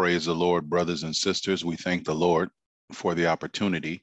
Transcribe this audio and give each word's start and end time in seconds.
Praise 0.00 0.24
the 0.24 0.34
Lord, 0.34 0.70
brothers 0.70 1.02
and 1.02 1.14
sisters. 1.14 1.62
We 1.62 1.76
thank 1.76 2.06
the 2.06 2.14
Lord 2.14 2.48
for 2.90 3.14
the 3.14 3.26
opportunity 3.26 4.02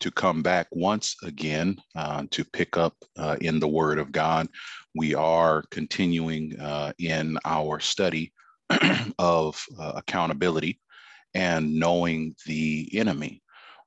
to 0.00 0.10
come 0.10 0.42
back 0.42 0.66
once 0.72 1.14
again 1.22 1.76
uh, 1.94 2.24
to 2.32 2.44
pick 2.44 2.76
up 2.76 2.96
uh, 3.16 3.36
in 3.40 3.60
the 3.60 3.68
Word 3.68 4.00
of 4.00 4.10
God. 4.10 4.48
We 4.96 5.14
are 5.14 5.62
continuing 5.70 6.58
uh, 6.58 6.94
in 6.98 7.38
our 7.44 7.78
study 7.78 8.32
of 9.20 9.64
uh, 9.78 9.92
accountability 9.94 10.80
and 11.32 11.72
knowing 11.76 12.34
the 12.46 12.90
enemy. 12.92 13.40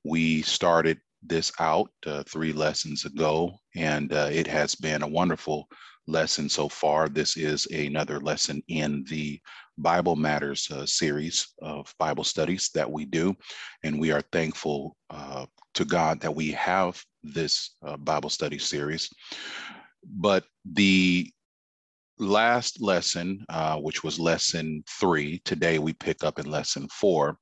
We 0.05 0.43
started 0.43 0.97
this 1.21 1.51
out 1.59 1.91
uh, 2.07 2.23
three 2.25 2.53
lessons 2.53 3.03
ago, 3.03 3.51
and 3.75 4.13
uh, 4.13 4.29
it 4.31 4.47
has 4.47 4.75
been 4.75 5.01
a 5.01 5.07
wonderful 5.09 5.67
lesson 6.07 6.47
so 6.47 6.69
far. 6.69 7.09
This 7.09 7.35
is 7.35 7.65
another 7.67 8.21
lesson 8.21 8.63
in 8.69 9.03
the 9.09 9.41
Bible 9.81 10.15
Matters 10.15 10.69
uh, 10.71 10.85
series 10.85 11.47
of 11.61 11.93
Bible 11.97 12.23
studies 12.23 12.69
that 12.75 12.89
we 12.89 13.05
do. 13.05 13.35
And 13.83 13.99
we 13.99 14.11
are 14.11 14.23
thankful 14.31 14.95
uh, 15.09 15.45
to 15.75 15.85
God 15.85 16.21
that 16.21 16.35
we 16.35 16.51
have 16.51 17.01
this 17.23 17.75
uh, 17.85 17.97
Bible 17.97 18.29
study 18.29 18.57
series. 18.57 19.09
But 20.03 20.45
the 20.65 21.31
last 22.17 22.81
lesson, 22.81 23.45
uh, 23.49 23.77
which 23.77 24.03
was 24.03 24.19
lesson 24.19 24.83
three, 24.99 25.41
today 25.45 25.79
we 25.79 25.93
pick 25.93 26.23
up 26.23 26.39
in 26.39 26.49
lesson 26.49 26.87
four, 26.89 27.37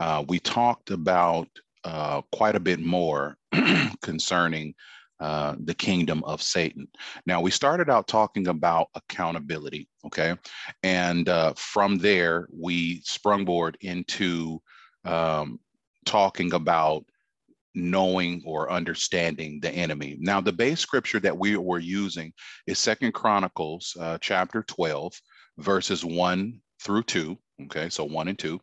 uh, 0.00 0.24
we 0.28 0.38
talked 0.38 0.90
about 0.90 1.48
uh, 1.84 2.22
quite 2.32 2.56
a 2.56 2.60
bit 2.60 2.80
more 2.80 3.36
concerning 4.02 4.74
uh, 5.20 5.54
the 5.64 5.74
kingdom 5.74 6.24
of 6.24 6.42
Satan. 6.42 6.88
Now, 7.26 7.40
we 7.40 7.50
started 7.50 7.88
out 7.88 8.08
talking 8.08 8.48
about 8.48 8.88
accountability, 8.94 9.88
okay? 10.06 10.34
And 10.82 11.28
uh, 11.28 11.54
from 11.56 11.98
there, 11.98 12.48
we 12.52 13.00
sprungboard 13.02 13.76
into 13.80 14.60
um, 15.04 15.60
talking 16.04 16.52
about 16.52 17.04
knowing 17.74 18.42
or 18.44 18.70
understanding 18.70 19.60
the 19.60 19.70
enemy. 19.70 20.16
Now, 20.20 20.40
the 20.40 20.52
base 20.52 20.80
scripture 20.80 21.20
that 21.20 21.36
we 21.36 21.56
were 21.56 21.78
using 21.78 22.32
is 22.66 22.78
Second 22.78 23.12
Chronicles 23.12 23.96
uh, 23.98 24.18
chapter 24.20 24.62
12, 24.62 25.12
verses 25.58 26.04
1 26.04 26.60
through 26.82 27.02
2. 27.04 27.38
Okay, 27.64 27.88
so 27.88 28.04
1 28.04 28.28
and 28.28 28.38
2. 28.38 28.60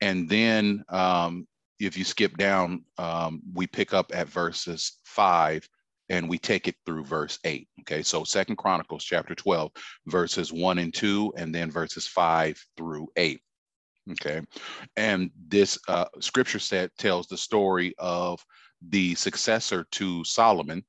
And 0.00 0.28
then 0.28 0.84
um, 0.88 1.46
if 1.80 1.96
you 1.96 2.04
skip 2.04 2.36
down, 2.36 2.84
um, 2.98 3.42
we 3.54 3.66
pick 3.66 3.94
up 3.94 4.12
at 4.14 4.28
verses 4.28 4.98
5 5.04 5.68
and 6.08 6.28
we 6.28 6.38
take 6.38 6.68
it 6.68 6.76
through 6.84 7.04
verse 7.04 7.38
8 7.44 7.68
okay? 7.80 8.02
So 8.02 8.24
second 8.24 8.56
chronicles 8.56 9.04
chapter 9.04 9.34
12 9.34 9.72
verses 10.06 10.52
1 10.52 10.78
and 10.78 10.94
2 10.94 11.34
and 11.36 11.54
then 11.54 11.70
verses 11.70 12.06
5 12.06 12.62
through 12.76 13.08
8 13.16 13.40
okay? 14.12 14.40
And 14.96 15.30
this 15.48 15.78
uh, 15.88 16.06
scripture 16.20 16.58
set 16.58 16.96
tells 16.96 17.26
the 17.26 17.36
story 17.36 17.94
of 17.98 18.44
the 18.88 19.14
successor 19.14 19.86
to 19.92 20.22
solomon 20.24 20.84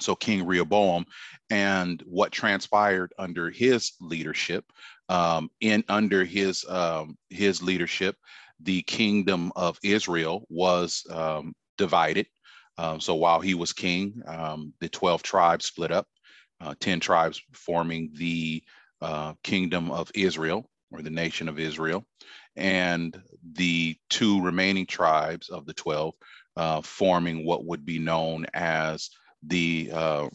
so 0.00 0.14
king 0.14 0.46
rehoboam 0.46 1.04
and 1.50 2.02
what 2.06 2.32
transpired 2.32 3.12
under 3.18 3.50
his 3.50 3.92
leadership 4.00 4.64
um, 5.08 5.50
in 5.60 5.84
under 5.88 6.24
his 6.24 6.64
um, 6.68 7.16
his 7.30 7.62
leadership 7.62 8.16
the 8.60 8.82
kingdom 8.82 9.52
of 9.56 9.78
israel 9.82 10.44
was 10.48 11.04
um, 11.10 11.54
divided 11.76 12.26
um, 12.78 13.00
so 13.00 13.16
while 13.16 13.40
he 13.40 13.54
was 13.54 13.72
king, 13.72 14.22
um, 14.26 14.72
the 14.80 14.88
12 14.88 15.22
tribes 15.22 15.66
split 15.66 15.90
up, 15.90 16.06
uh, 16.60 16.74
10 16.80 17.00
tribes 17.00 17.42
forming 17.52 18.10
the 18.14 18.62
uh, 19.02 19.34
kingdom 19.42 19.90
of 19.90 20.10
Israel 20.14 20.70
or 20.90 21.02
the 21.02 21.10
nation 21.10 21.48
of 21.48 21.58
Israel, 21.58 22.06
and 22.56 23.20
the 23.52 23.96
two 24.08 24.40
remaining 24.40 24.86
tribes 24.86 25.48
of 25.48 25.66
the 25.66 25.74
12 25.74 26.14
uh, 26.56 26.80
forming 26.80 27.44
what 27.44 27.64
would 27.64 27.84
be 27.84 27.98
known 27.98 28.46
as 28.54 29.10
the 29.42 29.90
uh, 29.92 30.28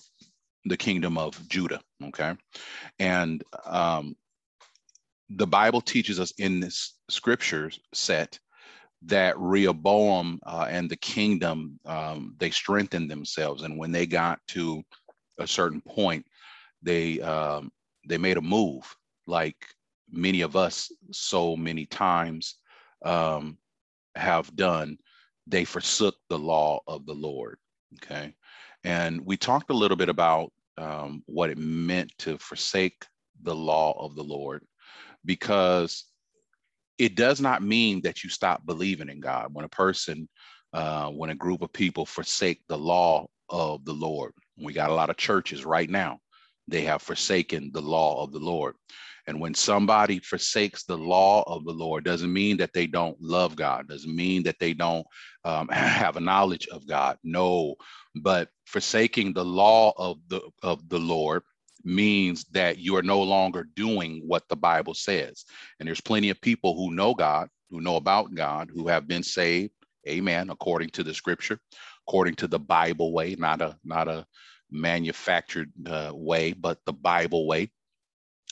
the 0.66 0.78
kingdom 0.78 1.18
of 1.18 1.48
Judah. 1.50 1.82
Okay, 2.04 2.34
and 3.00 3.44
um, 3.66 4.16
the 5.30 5.48
Bible 5.48 5.82
teaches 5.82 6.20
us 6.20 6.32
in 6.38 6.60
this 6.60 6.98
scriptures 7.10 7.80
set 7.94 8.40
that 9.06 9.38
Rehoboam 9.38 10.40
uh, 10.46 10.68
and 10.70 10.90
the 10.90 10.96
kingdom 10.96 11.80
um, 11.86 12.36
they 12.40 12.50
strengthened 12.50 13.10
themselves, 13.12 13.64
and 13.64 13.78
when 13.78 13.92
they 13.92 14.06
got 14.06 14.40
to 14.50 14.84
a 15.40 15.48
certain 15.48 15.82
point, 15.82 16.26
they 16.82 17.20
um, 17.22 17.72
they 18.08 18.18
made 18.18 18.38
a 18.38 18.42
move, 18.42 18.84
like 19.28 19.58
many 20.10 20.42
of 20.42 20.56
us 20.56 20.92
so 21.12 21.56
many 21.56 21.86
times 21.86 22.60
um, 23.04 23.58
have 24.16 24.56
done. 24.56 24.98
They 25.48 25.66
forsook 25.66 26.16
the 26.30 26.40
law 26.40 26.80
of 26.88 27.06
the 27.06 27.14
Lord. 27.14 27.58
Okay, 28.02 28.34
and 28.84 29.26
we 29.26 29.38
talked 29.38 29.70
a 29.70 29.76
little 29.76 29.98
bit 29.98 30.10
about 30.10 30.52
um, 30.78 31.24
what 31.26 31.50
it 31.50 31.58
meant 31.58 32.12
to 32.20 32.38
forsake 32.38 33.06
the 33.42 33.56
law 33.56 33.94
of 34.00 34.16
the 34.16 34.24
Lord, 34.24 34.64
because 35.26 36.06
it 36.98 37.16
does 37.16 37.42
not 37.42 37.64
mean 37.64 38.02
that 38.02 38.24
you 38.24 38.30
stop 38.30 38.66
believing 38.66 39.10
in 39.10 39.20
God. 39.20 39.48
When 39.52 39.66
a 39.66 39.70
person, 39.70 40.28
uh, 40.74 41.10
when 41.10 41.30
a 41.30 41.36
group 41.36 41.62
of 41.62 41.74
people 41.74 42.06
forsake 42.06 42.62
the 42.68 42.78
law 42.78 43.28
of 43.50 43.84
the 43.86 43.94
Lord, 43.94 44.34
we 44.58 44.74
got 44.74 44.90
a 44.90 44.94
lot 44.94 45.10
of 45.10 45.18
churches 45.18 45.66
right 45.66 45.90
now, 45.90 46.20
they 46.68 46.82
have 46.82 47.02
forsaken 47.02 47.72
the 47.74 47.82
law 47.82 48.24
of 48.24 48.32
the 48.32 48.40
Lord. 48.40 48.76
And 49.26 49.40
when 49.40 49.54
somebody 49.54 50.20
forsakes 50.20 50.84
the 50.84 50.98
law 50.98 51.44
of 51.48 51.64
the 51.64 51.72
Lord, 51.72 52.04
doesn't 52.04 52.32
mean 52.32 52.58
that 52.58 52.74
they 52.74 52.88
don't 52.88 53.20
love 53.22 53.56
God, 53.56 53.88
doesn't 53.88 54.14
mean 54.14 54.44
that 54.44 54.60
they 54.60 54.74
don't 54.74 55.06
um, 55.46 55.68
have 55.72 56.18
a 56.18 56.22
knowledge 56.22 56.68
of 56.68 56.88
God. 56.88 57.18
No, 57.24 57.76
but 58.16 58.50
forsaking 58.66 59.34
the 59.34 59.46
law 59.46 59.94
of 59.98 60.18
the 60.28 60.42
of 60.62 60.88
the 60.90 61.00
Lord 61.00 61.44
means 61.84 62.46
that 62.52 62.78
you 62.78 62.96
are 62.96 63.04
no 63.04 63.22
longer 63.22 63.68
doing 63.76 64.22
what 64.26 64.44
the 64.50 64.56
Bible 64.56 64.94
says. 64.94 65.46
And 65.80 65.88
there's 65.88 66.02
plenty 66.02 66.30
of 66.30 66.42
people 66.42 66.76
who 66.76 66.96
know 66.96 67.14
God, 67.14 67.50
who 67.70 67.82
know 67.82 67.96
about 67.96 68.34
God, 68.36 68.70
who 68.74 68.88
have 68.88 69.08
been 69.08 69.24
saved, 69.24 69.74
amen, 70.08 70.50
according 70.50 70.90
to 70.92 71.04
the 71.04 71.14
scripture, 71.14 71.60
according 72.08 72.36
to 72.36 72.48
the 72.48 72.60
Bible 72.60 73.14
way, 73.14 73.36
not 73.38 73.62
a 73.62 73.78
not 73.84 74.08
a 74.08 74.26
manufactured 74.72 75.72
uh, 75.88 76.12
way, 76.14 76.54
but 76.54 76.80
the 76.86 76.94
Bible 76.94 77.48
way. 77.48 77.72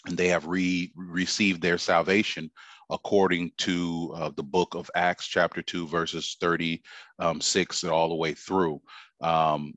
And 0.08 0.18
they 0.18 0.30
have 0.30 0.48
re- 0.48 0.92
received 0.96 1.62
their 1.62 1.78
salvation 1.78 2.52
according 2.90 3.52
to 3.58 4.14
uh, 4.16 4.32
the 4.36 4.44
book 4.44 4.76
of 4.76 4.92
Acts, 4.96 5.26
chapter 5.26 5.62
2, 5.62 5.88
verses 5.88 6.36
36 6.40 6.84
um, 7.20 7.88
and 7.88 7.94
all 7.94 8.10
the 8.10 8.16
way 8.16 8.34
through. 8.34 8.82
Um, 9.22 9.74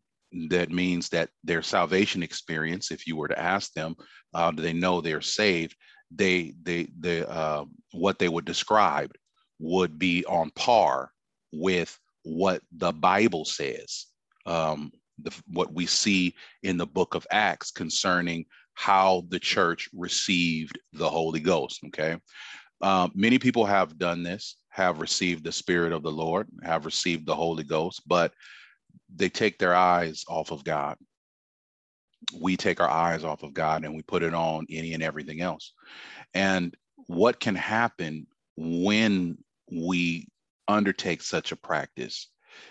that 0.49 0.71
means 0.71 1.09
that 1.11 1.31
their 1.45 1.63
salvation 1.63 2.23
experience, 2.23 2.91
if 2.91 3.07
you 3.07 3.17
were 3.17 3.29
to 3.29 3.39
ask 3.39 3.73
them, 3.73 3.95
uh, 4.35 4.51
do 4.51 4.63
they 4.63 4.73
know 4.73 5.01
they're 5.01 5.21
saved? 5.21 5.77
They, 6.11 6.55
they, 6.63 6.89
they, 6.99 7.25
uh, 7.25 7.65
what 7.93 8.19
they 8.19 8.29
would 8.29 8.45
describe 8.45 9.13
would 9.59 9.99
be 9.99 10.25
on 10.27 10.51
par 10.51 11.11
with 11.53 11.97
what 12.25 12.63
the 12.73 12.93
Bible 12.93 13.45
says. 13.45 14.07
Um, 14.47 14.91
the, 15.23 15.33
what 15.47 15.73
we 15.73 15.87
see 15.87 16.35
in 16.65 16.77
the 16.77 16.87
book 16.87 17.15
of 17.15 17.27
Acts 17.31 17.71
concerning 17.71 18.45
how 18.75 19.25
the 19.29 19.39
church 19.39 19.89
received 19.95 20.79
the 20.93 21.09
Holy 21.09 21.39
Ghost. 21.39 21.81
Okay. 21.87 22.17
Uh, 22.83 23.09
many 23.15 23.39
people 23.39 23.65
have 23.65 23.99
done 23.99 24.25
this, 24.25 24.57
have 24.71 25.01
received 25.01 25.45
the 25.45 25.53
Spirit 25.53 25.93
of 25.93 26.03
the 26.03 26.11
Lord, 26.11 26.49
have 26.65 26.85
received 26.85 27.25
the 27.25 27.35
Holy 27.35 27.63
Ghost, 27.63 28.03
but 28.07 28.33
they 29.15 29.29
take 29.29 29.59
their 29.59 29.75
eyes 29.75 30.25
off 30.29 30.51
of 30.51 30.65
God. 30.65 30.97
We 32.41 32.57
take 32.57 32.81
our 32.81 32.89
eyes 32.89 33.25
off 33.25 33.43
of 33.43 33.55
God 33.55 33.85
and 33.85 33.95
we 33.95 34.03
put 34.03 34.23
it 34.23 34.35
on 34.35 34.67
any 34.71 34.95
and 34.95 35.03
everything 35.03 35.41
else. 35.41 35.73
And 36.33 36.75
what 37.07 37.41
can 37.41 37.55
happen 37.55 38.27
when 38.57 39.39
we 39.71 40.29
undertake 40.69 41.23
such 41.23 41.53
a 41.53 41.57
practice 41.57 42.29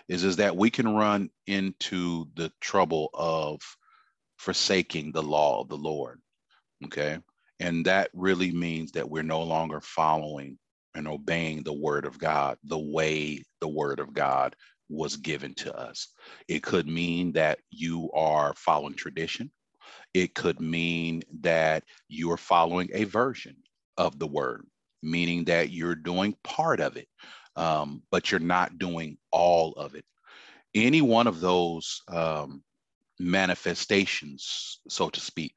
is, 0.07 0.23
is 0.23 0.37
that 0.37 0.55
we 0.55 0.69
can 0.69 0.95
run 0.95 1.29
into 1.47 2.27
the 2.35 2.51
trouble 2.61 3.09
of 3.13 3.61
forsaking 4.37 5.11
the 5.11 5.23
law 5.23 5.61
of 5.61 5.69
the 5.69 5.77
Lord. 5.77 6.21
Okay. 6.85 7.19
And 7.59 7.85
that 7.85 8.09
really 8.13 8.51
means 8.51 8.91
that 8.93 9.09
we're 9.09 9.23
no 9.23 9.43
longer 9.43 9.79
following 9.81 10.57
and 10.95 11.07
obeying 11.07 11.63
the 11.63 11.73
word 11.73 12.05
of 12.05 12.19
God 12.19 12.57
the 12.63 12.77
way 12.77 13.43
the 13.61 13.67
word 13.67 13.99
of 13.99 14.13
God 14.13 14.55
was 14.93 15.17
given 15.17 15.53
to 15.55 15.75
us. 15.75 16.07
It 16.47 16.63
could 16.63 16.87
mean 16.87 17.33
that 17.33 17.59
you 17.69 18.11
are 18.13 18.53
following 18.55 18.95
tradition. 18.95 19.51
It 20.13 20.35
could 20.35 20.59
mean 20.59 21.23
that 21.41 21.83
you 22.07 22.31
are 22.31 22.37
following 22.37 22.89
a 22.93 23.03
version 23.05 23.55
of 23.97 24.19
the 24.19 24.27
word, 24.27 24.65
meaning 25.01 25.45
that 25.45 25.71
you're 25.71 25.95
doing 25.95 26.35
part 26.43 26.79
of 26.79 26.97
it, 26.97 27.07
um, 27.55 28.03
but 28.11 28.31
you're 28.31 28.39
not 28.39 28.77
doing 28.77 29.17
all 29.31 29.73
of 29.73 29.95
it. 29.95 30.05
Any 30.75 31.01
one 31.01 31.27
of 31.27 31.39
those 31.39 32.01
um, 32.07 32.63
manifestations, 33.19 34.79
so 34.87 35.09
to 35.09 35.19
speak, 35.19 35.53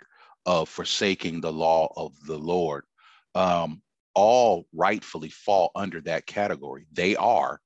of 0.46 0.68
forsaking 0.68 1.40
the 1.40 1.52
law 1.52 1.92
of 1.96 2.12
the 2.26 2.38
Lord 2.38 2.84
um, 3.34 3.82
all 4.14 4.66
rightfully 4.72 5.28
fall 5.28 5.70
under 5.74 6.00
that 6.02 6.26
category. 6.26 6.86
They 6.92 7.16
are 7.16 7.60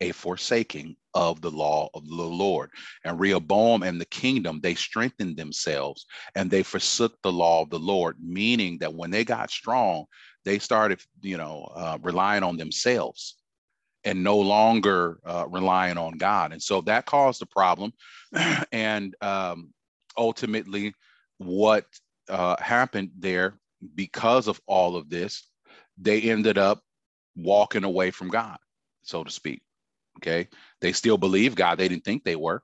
a 0.00 0.12
forsaking 0.12 0.96
of 1.14 1.40
the 1.40 1.50
law 1.50 1.88
of 1.94 2.06
the 2.08 2.14
Lord. 2.14 2.70
And 3.04 3.18
Rehoboam 3.18 3.82
and 3.82 4.00
the 4.00 4.06
kingdom, 4.06 4.60
they 4.62 4.74
strengthened 4.74 5.36
themselves 5.36 6.06
and 6.34 6.50
they 6.50 6.62
forsook 6.62 7.16
the 7.22 7.32
law 7.32 7.62
of 7.62 7.70
the 7.70 7.78
Lord, 7.78 8.16
meaning 8.20 8.78
that 8.78 8.94
when 8.94 9.10
they 9.10 9.24
got 9.24 9.50
strong, 9.50 10.04
they 10.44 10.58
started, 10.58 11.00
you 11.20 11.36
know, 11.36 11.70
uh, 11.74 11.98
relying 12.02 12.42
on 12.42 12.56
themselves 12.56 13.36
and 14.04 14.24
no 14.24 14.38
longer 14.38 15.18
uh, 15.24 15.46
relying 15.48 15.98
on 15.98 16.16
God. 16.16 16.52
And 16.52 16.62
so 16.62 16.80
that 16.82 17.06
caused 17.06 17.42
a 17.42 17.46
problem. 17.46 17.92
and 18.72 19.14
um, 19.20 19.72
ultimately, 20.16 20.94
what 21.38 21.86
uh, 22.28 22.56
happened 22.60 23.10
there 23.18 23.58
because 23.94 24.48
of 24.48 24.60
all 24.66 24.96
of 24.96 25.08
this, 25.08 25.46
they 25.98 26.20
ended 26.22 26.58
up 26.58 26.80
walking 27.36 27.84
away 27.84 28.10
from 28.10 28.28
God, 28.28 28.58
so 29.02 29.24
to 29.24 29.30
speak. 29.30 29.62
Okay. 30.20 30.48
They 30.80 30.92
still 30.92 31.16
believe 31.16 31.54
God. 31.54 31.78
They 31.78 31.88
didn't 31.88 32.04
think 32.04 32.24
they 32.24 32.36
were. 32.36 32.62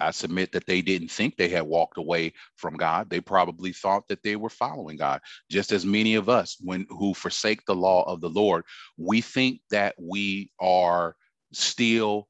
I 0.00 0.10
submit 0.10 0.50
that 0.52 0.66
they 0.66 0.82
didn't 0.82 1.10
think 1.10 1.36
they 1.36 1.48
had 1.48 1.62
walked 1.62 1.98
away 1.98 2.32
from 2.56 2.76
God. 2.76 3.08
They 3.08 3.20
probably 3.20 3.72
thought 3.72 4.08
that 4.08 4.22
they 4.24 4.34
were 4.34 4.50
following 4.50 4.96
God. 4.96 5.20
Just 5.50 5.70
as 5.70 5.86
many 5.86 6.16
of 6.16 6.28
us, 6.28 6.56
when 6.60 6.86
who 6.88 7.14
forsake 7.14 7.64
the 7.64 7.76
law 7.76 8.02
of 8.02 8.20
the 8.20 8.28
Lord, 8.28 8.64
we 8.96 9.20
think 9.20 9.60
that 9.70 9.94
we 9.96 10.50
are 10.60 11.14
still 11.52 12.28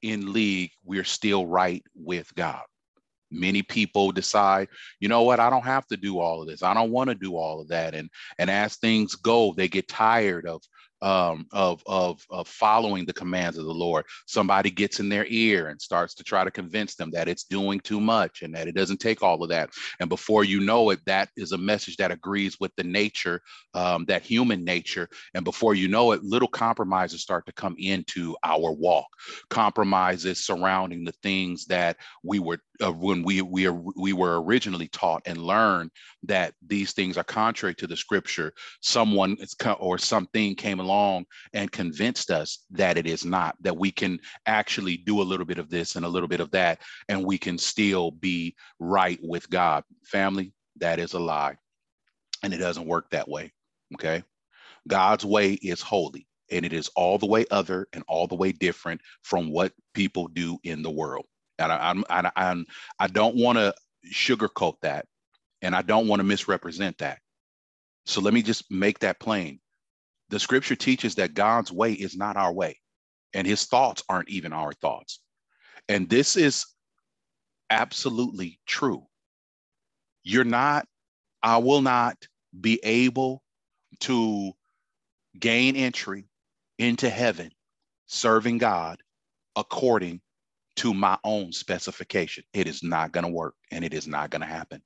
in 0.00 0.32
league. 0.32 0.70
We're 0.84 1.04
still 1.04 1.46
right 1.46 1.82
with 1.94 2.34
God. 2.34 2.62
Many 3.30 3.62
people 3.62 4.12
decide, 4.12 4.68
you 5.00 5.08
know 5.08 5.22
what, 5.22 5.40
I 5.40 5.50
don't 5.50 5.64
have 5.64 5.86
to 5.88 5.96
do 5.96 6.20
all 6.20 6.40
of 6.40 6.48
this. 6.48 6.62
I 6.62 6.72
don't 6.74 6.92
want 6.92 7.10
to 7.10 7.14
do 7.14 7.36
all 7.36 7.60
of 7.60 7.68
that. 7.68 7.94
And 7.94 8.08
and 8.38 8.48
as 8.48 8.76
things 8.76 9.16
go, 9.16 9.52
they 9.52 9.68
get 9.68 9.88
tired 9.88 10.46
of 10.46 10.62
um, 11.02 11.46
of, 11.52 11.82
of, 11.86 12.24
of 12.30 12.48
following 12.48 13.04
the 13.04 13.12
commands 13.12 13.58
of 13.58 13.64
the 13.64 13.74
Lord. 13.74 14.04
Somebody 14.26 14.70
gets 14.70 15.00
in 15.00 15.08
their 15.08 15.26
ear 15.26 15.68
and 15.68 15.80
starts 15.80 16.14
to 16.14 16.24
try 16.24 16.44
to 16.44 16.50
convince 16.50 16.94
them 16.94 17.10
that 17.12 17.28
it's 17.28 17.44
doing 17.44 17.80
too 17.80 18.00
much 18.00 18.42
and 18.42 18.54
that 18.54 18.68
it 18.68 18.74
doesn't 18.74 19.00
take 19.00 19.22
all 19.22 19.42
of 19.42 19.50
that. 19.50 19.70
And 20.00 20.08
before 20.08 20.44
you 20.44 20.60
know 20.60 20.90
it, 20.90 21.00
that 21.06 21.28
is 21.36 21.52
a 21.52 21.58
message 21.58 21.96
that 21.96 22.10
agrees 22.10 22.58
with 22.60 22.72
the 22.76 22.84
nature, 22.84 23.40
um, 23.74 24.04
that 24.06 24.22
human 24.22 24.64
nature. 24.64 25.08
And 25.34 25.44
before 25.44 25.74
you 25.74 25.88
know 25.88 26.12
it, 26.12 26.22
little 26.22 26.48
compromises 26.48 27.22
start 27.22 27.46
to 27.46 27.52
come 27.52 27.76
into 27.78 28.36
our 28.42 28.72
walk. 28.72 29.06
Compromises 29.50 30.44
surrounding 30.44 31.04
the 31.04 31.14
things 31.22 31.66
that 31.66 31.96
we 32.22 32.38
were 32.38 32.58
uh, 32.84 32.92
when 32.92 33.22
we 33.22 33.42
we 33.42 33.66
are, 33.66 33.80
we 33.96 34.12
were 34.12 34.42
originally 34.42 34.88
taught 34.88 35.22
and 35.26 35.38
learned 35.38 35.90
that 36.24 36.54
these 36.66 36.92
things 36.92 37.16
are 37.16 37.24
contrary 37.24 37.74
to 37.74 37.86
the 37.86 37.96
scripture. 37.96 38.52
Someone 38.80 39.36
or 39.78 39.98
something 39.98 40.54
came 40.54 40.80
along 40.86 41.26
and 41.52 41.70
convinced 41.70 42.30
us 42.30 42.64
that 42.70 42.96
it 42.96 43.06
is 43.06 43.24
not, 43.24 43.56
that 43.60 43.76
we 43.76 43.90
can 43.90 44.18
actually 44.46 44.96
do 44.96 45.20
a 45.20 45.24
little 45.24 45.46
bit 45.46 45.58
of 45.58 45.68
this 45.68 45.96
and 45.96 46.04
a 46.04 46.08
little 46.08 46.28
bit 46.28 46.40
of 46.40 46.50
that, 46.52 46.80
and 47.08 47.24
we 47.24 47.38
can 47.38 47.58
still 47.58 48.10
be 48.12 48.54
right 48.78 49.18
with 49.22 49.48
God. 49.50 49.84
Family, 50.04 50.52
that 50.76 50.98
is 50.98 51.14
a 51.14 51.18
lie. 51.18 51.56
And 52.42 52.54
it 52.54 52.58
doesn't 52.58 52.86
work 52.86 53.10
that 53.10 53.28
way. 53.28 53.52
Okay. 53.94 54.22
God's 54.86 55.24
way 55.24 55.54
is 55.54 55.80
holy 55.80 56.26
and 56.50 56.64
it 56.64 56.72
is 56.72 56.88
all 56.94 57.18
the 57.18 57.26
way 57.26 57.44
other 57.50 57.88
and 57.92 58.04
all 58.06 58.26
the 58.26 58.36
way 58.36 58.52
different 58.52 59.00
from 59.22 59.50
what 59.50 59.72
people 59.94 60.28
do 60.28 60.58
in 60.62 60.82
the 60.82 60.90
world. 60.90 61.26
And 61.58 61.72
I, 61.72 61.90
I'm, 61.90 62.04
I, 62.08 62.30
I'm, 62.36 62.66
I 62.98 63.08
don't 63.08 63.36
want 63.36 63.58
to 63.58 63.74
sugarcoat 64.12 64.76
that 64.82 65.06
and 65.62 65.74
I 65.74 65.82
don't 65.82 66.06
want 66.06 66.20
to 66.20 66.24
misrepresent 66.24 66.98
that. 66.98 67.18
So 68.04 68.20
let 68.20 68.34
me 68.34 68.42
just 68.42 68.70
make 68.70 69.00
that 69.00 69.18
plain 69.18 69.58
the 70.28 70.38
scripture 70.38 70.76
teaches 70.76 71.14
that 71.16 71.34
God's 71.34 71.72
way 71.72 71.92
is 71.92 72.16
not 72.16 72.36
our 72.36 72.52
way, 72.52 72.78
and 73.34 73.46
his 73.46 73.64
thoughts 73.64 74.02
aren't 74.08 74.28
even 74.28 74.52
our 74.52 74.72
thoughts. 74.72 75.20
And 75.88 76.08
this 76.08 76.36
is 76.36 76.66
absolutely 77.70 78.58
true. 78.66 79.06
You're 80.22 80.44
not, 80.44 80.86
I 81.42 81.58
will 81.58 81.82
not 81.82 82.16
be 82.60 82.80
able 82.82 83.42
to 84.00 84.52
gain 85.38 85.76
entry 85.76 86.24
into 86.78 87.08
heaven 87.08 87.50
serving 88.06 88.58
God 88.58 89.00
according 89.54 90.20
to 90.76 90.92
my 90.92 91.18
own 91.24 91.52
specification. 91.52 92.44
It 92.52 92.66
is 92.66 92.82
not 92.82 93.12
going 93.12 93.24
to 93.24 93.32
work 93.32 93.54
and 93.70 93.84
it 93.84 93.94
is 93.94 94.06
not 94.06 94.30
going 94.30 94.42
to 94.42 94.46
happen. 94.46 94.82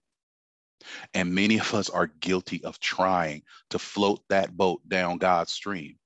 And 1.15 1.35
many 1.35 1.59
of 1.59 1.75
us 1.75 1.91
are 1.91 2.07
guilty 2.21 2.63
of 2.65 2.81
trying 2.81 3.43
to 3.71 3.79
float 3.79 4.21
that 4.29 4.57
boat 4.57 4.81
down 4.89 5.19
God's 5.19 5.53
stream. 5.53 5.97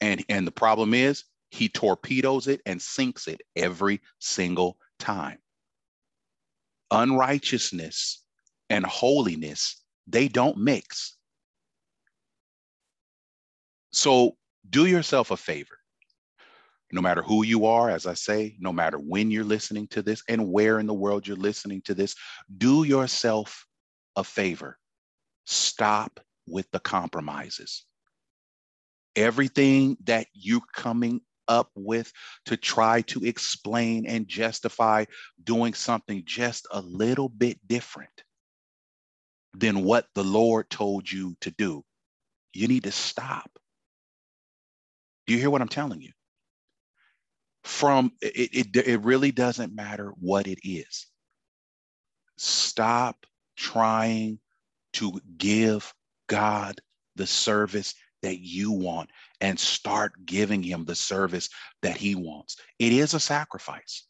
And, 0.00 0.24
and 0.28 0.46
the 0.46 0.52
problem 0.52 0.94
is, 0.94 1.24
he 1.50 1.68
torpedoes 1.68 2.48
it 2.48 2.60
and 2.66 2.80
sinks 2.82 3.28
it 3.28 3.40
every 3.54 4.00
single 4.18 4.78
time. 4.98 5.38
Unrighteousness 6.90 8.22
and 8.68 8.84
holiness, 8.84 9.82
they 10.06 10.28
don't 10.28 10.58
mix. 10.58 11.16
So 13.92 14.36
do 14.68 14.86
yourself 14.86 15.30
a 15.30 15.36
favor. 15.36 15.78
No 16.92 17.00
matter 17.00 17.22
who 17.22 17.44
you 17.44 17.66
are, 17.66 17.90
as 17.90 18.06
I 18.06 18.14
say, 18.14 18.56
no 18.60 18.72
matter 18.72 18.98
when 18.98 19.30
you're 19.30 19.44
listening 19.44 19.88
to 19.88 20.02
this 20.02 20.22
and 20.28 20.52
where 20.52 20.78
in 20.78 20.86
the 20.86 20.94
world 20.94 21.26
you're 21.26 21.36
listening 21.36 21.82
to 21.82 21.94
this, 21.94 22.14
do 22.58 22.84
yourself 22.84 23.66
a 24.16 24.24
favor. 24.24 24.78
Stop 25.44 26.20
with 26.46 26.70
the 26.72 26.80
compromises. 26.80 27.84
Everything 29.14 29.96
that 30.04 30.26
you're 30.32 30.60
coming 30.74 31.20
up 31.48 31.70
with 31.74 32.12
to 32.46 32.56
try 32.56 33.02
to 33.02 33.24
explain 33.24 34.06
and 34.06 34.26
justify 34.26 35.04
doing 35.42 35.74
something 35.74 36.22
just 36.26 36.66
a 36.72 36.80
little 36.80 37.28
bit 37.28 37.58
different 37.66 38.24
than 39.54 39.84
what 39.84 40.06
the 40.14 40.24
Lord 40.24 40.68
told 40.68 41.10
you 41.10 41.36
to 41.40 41.50
do. 41.52 41.82
You 42.52 42.68
need 42.68 42.84
to 42.84 42.92
stop. 42.92 43.50
Do 45.26 45.34
you 45.34 45.38
hear 45.38 45.50
what 45.50 45.62
I'm 45.62 45.68
telling 45.68 46.00
you? 46.00 46.12
From 47.64 48.12
it, 48.20 48.74
it, 48.76 48.86
it 48.86 49.02
really 49.02 49.32
doesn't 49.32 49.74
matter 49.74 50.12
what 50.20 50.46
it 50.46 50.58
is. 50.62 51.06
Stop 52.38 53.26
trying 53.56 54.38
to 54.94 55.20
give 55.36 55.92
God 56.28 56.80
the 57.16 57.26
service 57.26 57.94
that 58.22 58.38
you 58.38 58.72
want 58.72 59.10
and 59.40 59.58
start 59.58 60.12
giving 60.24 60.62
him 60.62 60.84
the 60.84 60.94
service 60.94 61.48
that 61.82 61.96
he 61.96 62.14
wants. 62.14 62.56
It 62.78 62.92
is 62.92 63.14
a 63.14 63.20
sacrifice. 63.20 64.04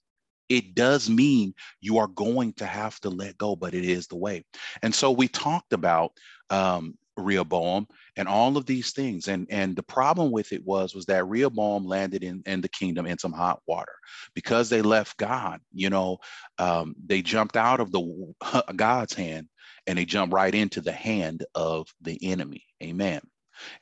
It 0.49 0.75
does 0.75 1.11
mean 1.11 1.55
you 1.81 1.99
are 1.99 2.07
going 2.07 2.53
to 2.55 2.67
have 2.67 3.01
to 3.01 3.11
let 3.11 3.37
go, 3.37 3.57
but 3.57 3.75
it 3.75 3.85
is 3.85 4.07
the 4.07 4.17
way. 4.17 4.45
And 4.83 4.95
so 4.95 5.11
we 5.11 5.27
talked 5.29 5.73
about 5.73 6.13
um, 6.51 6.97
Rehoboam 7.17 7.87
and 8.17 8.29
all 8.29 8.57
of 8.57 8.67
these 8.67 8.93
things. 8.93 9.29
And, 9.29 9.47
and 9.51 9.77
the 9.77 9.83
problem 9.83 10.31
with 10.31 10.53
it 10.53 10.65
was, 10.65 10.95
was 10.95 11.07
that 11.07 11.27
Rehoboam 11.27 11.85
landed 11.85 12.23
in, 12.23 12.43
in 12.47 12.61
the 12.61 12.69
kingdom 12.69 13.07
in 13.07 13.19
some 13.19 13.33
hot 13.33 13.61
water 13.67 13.93
because 14.35 14.69
they 14.69 14.83
left 14.83 15.17
God, 15.17 15.61
you 15.73 15.91
know, 15.91 16.19
um, 16.59 16.95
they 17.05 17.23
jumped 17.23 17.57
out 17.57 17.81
of 17.81 17.93
the 17.93 18.33
God's 18.77 19.15
hand 19.15 19.49
and 19.87 19.99
they 19.99 20.05
jumped 20.05 20.35
right 20.35 20.55
into 20.55 20.81
the 20.81 20.93
hand 20.93 21.45
of 21.55 21.89
the 22.01 22.19
enemy. 22.23 22.65
Amen. 22.83 23.21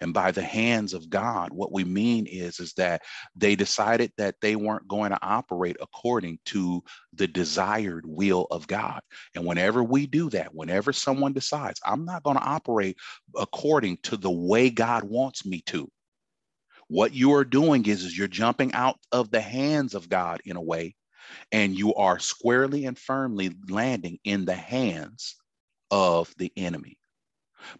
And 0.00 0.14
by 0.14 0.30
the 0.30 0.42
hands 0.42 0.94
of 0.94 1.10
God, 1.10 1.52
what 1.52 1.72
we 1.72 1.84
mean 1.84 2.26
is, 2.26 2.60
is 2.60 2.72
that 2.74 3.02
they 3.34 3.56
decided 3.56 4.12
that 4.16 4.36
they 4.40 4.56
weren't 4.56 4.88
going 4.88 5.10
to 5.10 5.18
operate 5.22 5.76
according 5.80 6.38
to 6.46 6.82
the 7.12 7.26
desired 7.26 8.04
will 8.06 8.46
of 8.50 8.66
God. 8.66 9.00
And 9.34 9.44
whenever 9.46 9.82
we 9.82 10.06
do 10.06 10.30
that, 10.30 10.54
whenever 10.54 10.92
someone 10.92 11.32
decides, 11.32 11.80
I'm 11.84 12.04
not 12.04 12.22
going 12.22 12.36
to 12.36 12.44
operate 12.44 12.96
according 13.36 13.98
to 14.04 14.16
the 14.16 14.30
way 14.30 14.70
God 14.70 15.04
wants 15.04 15.44
me 15.46 15.62
to, 15.66 15.90
what 16.88 17.14
you 17.14 17.32
are 17.34 17.44
doing 17.44 17.86
is, 17.86 18.04
is 18.04 18.16
you're 18.16 18.28
jumping 18.28 18.72
out 18.72 18.98
of 19.10 19.30
the 19.30 19.40
hands 19.40 19.94
of 19.94 20.08
God 20.08 20.40
in 20.44 20.56
a 20.56 20.62
way, 20.62 20.94
and 21.50 21.76
you 21.76 21.94
are 21.94 22.18
squarely 22.18 22.84
and 22.84 22.98
firmly 22.98 23.54
landing 23.68 24.18
in 24.24 24.44
the 24.44 24.54
hands 24.54 25.36
of 25.90 26.32
the 26.36 26.52
enemy 26.56 26.98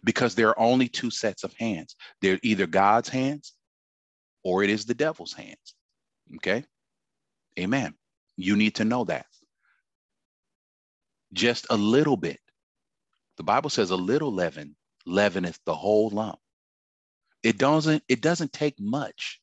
because 0.03 0.35
there 0.35 0.49
are 0.49 0.59
only 0.59 0.87
two 0.87 1.11
sets 1.11 1.43
of 1.43 1.53
hands. 1.53 1.95
They're 2.21 2.39
either 2.43 2.67
God's 2.67 3.09
hands 3.09 3.53
or 4.43 4.63
it 4.63 4.69
is 4.69 4.85
the 4.85 4.93
devil's 4.93 5.33
hands. 5.33 5.75
Okay. 6.35 6.63
Amen. 7.59 7.93
You 8.37 8.55
need 8.55 8.75
to 8.75 8.85
know 8.85 9.05
that. 9.05 9.25
Just 11.33 11.67
a 11.69 11.77
little 11.77 12.17
bit. 12.17 12.39
The 13.37 13.43
Bible 13.43 13.69
says 13.69 13.91
a 13.91 13.95
little 13.95 14.33
leaven 14.33 14.75
leaveneth 15.05 15.59
the 15.65 15.75
whole 15.75 16.09
lump. 16.09 16.39
It 17.43 17.57
doesn't, 17.57 18.03
it 18.07 18.21
doesn't 18.21 18.53
take 18.53 18.79
much 18.79 19.39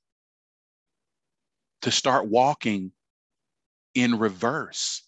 to 1.82 1.90
start 1.90 2.26
walking 2.28 2.92
in 3.94 4.18
reverse 4.18 5.02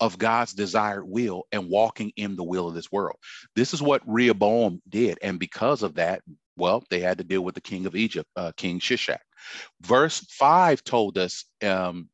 of 0.00 0.18
God's 0.18 0.54
desired 0.54 1.04
will 1.06 1.44
and 1.52 1.68
walking 1.68 2.12
in 2.16 2.36
the 2.36 2.44
will 2.44 2.68
of 2.68 2.74
this 2.74 2.90
world. 2.90 3.16
This 3.54 3.74
is 3.74 3.82
what 3.82 4.02
Rehoboam 4.06 4.80
did. 4.88 5.18
And 5.22 5.38
because 5.38 5.82
of 5.82 5.94
that, 5.94 6.22
well, 6.56 6.82
they 6.90 7.00
had 7.00 7.18
to 7.18 7.24
deal 7.24 7.42
with 7.42 7.54
the 7.54 7.60
king 7.60 7.86
of 7.86 7.94
Egypt, 7.94 8.28
uh, 8.36 8.52
King 8.56 8.80
Shishak. 8.80 9.20
Verse 9.80 10.20
5 10.30 10.82
told 10.84 11.18
us 11.18 11.44
um, 11.62 12.08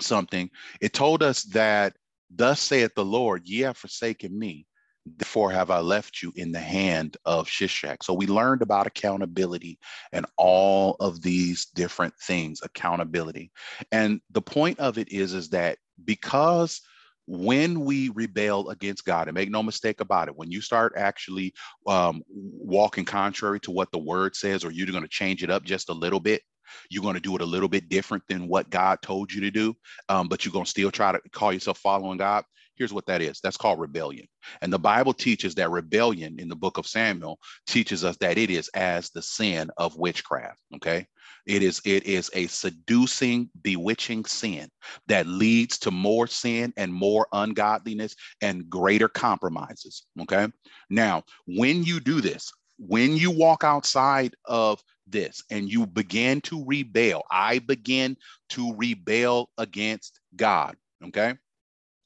something. 0.00 0.50
It 0.80 0.92
told 0.92 1.22
us 1.22 1.44
that, 1.44 1.94
Thus 2.32 2.60
saith 2.60 2.94
the 2.94 3.04
Lord, 3.04 3.46
ye 3.46 3.60
have 3.60 3.76
forsaken 3.76 4.38
me, 4.38 4.66
therefore 5.04 5.50
have 5.50 5.70
I 5.70 5.80
left 5.80 6.22
you 6.22 6.32
in 6.36 6.52
the 6.52 6.60
hand 6.60 7.16
of 7.24 7.48
Shishak. 7.48 8.04
So 8.04 8.14
we 8.14 8.26
learned 8.26 8.62
about 8.62 8.86
accountability 8.86 9.78
and 10.12 10.26
all 10.36 10.96
of 11.00 11.22
these 11.22 11.66
different 11.66 12.14
things, 12.22 12.60
accountability. 12.62 13.50
And 13.90 14.20
the 14.30 14.42
point 14.42 14.78
of 14.78 14.96
it 14.98 15.10
is, 15.10 15.34
is 15.34 15.48
that 15.50 15.78
because 16.04 16.82
when 17.30 17.84
we 17.84 18.08
rebel 18.08 18.70
against 18.70 19.04
God, 19.04 19.28
and 19.28 19.36
make 19.36 19.50
no 19.50 19.62
mistake 19.62 20.00
about 20.00 20.26
it, 20.26 20.36
when 20.36 20.50
you 20.50 20.60
start 20.60 20.94
actually 20.96 21.54
um, 21.86 22.22
walking 22.28 23.04
contrary 23.04 23.60
to 23.60 23.70
what 23.70 23.92
the 23.92 23.98
word 23.98 24.34
says, 24.34 24.64
or 24.64 24.72
you're 24.72 24.88
going 24.88 25.04
to 25.04 25.08
change 25.08 25.44
it 25.44 25.50
up 25.50 25.62
just 25.62 25.90
a 25.90 25.94
little 25.94 26.18
bit, 26.18 26.42
you're 26.90 27.04
going 27.04 27.14
to 27.14 27.20
do 27.20 27.36
it 27.36 27.42
a 27.42 27.46
little 27.46 27.68
bit 27.68 27.88
different 27.88 28.24
than 28.28 28.48
what 28.48 28.68
God 28.68 28.98
told 29.00 29.32
you 29.32 29.42
to 29.42 29.50
do, 29.52 29.76
um, 30.08 30.26
but 30.26 30.44
you're 30.44 30.52
going 30.52 30.64
to 30.64 30.70
still 30.70 30.90
try 30.90 31.12
to 31.12 31.20
call 31.30 31.52
yourself 31.52 31.78
following 31.78 32.18
God. 32.18 32.44
Here's 32.74 32.92
what 32.92 33.06
that 33.06 33.22
is 33.22 33.40
that's 33.40 33.58
called 33.58 33.78
rebellion. 33.78 34.26
And 34.60 34.72
the 34.72 34.78
Bible 34.78 35.12
teaches 35.12 35.54
that 35.54 35.70
rebellion 35.70 36.40
in 36.40 36.48
the 36.48 36.56
book 36.56 36.78
of 36.78 36.86
Samuel 36.86 37.38
teaches 37.68 38.04
us 38.04 38.16
that 38.16 38.38
it 38.38 38.50
is 38.50 38.68
as 38.74 39.10
the 39.10 39.22
sin 39.22 39.70
of 39.76 39.96
witchcraft. 39.96 40.58
Okay. 40.76 41.06
It 41.46 41.62
is 41.62 41.80
it 41.84 42.04
is 42.04 42.30
a 42.34 42.46
seducing, 42.46 43.50
bewitching 43.62 44.24
sin 44.24 44.68
that 45.06 45.26
leads 45.26 45.78
to 45.80 45.90
more 45.90 46.26
sin 46.26 46.72
and 46.76 46.92
more 46.92 47.26
ungodliness 47.32 48.14
and 48.42 48.68
greater 48.68 49.08
compromises. 49.08 50.04
Okay. 50.20 50.48
Now, 50.90 51.24
when 51.46 51.82
you 51.82 52.00
do 52.00 52.20
this, 52.20 52.52
when 52.78 53.16
you 53.16 53.30
walk 53.30 53.64
outside 53.64 54.34
of 54.46 54.82
this 55.06 55.42
and 55.50 55.70
you 55.70 55.86
begin 55.86 56.40
to 56.42 56.64
rebel, 56.66 57.22
I 57.30 57.58
begin 57.58 58.16
to 58.50 58.74
rebel 58.76 59.50
against 59.58 60.20
God. 60.36 60.76
Okay. 61.04 61.34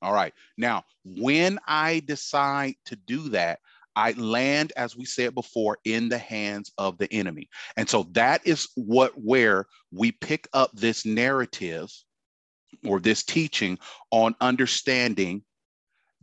All 0.03 0.13
right. 0.13 0.35
Now, 0.59 0.85
when 1.05 1.59
I 1.67 2.03
decide 2.05 2.75
to 2.87 2.97
do 2.97 3.31
that, 3.31 3.61
I 3.97 4.13
land, 4.13 4.73
as 4.77 4.97
we 4.97 5.05
said 5.05 5.35
before, 5.35 5.79
in 5.85 6.09
the 6.09 6.19
hands 6.19 6.73
of 6.79 6.99
the 6.99 7.13
enemy. 7.13 7.49
And 7.77 7.89
so 7.89 8.05
that 8.13 8.47
is 8.47 8.69
what 8.75 9.13
where 9.17 9.67
we 9.93 10.13
pick 10.13 10.49
up 10.53 10.71
this 10.75 11.07
narrative 11.07 11.91
or 12.87 13.01
this 13.01 13.23
teaching 13.23 13.79
on 14.11 14.35
understanding 14.41 15.43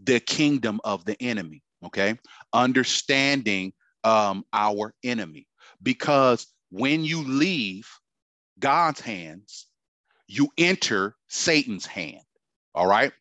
the 0.04 0.20
kingdom 0.20 0.80
of 0.84 1.06
the 1.06 1.22
enemy. 1.22 1.64
Okay. 1.86 2.18
Understanding 2.54 3.74
um, 4.04 4.44
our 4.54 4.94
enemy. 5.04 5.48
Because 5.82 6.48
when 6.70 7.04
you 7.04 7.24
leave 7.24 7.88
God's 8.60 9.00
hands, 9.00 9.68
you 10.28 10.50
enter 10.58 11.16
Satan's 11.28 11.86
hand. 11.86 12.22
All 12.74 12.88
right. 12.88 13.12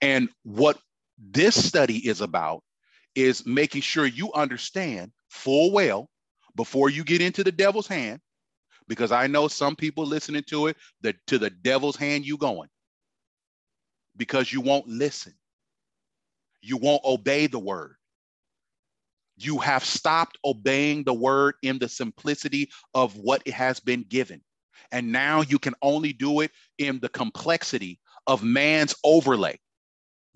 And 0.00 0.28
what 0.44 0.78
this 1.18 1.62
study 1.62 1.98
is 2.06 2.20
about 2.20 2.62
is 3.16 3.44
making 3.44 3.80
sure 3.80 4.06
you 4.06 4.32
understand 4.34 5.10
full 5.28 5.72
well 5.72 6.08
before 6.54 6.90
you 6.90 7.02
get 7.02 7.20
into 7.20 7.42
the 7.42 7.50
devil's 7.50 7.88
hand, 7.88 8.20
because 8.86 9.10
I 9.10 9.26
know 9.26 9.48
some 9.48 9.74
people 9.74 10.06
listening 10.06 10.44
to 10.48 10.68
it, 10.68 10.76
that 11.00 11.16
to 11.26 11.38
the 11.38 11.50
devil's 11.50 11.96
hand 11.96 12.24
you 12.24 12.36
going, 12.36 12.68
because 14.16 14.52
you 14.52 14.60
won't 14.60 14.86
listen. 14.86 15.34
You 16.60 16.76
won't 16.76 17.04
obey 17.04 17.46
the 17.46 17.58
word. 17.58 17.96
You 19.36 19.58
have 19.58 19.84
stopped 19.84 20.38
obeying 20.44 21.04
the 21.04 21.14
word 21.14 21.54
in 21.62 21.78
the 21.78 21.88
simplicity 21.88 22.70
of 22.94 23.16
what 23.16 23.42
it 23.44 23.54
has 23.54 23.80
been 23.80 24.02
given. 24.08 24.42
And 24.92 25.12
now 25.12 25.42
you 25.42 25.58
can 25.58 25.74
only 25.82 26.12
do 26.12 26.40
it 26.40 26.50
in 26.78 27.00
the 27.00 27.08
complexity 27.08 27.98
of 28.26 28.42
man's 28.42 28.94
overlay. 29.04 29.58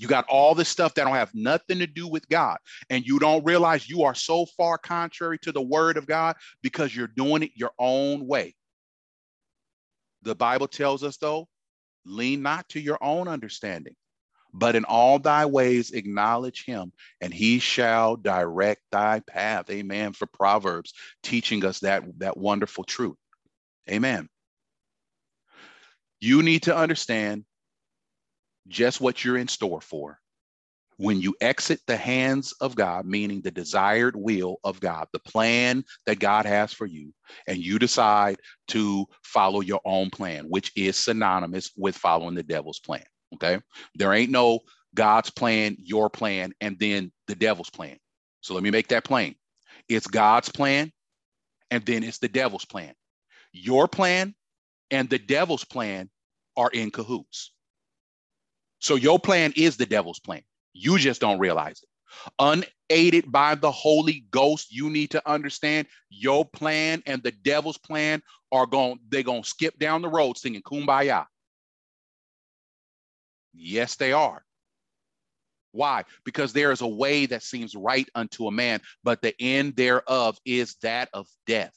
You 0.00 0.08
got 0.08 0.24
all 0.30 0.54
this 0.54 0.70
stuff 0.70 0.94
that 0.94 1.04
don't 1.04 1.12
have 1.12 1.34
nothing 1.34 1.78
to 1.80 1.86
do 1.86 2.08
with 2.08 2.26
God. 2.30 2.56
And 2.88 3.06
you 3.06 3.18
don't 3.18 3.44
realize 3.44 3.86
you 3.86 4.02
are 4.04 4.14
so 4.14 4.46
far 4.56 4.78
contrary 4.78 5.38
to 5.40 5.52
the 5.52 5.60
word 5.60 5.98
of 5.98 6.06
God 6.06 6.36
because 6.62 6.96
you're 6.96 7.06
doing 7.06 7.42
it 7.42 7.50
your 7.54 7.72
own 7.78 8.26
way. 8.26 8.54
The 10.22 10.34
Bible 10.34 10.68
tells 10.68 11.04
us, 11.04 11.18
though, 11.18 11.48
lean 12.06 12.40
not 12.40 12.66
to 12.70 12.80
your 12.80 12.96
own 13.02 13.28
understanding, 13.28 13.94
but 14.54 14.74
in 14.74 14.86
all 14.86 15.18
thy 15.18 15.44
ways 15.44 15.90
acknowledge 15.90 16.64
him, 16.64 16.92
and 17.20 17.32
he 17.34 17.58
shall 17.58 18.16
direct 18.16 18.80
thy 18.90 19.20
path. 19.20 19.68
Amen. 19.68 20.14
For 20.14 20.24
Proverbs 20.24 20.94
teaching 21.22 21.62
us 21.62 21.80
that, 21.80 22.04
that 22.20 22.38
wonderful 22.38 22.84
truth. 22.84 23.18
Amen. 23.90 24.30
You 26.20 26.42
need 26.42 26.62
to 26.62 26.74
understand 26.74 27.44
just 28.70 29.00
what 29.00 29.24
you're 29.24 29.36
in 29.36 29.48
store 29.48 29.80
for. 29.80 30.18
When 30.96 31.20
you 31.20 31.34
exit 31.40 31.80
the 31.86 31.96
hands 31.96 32.52
of 32.60 32.76
God, 32.76 33.06
meaning 33.06 33.40
the 33.40 33.50
desired 33.50 34.14
will 34.14 34.58
of 34.64 34.80
God, 34.80 35.08
the 35.12 35.18
plan 35.18 35.82
that 36.04 36.18
God 36.18 36.44
has 36.44 36.74
for 36.74 36.86
you, 36.86 37.12
and 37.46 37.58
you 37.58 37.78
decide 37.78 38.36
to 38.68 39.06
follow 39.24 39.60
your 39.60 39.80
own 39.86 40.10
plan, 40.10 40.44
which 40.48 40.72
is 40.76 40.96
synonymous 40.96 41.70
with 41.76 41.96
following 41.96 42.34
the 42.34 42.42
devil's 42.42 42.80
plan. 42.80 43.04
Okay. 43.34 43.60
There 43.94 44.12
ain't 44.12 44.30
no 44.30 44.60
God's 44.94 45.30
plan, 45.30 45.76
your 45.78 46.10
plan, 46.10 46.52
and 46.60 46.78
then 46.78 47.12
the 47.28 47.34
devil's 47.34 47.70
plan. 47.70 47.96
So 48.42 48.54
let 48.54 48.62
me 48.62 48.70
make 48.70 48.88
that 48.88 49.04
plain. 49.04 49.36
It's 49.88 50.06
God's 50.06 50.50
plan, 50.50 50.92
and 51.70 51.84
then 51.86 52.02
it's 52.02 52.18
the 52.18 52.28
devil's 52.28 52.64
plan. 52.64 52.92
Your 53.52 53.88
plan 53.88 54.34
and 54.90 55.08
the 55.08 55.18
devil's 55.18 55.64
plan 55.64 56.10
are 56.56 56.70
in 56.70 56.90
cahoots. 56.90 57.52
So 58.80 58.96
your 58.96 59.18
plan 59.18 59.52
is 59.56 59.76
the 59.76 59.86
devil's 59.86 60.18
plan. 60.18 60.42
You 60.72 60.98
just 60.98 61.20
don't 61.20 61.38
realize 61.38 61.82
it. 61.82 61.88
Unaided 62.38 63.30
by 63.30 63.54
the 63.54 63.70
Holy 63.70 64.24
Ghost, 64.30 64.72
you 64.72 64.90
need 64.90 65.10
to 65.10 65.30
understand 65.30 65.86
your 66.08 66.44
plan 66.44 67.02
and 67.06 67.22
the 67.22 67.30
devil's 67.30 67.78
plan 67.78 68.22
are 68.50 68.66
going, 68.66 68.98
they're 69.08 69.22
going 69.22 69.42
to 69.42 69.48
skip 69.48 69.78
down 69.78 70.02
the 70.02 70.08
road 70.08 70.36
singing 70.36 70.62
kumbaya. 70.62 71.26
Yes, 73.52 73.96
they 73.96 74.12
are. 74.12 74.42
Why? 75.72 76.04
Because 76.24 76.52
there 76.52 76.72
is 76.72 76.80
a 76.80 76.88
way 76.88 77.26
that 77.26 77.44
seems 77.44 77.76
right 77.76 78.08
unto 78.14 78.46
a 78.46 78.50
man, 78.50 78.80
but 79.04 79.22
the 79.22 79.34
end 79.38 79.76
thereof 79.76 80.36
is 80.44 80.76
that 80.82 81.08
of 81.12 81.28
death. 81.46 81.74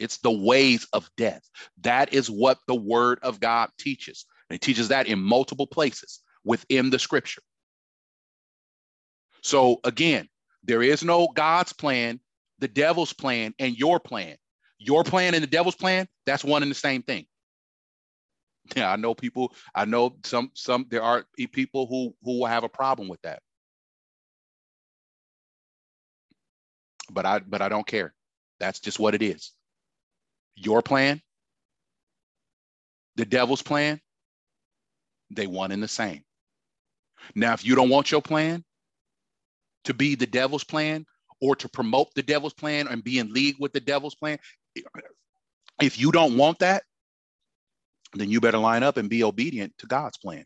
It's 0.00 0.18
the 0.18 0.30
ways 0.30 0.86
of 0.92 1.08
death. 1.16 1.42
That 1.82 2.12
is 2.12 2.30
what 2.30 2.58
the 2.66 2.74
word 2.74 3.20
of 3.22 3.38
God 3.38 3.70
teaches. 3.78 4.26
And 4.48 4.56
it 4.56 4.60
teaches 4.60 4.88
that 4.88 5.06
in 5.06 5.20
multiple 5.20 5.66
places 5.66 6.20
within 6.48 6.88
the 6.88 6.98
scripture. 6.98 7.42
So 9.42 9.80
again, 9.84 10.28
there 10.64 10.82
is 10.82 11.04
no 11.04 11.28
God's 11.34 11.74
plan, 11.74 12.20
the 12.58 12.68
devil's 12.68 13.12
plan, 13.12 13.54
and 13.58 13.76
your 13.76 14.00
plan. 14.00 14.36
Your 14.78 15.04
plan 15.04 15.34
and 15.34 15.42
the 15.42 15.48
devil's 15.48 15.74
plan, 15.74 16.08
that's 16.24 16.42
one 16.42 16.62
and 16.62 16.70
the 16.70 16.74
same 16.74 17.02
thing. 17.02 17.26
Yeah, 18.74 18.90
I 18.90 18.96
know 18.96 19.14
people, 19.14 19.54
I 19.74 19.84
know 19.84 20.16
some 20.24 20.50
some 20.54 20.86
there 20.88 21.02
are 21.02 21.24
people 21.52 21.86
who 21.86 22.14
who 22.22 22.40
will 22.40 22.46
have 22.46 22.64
a 22.64 22.68
problem 22.68 23.08
with 23.08 23.20
that. 23.22 23.42
But 27.10 27.26
I 27.26 27.40
but 27.40 27.60
I 27.60 27.68
don't 27.68 27.86
care. 27.86 28.14
That's 28.60 28.80
just 28.80 28.98
what 28.98 29.14
it 29.14 29.22
is. 29.22 29.52
Your 30.54 30.82
plan, 30.82 31.20
the 33.16 33.24
devil's 33.24 33.62
plan, 33.62 34.00
they 35.30 35.46
one 35.46 35.72
and 35.72 35.82
the 35.82 35.88
same. 35.88 36.24
Now, 37.34 37.52
if 37.52 37.64
you 37.64 37.74
don't 37.74 37.88
want 37.88 38.10
your 38.10 38.22
plan 38.22 38.64
to 39.84 39.94
be 39.94 40.14
the 40.14 40.26
devil's 40.26 40.64
plan 40.64 41.06
or 41.40 41.56
to 41.56 41.68
promote 41.68 42.14
the 42.14 42.22
devil's 42.22 42.54
plan 42.54 42.88
and 42.88 43.02
be 43.04 43.18
in 43.18 43.32
league 43.32 43.56
with 43.58 43.72
the 43.72 43.80
devil's 43.80 44.14
plan, 44.14 44.38
if 45.80 45.98
you 45.98 46.12
don't 46.12 46.36
want 46.36 46.58
that, 46.60 46.82
then 48.14 48.30
you 48.30 48.40
better 48.40 48.58
line 48.58 48.82
up 48.82 48.96
and 48.96 49.10
be 49.10 49.22
obedient 49.22 49.76
to 49.78 49.86
God's 49.86 50.18
plan 50.18 50.44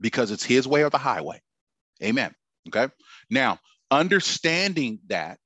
because 0.00 0.30
it's 0.30 0.44
his 0.44 0.66
way 0.66 0.82
or 0.82 0.90
the 0.90 0.98
highway. 0.98 1.40
Amen. 2.02 2.34
Okay. 2.68 2.92
Now, 3.30 3.58
understanding 3.90 4.98
that, 5.08 5.38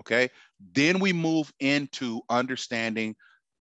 okay, 0.00 0.30
then 0.74 1.00
we 1.00 1.12
move 1.12 1.52
into 1.60 2.22
understanding 2.28 3.16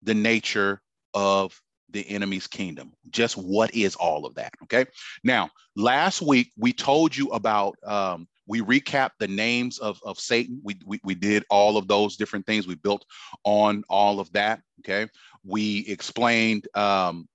the 0.03 0.15
nature 0.15 0.83
of 1.15 1.61
the 1.93 2.09
enemy's 2.09 2.47
kingdom. 2.47 2.93
Just 3.11 3.37
what 3.37 3.75
is 3.75 3.95
all 3.97 4.27
of 4.27 4.35
that? 4.35 4.53
Okay. 4.65 4.87
Now, 5.25 5.51
last 5.77 6.23
week 6.23 6.53
we 6.57 6.73
told 6.73 7.17
you 7.17 7.29
about, 7.29 7.77
um, 7.85 8.27
we 8.47 8.61
recapped 8.61 9.13
the 9.19 9.29
names 9.29 9.79
of, 9.79 10.01
of 10.05 10.19
Satan. 10.19 10.61
We, 10.65 10.77
we, 10.85 11.01
we 11.05 11.15
did 11.15 11.45
all 11.49 11.77
of 11.77 11.87
those 11.89 12.17
different 12.17 12.45
things. 12.47 12.67
We 12.67 12.75
built 12.75 13.05
on 13.45 13.85
all 13.89 14.21
of 14.21 14.33
that. 14.33 14.61
Okay. 14.81 15.09
We 15.45 15.87
explained 15.89 16.67
um, 16.75 17.29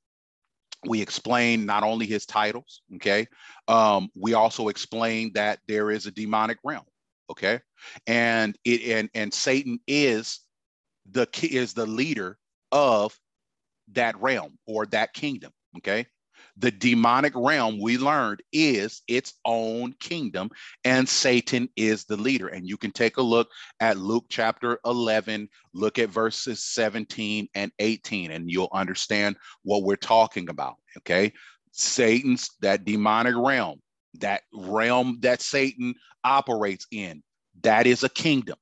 we 0.86 1.02
explained 1.02 1.66
not 1.66 1.84
only 1.84 2.06
his 2.06 2.26
titles, 2.26 2.82
okay, 2.96 3.28
um, 3.68 4.10
we 4.16 4.34
also 4.34 4.68
explained 4.68 5.34
that 5.34 5.60
there 5.68 5.92
is 5.92 6.06
a 6.06 6.12
demonic 6.12 6.60
realm, 6.64 6.86
okay, 7.30 7.60
and 8.06 8.58
it 8.64 8.82
and 8.96 9.10
and 9.14 9.34
Satan 9.34 9.80
is 9.88 10.40
the 11.12 11.28
is 11.42 11.74
the 11.74 11.86
leader 11.86 12.38
of 12.72 13.18
that 13.94 14.20
realm 14.22 14.58
or 14.66 14.86
that 14.88 15.14
kingdom, 15.14 15.52
okay. 15.78 16.08
The 16.60 16.72
demonic 16.72 17.34
realm 17.36 17.80
we 17.80 18.00
learned 18.00 18.42
is 18.52 19.04
its 19.08 19.36
own 19.46 19.94
kingdom, 20.00 20.50
and 20.84 21.08
Satan 21.08 21.70
is 21.76 22.06
the 22.06 22.18
leader. 22.18 22.48
And 22.48 22.68
you 22.68 22.78
can 22.78 22.90
take 22.90 23.18
a 23.18 23.22
look 23.22 23.50
at 23.80 23.98
Luke 23.98 24.26
chapter 24.28 24.80
11, 24.84 25.50
look 25.74 26.00
at 26.00 26.10
verses 26.10 26.64
17 26.64 27.48
and 27.54 27.72
18, 27.78 28.32
and 28.32 28.50
you'll 28.50 28.72
understand 28.74 29.36
what 29.62 29.84
we're 29.84 29.98
talking 29.98 30.50
about. 30.50 30.78
Okay. 30.98 31.32
Satan's 31.74 32.50
that 32.62 32.86
demonic 32.86 33.36
realm, 33.38 33.80
that 34.16 34.42
realm 34.52 35.20
that 35.22 35.42
Satan 35.42 35.94
operates 36.24 36.88
in, 36.92 37.22
that 37.62 37.86
is 37.86 38.04
a 38.04 38.10
kingdom 38.10 38.58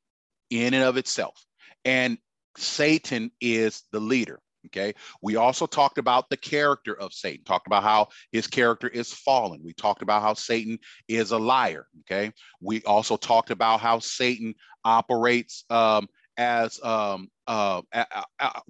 in 0.49 0.73
and 0.73 0.83
of 0.83 0.97
itself. 0.97 1.41
And 1.85 2.17
Satan 2.57 3.31
is 3.39 3.83
the 3.93 4.01
leader. 4.01 4.41
Okay. 4.67 4.93
We 5.21 5.35
also 5.35 5.65
talked 5.65 5.97
about 5.97 6.29
the 6.29 6.37
character 6.37 6.93
of 6.93 7.13
Satan, 7.13 7.43
talked 7.43 7.67
about 7.67 7.83
how 7.83 8.07
his 8.31 8.47
character 8.47 8.87
is 8.87 9.13
fallen. 9.13 9.61
We 9.63 9.73
talked 9.73 10.01
about 10.01 10.21
how 10.21 10.33
Satan 10.33 10.79
is 11.07 11.31
a 11.31 11.37
liar. 11.37 11.87
Okay. 12.01 12.31
We 12.61 12.83
also 12.83 13.17
talked 13.17 13.51
about 13.51 13.79
how 13.79 13.99
Satan 13.99 14.55
operates 14.83 15.63
um, 15.69 16.07
as 16.37 16.81
um, 16.83 17.29
uh, 17.47 17.81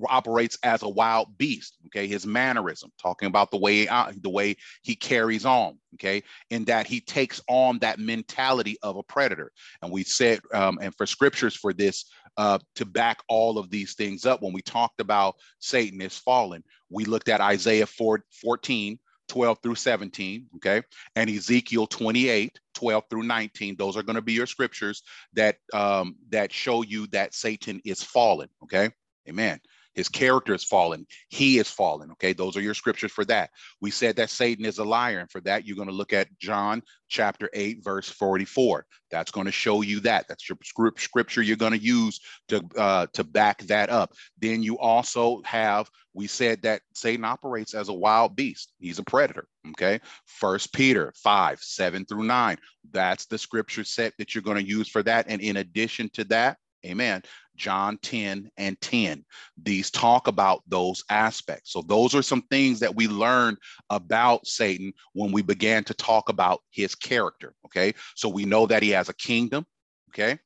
operates 0.10 0.58
as 0.64 0.84
a 0.84 0.90
wild 0.90 1.38
beast. 1.38 1.78
Okay, 1.88 2.08
his 2.08 2.26
mannerism, 2.26 2.92
talking 3.02 3.28
about 3.28 3.52
the 3.52 3.58
way 3.58 3.88
uh, 3.88 4.12
the 4.22 4.30
way 4.30 4.56
he 4.84 4.96
carries 4.96 5.46
on. 5.46 5.78
Okay, 5.96 6.24
in 6.50 6.66
that 6.66 6.88
he 6.88 7.00
takes 7.00 7.42
on 7.48 7.80
that 7.80 8.00
mentality 8.00 8.78
of 8.84 8.98
a 8.98 9.04
predator. 9.04 9.52
And 9.82 9.92
we 9.92 10.04
said, 10.04 10.40
um, 10.54 10.80
and 10.82 10.94
for 10.96 11.06
scriptures 11.06 11.56
for 11.56 11.74
this 11.74 12.06
uh, 12.38 12.60
to 12.76 12.86
back 12.86 13.20
all 13.30 13.58
of 13.58 13.70
these 13.70 13.96
things 13.96 14.26
up, 14.26 14.42
when 14.42 14.54
we 14.54 14.62
talked 14.62 15.00
about 15.00 15.36
Satan 15.60 16.02
is 16.02 16.18
fallen, 16.18 16.64
we 16.90 17.06
looked 17.06 17.30
at 17.30 17.42
Isaiah 17.42 17.86
4, 17.86 18.24
14, 18.42 19.00
12 19.28 19.60
through 19.62 19.76
17, 19.76 20.48
okay, 20.58 20.82
and 21.16 21.30
Ezekiel 21.30 21.88
28, 21.88 22.60
12 22.74 23.04
through 23.10 23.24
19. 23.24 23.76
Those 23.78 23.98
are 23.98 24.04
going 24.04 24.16
to 24.16 24.22
be 24.22 24.34
your 24.34 24.48
scriptures 24.48 25.04
that 25.34 25.58
um, 25.74 26.16
that 26.30 26.52
show 26.52 26.84
you 26.84 27.08
that 27.08 27.34
Satan 27.34 27.82
is 27.86 28.04
fallen, 28.04 28.50
okay? 28.64 28.90
Amen. 29.28 29.60
His 29.96 30.10
character 30.10 30.54
is 30.54 30.64
fallen. 30.64 31.08
He 31.30 31.58
is 31.58 31.70
fallen. 31.70 32.12
Okay. 32.12 32.34
Those 32.34 32.58
are 32.58 32.62
your 32.62 32.74
scriptures 32.74 33.12
for 33.12 33.26
that. 33.26 33.50
We 33.82 33.92
said 33.92 34.18
that 34.18 34.30
Satan 34.30 34.66
is 34.66 34.78
a 34.78 34.84
liar. 34.84 35.20
And 35.20 35.32
for 35.32 35.42
that, 35.42 35.66
you're 35.66 35.78
going 35.78 35.88
to 35.88 35.94
look 35.94 36.14
at 36.14 36.38
John 36.38 36.84
chapter 37.08 37.50
8, 37.54 37.84
verse 37.84 38.10
44. 38.10 38.86
That's 39.10 39.32
going 39.32 39.46
to 39.46 39.52
show 39.52 39.82
you 39.82 40.02
that. 40.02 40.28
That's 40.28 40.48
your 40.50 40.58
scripture 40.98 41.42
you're 41.42 41.56
going 41.56 41.72
to 41.72 41.78
use 41.78 42.20
to, 42.50 42.62
uh, 42.78 43.08
to 43.14 43.24
back 43.24 43.62
that 43.64 43.90
up. 43.90 44.14
Then 44.40 44.62
you 44.62 44.78
also 44.78 45.42
have, 45.46 45.90
we 46.14 46.28
said 46.28 46.62
that 46.64 46.82
Satan 46.94 47.24
operates 47.24 47.74
as 47.74 47.88
a 47.88 47.94
wild 47.94 48.36
beast. 48.36 48.74
He's 48.80 49.00
a 49.00 49.04
predator. 49.04 49.48
Okay. 49.70 50.02
First 50.26 50.74
Peter 50.74 51.14
5, 51.24 51.60
7 51.62 52.06
through 52.06 52.24
9. 52.24 52.58
That's 52.92 53.26
the 53.28 53.38
scripture 53.38 53.84
set 53.84 54.14
that 54.18 54.36
you're 54.36 54.42
going 54.42 54.64
to 54.64 54.70
use 54.70 54.90
for 54.90 55.04
that. 55.04 55.26
And 55.30 55.42
in 55.42 55.58
addition 55.58 56.10
to 56.10 56.26
that, 56.26 56.58
Amen. 56.86 57.24
John 57.56 57.98
10 58.02 58.50
and 58.58 58.80
10. 58.82 59.26
These 59.62 59.92
talk 59.92 60.28
about 60.28 60.62
those 60.68 61.04
aspects. 61.10 61.72
So, 61.72 61.82
those 61.82 62.14
are 62.14 62.22
some 62.22 62.44
things 62.44 62.80
that 62.80 62.96
we 62.96 63.08
learned 63.08 63.58
about 63.90 64.46
Satan 64.46 64.94
when 65.14 65.32
we 65.32 65.42
began 65.42 65.84
to 65.86 65.94
talk 65.94 66.30
about 66.30 66.62
his 66.72 66.96
character. 66.96 67.54
Okay. 67.66 67.94
So, 68.16 68.30
we 68.30 68.46
know 68.46 68.66
that 68.68 68.84
he 68.84 68.90
has 68.92 69.10
a 69.10 69.16
kingdom. 69.16 69.66
Okay. 70.10 70.40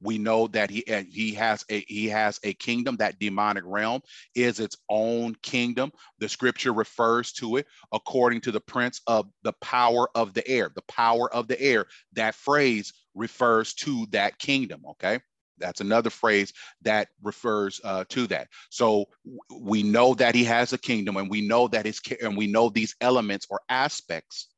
We 0.00 0.18
know 0.18 0.48
that 0.48 0.70
he 0.70 0.84
he 1.10 1.32
has 1.34 1.64
a 1.70 1.80
he 1.88 2.08
has 2.08 2.38
a 2.42 2.52
kingdom. 2.54 2.96
That 2.96 3.18
demonic 3.18 3.64
realm 3.66 4.02
is 4.34 4.60
its 4.60 4.76
own 4.90 5.34
kingdom. 5.42 5.92
The 6.18 6.28
scripture 6.28 6.72
refers 6.72 7.32
to 7.34 7.56
it 7.56 7.66
according 7.90 8.42
to 8.42 8.52
the 8.52 8.60
prince 8.60 9.00
of 9.06 9.30
the 9.42 9.54
power 9.62 10.08
of 10.14 10.34
the 10.34 10.46
air. 10.46 10.70
The 10.74 10.82
power 10.88 11.32
of 11.32 11.48
the 11.48 11.60
air. 11.60 11.86
That 12.12 12.34
phrase 12.34 12.92
refers 13.14 13.72
to 13.74 14.06
that 14.10 14.38
kingdom. 14.38 14.82
Okay. 14.90 15.20
That's 15.58 15.80
another 15.80 16.10
phrase 16.10 16.52
that 16.82 17.08
refers 17.22 17.80
uh, 17.84 18.04
to 18.10 18.26
that. 18.28 18.48
So 18.70 19.06
we 19.50 19.82
know 19.82 20.14
that 20.14 20.34
he 20.34 20.44
has 20.44 20.72
a 20.72 20.78
kingdom, 20.78 21.16
and 21.16 21.30
we 21.30 21.46
know 21.46 21.68
that 21.68 21.86
his 21.86 22.00
and 22.22 22.36
we 22.36 22.46
know 22.46 22.68
these 22.68 22.94
elements 23.00 23.46
or 23.50 23.60
aspects 23.68 24.48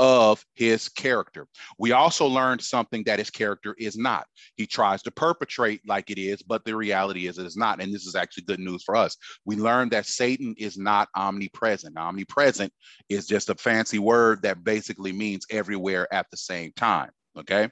of 0.00 0.42
his 0.54 0.88
character. 0.88 1.46
We 1.78 1.92
also 1.92 2.26
learned 2.26 2.62
something 2.62 3.04
that 3.04 3.18
his 3.18 3.28
character 3.28 3.74
is 3.78 3.98
not. 3.98 4.26
He 4.56 4.66
tries 4.66 5.02
to 5.02 5.10
perpetrate 5.10 5.86
like 5.86 6.10
it 6.10 6.18
is, 6.18 6.40
but 6.40 6.64
the 6.64 6.74
reality 6.74 7.26
is 7.26 7.38
it 7.38 7.44
is 7.44 7.56
not. 7.56 7.82
And 7.82 7.92
this 7.92 8.06
is 8.06 8.14
actually 8.14 8.44
good 8.44 8.60
news 8.60 8.82
for 8.82 8.96
us. 8.96 9.16
We 9.44 9.56
learned 9.56 9.90
that 9.90 10.06
Satan 10.06 10.54
is 10.56 10.78
not 10.78 11.10
omnipresent. 11.14 11.98
Omnipresent 11.98 12.72
is 13.10 13.26
just 13.26 13.50
a 13.50 13.54
fancy 13.54 13.98
word 13.98 14.40
that 14.42 14.64
basically 14.64 15.12
means 15.12 15.44
everywhere 15.50 16.12
at 16.14 16.26
the 16.30 16.38
same 16.38 16.72
time. 16.76 17.10
Okay. 17.38 17.68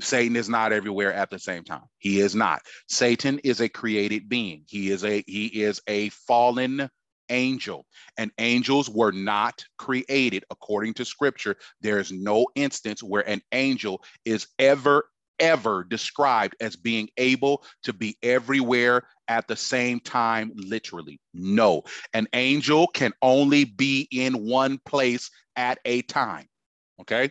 Satan 0.00 0.36
is 0.36 0.48
not 0.48 0.72
everywhere 0.72 1.12
at 1.12 1.30
the 1.30 1.38
same 1.38 1.64
time. 1.64 1.84
He 1.98 2.20
is 2.20 2.34
not. 2.34 2.62
Satan 2.88 3.38
is 3.40 3.60
a 3.60 3.68
created 3.68 4.28
being. 4.28 4.64
He 4.66 4.90
is 4.90 5.04
a 5.04 5.24
he 5.26 5.46
is 5.62 5.80
a 5.88 6.08
fallen 6.10 6.88
angel. 7.28 7.86
And 8.16 8.30
angels 8.38 8.88
were 8.88 9.12
not 9.12 9.64
created 9.76 10.44
according 10.50 10.94
to 10.94 11.04
scripture. 11.04 11.56
There 11.80 11.98
is 11.98 12.12
no 12.12 12.46
instance 12.54 13.02
where 13.02 13.28
an 13.28 13.42
angel 13.52 14.02
is 14.24 14.46
ever 14.58 15.04
ever 15.40 15.84
described 15.84 16.56
as 16.60 16.74
being 16.74 17.08
able 17.16 17.64
to 17.84 17.92
be 17.92 18.16
everywhere 18.22 19.04
at 19.28 19.46
the 19.46 19.56
same 19.56 20.00
time 20.00 20.52
literally. 20.56 21.20
No. 21.32 21.82
An 22.12 22.26
angel 22.32 22.88
can 22.88 23.12
only 23.22 23.64
be 23.64 24.08
in 24.10 24.46
one 24.46 24.80
place 24.84 25.30
at 25.54 25.78
a 25.84 26.02
time. 26.02 26.46
Okay? 27.00 27.30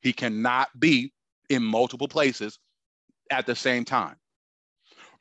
He 0.00 0.12
cannot 0.12 0.68
be 0.78 1.12
in 1.48 1.62
multiple 1.62 2.08
places 2.08 2.58
at 3.30 3.46
the 3.46 3.54
same 3.54 3.84
time. 3.84 4.16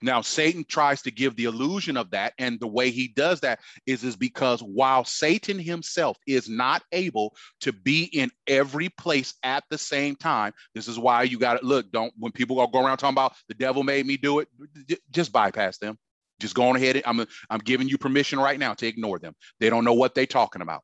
Now, 0.02 0.22
Satan 0.22 0.66
tries 0.68 1.02
to 1.04 1.12
give 1.12 1.36
the 1.36 1.46
illusion 1.46 1.98
of 1.98 2.12
that. 2.12 2.34
And 2.38 2.60
the 2.60 2.68
way 2.68 2.92
he 2.92 3.08
does 3.08 3.40
that 3.42 3.60
is, 3.86 4.04
is 4.04 4.16
because 4.16 4.62
while 4.62 5.04
Satan 5.06 5.58
himself 5.58 6.18
is 6.28 6.50
not 6.50 6.84
able 6.92 7.36
to 7.62 7.74
be 7.74 8.04
in 8.04 8.30
every 8.46 8.90
place 8.90 9.34
at 9.44 9.64
the 9.70 9.78
same 9.78 10.16
time, 10.16 10.54
this 10.74 10.88
is 10.88 11.00
why 11.00 11.24
you 11.24 11.40
got 11.40 11.60
to 11.60 11.66
look, 11.66 11.92
don't, 11.92 12.14
when 12.18 12.32
people 12.32 12.56
go 12.68 12.86
around 12.86 12.98
talking 12.98 13.16
about 13.16 13.34
the 13.48 13.56
devil 13.56 13.84
made 13.84 14.06
me 14.06 14.18
do 14.18 14.40
it, 14.40 14.48
just 15.12 15.32
bypass 15.32 15.78
them. 15.78 15.98
Just 16.40 16.56
go 16.56 16.68
on 16.68 16.76
ahead. 16.76 17.02
I'm, 17.06 17.26
I'm 17.50 17.60
giving 17.60 17.88
you 17.88 17.98
permission 17.98 18.40
right 18.40 18.60
now 18.60 18.74
to 18.74 18.86
ignore 18.86 19.20
them. 19.20 19.34
They 19.60 19.70
don't 19.70 19.86
know 19.86 19.94
what 19.94 20.14
they're 20.14 20.26
talking 20.26 20.62
about. 20.62 20.82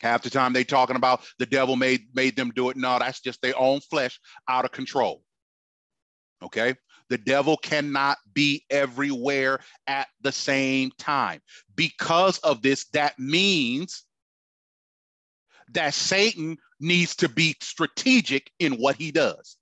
Half 0.00 0.22
the 0.22 0.30
time 0.30 0.52
they 0.52 0.64
talking 0.64 0.96
about 0.96 1.22
the 1.38 1.46
devil 1.46 1.76
made 1.76 2.06
made 2.14 2.36
them 2.36 2.52
do 2.54 2.70
it. 2.70 2.76
No, 2.76 2.98
that's 2.98 3.20
just 3.20 3.42
their 3.42 3.58
own 3.58 3.80
flesh 3.80 4.20
out 4.48 4.64
of 4.64 4.72
control. 4.72 5.22
Okay? 6.42 6.74
The 7.08 7.18
devil 7.18 7.56
cannot 7.56 8.18
be 8.32 8.64
everywhere 8.70 9.60
at 9.86 10.08
the 10.20 10.32
same 10.32 10.92
time. 10.98 11.40
Because 11.74 12.38
of 12.40 12.62
this, 12.62 12.86
that 12.92 13.18
means 13.18 14.04
that 15.72 15.94
Satan 15.94 16.58
needs 16.80 17.16
to 17.16 17.28
be 17.28 17.56
strategic 17.60 18.50
in 18.58 18.74
what 18.74 18.96
he 18.96 19.10
does. 19.10 19.56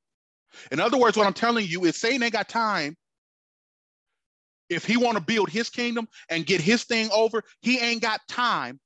In 0.70 0.80
other 0.80 0.98
words, 0.98 1.16
what 1.16 1.26
I'm 1.26 1.32
telling 1.32 1.66
you 1.66 1.84
is 1.84 1.96
Satan 1.96 2.22
ain't 2.22 2.32
got 2.32 2.48
time. 2.48 2.96
If 4.68 4.84
he 4.84 4.96
want 4.96 5.16
to 5.16 5.22
build 5.22 5.48
his 5.48 5.70
kingdom 5.70 6.08
and 6.28 6.44
get 6.44 6.60
his 6.60 6.84
thing 6.84 7.08
over, 7.12 7.44
he 7.60 7.78
ain't 7.78 8.02
got 8.02 8.20
time 8.28 8.80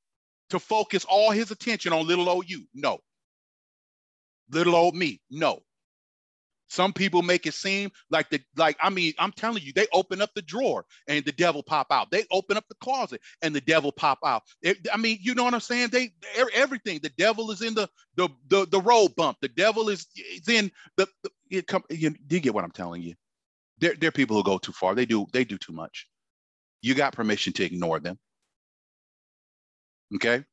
to 0.51 0.59
focus 0.59 1.05
all 1.09 1.31
his 1.31 1.51
attention 1.51 1.93
on 1.93 2.07
little 2.07 2.29
old 2.29 2.49
you. 2.49 2.65
No. 2.75 2.99
Little 4.51 4.77
old 4.77 4.95
me. 4.95 5.21
No. 5.31 5.61
Some 6.69 6.93
people 6.93 7.23
make 7.23 7.47
it 7.47 7.55
seem 7.55 7.91
like 8.11 8.31
the 8.31 8.41
like 8.57 8.77
I 8.81 8.91
mean 8.91 9.13
I'm 9.19 9.33
telling 9.33 9.63
you 9.63 9.73
they 9.73 9.89
open 9.93 10.23
up 10.23 10.31
the 10.37 10.43
drawer 10.43 10.85
and 11.09 11.25
the 11.25 11.33
devil 11.33 11.65
pop 11.65 11.89
out. 11.91 12.13
They 12.13 12.25
open 12.31 12.57
up 12.57 12.65
the 12.69 12.77
closet 12.77 13.21
and 13.43 13.53
the 13.55 13.61
devil 13.61 13.91
pop 13.91 14.21
out. 14.25 14.45
It, 14.63 14.87
I 14.93 14.97
mean 14.97 15.19
you 15.21 15.35
know 15.35 15.43
what 15.43 15.55
I'm 15.55 15.61
saying? 15.61 15.89
They 15.89 16.13
everything. 16.55 17.01
The 17.03 17.11
devil 17.19 17.51
is 17.51 17.61
in 17.61 17.75
the 17.75 17.89
the 18.15 18.29
the, 18.49 18.67
the 18.67 18.81
road 18.81 19.17
bump. 19.17 19.39
The 19.43 19.49
devil 19.49 19.89
is 19.89 20.07
is 20.17 20.49
in 20.49 20.71
the, 20.97 21.09
the 21.25 21.31
you, 21.49 21.63
come, 21.65 21.83
you, 21.91 22.15
you 22.29 22.39
get 22.39 22.55
what 22.55 22.63
I'm 22.63 22.71
telling 22.71 23.03
you. 23.03 23.15
There 23.81 23.95
there 23.97 24.09
are 24.09 24.13
people 24.13 24.37
who 24.37 24.45
go 24.45 24.59
too 24.59 24.73
far. 24.73 24.95
They 24.95 25.07
do 25.07 25.27
they 25.33 25.45
do 25.45 25.59
too 25.59 25.73
much. 25.73 26.07
You 26.83 26.95
got 26.95 27.15
permission 27.15 27.53
to 27.55 27.65
ignore 27.65 27.99
them. 27.99 28.17
Okay. 30.15 30.45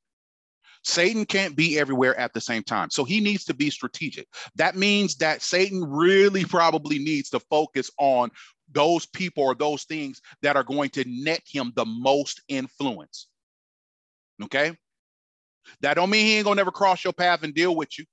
Satan 0.83 1.25
can't 1.25 1.55
be 1.55 1.77
everywhere 1.77 2.17
at 2.17 2.33
the 2.33 2.39
same 2.39 2.63
time. 2.63 2.89
So 2.89 3.03
he 3.03 3.19
needs 3.19 3.43
to 3.45 3.53
be 3.53 3.69
strategic. 3.69 4.27
That 4.55 4.75
means 4.75 5.15
that 5.17 5.41
Satan 5.41 5.83
really 5.83 6.45
probably 6.45 6.99
needs 6.99 7.29
to 7.31 7.39
focus 7.39 7.91
on 7.97 8.31
those 8.71 9.05
people 9.05 9.43
or 9.43 9.55
those 9.55 9.83
things 9.83 10.21
that 10.41 10.55
are 10.55 10.63
going 10.63 10.89
to 10.91 11.03
net 11.07 11.41
him 11.45 11.73
the 11.75 11.85
most 11.85 12.41
influence. 12.47 13.27
Okay. 14.43 14.77
That 15.81 15.95
don't 15.95 16.09
mean 16.09 16.25
he 16.25 16.35
ain't 16.37 16.45
gonna 16.45 16.55
never 16.55 16.71
cross 16.71 17.03
your 17.03 17.13
path 17.13 17.43
and 17.43 17.53
deal 17.53 17.75
with 17.75 17.97
you. 17.99 18.05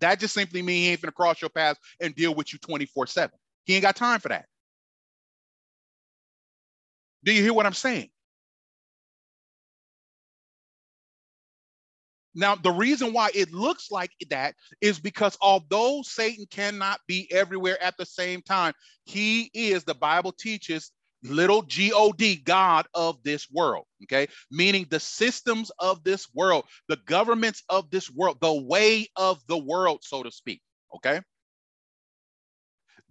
That 0.00 0.20
just 0.20 0.34
simply 0.34 0.62
means 0.62 0.84
he 0.84 0.90
ain't 0.90 1.00
gonna 1.00 1.12
cross 1.12 1.40
your 1.40 1.50
path 1.50 1.76
and 2.00 2.14
deal 2.14 2.34
with 2.34 2.52
you 2.52 2.58
24-7. 2.60 3.30
He 3.64 3.74
ain't 3.74 3.82
got 3.82 3.96
time 3.96 4.20
for 4.20 4.28
that. 4.28 4.46
Do 7.24 7.32
you 7.32 7.42
hear 7.42 7.52
what 7.52 7.66
I'm 7.66 7.72
saying? 7.72 8.10
Now, 12.36 12.54
the 12.54 12.70
reason 12.70 13.14
why 13.14 13.30
it 13.34 13.50
looks 13.50 13.90
like 13.90 14.10
that 14.28 14.54
is 14.82 15.00
because 15.00 15.38
although 15.40 16.02
Satan 16.02 16.44
cannot 16.50 17.00
be 17.08 17.26
everywhere 17.32 17.82
at 17.82 17.96
the 17.96 18.04
same 18.04 18.42
time, 18.42 18.74
he 19.06 19.50
is, 19.54 19.84
the 19.84 19.94
Bible 19.94 20.32
teaches, 20.32 20.92
little 21.22 21.62
God, 21.62 22.44
God 22.44 22.86
of 22.92 23.22
this 23.22 23.48
world, 23.50 23.86
okay? 24.02 24.28
Meaning 24.50 24.86
the 24.90 25.00
systems 25.00 25.72
of 25.78 26.04
this 26.04 26.28
world, 26.34 26.66
the 26.88 26.98
governments 27.06 27.62
of 27.70 27.90
this 27.90 28.10
world, 28.10 28.36
the 28.42 28.52
way 28.52 29.08
of 29.16 29.40
the 29.48 29.56
world, 29.58 30.00
so 30.02 30.22
to 30.22 30.30
speak, 30.30 30.60
okay? 30.94 31.22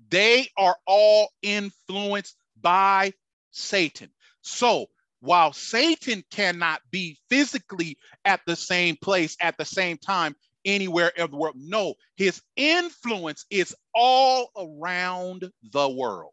They 0.09 0.49
are 0.55 0.77
all 0.85 1.29
influenced 1.41 2.35
by 2.61 3.11
Satan. 3.49 4.11
So 4.43 4.85
while 5.19 5.53
Satan 5.53 6.23
cannot 6.31 6.81
be 6.91 7.17
physically 7.29 7.97
at 8.25 8.41
the 8.45 8.55
same 8.55 8.95
place 9.01 9.35
at 9.41 9.57
the 9.57 9.65
same 9.65 9.97
time 9.97 10.35
anywhere 10.65 11.11
in 11.15 11.29
the 11.31 11.37
world, 11.37 11.55
no, 11.57 11.95
his 12.15 12.41
influence 12.55 13.45
is 13.49 13.75
all 13.93 14.49
around 14.57 15.49
the 15.71 15.89
world. 15.89 16.31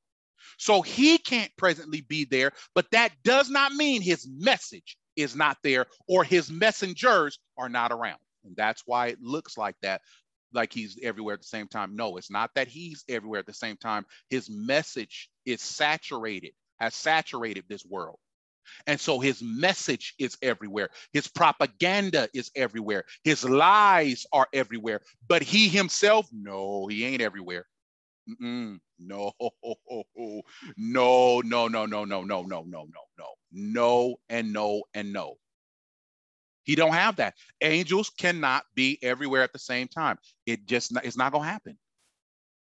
So 0.58 0.82
he 0.82 1.18
can't 1.18 1.50
presently 1.56 2.02
be 2.02 2.24
there, 2.24 2.52
but 2.74 2.86
that 2.92 3.12
does 3.24 3.50
not 3.50 3.72
mean 3.72 4.02
his 4.02 4.28
message 4.28 4.96
is 5.16 5.36
not 5.36 5.58
there 5.62 5.86
or 6.08 6.24
his 6.24 6.50
messengers 6.50 7.38
are 7.58 7.68
not 7.68 7.92
around. 7.92 8.18
And 8.44 8.56
that's 8.56 8.82
why 8.86 9.08
it 9.08 9.20
looks 9.20 9.56
like 9.56 9.76
that, 9.82 10.02
like 10.52 10.72
he's 10.72 10.98
everywhere 11.02 11.34
at 11.34 11.40
the 11.40 11.46
same 11.46 11.68
time. 11.68 11.96
No, 11.96 12.16
it's 12.16 12.30
not 12.30 12.50
that 12.54 12.68
he's 12.68 13.04
everywhere 13.08 13.40
at 13.40 13.46
the 13.46 13.54
same 13.54 13.76
time. 13.76 14.04
His 14.30 14.50
message 14.50 15.28
is 15.46 15.60
saturated, 15.62 16.52
has 16.78 16.94
saturated 16.94 17.64
this 17.68 17.84
world. 17.84 18.18
And 18.86 19.00
so 19.00 19.20
his 19.20 19.42
message 19.42 20.14
is 20.18 20.36
everywhere. 20.42 20.90
His 21.12 21.28
propaganda 21.28 22.28
is 22.34 22.50
everywhere. 22.56 23.04
His 23.24 23.44
lies 23.44 24.26
are 24.32 24.48
everywhere. 24.52 25.00
But 25.28 25.42
he 25.42 25.68
himself, 25.68 26.26
no, 26.32 26.86
he 26.86 27.04
ain't 27.04 27.22
everywhere. 27.22 27.66
Mm-mm. 28.28 28.78
No, 28.98 29.32
no, 30.76 31.40
no, 31.40 31.40
no, 31.40 31.68
no, 31.68 31.86
no, 31.86 32.04
no, 32.04 32.24
no, 32.24 32.42
no, 32.42 32.62
no, 32.64 32.86
no, 33.18 33.34
no, 33.52 34.16
and 34.28 34.52
no, 34.52 34.82
and 34.94 35.12
no. 35.12 35.36
He 36.64 36.76
don't 36.76 36.92
have 36.92 37.16
that. 37.16 37.34
Angels 37.60 38.10
cannot 38.10 38.64
be 38.74 38.98
everywhere 39.02 39.42
at 39.42 39.52
the 39.52 39.58
same 39.58 39.88
time. 39.88 40.18
It 40.46 40.66
just 40.66 40.92
it's 41.02 41.16
not 41.16 41.32
to 41.32 41.40
happen. 41.40 41.76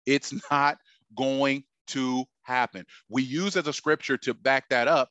It's 0.06 0.34
not 0.50 0.78
going 1.16 1.64
to 1.88 2.26
happen. 2.44 2.86
We 3.10 3.24
use 3.24 3.56
as 3.58 3.68
a 3.68 3.74
scripture 3.74 4.18
to 4.18 4.34
back 4.34 4.70
that 4.70 4.88
up 4.88 5.10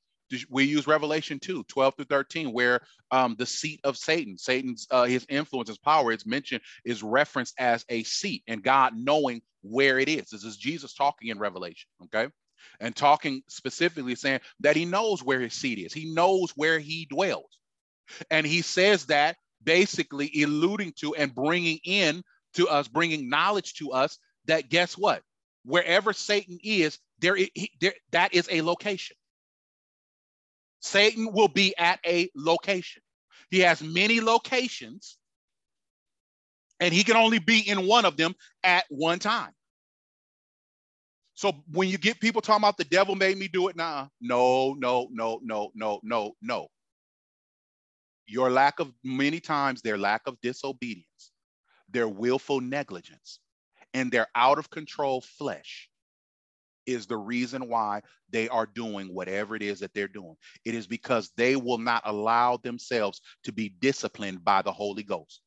we 0.49 0.65
use 0.65 0.87
Revelation 0.87 1.39
2, 1.39 1.65
12 1.65 1.95
through 1.97 2.05
13, 2.07 2.53
where 2.53 2.81
um, 3.11 3.37
the 3.39 3.47
seat 3.47 3.81
of 3.85 3.97
Satan, 3.97 4.39
Satan's 4.39 4.87
uh, 4.91 5.05
his 5.05 5.27
influence, 5.29 5.69
his 5.69 5.79
power 5.79 6.13
is 6.13 6.27
mentioned, 6.27 6.63
is 6.85 7.03
referenced 7.03 7.55
as 7.59 7.85
a 7.89 8.03
seat, 8.05 8.43
and 8.47 8.63
God 8.63 8.95
knowing 8.97 9.43
where 9.63 9.99
it 9.99 10.09
is. 10.09 10.31
This 10.31 10.45
is 10.45 10.57
Jesus 10.57 10.95
talking 10.95 11.29
in 11.29 11.39
Revelation, 11.39 11.89
okay? 12.05 12.29
And 12.81 12.95
talking 12.95 13.43
specifically 13.49 14.15
saying 14.15 14.41
that 14.61 14.77
he 14.77 14.85
knows 14.85 15.23
where 15.23 15.41
his 15.41 15.55
seat 15.55 15.79
is, 15.79 15.93
he 15.93 16.13
knows 16.13 16.51
where 16.57 16.79
he 16.79 17.07
dwells. 17.07 17.59
And 18.31 18.47
he 18.47 18.63
says 18.63 19.07
that 19.07 19.37
basically 19.63 20.31
alluding 20.43 20.95
to 21.01 21.15
and 21.15 21.35
bringing 21.35 21.79
in 21.85 22.23
to 22.55 22.69
us, 22.69 22.89
bringing 22.89 23.29
knowledge 23.29 23.75
to 23.75 23.93
us 23.93 24.19
that 24.47 24.69
guess 24.69 24.97
what? 24.97 25.23
Wherever 25.65 26.13
Satan 26.13 26.59
is, 26.63 26.99
there, 27.21 27.37
he, 27.37 27.71
there 27.81 27.95
that 28.13 28.35
is 28.35 28.49
a 28.51 28.63
location. 28.63 29.17
Satan 30.81 31.33
will 31.33 31.49
be 31.49 31.77
at 31.77 32.01
a 32.07 32.31
location. 32.35 33.03
He 33.51 33.61
has 33.61 33.83
many 33.83 34.21
locations, 34.21 35.19
and 36.81 36.93
he 36.93 37.05
can 37.05 37.17
only 37.17 37.39
be 37.39 37.61
in 37.61 37.87
one 37.87 38.05
of 38.05 38.17
them 38.17 38.35
at 38.63 38.85
one 38.89 39.19
time. 39.19 39.53
So 41.35 41.53
when 41.71 41.89
you 41.89 41.99
get 41.99 42.21
people 42.21 42.43
talking 42.43 42.63
about 42.63 42.77
the 42.77 42.85
devil 42.85 43.15
made 43.15 43.39
me 43.39 43.49
do 43.49 43.69
it, 43.69 43.77
nah, 43.77 44.09
no, 44.21 44.75
no, 44.75 45.09
no, 45.11 45.41
no, 45.43 45.71
no, 45.75 46.01
no, 46.03 46.33
no. 46.43 46.69
Your 48.27 48.51
lack 48.51 48.79
of 48.79 48.93
many 49.03 49.41
times 49.41 49.83
their 49.83 49.99
lack 49.99 50.23
of 50.27 50.41
disobedience, 50.41 51.33
their 51.89 52.09
willful 52.09 52.61
negligence, 52.61 53.41
and 53.93 54.13
their 54.13 54.29
out 54.35 54.59
of 54.59 54.71
control 54.71 55.21
flesh 55.21 55.90
is 56.91 57.07
the 57.07 57.17
reason 57.17 57.69
why 57.69 58.03
they 58.31 58.49
are 58.49 58.67
doing 58.67 59.15
whatever 59.15 59.57
it 59.57 59.63
is 59.63 59.81
that 59.81 59.93
they're 59.95 60.09
doing. 60.09 60.37
It 60.65 60.75
is 60.75 60.87
because 60.87 61.31
they 61.37 61.57
will 61.57 61.79
not 61.79 62.03
allow 62.05 62.57
themselves 62.57 63.21
to 63.45 63.53
be 63.53 63.75
disciplined 63.81 64.45
by 64.45 64.63
the 64.63 64.73
Holy 64.73 65.03
Ghost. 65.03 65.41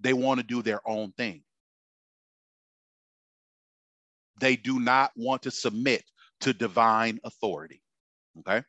They 0.00 0.12
want 0.12 0.40
to 0.40 0.46
do 0.46 0.62
their 0.62 0.80
own 0.86 1.12
thing. 1.12 1.42
They 4.40 4.56
do 4.56 4.78
not 4.78 5.12
want 5.16 5.42
to 5.42 5.50
submit 5.50 6.04
to 6.40 6.52
divine 6.52 7.18
authority. 7.24 7.82
Okay? 8.40 8.62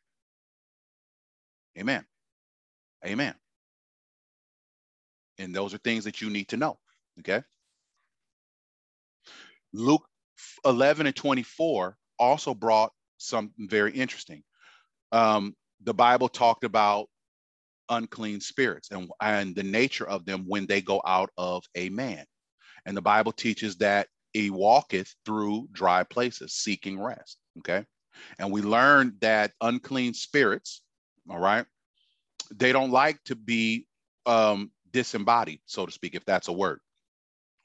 Amen. 1.78 2.04
Amen. 3.06 3.34
And 5.38 5.54
those 5.54 5.74
are 5.74 5.78
things 5.78 6.04
that 6.04 6.20
you 6.20 6.30
need 6.30 6.48
to 6.48 6.56
know. 6.56 6.78
Okay? 7.20 7.42
Luke 9.72 10.08
11 10.64 11.06
and 11.06 11.16
24 11.16 11.96
also 12.18 12.54
brought 12.54 12.92
something 13.18 13.68
very 13.68 13.92
interesting. 13.92 14.42
Um, 15.12 15.54
the 15.82 15.94
Bible 15.94 16.28
talked 16.28 16.64
about 16.64 17.08
unclean 17.88 18.40
spirits 18.40 18.90
and, 18.90 19.10
and 19.20 19.54
the 19.54 19.62
nature 19.62 20.06
of 20.06 20.24
them 20.24 20.44
when 20.46 20.66
they 20.66 20.80
go 20.80 21.00
out 21.06 21.30
of 21.36 21.64
a 21.74 21.88
man. 21.88 22.24
And 22.84 22.96
the 22.96 23.02
Bible 23.02 23.32
teaches 23.32 23.76
that 23.76 24.08
he 24.32 24.50
walketh 24.50 25.14
through 25.24 25.68
dry 25.72 26.04
places 26.04 26.54
seeking 26.54 27.00
rest. 27.00 27.38
Okay. 27.58 27.84
And 28.38 28.50
we 28.50 28.62
learned 28.62 29.14
that 29.20 29.52
unclean 29.60 30.14
spirits, 30.14 30.82
all 31.30 31.38
right, 31.38 31.66
they 32.54 32.72
don't 32.72 32.90
like 32.90 33.22
to 33.24 33.36
be 33.36 33.86
um, 34.26 34.70
disembodied, 34.92 35.60
so 35.66 35.86
to 35.86 35.92
speak, 35.92 36.14
if 36.14 36.24
that's 36.24 36.48
a 36.48 36.52
word 36.52 36.80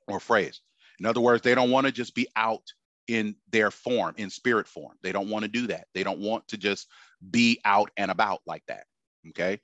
or 0.07 0.19
phrase. 0.19 0.61
In 1.03 1.09
other 1.09 1.19
words, 1.19 1.41
they 1.41 1.53
don't 1.53 1.69
want 1.69 1.85
to 1.85 1.91
just 1.91 2.15
be 2.15 2.29
out 2.33 2.63
in 3.09 3.35
their 3.51 3.71
form, 3.71 4.15
in 4.17 4.29
spirit 4.29 4.69
form. 4.69 4.95
They 5.01 5.11
don't 5.11 5.27
want 5.27 5.43
to 5.43 5.51
do 5.51 5.67
that. 5.67 5.87
They 5.93 6.01
don't 6.01 6.21
want 6.21 6.47
to 6.47 6.57
just 6.57 6.87
be 7.29 7.59
out 7.65 7.91
and 7.97 8.09
about 8.09 8.39
like 8.47 8.63
that. 8.69 8.85
Okay. 9.27 9.59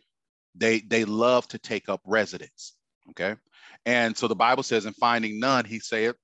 They 0.56 0.82
they 0.82 1.06
love 1.06 1.48
to 1.48 1.58
take 1.58 1.88
up 1.88 2.02
residence. 2.06 2.76
Okay. 3.12 3.38
And 3.86 4.18
so 4.18 4.28
the 4.28 4.36
Bible 4.36 4.64
says, 4.64 4.86
in 4.86 4.92
finding 4.92 5.40
none, 5.40 5.64
he 5.64 5.80
said, 5.80 6.16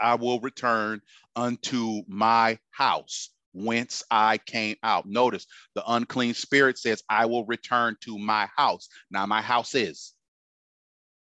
I 0.00 0.16
will 0.16 0.40
return 0.40 1.02
unto 1.36 2.02
my 2.08 2.58
house 2.72 3.30
whence 3.54 4.02
I 4.10 4.38
came 4.38 4.74
out. 4.82 5.06
Notice 5.06 5.46
the 5.76 5.84
unclean 5.86 6.34
spirit 6.34 6.78
says, 6.78 7.00
I 7.08 7.26
will 7.26 7.46
return 7.46 7.96
to 8.00 8.18
my 8.18 8.48
house. 8.56 8.88
Now, 9.08 9.24
my 9.24 9.40
house 9.40 9.76
is 9.76 10.14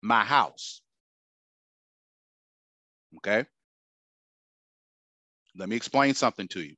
my 0.00 0.24
house. 0.24 0.80
Okay. 3.18 3.44
Let 5.56 5.68
me 5.68 5.76
explain 5.76 6.14
something 6.14 6.48
to 6.48 6.60
you 6.60 6.74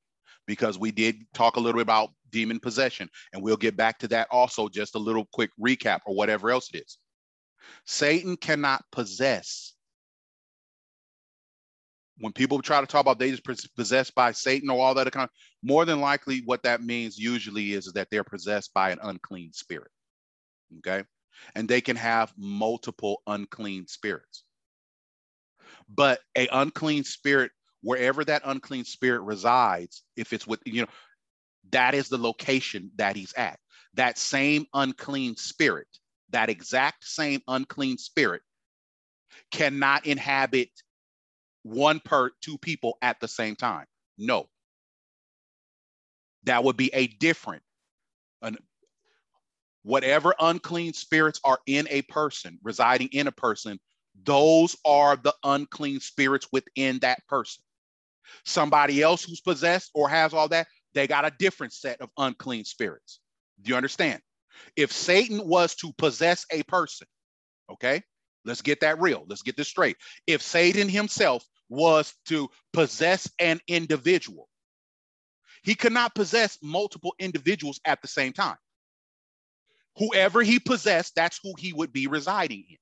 because 0.46 0.78
we 0.78 0.90
did 0.92 1.16
talk 1.34 1.56
a 1.56 1.60
little 1.60 1.78
bit 1.78 1.82
about 1.82 2.10
demon 2.30 2.60
possession, 2.60 3.08
and 3.32 3.42
we'll 3.42 3.56
get 3.56 3.76
back 3.76 3.98
to 4.00 4.08
that 4.08 4.28
also, 4.30 4.68
just 4.68 4.94
a 4.94 4.98
little 4.98 5.26
quick 5.32 5.50
recap 5.60 6.00
or 6.06 6.14
whatever 6.14 6.50
else 6.50 6.70
it 6.72 6.82
is. 6.84 6.98
Satan 7.84 8.36
cannot 8.36 8.84
possess. 8.92 9.72
When 12.18 12.32
people 12.32 12.62
try 12.62 12.80
to 12.80 12.86
talk 12.86 13.02
about 13.02 13.18
they 13.18 13.30
just 13.30 13.74
possessed 13.76 14.14
by 14.14 14.32
Satan 14.32 14.70
or 14.70 14.80
all 14.80 14.94
that 14.94 15.10
kind, 15.12 15.24
of, 15.24 15.30
more 15.62 15.84
than 15.84 16.00
likely 16.00 16.42
what 16.44 16.62
that 16.62 16.82
means 16.82 17.18
usually 17.18 17.72
is 17.72 17.92
that 17.92 18.08
they're 18.10 18.24
possessed 18.24 18.72
by 18.72 18.90
an 18.90 18.98
unclean 19.02 19.52
spirit. 19.52 19.90
Okay. 20.78 21.04
And 21.54 21.68
they 21.68 21.82
can 21.82 21.96
have 21.96 22.32
multiple 22.38 23.20
unclean 23.26 23.86
spirits. 23.86 24.45
But 25.88 26.20
a 26.36 26.48
unclean 26.52 27.04
spirit 27.04 27.52
wherever 27.82 28.24
that 28.24 28.42
unclean 28.44 28.84
spirit 28.84 29.20
resides, 29.20 30.02
if 30.16 30.32
it's 30.32 30.46
with, 30.46 30.60
you 30.64 30.82
know, 30.82 30.88
that 31.70 31.94
is 31.94 32.08
the 32.08 32.18
location 32.18 32.90
that 32.96 33.16
he's 33.16 33.32
at. 33.34 33.58
That 33.94 34.18
same 34.18 34.66
unclean 34.74 35.36
spirit, 35.36 35.86
that 36.30 36.50
exact 36.50 37.04
same 37.04 37.40
unclean 37.46 37.98
spirit 37.98 38.42
cannot 39.50 40.06
inhabit 40.06 40.70
one 41.62 42.00
per 42.00 42.30
two 42.40 42.58
people 42.58 42.98
at 43.02 43.20
the 43.20 43.28
same 43.28 43.56
time. 43.56 43.86
No. 44.18 44.48
That 46.44 46.64
would 46.64 46.76
be 46.76 46.90
a 46.92 47.06
different, 47.06 47.62
an, 48.42 48.56
whatever 49.82 50.34
unclean 50.40 50.92
spirits 50.92 51.40
are 51.44 51.58
in 51.66 51.86
a 51.90 52.02
person, 52.02 52.58
residing 52.62 53.08
in 53.12 53.26
a 53.26 53.32
person, 53.32 53.78
those 54.24 54.76
are 54.84 55.16
the 55.16 55.34
unclean 55.44 56.00
spirits 56.00 56.48
within 56.52 56.98
that 57.00 57.26
person. 57.28 57.62
Somebody 58.44 59.02
else 59.02 59.24
who's 59.24 59.40
possessed 59.40 59.90
or 59.94 60.08
has 60.08 60.34
all 60.34 60.48
that, 60.48 60.66
they 60.94 61.06
got 61.06 61.24
a 61.24 61.32
different 61.38 61.72
set 61.72 62.00
of 62.00 62.10
unclean 62.16 62.64
spirits. 62.64 63.20
Do 63.62 63.70
you 63.70 63.76
understand? 63.76 64.20
If 64.76 64.92
Satan 64.92 65.46
was 65.46 65.74
to 65.76 65.92
possess 65.92 66.44
a 66.50 66.62
person, 66.64 67.06
okay, 67.70 68.02
let's 68.44 68.62
get 68.62 68.80
that 68.80 69.00
real. 69.00 69.24
Let's 69.28 69.42
get 69.42 69.56
this 69.56 69.68
straight. 69.68 69.96
If 70.26 70.42
Satan 70.42 70.88
himself 70.88 71.44
was 71.68 72.14
to 72.26 72.48
possess 72.72 73.30
an 73.38 73.60
individual, 73.68 74.48
he 75.62 75.74
could 75.74 75.92
not 75.92 76.14
possess 76.14 76.58
multiple 76.62 77.14
individuals 77.18 77.80
at 77.84 78.00
the 78.00 78.08
same 78.08 78.32
time. 78.32 78.56
Whoever 79.98 80.42
he 80.42 80.58
possessed, 80.58 81.14
that's 81.14 81.40
who 81.42 81.54
he 81.58 81.72
would 81.72 81.92
be 81.92 82.06
residing 82.06 82.64
in. 82.68 82.76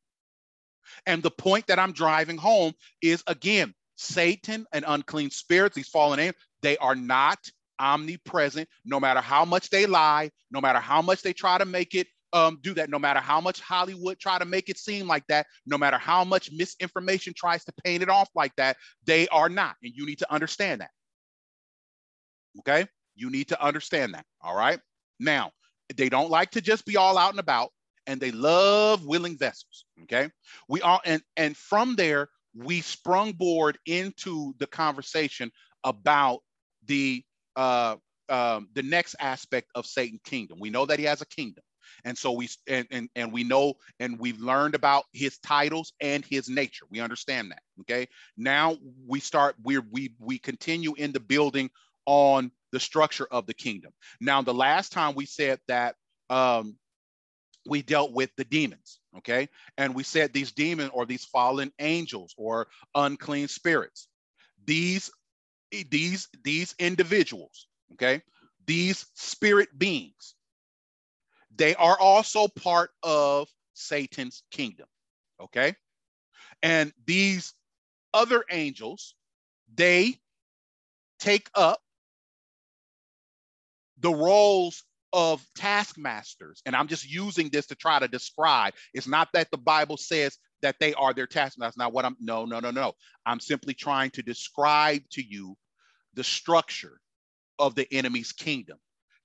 And 1.07 1.23
the 1.23 1.31
point 1.31 1.67
that 1.67 1.79
I'm 1.79 1.93
driving 1.93 2.37
home 2.37 2.73
is 3.03 3.23
again, 3.27 3.75
Satan 3.97 4.67
and 4.73 4.85
unclean 4.87 5.31
spirits, 5.31 5.77
these 5.77 5.89
fallen 5.89 6.19
angels, 6.19 6.43
they 6.63 6.77
are 6.79 6.95
not 6.95 7.39
omnipresent. 7.79 8.69
No 8.85 9.01
matter 9.01 9.21
how 9.21 9.45
much 9.45 9.71
they 9.71 9.87
lie, 9.87 10.31
no 10.51 10.61
matter 10.61 10.81
how 10.81 11.03
much 11.03 11.23
they 11.23 11.33
try 11.33 11.59
to 11.59 11.65
make 11.65 11.95
it 11.95 12.07
um, 12.33 12.59
do 12.63 12.75
that, 12.75 12.91
no 12.91 12.99
matter 12.99 13.21
how 13.21 13.41
much 13.41 13.61
Hollywood 13.61 14.19
try 14.19 14.39
to 14.39 14.45
make 14.45 14.69
it 14.69 14.79
seem 14.79 15.07
like 15.07 15.25
that, 15.29 15.47
no 15.67 15.79
matter 15.79 15.99
how 15.99 16.25
much 16.25 16.51
misinformation 16.53 17.33
tries 17.37 17.65
to 17.65 17.73
paint 17.85 18.03
it 18.03 18.09
off 18.09 18.29
like 18.35 18.55
that, 18.57 18.77
they 19.05 19.29
are 19.29 19.49
not. 19.49 19.77
And 19.83 19.93
you 19.95 20.05
need 20.05 20.19
to 20.19 20.33
understand 20.33 20.81
that. 20.81 20.91
Okay? 22.61 22.87
You 23.15 23.31
need 23.31 23.49
to 23.49 23.63
understand 23.63 24.15
that. 24.15 24.27
All 24.41 24.57
right. 24.57 24.81
Now, 25.21 25.53
they 25.97 26.09
don't 26.09 26.31
like 26.31 26.51
to 26.53 26.61
just 26.61 26.85
be 26.85 26.97
all 26.97 27.17
out 27.17 27.31
and 27.31 27.41
about 27.41 27.71
and 28.07 28.21
they 28.21 28.31
love 28.31 29.05
willing 29.05 29.39
vessels. 29.39 29.85
Okay. 30.05 30.31
We 30.69 30.81
all 30.81 31.01
and 31.05 31.23
and 31.37 31.57
from 31.57 31.97
there 31.97 32.29
we 32.57 32.81
sprung 32.81 33.33
board 33.33 33.79
into 33.87 34.55
the 34.59 34.67
conversation 34.67 35.51
about 35.83 36.41
the 36.87 37.23
uh 37.57 37.97
um, 38.29 38.69
the 38.73 38.83
next 38.83 39.17
aspect 39.21 39.69
of 39.75 39.87
Satan's 39.87 40.23
kingdom. 40.25 40.59
We 40.59 40.71
know 40.71 40.87
that 40.87 40.99
he 40.99 41.05
has 41.05 41.21
a 41.21 41.27
kingdom. 41.27 41.63
And 42.05 42.17
so 42.17 42.33
we 42.33 42.49
and, 42.67 42.87
and 42.91 43.09
and 43.15 43.33
we 43.33 43.45
know 43.45 43.75
and 44.01 44.19
we've 44.19 44.41
learned 44.41 44.75
about 44.75 45.05
his 45.13 45.39
titles 45.39 45.93
and 46.01 46.25
his 46.25 46.49
nature. 46.49 46.87
We 46.91 47.01
understand 47.01 47.51
that. 47.51 47.63
Okay. 47.81 48.09
Now 48.37 48.77
we 49.07 49.21
start 49.21 49.57
we 49.63 49.79
we 49.79 50.15
we 50.19 50.39
continue 50.39 50.95
in 50.95 51.13
the 51.13 51.21
building 51.21 51.71
on 52.07 52.51
the 52.73 52.81
structure 52.81 53.27
of 53.31 53.47
the 53.47 53.55
kingdom. 53.55 53.93
Now 54.21 54.43
the 54.43 54.55
last 54.55 54.93
time 54.93 55.15
we 55.15 55.27
said 55.27 55.61
that 55.69 55.95
um 56.31 56.77
we 57.67 57.83
dealt 57.83 58.13
with 58.13 58.31
the 58.37 58.45
demons, 58.45 59.01
okay? 59.19 59.49
And 59.79 59.95
we 59.95 60.03
said 60.03 60.33
these 60.33 60.53
demons 60.53 60.91
or 60.93 61.07
these 61.07 61.25
fallen 61.25 61.73
angels 61.79 62.35
or 62.37 62.69
unclean 62.95 63.49
spirits. 63.49 64.09
These 64.67 65.11
these 65.91 66.29
these 66.45 66.75
individuals, 66.79 67.67
okay? 67.95 68.23
These 68.67 69.07
spirit 69.15 69.69
beings. 69.77 70.35
They 71.57 71.75
are 71.77 71.99
also 71.99 72.49
part 72.49 72.91
of 73.03 73.49
Satan's 73.75 74.43
kingdom, 74.51 74.87
okay? 75.41 75.75
And 76.63 76.93
these 77.07 77.55
other 78.13 78.45
angels, 78.51 79.15
they 79.75 80.19
take 81.19 81.49
up 81.55 81.81
the 83.99 84.13
roles 84.13 84.85
of 85.15 85.47
taskmasters. 85.55 86.61
And 86.67 86.75
I'm 86.75 86.89
just 86.89 87.09
using 87.09 87.49
this 87.49 87.67
to 87.67 87.77
try 87.77 88.01
to 88.01 88.09
describe. 88.09 88.75
It's 88.93 89.07
not 89.07 89.29
that 89.33 89.49
the 89.53 89.59
Bible 89.59 89.97
says 89.97 90.37
that 90.61 90.75
they 90.81 90.93
are 90.95 91.15
their 91.15 91.29
taskmasters. 91.29 91.79
Not 91.79 91.93
what 91.93 92.05
I'm, 92.05 92.17
no, 92.21 92.45
no, 92.45 92.59
no, 92.59 92.73
no. 92.73 92.93
I'm 93.25 93.39
simply 93.39 93.75
trying 93.75 94.11
to 94.11 94.23
describe 94.23 95.03
to 95.13 95.23
you 95.23 95.57
the 96.15 96.25
structure 96.25 97.01
of 97.61 97.77
the 97.77 97.87
enemy's 97.93 98.33
kingdom 98.33 98.77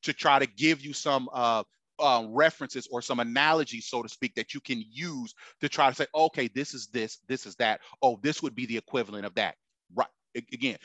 to 0.03 0.13
try 0.13 0.37
to 0.37 0.45
give 0.45 0.85
you 0.85 0.93
some 0.93 1.27
uh, 1.33 1.63
uh, 1.97 2.25
references 2.29 2.87
or 2.91 3.01
some 3.01 3.19
analogies, 3.19 3.87
so 3.87 4.03
to 4.03 4.09
speak, 4.09 4.35
that 4.35 4.53
you 4.53 4.61
can 4.61 4.83
use 4.91 5.33
to 5.59 5.67
try 5.67 5.89
to 5.89 5.95
say, 5.95 6.05
okay, 6.13 6.47
this 6.53 6.75
is 6.75 6.87
this, 6.93 7.17
this 7.27 7.47
is 7.47 7.55
that. 7.55 7.81
Oh, 8.03 8.19
this 8.21 8.43
would 8.43 8.53
be 8.53 8.67
the 8.67 8.77
equivalent 8.77 9.25
of 9.25 9.33
that. 9.35 9.55
Right. 9.95 10.07
Again, 10.35 10.77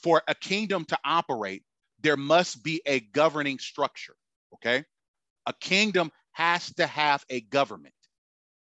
for 0.00 0.22
a 0.28 0.34
kingdom 0.34 0.84
to 0.84 0.98
operate, 1.04 1.64
there 2.00 2.16
must 2.16 2.62
be 2.62 2.82
a 2.86 3.00
governing 3.00 3.58
structure. 3.58 4.14
Okay. 4.54 4.84
A 5.46 5.52
kingdom 5.52 6.10
has 6.32 6.72
to 6.74 6.86
have 6.86 7.24
a 7.30 7.40
government, 7.40 7.94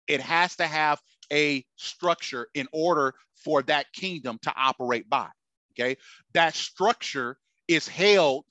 it 0.07 0.21
has 0.21 0.55
to 0.57 0.67
have 0.67 1.01
a 1.31 1.65
structure 1.77 2.47
in 2.53 2.67
order 2.71 3.13
for 3.35 3.61
that 3.63 3.91
kingdom 3.93 4.39
to 4.43 4.53
operate 4.55 5.09
by. 5.09 5.29
Okay. 5.71 5.97
That 6.33 6.55
structure 6.55 7.37
is 7.67 7.87
held 7.87 8.45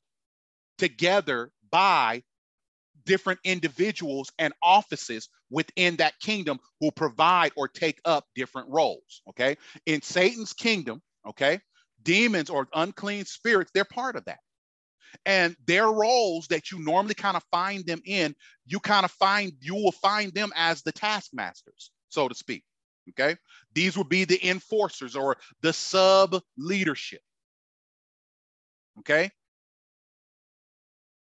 together 0.78 1.52
by 1.70 2.22
different 3.04 3.40
individuals 3.44 4.30
and 4.38 4.52
offices 4.62 5.28
within 5.50 5.96
that 5.96 6.18
kingdom 6.20 6.58
who 6.80 6.90
provide 6.90 7.52
or 7.56 7.68
take 7.68 8.00
up 8.04 8.26
different 8.34 8.68
roles. 8.70 9.22
Okay. 9.28 9.56
In 9.86 10.02
Satan's 10.02 10.52
kingdom, 10.52 11.02
okay, 11.28 11.60
demons 12.02 12.50
or 12.50 12.68
unclean 12.74 13.24
spirits, 13.24 13.70
they're 13.74 13.84
part 13.84 14.16
of 14.16 14.24
that 14.24 14.38
and 15.26 15.56
their 15.66 15.88
roles 15.88 16.46
that 16.48 16.70
you 16.70 16.78
normally 16.78 17.14
kind 17.14 17.36
of 17.36 17.44
find 17.50 17.86
them 17.86 18.00
in 18.04 18.34
you 18.66 18.80
kind 18.80 19.04
of 19.04 19.10
find 19.10 19.52
you 19.60 19.74
will 19.74 19.92
find 19.92 20.32
them 20.34 20.52
as 20.56 20.82
the 20.82 20.92
taskmasters 20.92 21.90
so 22.08 22.28
to 22.28 22.34
speak 22.34 22.64
okay? 23.10 23.36
These 23.74 23.96
would 23.98 24.08
be 24.08 24.24
the 24.24 24.48
enforcers 24.48 25.16
or 25.16 25.36
the 25.60 25.72
sub 25.72 26.40
leadership 26.56 27.20
okay? 29.00 29.30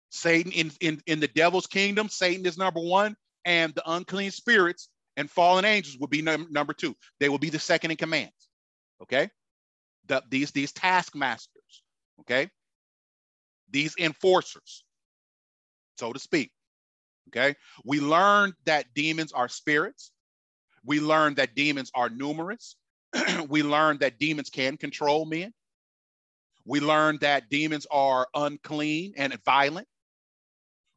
Satan 0.10 0.52
in, 0.52 0.72
in 0.82 1.02
in 1.08 1.20
the 1.20 1.28
devil's 1.28 1.68
kingdom 1.68 2.10
satan 2.10 2.46
is 2.46 2.58
number 2.58 2.80
one 2.80 3.16
and 3.46 3.74
the 3.74 3.84
unclean 3.92 4.32
spirits 4.32 4.90
and 5.18 5.30
fallen 5.30 5.66
angels 5.66 5.98
would 6.00 6.10
be 6.10 6.22
num- 6.22 6.48
number 6.50 6.74
two. 6.74 6.96
They 7.20 7.30
will 7.30 7.40
be 7.40 7.50
the 7.50 7.60
second 7.60 7.92
in 7.92 7.98
command 7.98 8.32
okay? 9.02 9.30
The, 10.08 10.22
these 10.30 10.52
these 10.52 10.72
taskmasters 10.72 11.84
okay 12.22 12.50
these 13.74 13.96
enforcers, 13.98 14.86
so 15.98 16.14
to 16.14 16.20
speak. 16.20 16.52
Okay. 17.30 17.56
We 17.84 18.00
learned 18.00 18.54
that 18.66 18.94
demons 18.94 19.32
are 19.34 19.50
spirits. 19.50 20.12
We 20.86 21.00
learned 21.00 21.38
that 21.38 21.56
demons 21.56 21.92
are 21.96 22.10
numerous. 22.10 22.76
we 23.50 23.64
learned 23.64 24.02
that 24.02 24.20
demons 24.20 24.50
can 24.50 24.78
control 24.78 25.26
men. 25.26 25.54
We 26.66 26.80
learned 26.80 27.22
that 27.22 27.50
demons 27.50 27.88
are 27.92 28.28
unclean 28.36 29.14
and 29.18 29.38
violent. 29.44 29.88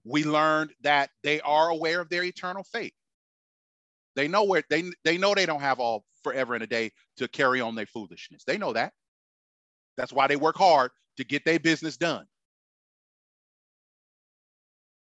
We 0.04 0.24
learned 0.24 0.72
that 0.82 1.10
they 1.24 1.40
are 1.40 1.70
aware 1.70 2.00
of 2.00 2.08
their 2.08 2.22
eternal 2.22 2.62
fate. 2.62 2.94
They 4.14 4.28
know 4.28 4.44
where 4.44 4.62
they 4.70 4.84
they 5.04 5.18
know 5.18 5.34
they 5.34 5.46
don't 5.46 5.60
have 5.60 5.80
all 5.80 6.04
forever 6.22 6.54
and 6.54 6.62
a 6.62 6.66
day 6.66 6.92
to 7.16 7.28
carry 7.28 7.60
on 7.60 7.74
their 7.74 7.86
foolishness. 7.86 8.44
They 8.44 8.58
know 8.58 8.72
that. 8.72 8.92
That's 9.96 10.12
why 10.12 10.26
they 10.26 10.36
work 10.36 10.56
hard 10.56 10.90
to 11.16 11.24
get 11.24 11.44
their 11.44 11.58
business 11.58 11.96
done 11.96 12.26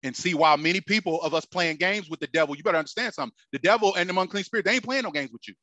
and 0.02 0.16
see 0.16 0.34
why 0.34 0.56
many 0.56 0.80
people 0.80 1.22
of 1.22 1.34
us 1.34 1.44
playing 1.44 1.76
games 1.76 2.10
with 2.10 2.20
the 2.20 2.26
devil, 2.28 2.56
you 2.56 2.62
better 2.62 2.78
understand 2.78 3.14
something. 3.14 3.36
The 3.52 3.58
devil 3.58 3.94
and 3.94 4.08
the 4.08 4.18
unclean 4.18 4.44
spirit, 4.44 4.64
they 4.66 4.74
ain't 4.74 4.84
playing 4.84 5.04
no 5.04 5.10
games 5.10 5.32
with 5.32 5.46
you. 5.46 5.54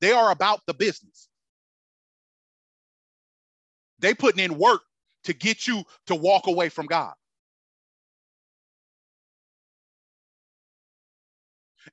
They 0.00 0.12
are 0.12 0.30
about 0.30 0.60
the 0.66 0.74
business. 0.74 1.28
They 3.98 4.14
putting 4.14 4.44
in 4.44 4.58
work 4.58 4.82
to 5.24 5.32
get 5.32 5.66
you 5.66 5.82
to 6.06 6.14
walk 6.14 6.46
away 6.46 6.68
from 6.68 6.86
God. 6.86 7.14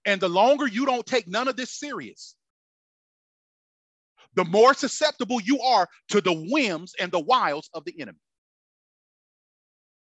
And 0.05 0.21
the 0.21 0.29
longer 0.29 0.67
you 0.67 0.85
don't 0.85 1.05
take 1.05 1.27
none 1.27 1.47
of 1.47 1.55
this 1.57 1.71
serious, 1.71 2.35
the 4.35 4.45
more 4.45 4.73
susceptible 4.73 5.41
you 5.41 5.59
are 5.61 5.87
to 6.09 6.21
the 6.21 6.33
whims 6.33 6.93
and 6.99 7.11
the 7.11 7.19
wiles 7.19 7.69
of 7.73 7.83
the 7.85 7.99
enemy 7.99 8.19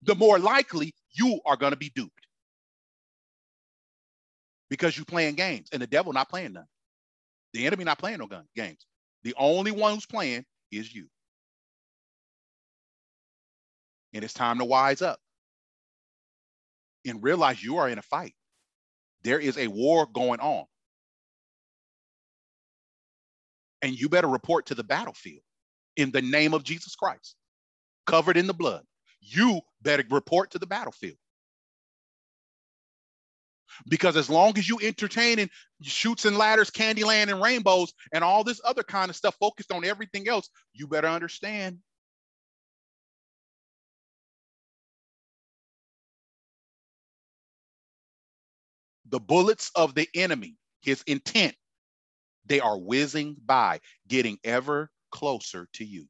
the 0.04 0.16
more 0.16 0.40
likely 0.40 0.94
you 1.12 1.40
are 1.46 1.58
going 1.58 1.72
to 1.72 1.78
be 1.78 1.92
duped 1.96 2.28
because 4.70 4.98
you're 4.98 5.06
playing 5.06 5.36
games 5.36 5.70
and 5.72 5.82
the 5.82 5.88
devil 5.88 6.14
not 6.14 6.30
playing 6.30 6.54
none. 6.54 6.68
The 7.54 7.66
enemy 7.66 7.84
not 7.84 8.00
playing 8.00 8.20
no 8.20 8.28
gun 8.28 8.46
games. 8.56 8.86
The 9.24 9.34
only 9.38 9.72
one 9.72 9.96
who's 9.96 10.06
playing 10.06 10.46
is 10.72 10.94
you. 10.94 11.08
And 14.14 14.24
it's 14.24 14.34
time 14.34 14.60
to 14.60 14.66
wise 14.66 15.02
up 15.02 15.20
and 17.06 17.24
realize 17.24 17.64
you 17.64 17.78
are 17.78 17.90
in 17.90 17.98
a 17.98 18.04
fight. 18.04 18.34
There 19.24 19.40
is 19.40 19.58
a 19.58 19.68
war 19.68 20.08
going 20.12 20.40
on. 20.40 20.66
And 23.82 24.00
you 24.00 24.10
better 24.10 24.28
report 24.28 24.68
to 24.68 24.76
the 24.76 24.84
battlefield 24.84 25.42
in 25.96 26.12
the 26.12 26.22
name 26.22 26.54
of 26.54 26.64
Jesus 26.64 26.96
Christ, 26.96 27.36
covered 28.06 28.38
in 28.38 28.48
the 28.48 28.54
blood 28.54 28.84
you 29.22 29.62
better 29.82 30.04
report 30.10 30.52
to 30.52 30.60
the 30.60 30.68
battlefield. 30.68 31.18
Because 33.88 34.18
as 34.18 34.30
long 34.30 34.58
as 34.58 34.68
you 34.68 34.80
entertaining 34.82 35.50
Chutes 35.82 36.26
and 36.26 36.38
Ladders, 36.38 36.70
Candyland 36.70 37.32
and 37.32 37.42
rainbows, 37.42 37.94
and 38.12 38.24
all 38.24 38.44
this 38.44 38.60
other 38.66 38.84
kind 38.84 39.10
of 39.10 39.16
stuff 39.16 39.36
focused 39.40 39.72
on 39.72 39.86
everything 39.86 40.28
else, 40.28 40.50
you 40.74 40.88
better 40.88 41.08
understand. 41.08 41.78
The 49.08 49.20
bullets 49.20 49.72
of 49.76 49.96
the 49.96 50.08
enemy, 50.14 50.58
his 50.82 51.04
intent, 51.08 51.56
they 52.46 52.60
are 52.60 52.78
whizzing 52.78 53.38
by, 53.46 53.80
getting 54.08 54.38
ever 54.44 54.92
closer 55.12 55.68
to 55.74 55.86
you. 55.86 56.06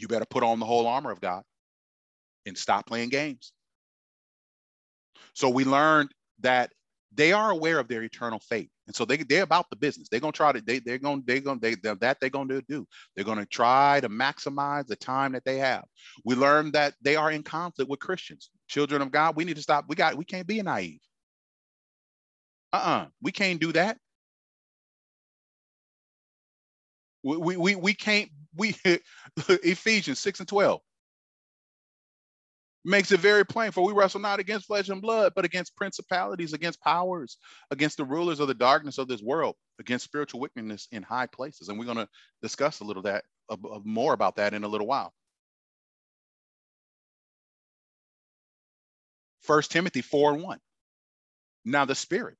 You 0.00 0.08
better 0.08 0.24
put 0.24 0.42
on 0.42 0.58
the 0.58 0.66
whole 0.66 0.86
armor 0.86 1.10
of 1.10 1.20
God 1.20 1.42
and 2.46 2.56
stop 2.56 2.86
playing 2.86 3.10
games. 3.10 3.52
So 5.34 5.48
we 5.48 5.64
learned 5.64 6.10
that 6.40 6.72
they 7.12 7.32
are 7.32 7.50
aware 7.50 7.78
of 7.78 7.88
their 7.88 8.02
eternal 8.02 8.38
fate. 8.38 8.70
And 8.86 8.96
so 8.96 9.04
they, 9.04 9.18
they're 9.18 9.42
about 9.42 9.68
the 9.68 9.76
business. 9.76 10.08
They're 10.08 10.20
going 10.20 10.32
to 10.32 10.36
try 10.36 10.52
to, 10.52 10.60
they, 10.60 10.78
they're 10.78 10.98
going, 10.98 11.20
to, 11.20 11.26
they're 11.26 11.40
going, 11.40 11.58
they, 11.58 11.74
they're, 11.74 11.96
that 11.96 12.18
they're 12.20 12.30
going 12.30 12.48
to 12.48 12.62
do. 12.62 12.86
They're 13.14 13.24
going 13.24 13.38
to 13.38 13.46
try 13.46 14.00
to 14.00 14.08
maximize 14.08 14.86
the 14.86 14.96
time 14.96 15.32
that 15.32 15.44
they 15.44 15.58
have. 15.58 15.84
We 16.24 16.34
learned 16.34 16.72
that 16.72 16.94
they 17.02 17.16
are 17.16 17.30
in 17.30 17.42
conflict 17.42 17.90
with 17.90 18.00
Christians, 18.00 18.50
children 18.68 19.02
of 19.02 19.10
God. 19.10 19.36
We 19.36 19.44
need 19.44 19.56
to 19.56 19.62
stop. 19.62 19.84
We 19.88 19.96
got, 19.96 20.16
we 20.16 20.24
can't 20.24 20.46
be 20.46 20.62
naive. 20.62 21.00
Uh-uh, 22.72 23.06
we 23.20 23.32
can't 23.32 23.60
do 23.60 23.72
that. 23.72 23.98
We, 27.22 27.36
we, 27.36 27.56
we, 27.56 27.74
we 27.74 27.94
can't, 27.94 28.30
we, 28.56 28.74
Ephesians 29.36 30.18
6 30.18 30.40
and 30.40 30.48
12 30.48 30.80
makes 32.84 33.12
it 33.12 33.20
very 33.20 33.44
plain 33.44 33.70
for 33.70 33.84
we 33.84 33.92
wrestle 33.92 34.20
not 34.20 34.40
against 34.40 34.66
flesh 34.66 34.88
and 34.88 35.02
blood 35.02 35.32
but 35.36 35.44
against 35.44 35.76
principalities 35.76 36.54
against 36.54 36.80
powers 36.80 37.36
against 37.70 37.98
the 37.98 38.04
rulers 38.04 38.40
of 38.40 38.48
the 38.48 38.54
darkness 38.54 38.96
of 38.96 39.06
this 39.06 39.20
world 39.20 39.54
against 39.78 40.04
spiritual 40.04 40.40
wickedness 40.40 40.88
in 40.90 41.02
high 41.02 41.26
places. 41.26 41.68
And 41.68 41.78
we're 41.78 41.84
going 41.84 41.98
to 41.98 42.08
discuss 42.40 42.80
a 42.80 42.84
little 42.84 43.02
that 43.02 43.24
uh, 43.50 43.56
more 43.84 44.14
about 44.14 44.36
that 44.36 44.54
in 44.54 44.64
a 44.64 44.68
little 44.68 44.86
while. 44.86 45.12
First 49.42 49.70
timothy 49.70 50.00
4 50.00 50.34
and 50.34 50.42
1 50.42 50.58
now 51.64 51.84
the 51.84 51.94
spirit 51.94 52.36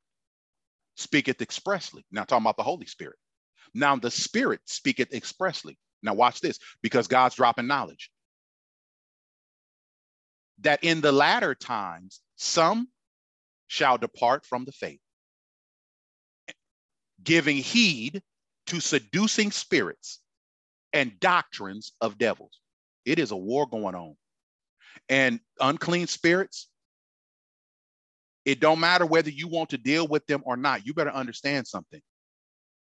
speaketh 0.96 1.40
expressly. 1.42 2.05
Now 2.11 2.25
talking 2.25 2.44
about 2.44 2.57
the 2.57 2.62
holy 2.62 2.87
spirit. 2.87 3.16
Now 3.75 3.96
the 3.96 4.11
spirit 4.11 4.61
speaketh 4.64 5.12
expressly 5.12 5.79
now 6.02 6.14
watch 6.14 6.40
this 6.40 6.58
because 6.82 7.08
god's 7.08 7.34
dropping 7.34 7.66
knowledge 7.66 8.10
that 10.60 10.82
in 10.82 11.00
the 11.00 11.12
latter 11.12 11.54
times 11.54 12.20
some 12.36 12.88
shall 13.66 13.98
depart 13.98 14.44
from 14.44 14.64
the 14.64 14.72
faith, 14.72 15.00
giving 17.22 17.56
heed 17.56 18.22
to 18.66 18.80
seducing 18.80 19.50
spirits 19.50 20.20
and 20.92 21.18
doctrines 21.20 21.92
of 22.00 22.18
devils. 22.18 22.60
It 23.04 23.18
is 23.18 23.30
a 23.30 23.36
war 23.36 23.66
going 23.66 23.94
on. 23.94 24.16
And 25.08 25.40
unclean 25.60 26.06
spirits, 26.06 26.68
it 28.44 28.60
don't 28.60 28.80
matter 28.80 29.06
whether 29.06 29.30
you 29.30 29.48
want 29.48 29.70
to 29.70 29.78
deal 29.78 30.06
with 30.06 30.26
them 30.26 30.42
or 30.44 30.56
not. 30.56 30.86
You 30.86 30.94
better 30.94 31.10
understand 31.10 31.66
something. 31.66 32.00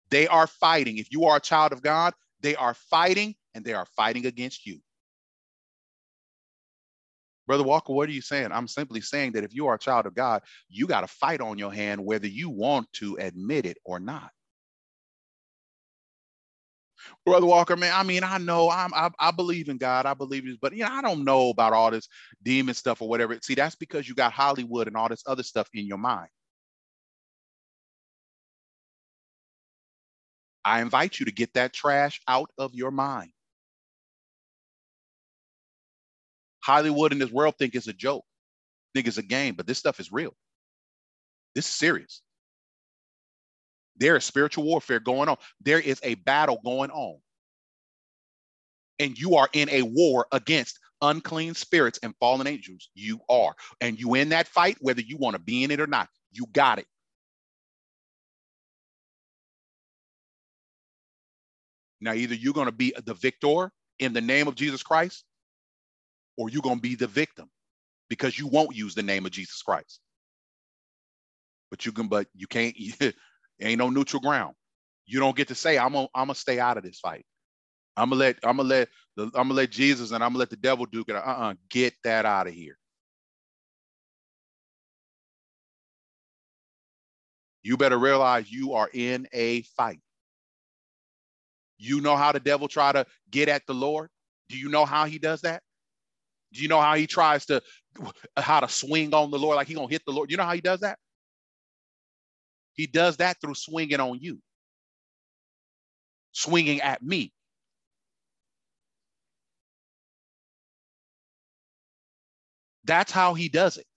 They 0.09 0.27
are 0.27 0.47
fighting. 0.47 0.97
If 0.97 1.11
you 1.11 1.25
are 1.25 1.37
a 1.37 1.41
child 1.41 1.73
of 1.73 1.81
God, 1.81 2.13
they 2.41 2.55
are 2.55 2.73
fighting 2.73 3.35
and 3.53 3.63
they 3.63 3.73
are 3.73 3.85
fighting 3.95 4.25
against 4.25 4.65
you. 4.65 4.79
Brother 7.47 7.63
Walker, 7.63 7.93
what 7.93 8.07
are 8.07 8.13
you 8.13 8.21
saying? 8.21 8.51
I'm 8.51 8.67
simply 8.67 9.01
saying 9.01 9.33
that 9.33 9.43
if 9.43 9.53
you 9.53 9.67
are 9.67 9.75
a 9.75 9.79
child 9.79 10.05
of 10.05 10.15
God, 10.15 10.41
you 10.69 10.87
got 10.87 11.03
a 11.03 11.07
fight 11.07 11.41
on 11.41 11.57
your 11.57 11.73
hand, 11.73 12.03
whether 12.05 12.27
you 12.27 12.49
want 12.49 12.91
to 12.93 13.17
admit 13.19 13.65
it 13.65 13.77
or 13.83 13.99
not. 13.99 14.31
Brother 17.25 17.45
Walker, 17.45 17.75
man, 17.75 17.93
I 17.93 18.03
mean, 18.03 18.23
I 18.23 18.37
know 18.37 18.69
I'm, 18.69 18.93
I, 18.93 19.09
I 19.19 19.31
believe 19.31 19.69
in 19.69 19.77
God, 19.77 20.05
I 20.05 20.13
believe 20.13 20.45
this, 20.45 20.57
but 20.61 20.73
you 20.73 20.83
know, 20.83 20.91
I 20.91 21.01
don't 21.01 21.23
know 21.23 21.49
about 21.49 21.73
all 21.73 21.91
this 21.91 22.07
demon 22.41 22.73
stuff 22.73 23.01
or 23.01 23.09
whatever. 23.09 23.37
See, 23.41 23.55
that's 23.55 23.75
because 23.75 24.07
you 24.07 24.15
got 24.15 24.33
Hollywood 24.33 24.87
and 24.87 24.95
all 24.95 25.09
this 25.09 25.23
other 25.25 25.43
stuff 25.43 25.67
in 25.73 25.87
your 25.87 25.97
mind. 25.97 26.29
I 30.63 30.81
invite 30.81 31.19
you 31.19 31.25
to 31.25 31.31
get 31.31 31.53
that 31.53 31.73
trash 31.73 32.21
out 32.27 32.49
of 32.57 32.75
your 32.75 32.91
mind. 32.91 33.31
Hollywood 36.63 37.11
and 37.11 37.21
this 37.21 37.31
world 37.31 37.55
think 37.57 37.75
it's 37.75 37.87
a 37.87 37.93
joke, 37.93 38.23
think 38.93 39.07
it's 39.07 39.17
a 39.17 39.23
game, 39.23 39.55
but 39.55 39.65
this 39.65 39.79
stuff 39.79 39.99
is 39.99 40.11
real. 40.11 40.35
This 41.55 41.65
is 41.65 41.73
serious. 41.73 42.21
There 43.97 44.15
is 44.15 44.23
spiritual 44.23 44.63
warfare 44.63 44.99
going 44.99 45.29
on. 45.29 45.37
There 45.61 45.79
is 45.79 45.99
a 46.03 46.15
battle 46.15 46.59
going 46.63 46.91
on. 46.91 47.19
And 48.99 49.17
you 49.17 49.35
are 49.35 49.49
in 49.53 49.69
a 49.69 49.81
war 49.81 50.27
against 50.31 50.79
unclean 51.01 51.55
spirits 51.55 51.99
and 52.03 52.13
fallen 52.19 52.47
angels. 52.47 52.89
You 52.93 53.19
are. 53.29 53.55
And 53.79 53.99
you 53.99 54.13
in 54.13 54.29
that 54.29 54.47
fight, 54.47 54.77
whether 54.79 55.01
you 55.01 55.17
want 55.17 55.35
to 55.35 55.41
be 55.41 55.63
in 55.63 55.71
it 55.71 55.79
or 55.79 55.87
not. 55.87 56.07
You 56.31 56.45
got 56.53 56.79
it. 56.79 56.85
Now, 62.01 62.13
either 62.13 62.35
you're 62.35 62.53
going 62.53 62.65
to 62.65 62.71
be 62.71 62.93
the 63.05 63.13
victor 63.13 63.71
in 63.99 64.13
the 64.13 64.21
name 64.21 64.47
of 64.47 64.55
Jesus 64.55 64.83
Christ, 64.83 65.23
or 66.37 66.49
you're 66.49 66.63
going 66.63 66.77
to 66.77 66.81
be 66.81 66.95
the 66.95 67.07
victim 67.07 67.49
because 68.09 68.37
you 68.37 68.47
won't 68.47 68.75
use 68.75 68.95
the 68.95 69.03
name 69.03 69.25
of 69.25 69.31
Jesus 69.31 69.61
Christ. 69.61 69.99
But 71.69 71.85
you 71.85 71.91
can, 71.91 72.07
but 72.07 72.27
you 72.35 72.47
can't, 72.47 72.75
ain't 73.61 73.77
no 73.77 73.89
neutral 73.89 74.21
ground. 74.21 74.55
You 75.05 75.19
don't 75.19 75.35
get 75.35 75.49
to 75.49 75.55
say, 75.55 75.77
I'm 75.77 75.93
gonna, 75.93 76.07
I'm 76.15 76.33
stay 76.33 76.59
out 76.59 76.77
of 76.77 76.83
this 76.83 76.99
fight. 76.99 77.25
I'm 77.95 78.09
gonna 78.09 78.19
let, 78.19 78.37
I'm 78.43 78.57
gonna 78.57 78.69
let, 78.69 78.89
I'm 79.17 79.29
gonna 79.31 79.53
let 79.53 79.71
Jesus 79.71 80.11
and 80.11 80.23
I'm 80.23 80.31
gonna 80.31 80.39
let 80.39 80.49
the 80.49 80.55
devil 80.57 80.85
do 80.85 81.03
it. 81.07 81.15
Uh-uh, 81.15 81.55
get 81.69 81.93
that 82.03 82.25
out 82.25 82.47
of 82.47 82.53
here. 82.53 82.77
You 87.63 87.77
better 87.77 87.97
realize 87.97 88.51
you 88.51 88.73
are 88.73 88.89
in 88.91 89.27
a 89.33 89.61
fight. 89.77 89.99
You 91.83 91.99
know 91.99 92.15
how 92.15 92.31
the 92.31 92.39
devil 92.39 92.67
try 92.67 92.91
to 92.91 93.07
get 93.31 93.49
at 93.49 93.65
the 93.65 93.73
Lord? 93.73 94.09
Do 94.49 94.57
you 94.57 94.69
know 94.69 94.85
how 94.85 95.05
he 95.05 95.17
does 95.17 95.41
that? 95.41 95.63
Do 96.53 96.61
you 96.61 96.67
know 96.67 96.79
how 96.79 96.95
he 96.95 97.07
tries 97.07 97.47
to 97.47 97.61
how 98.37 98.59
to 98.59 98.69
swing 98.69 99.15
on 99.15 99.31
the 99.31 99.39
Lord 99.39 99.55
like 99.55 99.67
he 99.67 99.73
gonna 99.73 99.89
hit 99.89 100.03
the 100.05 100.11
Lord? 100.13 100.29
You 100.29 100.37
know 100.37 100.43
how 100.43 100.53
he 100.53 100.61
does 100.61 100.81
that? 100.81 100.99
He 102.73 102.85
does 102.85 103.17
that 103.17 103.41
through 103.41 103.55
swinging 103.55 103.99
on 103.99 104.19
you, 104.21 104.39
swinging 106.33 106.81
at 106.81 107.01
me. 107.01 107.33
That's 112.85 113.11
how 113.11 113.33
he 113.33 113.49
does 113.49 113.77
it. 113.77 113.87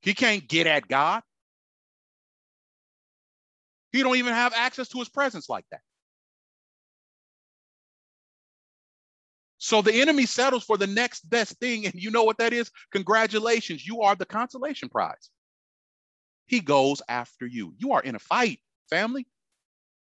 He 0.00 0.14
can't 0.14 0.48
get 0.48 0.66
at 0.66 0.88
God. 0.88 1.22
He 3.92 4.02
don't 4.02 4.16
even 4.16 4.34
have 4.34 4.52
access 4.54 4.88
to 4.88 4.98
his 4.98 5.08
presence 5.08 5.48
like 5.48 5.64
that. 5.70 5.80
So 9.58 9.82
the 9.82 10.00
enemy 10.00 10.24
settles 10.24 10.64
for 10.64 10.76
the 10.76 10.86
next 10.86 11.28
best 11.28 11.58
thing. 11.58 11.84
And 11.86 11.94
you 11.94 12.10
know 12.10 12.22
what 12.22 12.38
that 12.38 12.52
is? 12.52 12.70
Congratulations, 12.92 13.86
you 13.86 14.02
are 14.02 14.14
the 14.14 14.26
consolation 14.26 14.88
prize. 14.88 15.30
He 16.46 16.60
goes 16.60 17.02
after 17.08 17.46
you. 17.46 17.74
You 17.76 17.92
are 17.92 18.00
in 18.00 18.14
a 18.14 18.20
fight, 18.20 18.60
family. 18.88 19.26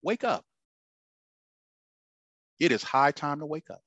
Wake 0.02 0.24
up. 0.24 0.44
It 2.60 2.72
is 2.72 2.84
high 2.84 3.12
time 3.12 3.40
to 3.40 3.46
wake 3.46 3.70
up. 3.70 3.82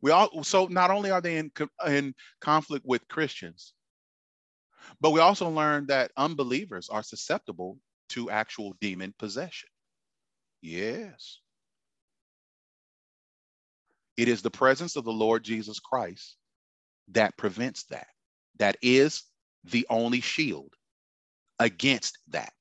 We 0.00 0.10
all 0.10 0.44
so 0.44 0.66
not 0.66 0.90
only 0.90 1.10
are 1.10 1.20
they 1.20 1.38
in, 1.38 1.50
in 1.86 2.14
conflict 2.40 2.84
with 2.86 3.08
Christians, 3.08 3.72
but 5.00 5.10
we 5.10 5.20
also 5.20 5.48
learned 5.48 5.88
that 5.88 6.12
unbelievers 6.16 6.88
are 6.88 7.02
susceptible 7.02 7.78
to 8.10 8.30
actual 8.30 8.74
demon 8.80 9.14
possession. 9.18 9.68
Yes. 10.60 11.40
It 14.16 14.28
is 14.28 14.42
the 14.42 14.50
presence 14.50 14.96
of 14.96 15.04
the 15.04 15.12
Lord 15.12 15.44
Jesus 15.44 15.78
Christ 15.78 16.36
that 17.12 17.36
prevents 17.36 17.84
that. 17.84 18.08
That 18.58 18.76
is 18.82 19.22
the 19.64 19.86
only 19.88 20.20
shield 20.20 20.72
against 21.58 22.18
that. 22.28 22.52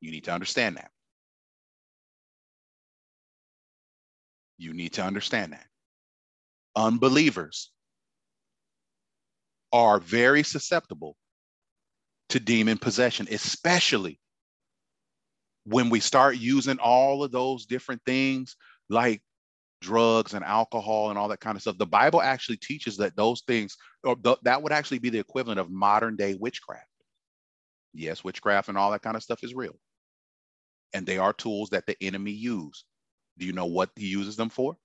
You 0.00 0.10
need 0.10 0.24
to 0.24 0.32
understand 0.32 0.76
that. 0.76 0.90
You 4.56 4.72
need 4.72 4.94
to 4.94 5.02
understand 5.02 5.52
that. 5.52 5.66
Unbelievers 6.76 7.70
are 9.74 9.98
very 9.98 10.44
susceptible 10.44 11.16
to 12.28 12.38
demon 12.38 12.78
possession, 12.78 13.26
especially 13.28 14.20
when 15.64 15.90
we 15.90 15.98
start 15.98 16.36
using 16.36 16.78
all 16.78 17.24
of 17.24 17.32
those 17.32 17.66
different 17.66 18.00
things 18.06 18.54
like 18.88 19.20
drugs 19.82 20.32
and 20.32 20.44
alcohol 20.44 21.10
and 21.10 21.18
all 21.18 21.26
that 21.26 21.40
kind 21.40 21.56
of 21.56 21.62
stuff. 21.62 21.76
The 21.76 21.86
Bible 21.86 22.22
actually 22.22 22.58
teaches 22.58 22.96
that 22.98 23.16
those 23.16 23.42
things, 23.48 23.76
or 24.04 24.14
th- 24.14 24.38
that 24.44 24.62
would 24.62 24.70
actually 24.70 25.00
be 25.00 25.10
the 25.10 25.18
equivalent 25.18 25.58
of 25.58 25.72
modern 25.72 26.14
day 26.14 26.36
witchcraft. 26.38 26.86
Yes, 27.92 28.22
witchcraft 28.22 28.68
and 28.68 28.78
all 28.78 28.92
that 28.92 29.02
kind 29.02 29.16
of 29.16 29.24
stuff 29.24 29.42
is 29.42 29.54
real. 29.54 29.74
And 30.92 31.04
they 31.04 31.18
are 31.18 31.32
tools 31.32 31.70
that 31.70 31.86
the 31.86 31.96
enemy 32.00 32.30
use. 32.30 32.84
Do 33.38 33.44
you 33.44 33.52
know 33.52 33.66
what 33.66 33.90
he 33.96 34.06
uses 34.06 34.36
them 34.36 34.50
for? 34.50 34.76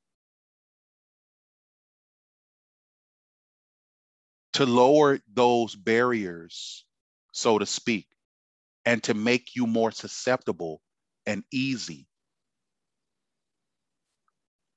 To 4.53 4.65
lower 4.65 5.19
those 5.31 5.75
barriers, 5.75 6.85
so 7.31 7.59
to 7.59 7.65
speak, 7.65 8.07
and 8.85 9.01
to 9.03 9.13
make 9.13 9.55
you 9.55 9.67
more 9.67 9.91
susceptible 9.91 10.81
and 11.25 11.43
easy 11.51 12.07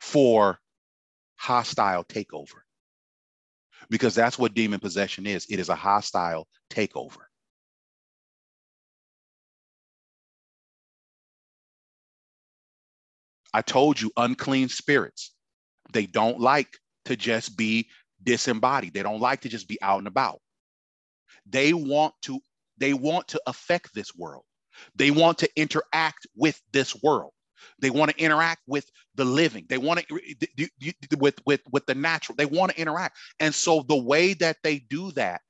for 0.00 0.60
hostile 1.36 2.04
takeover. 2.04 2.60
Because 3.90 4.14
that's 4.14 4.38
what 4.38 4.54
demon 4.54 4.80
possession 4.80 5.26
is 5.26 5.46
it 5.48 5.58
is 5.58 5.68
a 5.68 5.74
hostile 5.74 6.46
takeover. 6.70 7.22
I 13.54 13.62
told 13.62 14.00
you, 14.00 14.10
unclean 14.16 14.68
spirits, 14.68 15.32
they 15.92 16.06
don't 16.06 16.40
like 16.40 16.78
to 17.04 17.16
just 17.16 17.56
be 17.56 17.88
disembodied. 18.22 18.94
They 18.94 19.02
don't 19.02 19.20
like 19.20 19.42
to 19.42 19.48
just 19.48 19.68
be 19.68 19.80
out 19.82 19.98
and 19.98 20.08
about. 20.08 20.40
They 21.46 21.72
want 21.72 22.14
to 22.22 22.40
they 22.78 22.94
want 22.94 23.28
to 23.28 23.42
affect 23.46 23.94
this 23.94 24.14
world. 24.14 24.44
They 24.94 25.10
want 25.10 25.38
to 25.38 25.50
interact 25.56 26.26
with 26.34 26.60
this 26.72 27.00
world. 27.02 27.32
They 27.78 27.90
want 27.90 28.10
to 28.10 28.22
interact 28.22 28.62
with 28.66 28.90
the 29.14 29.24
living. 29.24 29.66
They 29.68 29.78
want 29.78 30.04
to 30.08 30.20
with 31.18 31.38
with 31.46 31.60
with 31.70 31.86
the 31.86 31.94
natural. 31.94 32.36
They 32.36 32.46
want 32.46 32.72
to 32.72 32.80
interact. 32.80 33.18
And 33.40 33.54
so 33.54 33.84
the 33.88 33.96
way 33.96 34.34
that 34.34 34.56
they 34.62 34.78
do 34.78 35.12
that, 35.12 35.40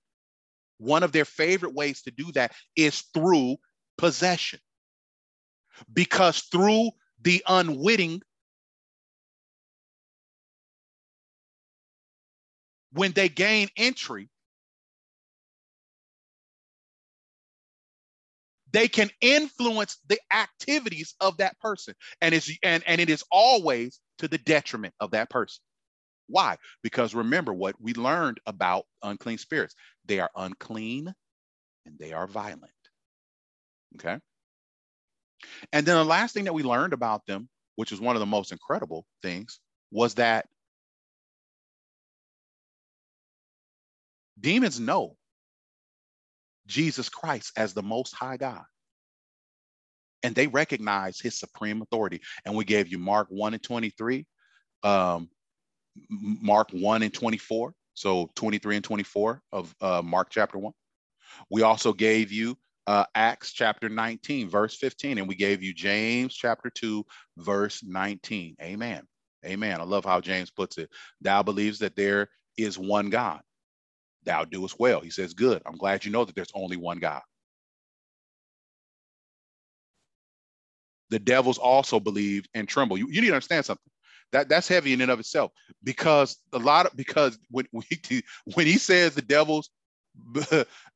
one 0.79 1.03
of 1.03 1.13
their 1.13 1.25
favorite 1.25 1.75
ways 1.75 2.03
to 2.03 2.11
do 2.11 2.31
that 2.33 2.53
is 2.77 3.01
through 3.15 3.57
possession. 3.97 4.61
Because 5.93 6.41
through 6.41 6.91
the 7.23 7.43
unwitting 7.49 8.21
when 12.93 13.13
they 13.13 13.29
gain 13.29 13.69
entry 13.77 14.29
they 18.73 18.89
can 18.89 19.11
influence 19.21 19.99
the 20.09 20.19
activities 20.35 21.15
of 21.21 21.37
that 21.39 21.59
person. 21.61 21.95
And 22.21 22.35
it's 22.35 22.51
and, 22.63 22.83
and 22.87 23.01
it 23.01 23.11
is 23.11 23.23
always 23.31 24.01
to 24.19 24.29
the 24.29 24.39
detriment 24.39 24.95
of 25.01 25.13
that 25.13 25.31
person. 25.31 25.63
Why? 26.27 26.57
Because 26.83 27.15
remember 27.15 27.53
what 27.53 27.77
we 27.81 27.93
learned 27.95 28.41
about 28.47 28.85
unclean 29.03 29.39
spirits. 29.39 29.75
They 30.07 30.21
are 30.21 30.31
unclean 30.35 31.13
and 31.85 31.99
they 31.99 32.13
are 32.13 32.27
violent. 32.27 32.73
Okay? 33.97 34.19
And 35.73 35.85
then 35.85 35.97
the 35.97 36.05
last 36.05 36.33
thing 36.33 36.45
that 36.45 36.55
we 36.55 36.63
learned 36.63 36.95
about 36.95 37.27
them, 37.27 37.49
which 37.77 37.91
was 37.91 38.01
one 38.01 38.17
of 38.17 38.21
the 38.21 38.27
most 38.27 38.53
incredible 38.53 39.05
things, 39.23 39.61
was 39.91 40.15
that 40.15 40.47
demons 44.43 44.79
know 44.79 45.17
Jesus 46.67 47.09
Christ 47.09 47.53
as 47.57 47.73
the 47.73 47.83
most 47.83 48.15
high 48.15 48.37
God. 48.37 48.65
And 50.23 50.35
they 50.35 50.47
recognize 50.47 51.21
his 51.21 51.39
supreme 51.39 51.83
authority. 51.83 52.21
And 52.45 52.55
we 52.55 52.65
gave 52.65 52.89
you 52.89 52.99
Mark 52.99 53.27
1 53.31 53.55
and 53.55 53.63
23, 53.63 54.25
um, 54.85 55.29
Mark 56.09 56.71
1 56.71 57.03
and 57.03 57.13
24. 57.13 57.75
So 57.95 58.31
23 58.37 58.77
and 58.77 58.85
24 58.85 59.43
of 59.53 59.75
uh, 59.81 60.03
Mark 60.05 60.29
chapter 60.31 60.59
1. 60.59 60.73
We 61.51 61.63
also 61.63 61.93
gave 61.93 62.31
you 62.31 62.57
uh, 62.87 63.05
Acts 63.15 63.53
chapter 63.53 63.89
19, 63.89 64.49
verse 64.49 64.77
15, 64.77 65.19
and 65.19 65.29
we 65.29 65.35
gave 65.35 65.63
you 65.63 65.73
James 65.75 66.35
chapter 66.35 66.71
2, 66.71 67.05
verse 67.39 67.83
19. 67.85 68.57
Amen. 68.63 69.03
Amen. 69.45 69.81
I 69.81 69.85
love 69.85 70.05
how 70.05 70.21
James 70.21 70.51
puts 70.51 70.79
it. 70.79 70.89
Thou 71.21 71.43
believes 71.43 71.81
that 71.81 71.97
there 71.97 72.29
is 72.57 72.79
one 72.79 73.11
God. 73.11 73.41
Thou 74.25 74.45
doest 74.45 74.79
well. 74.79 75.01
He 75.01 75.11
says, 75.11 75.35
Good. 75.35 75.63
I'm 75.67 75.77
glad 75.77 76.05
you 76.05 76.13
know 76.13 76.25
that 76.25 76.35
there's 76.35 76.53
only 76.55 76.77
one 76.77 76.99
God. 76.99 77.23
The 81.11 81.19
devils 81.19 81.59
also 81.59 82.01
believe 82.01 82.47
and 82.55 82.69
tremble. 82.69 82.97
You, 82.97 83.09
you 83.11 83.21
need 83.21 83.29
to 83.29 83.35
understand 83.35 83.67
something. 83.67 83.91
That 84.33 84.49
that's 84.49 84.67
heavy 84.67 84.95
in 84.95 85.03
and 85.03 85.11
of 85.11 85.21
itself 85.21 85.53
because 85.85 86.39
a 86.55 86.59
lot 86.59 86.87
of 86.87 86.97
because 86.97 87.39
when 87.51 87.67
we, 87.73 88.23
when 88.55 88.67
he 88.67 88.79
says 88.79 89.15
the 89.15 89.23
devils 89.23 89.71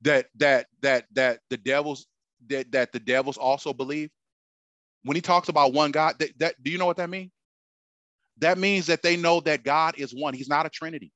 that 0.02 0.26
that 0.36 0.66
that 0.80 1.04
that 1.12 1.40
the 1.50 1.56
devils 1.56 2.06
that 2.48 2.70
that 2.72 2.92
the 2.92 3.00
devils 3.00 3.36
also 3.36 3.72
believe 3.72 4.10
when 5.04 5.14
he 5.14 5.20
talks 5.20 5.48
about 5.48 5.72
one 5.72 5.90
god 5.90 6.16
that, 6.18 6.30
that 6.38 6.54
do 6.62 6.70
you 6.70 6.78
know 6.78 6.86
what 6.86 6.98
that 6.98 7.08
means 7.08 7.30
that 8.38 8.58
means 8.58 8.86
that 8.86 9.02
they 9.02 9.16
know 9.16 9.40
that 9.40 9.64
god 9.64 9.94
is 9.96 10.14
one 10.14 10.34
he's 10.34 10.48
not 10.48 10.66
a 10.66 10.70
trinity 10.70 11.12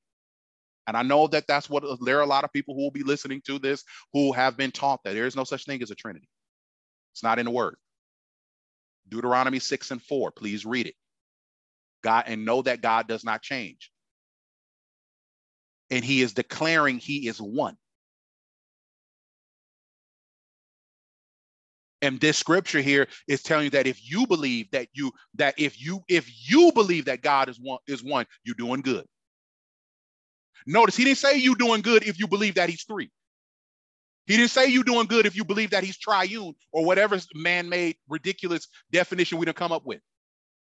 and 0.86 0.96
i 0.96 1.02
know 1.02 1.26
that 1.26 1.46
that's 1.46 1.70
what 1.70 1.84
there 2.04 2.18
are 2.18 2.22
a 2.22 2.26
lot 2.26 2.44
of 2.44 2.52
people 2.52 2.74
who 2.74 2.82
will 2.82 2.90
be 2.90 3.02
listening 3.02 3.40
to 3.46 3.58
this 3.58 3.84
who 4.12 4.32
have 4.32 4.56
been 4.56 4.70
taught 4.72 5.00
that 5.04 5.14
there 5.14 5.26
is 5.26 5.36
no 5.36 5.44
such 5.44 5.64
thing 5.66 5.82
as 5.82 5.90
a 5.90 5.94
trinity. 5.94 6.28
It's 7.14 7.22
not 7.22 7.38
in 7.38 7.46
the 7.46 7.50
word. 7.50 7.76
Deuteronomy 9.08 9.58
6 9.58 9.90
and 9.90 10.02
4 10.02 10.32
please 10.32 10.66
read 10.66 10.86
it. 10.86 10.94
God 12.02 12.24
and 12.26 12.44
know 12.44 12.62
that 12.62 12.82
god 12.82 13.08
does 13.08 13.24
not 13.24 13.42
change. 13.42 13.90
And 15.90 16.04
he 16.04 16.22
is 16.22 16.34
declaring 16.34 16.98
he 16.98 17.28
is 17.28 17.40
one. 17.40 17.76
And 22.02 22.20
this 22.20 22.38
scripture 22.38 22.80
here 22.80 23.08
is 23.28 23.42
telling 23.42 23.64
you 23.64 23.70
that 23.70 23.86
if 23.86 24.10
you 24.10 24.26
believe 24.26 24.70
that 24.70 24.88
you 24.92 25.12
that 25.34 25.54
if 25.58 25.80
you 25.82 26.00
if 26.08 26.30
you 26.50 26.72
believe 26.72 27.06
that 27.06 27.22
god 27.22 27.48
is 27.48 27.58
one 27.60 27.78
is 27.86 28.02
one 28.02 28.26
you're 28.44 28.54
doing 28.54 28.80
good 28.80 29.06
notice 30.66 30.96
he 30.96 31.04
didn't 31.04 31.18
say 31.18 31.36
you 31.36 31.54
doing 31.54 31.82
good 31.82 32.04
if 32.04 32.18
you 32.18 32.26
believe 32.26 32.54
that 32.54 32.68
he's 32.68 32.84
three. 32.84 33.10
He 34.26 34.36
didn't 34.36 34.50
say 34.50 34.68
you 34.68 34.84
doing 34.84 35.06
good 35.06 35.26
if 35.26 35.34
you 35.34 35.44
believe 35.44 35.70
that 35.70 35.82
he's 35.82 35.98
triune 35.98 36.54
or 36.72 36.84
whatever 36.84 37.18
man-made 37.34 37.96
ridiculous 38.08 38.68
definition 38.92 39.38
we 39.38 39.46
don't 39.46 39.56
come 39.56 39.72
up 39.72 39.84
with. 39.84 40.00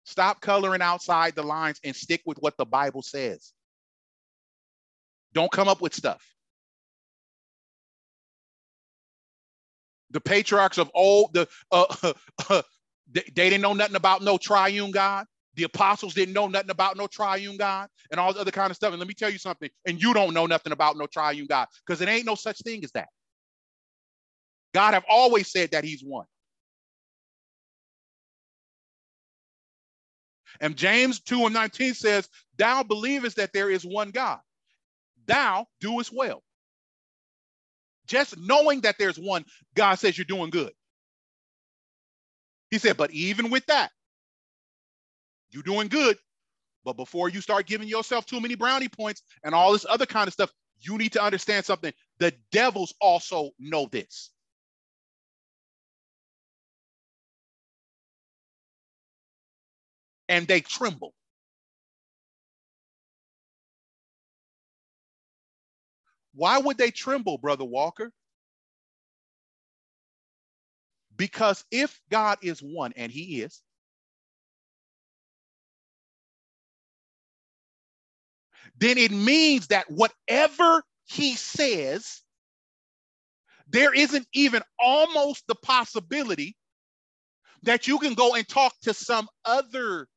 Stop 0.05 0.41
coloring 0.41 0.81
outside 0.81 1.35
the 1.35 1.43
lines 1.43 1.79
and 1.83 1.95
stick 1.95 2.21
with 2.25 2.37
what 2.37 2.55
the 2.57 2.65
bible 2.65 3.01
says. 3.01 3.51
Don't 5.33 5.51
come 5.51 5.67
up 5.67 5.81
with 5.81 5.93
stuff. 5.93 6.23
The 10.11 10.21
patriarchs 10.21 10.77
of 10.77 10.89
old, 10.93 11.33
the 11.33 11.47
uh, 11.71 12.13
they 13.11 13.23
didn't 13.33 13.61
know 13.61 13.73
nothing 13.73 13.95
about 13.95 14.21
no 14.21 14.37
triune 14.37 14.91
God. 14.91 15.25
The 15.57 15.63
apostles 15.63 16.13
didn't 16.13 16.33
know 16.35 16.47
nothing 16.47 16.71
about 16.71 16.97
no 16.97 17.07
triune 17.07 17.57
God 17.57 17.89
and 18.11 18.19
all 18.19 18.33
the 18.33 18.39
other 18.39 18.51
kind 18.51 18.71
of 18.71 18.77
stuff. 18.77 18.93
And 18.93 18.99
let 18.99 19.07
me 19.07 19.15
tell 19.15 19.31
you 19.31 19.39
something, 19.39 19.69
and 19.85 20.01
you 20.01 20.13
don't 20.13 20.33
know 20.33 20.47
nothing 20.47 20.73
about 20.73 20.97
no 20.97 21.07
triune 21.07 21.47
God 21.47 21.67
because 21.85 22.01
it 22.01 22.09
ain't 22.09 22.25
no 22.25 22.35
such 22.35 22.59
thing 22.59 22.83
as 22.85 22.91
that. 22.93 23.09
God 24.73 24.93
have 24.93 25.05
always 25.09 25.51
said 25.51 25.71
that 25.71 25.83
he's 25.83 26.03
one. 26.03 26.25
And 30.61 30.75
James 30.77 31.21
2 31.21 31.45
and 31.45 31.53
19 31.53 31.95
says, 31.95 32.29
Thou 32.57 32.83
believest 32.83 33.37
that 33.37 33.53
there 33.53 33.69
is 33.69 33.85
one 33.85 34.11
God. 34.11 34.39
Thou 35.27 35.67
doest 35.81 36.11
well. 36.13 36.43
Just 38.07 38.37
knowing 38.39 38.81
that 38.81 38.97
there's 38.97 39.19
one, 39.19 39.45
God 39.75 39.95
says 39.95 40.17
you're 40.17 40.25
doing 40.25 40.49
good. 40.49 40.71
He 42.71 42.79
said, 42.79 42.97
but 42.97 43.11
even 43.11 43.49
with 43.49 43.65
that, 43.67 43.91
you're 45.51 45.63
doing 45.63 45.87
good. 45.87 46.17
But 46.85 46.97
before 46.97 47.29
you 47.29 47.41
start 47.41 47.67
giving 47.67 47.87
yourself 47.87 48.25
too 48.25 48.39
many 48.39 48.55
brownie 48.55 48.89
points 48.89 49.21
and 49.43 49.53
all 49.53 49.73
this 49.73 49.85
other 49.89 50.05
kind 50.05 50.27
of 50.27 50.33
stuff, 50.33 50.51
you 50.79 50.97
need 50.97 51.13
to 51.13 51.23
understand 51.23 51.65
something. 51.65 51.93
The 52.19 52.33
devils 52.51 52.93
also 53.01 53.51
know 53.59 53.87
this. 53.91 54.31
And 60.29 60.47
they 60.47 60.61
tremble. 60.61 61.13
Why 66.33 66.59
would 66.59 66.77
they 66.77 66.91
tremble, 66.91 67.37
Brother 67.37 67.65
Walker? 67.65 68.11
Because 71.15 71.65
if 71.71 71.99
God 72.11 72.37
is 72.43 72.59
one, 72.59 72.93
and 72.95 73.11
He 73.11 73.41
is, 73.41 73.61
then 78.77 78.97
it 78.97 79.11
means 79.11 79.67
that 79.67 79.89
whatever 79.89 80.83
He 81.05 81.35
says, 81.35 82.21
there 83.69 83.93
isn't 83.93 84.27
even 84.33 84.61
almost 84.79 85.45
the 85.47 85.55
possibility 85.55 86.55
that 87.63 87.87
you 87.87 87.99
can 87.99 88.13
go 88.13 88.35
and 88.35 88.47
talk 88.47 88.73
to 88.83 88.93
some 88.93 89.27
other 89.45 90.07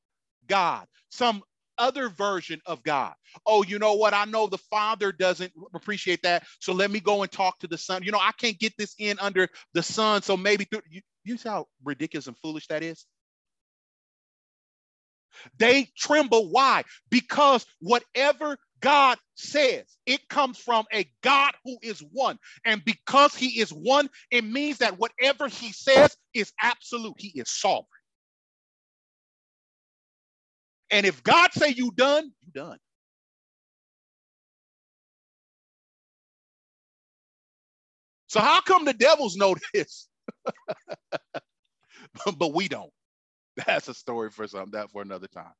God, 0.48 0.86
some 1.10 1.42
other 1.78 2.08
version 2.10 2.60
of 2.66 2.82
God. 2.82 3.14
Oh, 3.46 3.64
you 3.64 3.78
know 3.78 3.94
what? 3.94 4.14
I 4.14 4.26
know 4.26 4.46
the 4.46 4.58
Father 4.58 5.12
doesn't 5.12 5.52
appreciate 5.74 6.22
that. 6.22 6.44
So 6.60 6.72
let 6.72 6.90
me 6.90 7.00
go 7.00 7.22
and 7.22 7.32
talk 7.32 7.58
to 7.60 7.66
the 7.66 7.78
Son. 7.78 8.02
You 8.02 8.12
know, 8.12 8.18
I 8.20 8.32
can't 8.38 8.58
get 8.58 8.74
this 8.78 8.94
in 8.98 9.18
under 9.20 9.48
the 9.74 9.82
Son. 9.82 10.22
So 10.22 10.36
maybe 10.36 10.64
through, 10.64 10.82
you, 10.90 11.00
you 11.24 11.36
see 11.38 11.48
how 11.48 11.66
ridiculous 11.84 12.26
and 12.26 12.36
foolish 12.38 12.66
that 12.68 12.82
is? 12.82 13.06
They 15.58 15.88
tremble. 15.98 16.50
Why? 16.50 16.84
Because 17.10 17.66
whatever 17.80 18.58
God 18.80 19.18
says, 19.36 19.84
it 20.06 20.28
comes 20.28 20.58
from 20.58 20.86
a 20.92 21.06
God 21.22 21.52
who 21.64 21.78
is 21.82 22.00
one. 22.12 22.38
And 22.64 22.84
because 22.84 23.34
he 23.34 23.60
is 23.60 23.70
one, 23.70 24.10
it 24.30 24.44
means 24.44 24.78
that 24.78 24.98
whatever 24.98 25.48
he 25.48 25.72
says 25.72 26.16
is 26.34 26.52
absolute. 26.62 27.16
He 27.18 27.32
is 27.40 27.50
sovereign. 27.50 27.86
And 30.90 31.06
if 31.06 31.22
God 31.24 31.52
say 31.54 31.70
you 31.70 31.92
done, 31.96 32.24
you 32.46 32.52
done. 32.54 32.78
So 38.28 38.40
how 38.40 38.62
come 38.62 38.84
the 38.86 38.94
devils 38.94 39.36
know 39.36 39.56
this? 39.74 40.08
but 42.38 42.54
we 42.54 42.68
don't. 42.68 42.92
That's 43.66 43.88
a 43.88 43.94
story 43.94 44.30
for 44.30 44.46
some 44.46 44.70
that 44.72 44.90
for 44.90 45.02
another 45.02 45.28
time. 45.28 45.52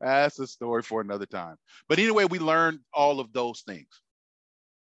That's 0.00 0.38
a 0.38 0.46
story 0.46 0.82
for 0.82 1.00
another 1.00 1.26
time. 1.26 1.56
But 1.88 1.98
anyway, 1.98 2.24
we 2.24 2.38
learned 2.38 2.80
all 2.92 3.20
of 3.20 3.32
those 3.32 3.62
things. 3.62 3.88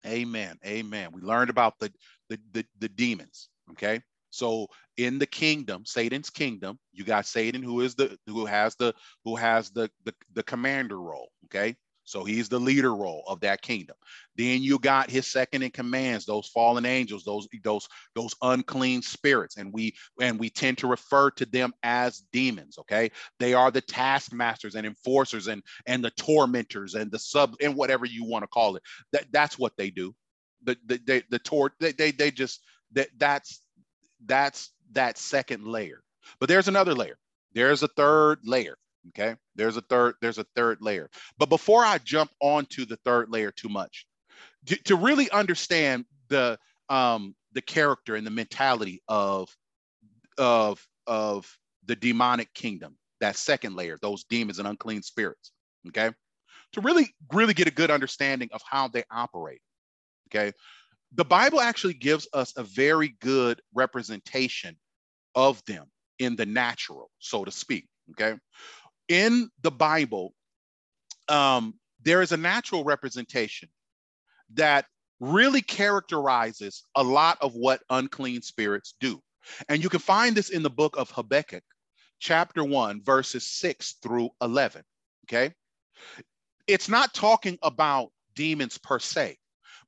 Amen. 0.06 0.58
Amen. 0.66 1.10
We 1.12 1.22
learned 1.22 1.50
about 1.50 1.78
the 1.80 1.92
the 2.28 2.38
the, 2.52 2.66
the 2.78 2.88
demons. 2.88 3.48
Okay. 3.72 4.02
So 4.30 4.66
in 4.96 5.18
the 5.18 5.26
kingdom, 5.26 5.84
Satan's 5.86 6.28
kingdom, 6.28 6.78
you 6.92 7.04
got 7.04 7.24
Satan 7.24 7.62
who 7.62 7.80
is 7.80 7.94
the 7.94 8.18
who 8.26 8.44
has 8.46 8.74
the 8.76 8.94
who 9.24 9.36
has 9.36 9.70
the 9.70 9.90
the, 10.04 10.14
the 10.34 10.42
commander 10.42 11.00
role. 11.00 11.30
Okay. 11.46 11.76
So 12.04 12.22
he's 12.22 12.48
the 12.48 12.60
leader 12.60 12.94
role 12.94 13.24
of 13.26 13.40
that 13.40 13.62
kingdom. 13.62 13.96
Then 14.36 14.62
you 14.62 14.78
got 14.78 15.10
his 15.10 15.26
second 15.26 15.62
in 15.62 15.70
commands, 15.70 16.26
those 16.26 16.48
fallen 16.48 16.84
angels, 16.84 17.24
those 17.24 17.48
those 17.62 17.88
those 18.14 18.34
unclean 18.42 19.02
spirits, 19.02 19.56
and 19.56 19.72
we 19.72 19.94
and 20.20 20.38
we 20.38 20.50
tend 20.50 20.78
to 20.78 20.86
refer 20.86 21.30
to 21.32 21.46
them 21.46 21.72
as 21.82 22.22
demons. 22.32 22.78
Okay, 22.78 23.10
they 23.40 23.54
are 23.54 23.70
the 23.70 23.80
taskmasters 23.80 24.74
and 24.74 24.86
enforcers 24.86 25.48
and 25.48 25.62
and 25.86 26.04
the 26.04 26.10
tormentors 26.10 26.94
and 26.94 27.10
the 27.10 27.18
sub 27.18 27.56
and 27.60 27.74
whatever 27.74 28.04
you 28.04 28.24
want 28.24 28.42
to 28.42 28.48
call 28.48 28.76
it. 28.76 28.82
That 29.12 29.26
that's 29.32 29.58
what 29.58 29.76
they 29.76 29.90
do. 29.90 30.14
The 30.64 30.76
the 30.86 31.00
they, 31.04 31.22
the 31.30 31.38
tor 31.38 31.72
they, 31.80 31.92
they 31.92 32.10
they 32.10 32.30
just 32.30 32.60
that 32.92 33.08
that's 33.18 33.62
that's 34.26 34.70
that 34.92 35.16
second 35.16 35.66
layer. 35.66 36.02
But 36.38 36.48
there's 36.48 36.68
another 36.68 36.94
layer. 36.94 37.18
There's 37.54 37.82
a 37.82 37.88
third 37.88 38.40
layer 38.44 38.76
Okay. 39.08 39.36
There's 39.54 39.76
a 39.76 39.82
third, 39.82 40.14
there's 40.20 40.38
a 40.38 40.46
third 40.56 40.78
layer. 40.80 41.10
But 41.38 41.48
before 41.48 41.84
I 41.84 41.98
jump 41.98 42.30
onto 42.40 42.84
the 42.84 42.96
third 43.04 43.28
layer 43.28 43.50
too 43.50 43.68
much, 43.68 44.06
to, 44.66 44.76
to 44.84 44.96
really 44.96 45.30
understand 45.30 46.04
the 46.28 46.58
um 46.88 47.34
the 47.52 47.60
character 47.60 48.16
and 48.16 48.26
the 48.26 48.30
mentality 48.30 49.02
of 49.08 49.48
of 50.38 50.84
of 51.06 51.46
the 51.86 51.96
demonic 51.96 52.52
kingdom, 52.54 52.96
that 53.20 53.36
second 53.36 53.76
layer, 53.76 53.98
those 54.00 54.24
demons 54.24 54.58
and 54.58 54.66
unclean 54.66 55.02
spirits. 55.02 55.52
Okay. 55.88 56.10
To 56.72 56.80
really, 56.80 57.14
really 57.32 57.54
get 57.54 57.68
a 57.68 57.72
good 57.72 57.90
understanding 57.90 58.48
of 58.52 58.60
how 58.68 58.88
they 58.88 59.04
operate. 59.10 59.60
Okay. 60.28 60.52
The 61.14 61.24
Bible 61.24 61.60
actually 61.60 61.94
gives 61.94 62.26
us 62.32 62.52
a 62.56 62.64
very 62.64 63.14
good 63.20 63.60
representation 63.72 64.76
of 65.36 65.64
them 65.66 65.86
in 66.18 66.34
the 66.34 66.46
natural, 66.46 67.10
so 67.18 67.44
to 67.44 67.50
speak. 67.50 67.86
Okay 68.10 68.36
in 69.08 69.50
the 69.62 69.70
Bible, 69.70 70.34
um, 71.28 71.74
there 72.02 72.22
is 72.22 72.32
a 72.32 72.36
natural 72.36 72.84
representation 72.84 73.68
that 74.54 74.86
really 75.20 75.62
characterizes 75.62 76.82
a 76.94 77.02
lot 77.02 77.38
of 77.40 77.54
what 77.54 77.80
unclean 77.90 78.42
spirits 78.42 78.94
do. 79.00 79.20
And 79.68 79.82
you 79.82 79.88
can 79.88 80.00
find 80.00 80.36
this 80.36 80.50
in 80.50 80.62
the 80.62 80.70
book 80.70 80.96
of 80.96 81.10
Habakkuk, 81.10 81.64
chapter 82.18 82.64
1, 82.64 83.02
verses 83.02 83.46
6 83.50 83.96
through 84.02 84.30
11. 84.40 84.82
Okay. 85.26 85.52
It's 86.66 86.88
not 86.88 87.14
talking 87.14 87.58
about 87.62 88.10
demons 88.34 88.78
per 88.78 88.98
se, 88.98 89.36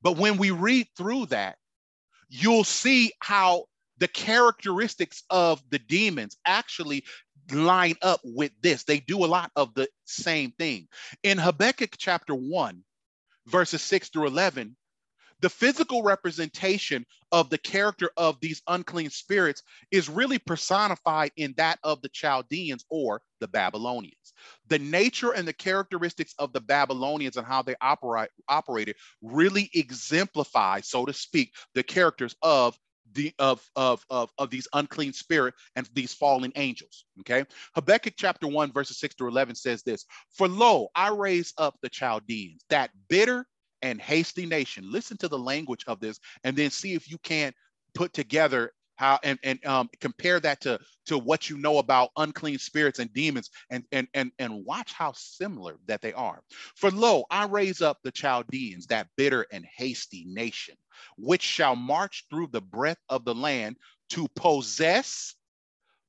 but 0.03 0.17
when 0.17 0.37
we 0.37 0.51
read 0.51 0.87
through 0.97 1.27
that, 1.27 1.57
you'll 2.29 2.65
see 2.65 3.13
how 3.21 3.65
the 3.99 4.09
characteristics 4.09 5.23
of 5.31 5.63
the 5.71 5.79
demons 5.79 6.37
actually 6.47 7.05
line 7.53 7.97
up 8.03 8.21
with 8.25 8.53
this. 8.61 8.85
They 8.85 9.01
do 9.01 9.25
a 9.25 9.27
lot 9.27 9.51
of 9.57 9.75
the 9.75 9.89
same 10.05 10.53
thing. 10.53 10.89
In 11.23 11.39
Habakkuk 11.39 11.97
chapter 11.99 12.35
1, 12.35 12.83
verses 13.47 13.83
6 13.83 14.09
through 14.09 14.27
11, 14.27 14.77
the 15.41 15.51
physical 15.51 16.03
representation 16.03 17.05
of 17.31 17.51
the 17.51 17.59
character 17.59 18.11
of 18.17 18.41
these 18.41 18.63
unclean 18.69 19.11
spirits 19.11 19.63
is 19.91 20.09
really 20.09 20.39
personified 20.39 21.31
in 21.37 21.53
that 21.59 21.79
of 21.83 22.01
the 22.01 22.09
Chaldeans 22.09 22.85
or 22.89 23.21
the 23.41 23.49
Babylonians. 23.49 24.33
The 24.69 24.79
nature 24.79 25.33
and 25.33 25.47
the 25.47 25.53
characteristics 25.53 26.35
of 26.39 26.53
the 26.53 26.61
Babylonians 26.61 27.37
and 27.37 27.47
how 27.47 27.63
they 27.63 27.75
operate 27.83 28.31
operated 28.49 28.97
really 29.21 29.71
exemplify, 29.75 30.81
so 30.81 31.05
to 31.05 31.13
speak, 31.13 31.53
the 31.75 31.83
characters 31.83 32.35
of 32.41 32.79
the 33.17 33.35
of 33.39 33.69
of 33.75 34.05
of, 34.11 34.31
of 34.39 34.51
these 34.51 34.69
unclean 34.75 35.13
spirit 35.13 35.55
and 35.75 35.89
these 35.95 36.15
fallen 36.15 36.53
angels. 36.55 37.07
Okay. 37.21 37.45
Habakkuk 37.75 38.15
chapter 38.17 38.47
1, 38.47 38.73
verses 38.73 38.99
6 39.01 39.17
to 39.17 39.27
11 39.27 39.57
says 39.57 39.83
this 39.83 40.05
For 40.31 40.47
lo, 40.47 40.89
I 40.95 41.09
raise 41.11 41.53
up 41.59 41.77
the 41.83 41.89
Chaldeans, 41.89 42.63
that 42.71 42.91
bitter 43.09 43.47
and 43.83 44.01
hasty 44.01 44.47
nation. 44.47 44.91
Listen 44.91 45.17
to 45.19 45.29
the 45.29 45.39
language 45.39 45.85
of 45.87 46.01
this 46.01 46.21
and 46.45 46.57
then 46.57 46.71
see 46.71 46.95
if 46.95 47.11
you 47.11 47.19
can't 47.19 47.55
put 47.95 48.13
together 48.13 48.73
how 48.97 49.19
and, 49.23 49.39
and 49.43 49.65
um, 49.67 49.89
compare 50.01 50.41
that 50.41 50.61
to 50.63 50.79
to 51.07 51.19
what 51.19 51.49
you 51.49 51.59
know 51.59 51.79
about 51.79 52.11
unclean 52.17 52.59
spirits 52.59 52.99
and 52.99 53.13
demons 53.13 53.51
and 53.71 53.85
and 53.93 54.09
and 54.15 54.33
and 54.39 54.65
watch 54.65 54.93
how 54.93 55.13
similar 55.15 55.77
that 55.87 56.03
they 56.03 56.13
are. 56.13 56.43
For 56.75 56.91
lo 56.91 57.25
i 57.31 57.45
raise 57.47 57.83
up 57.83 57.99
the 58.03 58.11
chaldeans 58.11 58.87
that 58.87 59.09
bitter 59.17 59.47
and 59.53 59.65
hasty 59.77 60.25
nation 60.27 60.75
which 61.17 61.43
shall 61.43 61.77
march 61.77 62.25
through 62.31 62.49
the 62.49 62.61
breadth 62.61 63.01
of 63.09 63.25
the 63.25 63.35
land 63.35 63.77
to 64.11 64.27
possess 64.35 65.35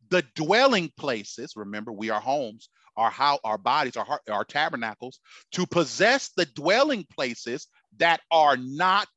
the 0.10 0.24
dwelling 0.36 0.90
places 0.98 1.54
remember 1.56 1.92
we 1.92 2.10
are 2.10 2.22
homes 2.22 2.70
our 2.96 3.10
how 3.10 3.40
our 3.44 3.58
bodies 3.58 3.98
our 3.98 4.06
heart, 4.06 4.22
our 4.30 4.46
tabernacles 4.46 5.20
to 5.52 5.66
possess 5.66 6.32
the 6.36 6.46
dwelling 6.46 7.06
places 7.14 7.68
that 7.98 8.22
are 8.32 8.58
not 8.58 9.08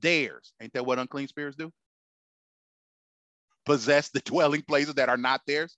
theirs. 0.00 0.52
Ain't 0.60 0.72
that 0.74 0.86
what 0.86 0.98
unclean 0.98 1.28
spirits 1.28 1.56
do 1.56 1.72
possess 3.66 4.08
the 4.10 4.20
dwelling 4.20 4.62
places 4.62 4.94
that 4.94 5.08
are 5.08 5.16
not 5.16 5.42
theirs. 5.46 5.76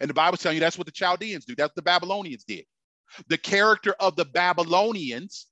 And 0.00 0.10
the 0.10 0.14
Bible's 0.14 0.42
telling 0.42 0.56
you 0.56 0.60
that's 0.60 0.76
what 0.76 0.86
the 0.86 0.92
Chaldeans 0.92 1.46
do. 1.46 1.54
That's 1.54 1.70
what 1.70 1.76
the 1.76 1.82
Babylonians 1.82 2.44
did. 2.44 2.64
The 3.28 3.38
character 3.38 3.94
of 3.98 4.16
the 4.16 4.26
Babylonians, 4.26 5.46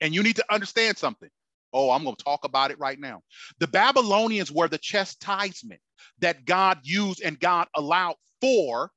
and 0.00 0.14
you 0.14 0.22
need 0.22 0.36
to 0.36 0.44
understand 0.52 0.98
something. 0.98 1.30
Oh, 1.72 1.90
I'm 1.90 2.04
going 2.04 2.16
to 2.16 2.24
talk 2.24 2.44
about 2.44 2.70
it 2.70 2.78
right 2.78 2.98
now. 3.00 3.22
The 3.58 3.68
Babylonians 3.68 4.52
were 4.52 4.68
the 4.68 4.76
chastisement 4.76 5.80
that 6.18 6.44
God 6.44 6.80
used 6.82 7.22
and 7.22 7.40
God 7.40 7.68
allowed 7.74 8.16
for 8.42 8.90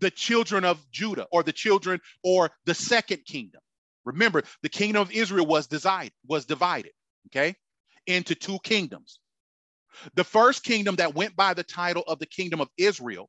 the 0.00 0.10
children 0.10 0.64
of 0.64 0.78
Judah 0.92 1.26
or 1.32 1.42
the 1.42 1.52
children 1.52 2.00
or 2.22 2.50
the 2.66 2.74
second 2.74 3.24
kingdom. 3.26 3.60
Remember, 4.04 4.42
the 4.62 4.68
kingdom 4.68 5.02
of 5.02 5.10
Israel 5.10 5.46
was 5.46 5.66
divided, 5.66 6.12
was 6.26 6.46
divided, 6.46 6.92
okay, 7.28 7.56
into 8.06 8.34
two 8.34 8.58
kingdoms. 8.62 9.18
The 10.14 10.24
first 10.24 10.64
kingdom 10.64 10.96
that 10.96 11.14
went 11.14 11.36
by 11.36 11.54
the 11.54 11.64
title 11.64 12.02
of 12.06 12.18
the 12.18 12.26
kingdom 12.26 12.60
of 12.60 12.68
Israel, 12.76 13.28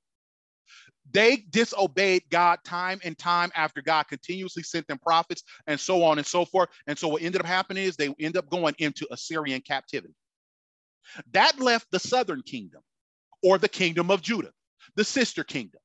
they 1.12 1.38
disobeyed 1.50 2.24
God 2.30 2.60
time 2.64 3.00
and 3.04 3.18
time 3.18 3.52
after 3.56 3.82
God 3.82 4.04
continuously 4.04 4.64
sent 4.64 4.88
them 4.88 5.00
prophets 5.00 5.44
and 5.68 5.80
so 5.80 6.04
on 6.04 6.18
and 6.20 6.28
so 6.28 6.46
forth. 6.46 6.70
And 6.88 6.98
so 6.98 7.08
what 7.08 7.24
ended 7.24 7.42
up 7.42 7.48
happening 7.48 7.84
is 7.84 7.96
they 7.96 8.14
end 8.20 8.38
up 8.38 8.50
going 8.50 8.76
into 8.78 9.08
Assyrian 9.12 9.62
captivity. 9.62 10.14
That 11.32 11.60
left 11.60 11.88
the 11.92 12.00
southern 12.00 12.44
kingdom 12.44 12.82
or 13.42 13.58
the 13.58 13.70
kingdom 13.70 14.12
of 14.12 14.22
Judah, 14.22 14.52
the 14.96 15.04
sister 15.04 15.44
kingdom. 15.44 15.82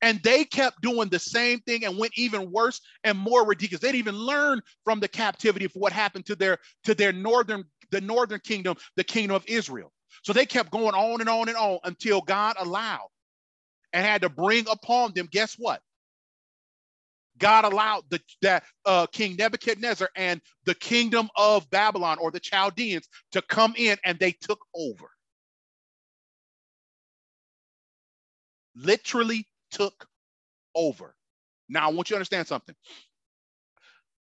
And 0.00 0.22
they 0.22 0.44
kept 0.44 0.80
doing 0.80 1.08
the 1.08 1.18
same 1.18 1.58
thing 1.60 1.84
and 1.84 1.98
went 1.98 2.12
even 2.16 2.52
worse 2.52 2.80
and 3.04 3.18
more 3.18 3.44
ridiculous. 3.44 3.82
They 3.82 3.88
didn't 3.88 3.98
even 3.98 4.14
learn 4.14 4.60
from 4.84 5.00
the 5.00 5.08
captivity 5.08 5.64
of 5.64 5.72
what 5.74 5.92
happened 5.92 6.24
to 6.26 6.36
their 6.36 6.58
to 6.84 6.94
their 6.94 7.12
northern 7.12 7.64
the 7.92 8.02
northern 8.02 8.40
kingdom, 8.40 8.76
the 8.96 9.04
kingdom 9.04 9.36
of 9.36 9.44
Israel. 9.48 9.92
So 10.24 10.34
they 10.34 10.46
kept 10.46 10.72
going 10.72 10.94
on 10.96 11.20
and 11.20 11.30
on 11.30 11.48
and 11.48 11.58
on 11.58 11.80
until 11.84 12.22
God 12.22 12.56
allowed 12.58 13.08
and 13.94 14.06
had 14.06 14.22
to 14.22 14.30
bring 14.30 14.66
upon 14.70 15.14
them, 15.14 15.28
guess 15.30 15.56
what? 15.58 15.80
God 17.38 17.64
allowed 17.64 18.04
the, 18.10 18.20
that 18.42 18.64
uh, 18.86 19.06
King 19.08 19.36
Nebuchadnezzar 19.36 20.10
and 20.16 20.40
the 20.66 20.74
kingdom 20.74 21.28
of 21.36 21.68
Babylon 21.70 22.18
or 22.20 22.30
the 22.30 22.40
Chaldeans 22.40 23.08
to 23.32 23.42
come 23.42 23.74
in 23.76 23.98
and 24.04 24.18
they 24.18 24.32
took 24.32 24.60
over. 24.74 25.06
Literally 28.76 29.46
took 29.70 30.06
over. 30.74 31.14
Now, 31.68 31.88
I 31.90 31.92
want 31.92 32.10
you 32.10 32.14
to 32.14 32.18
understand 32.18 32.48
something. 32.48 32.76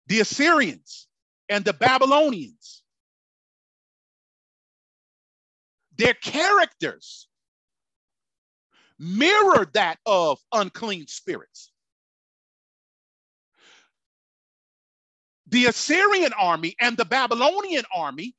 The 0.08 0.20
Assyrians 0.20 1.08
and 1.48 1.64
the 1.64 1.72
Babylonians, 1.74 2.81
their 6.02 6.14
characters 6.14 7.28
mirrored 8.98 9.72
that 9.74 9.98
of 10.04 10.40
unclean 10.52 11.06
spirits. 11.06 11.70
The 15.46 15.66
Assyrian 15.66 16.32
army 16.32 16.74
and 16.80 16.96
the 16.96 17.04
Babylonian 17.04 17.84
army 17.94 18.34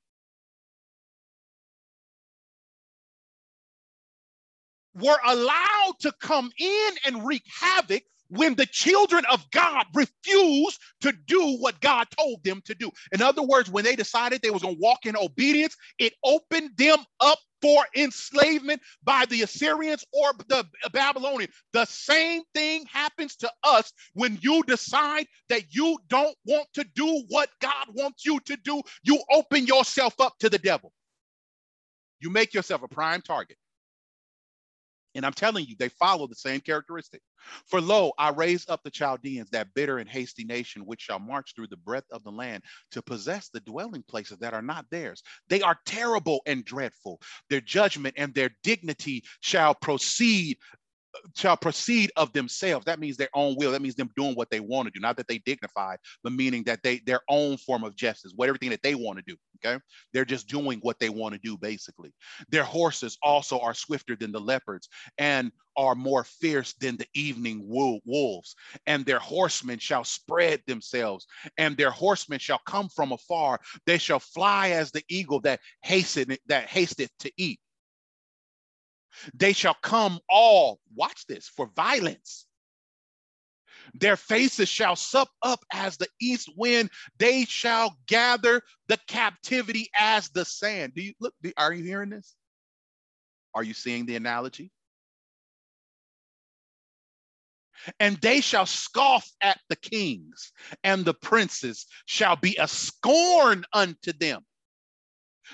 were 4.95 5.20
allowed 5.26 5.95
to 6.01 6.11
come 6.22 6.51
in 6.59 6.89
and 7.05 7.26
wreak 7.26 7.43
havoc 7.47 8.03
when 8.28 8.55
the 8.55 8.66
children 8.66 9.24
of 9.32 9.49
God 9.51 9.86
refused 9.93 10.82
to 11.01 11.14
do 11.28 11.57
what 11.59 11.80
God 11.80 12.07
told 12.18 12.43
them 12.43 12.61
to 12.66 12.76
do. 12.76 12.91
In 13.14 13.22
other 13.22 13.43
words, 13.43 13.70
when 13.70 13.86
they 13.86 13.95
decided 13.95 14.41
they 14.41 14.49
was 14.49 14.64
going 14.64 14.76
to 14.76 14.82
walk 14.82 15.05
in 15.05 15.16
obedience, 15.16 15.78
it 15.97 16.14
opened 16.26 16.72
them 16.78 16.99
up 17.22 17.39
for 17.64 17.86
enslavement 17.95 18.82
by 19.05 19.26
the 19.30 19.41
Assyrians 19.43 20.03
or 20.11 20.34
the 20.49 20.68
Babylonians. 20.91 21.53
The 21.72 21.86
same 21.86 22.43
thing 22.53 22.86
happens 22.91 23.38
to 23.38 23.51
us 23.64 23.93
when 24.16 24.38
you 24.41 24.64
decide 24.64 25.28
that 25.47 25.74
you 25.74 25.97
don't 26.09 26.36
want 26.45 26.68
to 26.74 26.86
do 26.93 27.24
what 27.30 27.49
God 27.61 27.88
wants 27.93 28.26
you 28.26 28.41
to 28.41 28.57
do. 28.66 28.82
You 29.03 29.24
open 29.32 29.66
yourself 29.66 30.20
up 30.20 30.34
to 30.41 30.49
the 30.49 30.59
devil. 30.59 30.91
You 32.20 32.30
make 32.30 32.53
yourself 32.53 32.84
a 32.84 32.89
prime 32.89 33.22
target. 33.22 33.57
And 35.16 35.26
I'm 35.26 35.34
telling 35.34 35.66
you, 35.66 35.76
they 35.78 35.89
follow 35.89 36.28
the 36.28 36.36
same 36.36 36.61
characteristic. 36.61 37.22
For 37.68 37.82
lo, 37.82 38.14
I 38.18 38.30
raise 38.30 38.68
up 38.70 38.82
the 38.84 38.91
Chaldeans, 38.91 39.49
that 39.51 39.74
bitter 39.74 39.99
and 39.99 40.09
hasty 40.09 40.43
nation, 40.43 40.86
which 40.86 41.01
shall 41.01 41.20
march 41.20 41.53
through 41.55 41.68
the 41.68 41.78
breadth 41.78 42.07
of 42.11 42.24
the 42.24 42.32
land 42.32 42.64
to 42.91 43.01
possess 43.01 43.49
the 43.49 43.59
dwelling 43.59 44.03
places 44.03 44.38
that 44.39 44.53
are 44.53 44.61
not 44.61 44.86
theirs. 44.89 45.22
They 45.49 45.61
are 45.61 45.80
terrible 45.86 46.41
and 46.45 46.64
dreadful. 46.64 47.22
Their 47.49 47.61
judgment 47.61 48.16
and 48.18 48.34
their 48.34 48.51
dignity 48.64 49.24
shall 49.41 49.76
proceed 49.76 50.57
shall 51.36 51.57
proceed 51.57 52.11
of 52.16 52.34
themselves. 52.34 52.86
That 52.86 52.99
means 52.99 53.18
their 53.18 53.30
own 53.34 53.55
will. 53.57 53.72
That 53.72 53.82
means 53.82 53.95
them 53.95 54.09
doing 54.16 54.36
what 54.36 54.49
they 54.49 54.59
want 54.59 54.88
to 54.88 54.91
do, 54.91 54.99
not 54.99 55.18
that 55.18 55.28
they 55.28 55.39
dignify, 55.39 55.95
but 56.24 56.34
meaning 56.34 56.64
that 56.64 56.82
they 56.84 56.99
their 57.05 57.22
own 57.30 57.57
form 57.57 57.84
of 57.84 57.95
justice, 57.95 58.34
what 58.36 58.49
everything 58.49 58.70
that 58.72 58.84
they 58.84 58.95
want 58.95 59.18
to 59.20 59.24
do. 59.26 59.36
Okay, 59.64 59.82
they're 60.14 60.26
just 60.26 60.47
doing 60.47 60.80
what 60.82 60.99
they 60.99 61.09
want 61.09 61.34
to 61.34 61.39
do, 61.39 61.57
basically. 61.57 62.14
Their 62.49 62.64
horses 62.64 63.18
also 63.22 63.59
are 63.59 63.74
swifter 63.74 64.16
than 64.16 64.32
the 64.32 64.39
leopards 64.39 64.89
and 65.18 65.51
are 65.76 65.95
more 65.95 66.24
fierce 66.24 66.74
than 66.80 66.97
the 66.97 67.07
evening 67.14 67.61
wolves. 67.66 68.55
And 68.86 69.05
their 69.05 69.20
horsemen 69.20 69.80
shall 69.80 70.03
spread 70.03 70.61
themselves, 70.68 71.26
and 71.57 71.76
their 71.78 71.91
horsemen 71.91 72.39
shall 72.39 72.59
come 72.66 72.89
from 72.89 73.11
afar. 73.11 73.59
They 73.86 73.97
shall 73.97 74.20
fly 74.20 74.70
as 74.70 74.91
the 74.91 75.03
eagle 75.09 75.39
that 75.41 75.59
hasted 75.82 76.38
that 76.47 76.68
hasteth 76.68 77.11
to 77.20 77.32
eat. 77.38 77.59
They 79.34 79.53
shall 79.53 79.76
come 79.82 80.20
all, 80.30 80.80
watch 80.95 81.26
this, 81.28 81.47
for 81.47 81.68
violence. 81.76 82.45
Their 83.93 84.16
faces 84.16 84.70
shall 84.70 84.95
sup 84.95 85.30
up 85.41 85.64
as 85.74 85.97
the 85.97 86.07
east 86.20 86.49
wind. 86.55 86.89
They 87.18 87.45
shall 87.45 87.97
gather 88.07 88.61
the 88.88 88.97
captivity 89.07 89.89
as 89.99 90.30
the 90.30 90.45
sand. 90.45 90.93
Do 90.95 91.01
you 91.01 91.14
look? 91.20 91.34
Are 91.57 91.74
you 91.74 91.84
hearing 91.84 92.09
this? 92.09 92.36
Are 93.53 93.64
you 93.64 93.74
seeing 93.74 94.05
the 94.05 94.16
analogy? 94.16 94.72
And 97.99 98.18
they 98.18 98.39
shall 98.39 98.66
scoff 98.66 99.30
at 99.41 99.59
the 99.68 99.76
kings, 99.76 100.53
and 100.84 101.03
the 101.03 101.14
princes 101.14 101.86
shall 102.05 102.36
be 102.36 102.55
a 102.57 102.68
scorn 102.68 103.66
unto 103.74 104.14
them. 104.14 104.45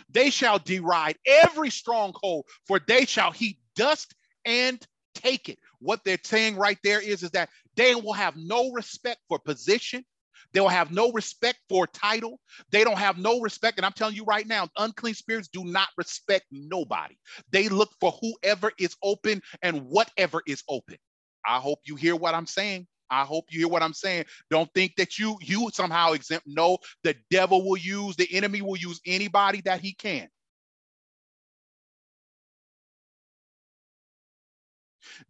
They 0.10 0.30
shall 0.30 0.60
deride 0.60 1.18
every 1.26 1.70
stronghold, 1.70 2.46
for 2.68 2.80
they 2.80 3.06
shall 3.06 3.32
heap 3.32 3.60
dust 3.76 4.14
and 4.46 4.86
take 5.16 5.50
it. 5.50 5.60
What 5.80 6.02
they're 6.04 6.18
saying 6.24 6.56
right 6.58 6.78
there 6.84 7.02
is, 7.02 7.24
is 7.24 7.32
that 7.32 7.50
they 7.76 7.96
will 7.96 8.14
have 8.14 8.36
no 8.36 8.72
respect 8.72 9.20
for 9.28 9.40
position. 9.40 10.06
They 10.54 10.60
will 10.62 10.70
have 10.70 10.92
no 10.92 11.12
respect 11.12 11.60
for 11.70 11.86
title. 11.88 12.40
They 12.72 12.84
don't 12.84 12.98
have 12.98 13.18
no 13.18 13.42
respect. 13.42 13.78
And 13.78 13.86
I'm 13.86 13.92
telling 13.92 14.16
you 14.16 14.24
right 14.24 14.48
now, 14.48 14.68
unclean 14.78 15.14
spirits 15.14 15.48
do 15.48 15.64
not 15.64 15.90
respect 15.98 16.46
nobody. 16.52 17.16
They 17.52 17.70
look 17.70 17.92
for 18.00 18.12
whoever 18.22 18.72
is 18.80 18.96
open 19.04 19.42
and 19.62 19.84
whatever 19.84 20.42
is 20.48 20.64
open. 20.68 20.98
I 21.46 21.60
hope 21.60 21.80
you 21.86 21.96
hear 21.96 22.16
what 22.16 22.36
I'm 22.36 22.48
saying. 22.48 22.88
I 23.12 23.26
hope 23.26 23.46
you 23.52 23.60
hear 23.60 23.68
what 23.68 23.84
I'm 23.84 23.94
saying. 23.94 24.26
Don't 24.50 24.72
think 24.74 24.96
that 24.98 25.20
you 25.20 25.38
you 25.42 25.70
somehow 25.74 26.14
exempt. 26.14 26.48
No, 26.48 26.78
the 27.04 27.16
devil 27.32 27.68
will 27.68 27.78
use, 27.78 28.16
the 28.16 28.28
enemy 28.34 28.62
will 28.62 28.78
use 28.78 29.02
anybody 29.06 29.62
that 29.66 29.82
he 29.82 29.94
can. 29.94 30.30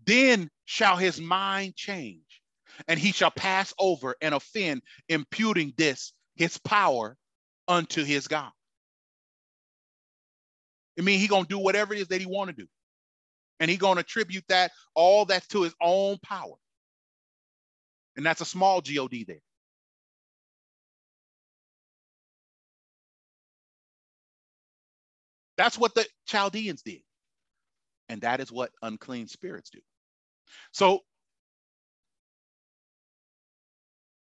Then 0.05 0.49
shall 0.65 0.97
his 0.97 1.21
mind 1.21 1.75
change, 1.75 2.41
and 2.87 2.99
he 2.99 3.11
shall 3.11 3.31
pass 3.31 3.73
over 3.79 4.15
and 4.21 4.35
offend, 4.35 4.81
imputing 5.09 5.73
this 5.77 6.13
his 6.35 6.57
power 6.59 7.17
unto 7.67 8.03
his 8.03 8.27
God. 8.27 8.51
I 10.99 11.01
mean, 11.01 11.19
he 11.19 11.27
gonna 11.27 11.47
do 11.47 11.59
whatever 11.59 11.93
it 11.93 12.01
is 12.01 12.07
that 12.09 12.21
he 12.21 12.27
want 12.27 12.49
to 12.49 12.55
do, 12.55 12.67
and 13.59 13.71
he 13.71 13.77
gonna 13.77 14.01
attribute 14.01 14.45
that 14.49 14.71
all 14.95 15.25
that 15.25 15.47
to 15.49 15.63
his 15.63 15.75
own 15.81 16.17
power. 16.23 16.55
And 18.19 18.25
that's 18.25 18.41
a 18.41 18.45
small 18.45 18.81
God 18.81 19.11
there. 19.27 19.37
That's 25.55 25.77
what 25.77 25.95
the 25.95 26.05
Chaldeans 26.27 26.81
did. 26.81 26.99
And 28.09 28.19
that 28.23 28.41
is 28.41 28.51
what 28.51 28.71
unclean 28.81 29.29
spirits 29.29 29.69
do. 29.69 29.79
So 30.73 30.99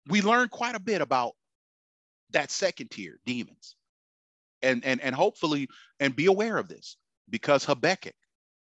we 0.08 0.22
learned 0.22 0.52
quite 0.52 0.76
a 0.76 0.82
bit 0.82 1.00
about 1.00 1.36
that 2.32 2.52
second 2.52 2.92
tier, 2.92 3.18
demons. 3.26 3.78
And, 4.62 4.84
and, 4.84 5.00
and 5.00 5.16
hopefully, 5.16 5.70
and 6.02 6.14
be 6.14 6.26
aware 6.26 6.58
of 6.58 6.68
this 6.68 6.98
because 7.30 7.64
Habakkuk 7.64 8.16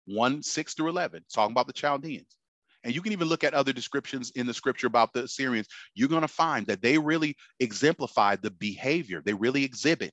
1 0.07 0.45
6 0.45 0.75
through 0.75 0.91
11, 0.91 1.25
talking 1.35 1.55
about 1.55 1.67
the 1.67 1.73
Chaldeans, 1.73 2.38
and 2.85 2.95
you 2.95 3.03
can 3.03 3.13
even 3.13 3.29
look 3.29 3.45
at 3.45 3.55
other 3.55 3.73
descriptions 3.73 4.31
in 4.35 4.47
the 4.47 4.55
scripture 4.55 4.87
about 4.87 5.13
the 5.13 5.25
Assyrians, 5.25 5.67
you're 5.95 6.09
going 6.09 6.23
to 6.23 6.29
find 6.29 6.67
that 6.67 6.83
they 6.83 6.99
really 6.99 7.37
exemplify 7.61 8.37
the 8.37 8.51
behavior, 8.51 9.23
they 9.25 9.35
really 9.35 9.65
exhibit 9.65 10.13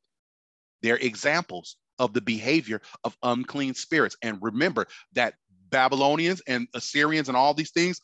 their 0.81 0.97
examples 0.97 1.77
of 1.99 2.13
the 2.13 2.21
behavior 2.21 2.81
of 3.03 3.15
unclean 3.23 3.73
spirits. 3.73 4.17
And 4.21 4.37
remember 4.41 4.87
that 5.13 5.35
Babylonians 5.69 6.41
and 6.47 6.67
Assyrians 6.73 7.27
and 7.27 7.37
all 7.37 7.53
these 7.53 7.71
things, 7.71 8.01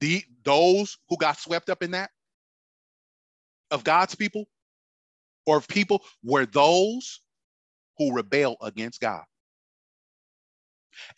the 0.00 0.22
those 0.44 0.96
who 1.08 1.16
got 1.16 1.38
swept 1.38 1.68
up 1.68 1.82
in 1.82 1.92
that 1.92 2.10
of 3.70 3.84
God's 3.84 4.14
people 4.14 4.46
or 5.46 5.58
of 5.58 5.68
people 5.68 6.02
were 6.22 6.46
those 6.46 7.20
who 7.98 8.14
rebel 8.14 8.56
against 8.62 9.00
God. 9.00 9.24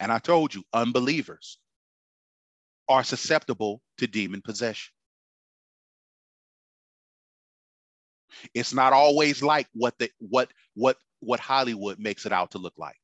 And 0.01 0.11
I 0.11 0.19
told 0.19 0.55
you, 0.55 0.65
unbelievers 0.73 1.59
are 2.89 3.05
susceptible 3.05 3.81
to 3.99 4.07
demon 4.07 4.43
possession. 4.43 4.93
It's 8.55 8.75
not 8.75 8.93
always 8.93 9.43
like 9.43 9.67
what 9.73 9.99
the 9.99 10.11
what 10.19 10.51
what 10.75 10.99
what 11.21 11.41
Hollywood 11.41 11.99
makes 11.99 12.27
it 12.27 12.33
out 12.33 12.53
to 12.53 12.59
look 12.59 12.75
like. 12.77 12.97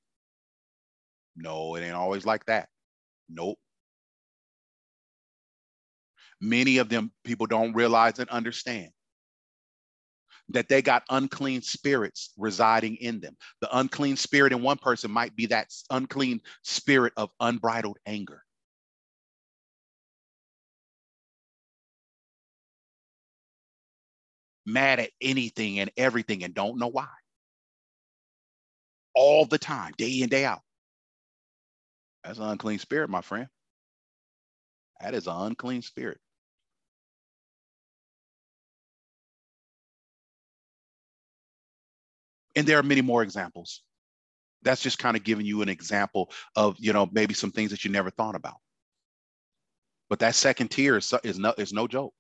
No, 1.36 1.74
it 1.76 1.82
ain't 1.82 1.94
always 1.94 2.26
like 2.26 2.44
that. 2.46 2.68
Nope. 3.28 3.58
Many 6.40 6.78
of 6.78 6.88
them 6.88 7.12
people 7.24 7.46
don't 7.46 7.72
realize 7.72 8.18
and 8.18 8.28
understand 8.28 8.90
that 10.48 10.68
they 10.68 10.82
got 10.82 11.04
unclean 11.08 11.62
spirits 11.62 12.32
residing 12.36 12.96
in 12.96 13.20
them. 13.20 13.36
The 13.60 13.78
unclean 13.78 14.16
spirit 14.16 14.52
in 14.52 14.62
one 14.62 14.76
person 14.76 15.10
might 15.10 15.34
be 15.34 15.46
that 15.46 15.68
unclean 15.90 16.40
spirit 16.62 17.12
of 17.16 17.30
unbridled 17.40 17.98
anger. 18.06 18.42
Mad 24.64 25.00
at 25.00 25.10
anything 25.20 25.78
and 25.78 25.90
everything 25.96 26.44
and 26.44 26.54
don't 26.54 26.78
know 26.78 26.88
why. 26.88 27.08
All 29.14 29.44
the 29.44 29.58
time, 29.58 29.92
day 29.98 30.22
in, 30.22 30.28
day 30.28 30.44
out. 30.44 30.60
That's 32.24 32.38
an 32.38 32.44
unclean 32.44 32.78
spirit, 32.78 33.10
my 33.10 33.20
friend. 33.20 33.48
That 35.00 35.14
is 35.14 35.26
an 35.26 35.34
unclean 35.36 35.82
spirit. 35.82 36.18
And 42.54 42.66
there 42.66 42.78
are 42.78 42.84
many 42.84 43.00
more 43.00 43.22
examples. 43.22 43.82
That's 44.62 44.82
just 44.82 44.98
kind 44.98 45.16
of 45.16 45.24
giving 45.24 45.46
you 45.46 45.62
an 45.62 45.68
example 45.68 46.30
of, 46.54 46.76
you 46.78 46.92
know, 46.92 47.08
maybe 47.10 47.34
some 47.34 47.50
things 47.50 47.70
that 47.72 47.84
you 47.84 47.90
never 47.90 48.10
thought 48.10 48.36
about. 48.36 48.58
But 50.08 50.20
that 50.20 50.34
second 50.34 50.68
tier 50.68 50.96
is, 50.98 51.12
is, 51.24 51.38
no, 51.38 51.54
is 51.58 51.72
no 51.72 51.88
joke. 51.88 52.14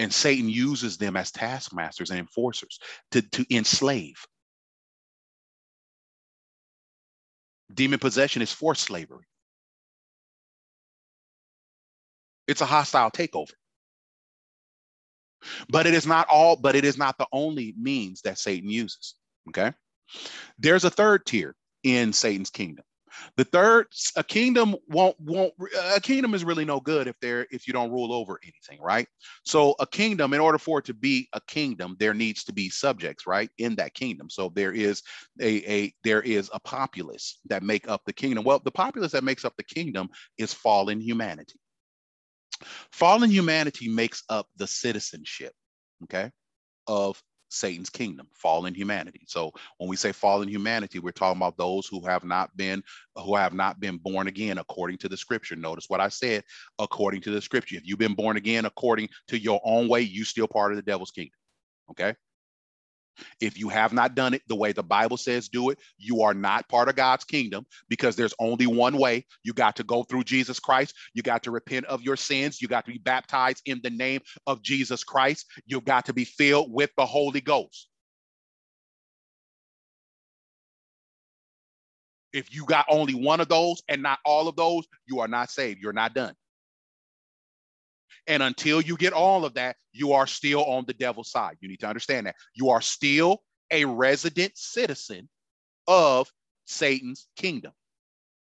And 0.00 0.14
Satan 0.14 0.48
uses 0.48 0.96
them 0.96 1.14
as 1.14 1.30
taskmasters 1.30 2.08
and 2.08 2.18
enforcers 2.18 2.78
to, 3.10 3.20
to 3.20 3.44
enslave. 3.54 4.16
Demon 7.74 7.98
possession 7.98 8.40
is 8.40 8.50
forced 8.50 8.82
slavery. 8.82 9.26
It's 12.48 12.62
a 12.62 12.66
hostile 12.66 13.10
takeover. 13.10 13.52
But 15.68 15.86
it 15.86 15.92
is 15.92 16.06
not 16.06 16.28
all, 16.28 16.56
but 16.56 16.76
it 16.76 16.86
is 16.86 16.96
not 16.96 17.18
the 17.18 17.26
only 17.30 17.74
means 17.78 18.22
that 18.22 18.38
Satan 18.38 18.70
uses. 18.70 19.16
Okay. 19.50 19.74
There's 20.58 20.84
a 20.84 20.90
third 20.90 21.26
tier 21.26 21.54
in 21.82 22.14
Satan's 22.14 22.48
kingdom. 22.48 22.86
The 23.36 23.44
third, 23.44 23.86
a 24.16 24.24
kingdom 24.24 24.76
won't 24.88 25.18
won't 25.20 25.52
a 25.94 26.00
kingdom 26.00 26.34
is 26.34 26.44
really 26.44 26.64
no 26.64 26.80
good 26.80 27.06
if 27.08 27.18
there 27.20 27.46
if 27.50 27.66
you 27.66 27.72
don't 27.72 27.90
rule 27.90 28.12
over 28.12 28.38
anything, 28.42 28.80
right? 28.80 29.06
So 29.44 29.74
a 29.80 29.86
kingdom, 29.86 30.34
in 30.34 30.40
order 30.40 30.58
for 30.58 30.78
it 30.78 30.84
to 30.86 30.94
be 30.94 31.28
a 31.32 31.40
kingdom, 31.48 31.96
there 31.98 32.14
needs 32.14 32.44
to 32.44 32.52
be 32.52 32.70
subjects, 32.70 33.26
right, 33.26 33.50
in 33.58 33.76
that 33.76 33.94
kingdom. 33.94 34.30
So 34.30 34.52
there 34.54 34.72
is 34.72 35.02
a 35.40 35.56
a 35.70 35.94
there 36.04 36.22
is 36.22 36.50
a 36.52 36.60
populace 36.60 37.38
that 37.46 37.62
make 37.62 37.88
up 37.88 38.02
the 38.06 38.12
kingdom. 38.12 38.44
Well, 38.44 38.60
the 38.64 38.70
populace 38.70 39.12
that 39.12 39.24
makes 39.24 39.44
up 39.44 39.54
the 39.56 39.64
kingdom 39.64 40.08
is 40.38 40.52
fallen 40.52 41.00
humanity. 41.00 41.58
Fallen 42.92 43.30
humanity 43.30 43.88
makes 43.88 44.22
up 44.28 44.46
the 44.56 44.66
citizenship, 44.66 45.52
okay, 46.04 46.30
of 46.86 47.22
Satan's 47.50 47.90
kingdom, 47.90 48.28
fallen 48.32 48.74
humanity. 48.74 49.22
So 49.26 49.52
when 49.78 49.90
we 49.90 49.96
say 49.96 50.12
fallen 50.12 50.48
humanity, 50.48 50.98
we're 50.98 51.10
talking 51.10 51.38
about 51.38 51.56
those 51.56 51.86
who 51.86 52.06
have 52.06 52.24
not 52.24 52.56
been 52.56 52.82
who 53.16 53.34
have 53.34 53.52
not 53.52 53.80
been 53.80 53.98
born 53.98 54.28
again 54.28 54.58
according 54.58 54.98
to 54.98 55.08
the 55.08 55.16
scripture. 55.16 55.56
Notice 55.56 55.86
what 55.88 56.00
I 56.00 56.08
said, 56.08 56.44
according 56.78 57.22
to 57.22 57.30
the 57.30 57.42
scripture. 57.42 57.76
If 57.76 57.86
you've 57.86 57.98
been 57.98 58.14
born 58.14 58.36
again 58.36 58.64
according 58.64 59.08
to 59.28 59.38
your 59.38 59.60
own 59.64 59.88
way, 59.88 60.00
you 60.02 60.24
still 60.24 60.48
part 60.48 60.72
of 60.72 60.76
the 60.76 60.82
devil's 60.82 61.10
kingdom. 61.10 61.38
Okay? 61.90 62.14
If 63.40 63.58
you 63.58 63.68
have 63.68 63.92
not 63.92 64.14
done 64.14 64.34
it 64.34 64.42
the 64.48 64.56
way 64.56 64.72
the 64.72 64.82
Bible 64.82 65.16
says 65.16 65.48
do 65.48 65.70
it, 65.70 65.78
you 65.98 66.22
are 66.22 66.34
not 66.34 66.68
part 66.68 66.88
of 66.88 66.96
God's 66.96 67.24
kingdom 67.24 67.66
because 67.88 68.16
there's 68.16 68.34
only 68.38 68.66
one 68.66 68.96
way. 68.98 69.26
You 69.42 69.52
got 69.52 69.76
to 69.76 69.84
go 69.84 70.02
through 70.02 70.24
Jesus 70.24 70.60
Christ. 70.60 70.94
You 71.14 71.22
got 71.22 71.42
to 71.44 71.50
repent 71.50 71.86
of 71.86 72.02
your 72.02 72.16
sins. 72.16 72.60
You 72.60 72.68
got 72.68 72.84
to 72.86 72.92
be 72.92 72.98
baptized 72.98 73.62
in 73.66 73.80
the 73.82 73.90
name 73.90 74.20
of 74.46 74.62
Jesus 74.62 75.04
Christ. 75.04 75.46
You've 75.66 75.84
got 75.84 76.06
to 76.06 76.12
be 76.12 76.24
filled 76.24 76.72
with 76.72 76.90
the 76.96 77.06
Holy 77.06 77.40
Ghost. 77.40 77.88
If 82.32 82.54
you 82.54 82.64
got 82.64 82.86
only 82.88 83.14
one 83.14 83.40
of 83.40 83.48
those 83.48 83.82
and 83.88 84.02
not 84.02 84.20
all 84.24 84.46
of 84.46 84.56
those, 84.56 84.86
you 85.06 85.20
are 85.20 85.28
not 85.28 85.50
saved. 85.50 85.80
You're 85.82 85.92
not 85.92 86.14
done. 86.14 86.34
And 88.26 88.42
until 88.42 88.80
you 88.80 88.96
get 88.96 89.12
all 89.12 89.44
of 89.44 89.54
that, 89.54 89.76
you 89.92 90.12
are 90.12 90.26
still 90.26 90.64
on 90.64 90.84
the 90.86 90.94
devil's 90.94 91.30
side. 91.30 91.56
You 91.60 91.68
need 91.68 91.80
to 91.80 91.88
understand 91.88 92.26
that. 92.26 92.36
You 92.54 92.70
are 92.70 92.80
still 92.80 93.42
a 93.70 93.84
resident 93.84 94.56
citizen 94.56 95.28
of 95.86 96.30
Satan's 96.66 97.26
kingdom. 97.36 97.72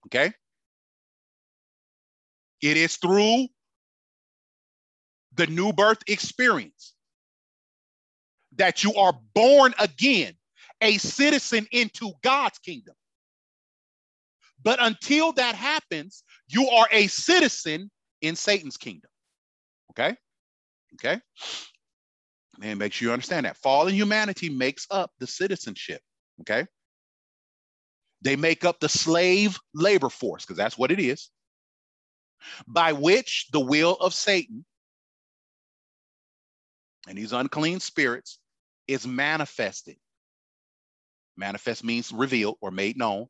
Okay? 0.08 0.34
It 2.62 2.78
is 2.78 2.96
through 2.98 3.48
the 5.36 5.48
new 5.48 5.74
birth 5.74 6.02
experience 6.08 6.94
that 8.56 8.84
you 8.84 8.94
are 8.96 9.14
born 9.34 9.74
again, 9.80 10.34
a 10.82 10.98
citizen 10.98 11.68
into 11.72 12.12
God's 12.22 12.60
kingdom. 12.60 12.94
But 14.62 14.80
until 14.82 15.34
that 15.34 15.56
happens, 15.56 16.24
you 16.48 16.70
are 16.70 16.88
a 16.92 17.08
citizen 17.08 17.92
in 18.22 18.36
Satan's 18.36 18.78
kingdom. 18.78 19.10
Okay. 19.98 20.16
Okay. 20.96 21.20
And 22.62 22.80
make 22.80 22.94
sure 22.94 23.08
you 23.08 23.14
understand 23.14 23.46
that 23.46 23.58
fallen 23.58 23.94
humanity 23.94 24.50
makes 24.50 24.88
up 24.92 25.12
the 25.20 25.28
citizenship. 25.28 26.02
Okay. 26.42 26.66
They 28.22 28.36
make 28.36 28.64
up 28.64 28.80
the 28.80 28.90
slave 28.90 29.60
labor 29.74 30.10
force, 30.10 30.46
because 30.46 30.58
that's 30.58 30.78
what 30.78 30.92
it 30.92 31.00
is, 31.00 31.30
by 32.68 32.94
which 32.94 33.48
the 33.52 33.60
will 33.60 33.96
of 33.96 34.14
Satan 34.14 34.66
and 37.08 37.18
these 37.18 37.34
unclean 37.34 37.82
spirits 37.82 38.40
is 38.88 39.06
manifested. 39.06 39.98
Manifest 41.36 41.84
means 41.84 42.14
revealed 42.14 42.56
or 42.62 42.72
made 42.72 42.98
known 42.98 43.28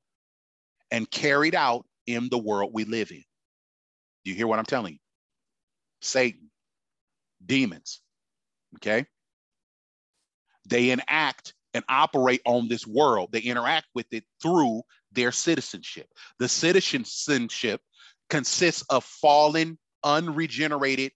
and 0.92 1.10
carried 1.10 1.56
out 1.56 1.86
in 2.06 2.30
the 2.30 2.38
world 2.38 2.72
we 2.74 2.84
live 2.84 3.10
in. 3.10 3.24
Do 4.26 4.32
you 4.32 4.36
hear 4.36 4.46
what 4.46 4.60
I'm 4.60 4.66
telling 4.66 4.94
you? 4.94 5.00
Satan 6.02 6.52
demons. 7.46 8.02
Okay. 8.76 9.06
They 10.68 10.92
enact 10.92 11.54
and 11.74 11.84
operate 11.90 12.42
on 12.46 12.68
this 12.68 12.86
world. 12.88 13.32
They 13.32 13.42
interact 13.42 13.88
with 13.96 14.06
it 14.12 14.24
through 14.42 14.82
their 15.12 15.32
citizenship. 15.32 16.08
The 16.40 16.48
citizenship 16.48 17.82
consists 18.30 18.84
of 18.90 19.04
fallen, 19.04 19.78
unregenerated 20.04 21.12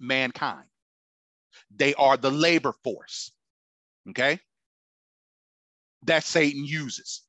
mankind. 0.00 0.66
They 1.74 1.94
are 1.94 2.16
the 2.16 2.30
labor 2.30 2.72
force. 2.84 3.32
Okay. 4.10 4.38
That 6.04 6.24
Satan 6.24 6.64
uses 6.64 7.22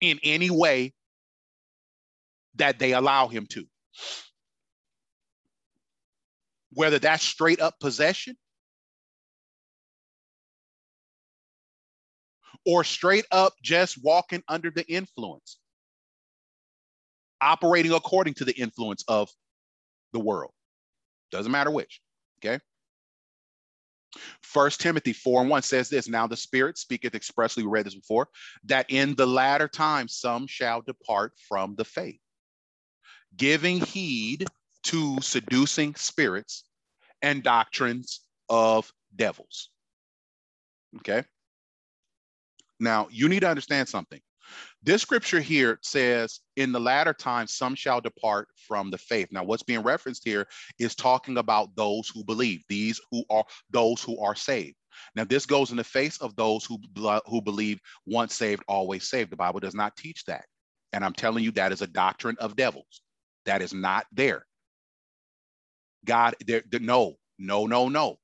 in 0.00 0.20
any 0.22 0.50
way 0.50 0.94
that 2.56 2.78
they 2.78 2.92
allow 2.92 3.28
him 3.28 3.46
to 3.46 3.66
whether 6.74 6.98
that's 6.98 7.24
straight 7.24 7.60
up 7.60 7.78
possession 7.80 8.36
or 12.66 12.84
straight 12.84 13.26
up 13.30 13.54
just 13.62 14.02
walking 14.02 14.42
under 14.48 14.70
the 14.70 14.86
influence, 14.90 15.58
operating 17.40 17.92
according 17.92 18.34
to 18.34 18.44
the 18.44 18.58
influence 18.58 19.04
of 19.08 19.30
the 20.12 20.20
world. 20.20 20.52
Doesn't 21.30 21.52
matter 21.52 21.70
which, 21.70 22.00
okay? 22.38 22.60
First 24.42 24.80
Timothy 24.80 25.12
4 25.12 25.42
and 25.42 25.50
1 25.50 25.62
says 25.62 25.88
this 25.88 26.08
Now 26.08 26.26
the 26.26 26.36
Spirit 26.36 26.78
speaketh 26.78 27.14
expressly, 27.14 27.64
we 27.64 27.70
read 27.70 27.86
this 27.86 27.94
before, 27.94 28.28
that 28.64 28.86
in 28.88 29.14
the 29.16 29.26
latter 29.26 29.68
time 29.68 30.08
some 30.08 30.46
shall 30.46 30.80
depart 30.80 31.32
from 31.48 31.74
the 31.74 31.84
faith, 31.84 32.20
giving 33.36 33.80
heed 33.80 34.46
to 34.84 35.18
seducing 35.20 35.94
spirits 35.94 36.64
and 37.22 37.42
doctrines 37.42 38.20
of 38.48 38.92
devils. 39.16 39.70
Okay. 40.98 41.24
Now, 42.80 43.08
you 43.10 43.28
need 43.28 43.40
to 43.40 43.48
understand 43.48 43.88
something. 43.88 44.20
This 44.82 45.00
scripture 45.00 45.40
here 45.40 45.78
says, 45.82 46.40
in 46.56 46.70
the 46.70 46.80
latter 46.80 47.14
times, 47.14 47.54
some 47.54 47.74
shall 47.74 48.00
depart 48.00 48.48
from 48.56 48.90
the 48.90 48.98
faith. 48.98 49.28
Now, 49.30 49.42
what's 49.42 49.62
being 49.62 49.82
referenced 49.82 50.22
here 50.24 50.46
is 50.78 50.94
talking 50.94 51.38
about 51.38 51.74
those 51.74 52.08
who 52.08 52.22
believe, 52.24 52.62
these 52.68 53.00
who 53.10 53.24
are 53.30 53.44
those 53.70 54.02
who 54.02 54.18
are 54.20 54.34
saved. 54.34 54.76
Now, 55.16 55.24
this 55.24 55.46
goes 55.46 55.70
in 55.70 55.78
the 55.78 55.84
face 55.84 56.18
of 56.18 56.36
those 56.36 56.64
who, 56.64 56.78
who 57.26 57.40
believe 57.40 57.80
once 58.06 58.34
saved, 58.34 58.62
always 58.68 59.08
saved. 59.08 59.30
The 59.30 59.36
Bible 59.36 59.60
does 59.60 59.74
not 59.74 59.96
teach 59.96 60.24
that. 60.26 60.44
And 60.92 61.04
I'm 61.04 61.14
telling 61.14 61.42
you, 61.42 61.50
that 61.52 61.72
is 61.72 61.82
a 61.82 61.86
doctrine 61.86 62.36
of 62.38 62.54
devils. 62.54 63.00
That 63.46 63.62
is 63.62 63.72
not 63.72 64.06
there. 64.12 64.46
God, 66.04 66.34
there, 66.46 66.62
there, 66.70 66.80
no, 66.80 67.14
no, 67.38 67.66
no, 67.66 67.88
no. 67.88 68.16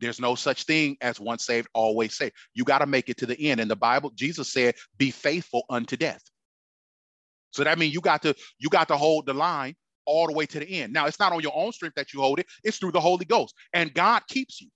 There's 0.00 0.20
no 0.20 0.34
such 0.34 0.64
thing 0.64 0.96
as 1.00 1.18
once 1.18 1.44
saved, 1.44 1.68
always 1.74 2.16
saved. 2.16 2.34
You 2.54 2.64
got 2.64 2.78
to 2.78 2.86
make 2.86 3.08
it 3.08 3.16
to 3.18 3.26
the 3.26 3.38
end. 3.50 3.60
And 3.60 3.70
the 3.70 3.76
Bible, 3.76 4.12
Jesus 4.14 4.52
said, 4.52 4.76
be 4.96 5.10
faithful 5.10 5.64
unto 5.70 5.96
death. 5.96 6.22
So 7.50 7.64
that 7.64 7.78
means 7.78 7.94
you 7.94 8.00
got 8.00 8.22
to 8.22 8.34
you 8.58 8.68
got 8.68 8.88
to 8.88 8.96
hold 8.96 9.26
the 9.26 9.34
line 9.34 9.74
all 10.06 10.26
the 10.26 10.32
way 10.32 10.46
to 10.46 10.58
the 10.58 10.68
end. 10.68 10.92
Now, 10.92 11.06
it's 11.06 11.18
not 11.18 11.32
on 11.32 11.40
your 11.40 11.52
own 11.54 11.72
strength 11.72 11.94
that 11.96 12.12
you 12.12 12.20
hold 12.20 12.38
it, 12.38 12.46
it's 12.64 12.78
through 12.78 12.92
the 12.92 13.00
Holy 13.00 13.24
Ghost. 13.24 13.54
And 13.72 13.92
God 13.92 14.22
keeps 14.28 14.60
you. 14.60 14.68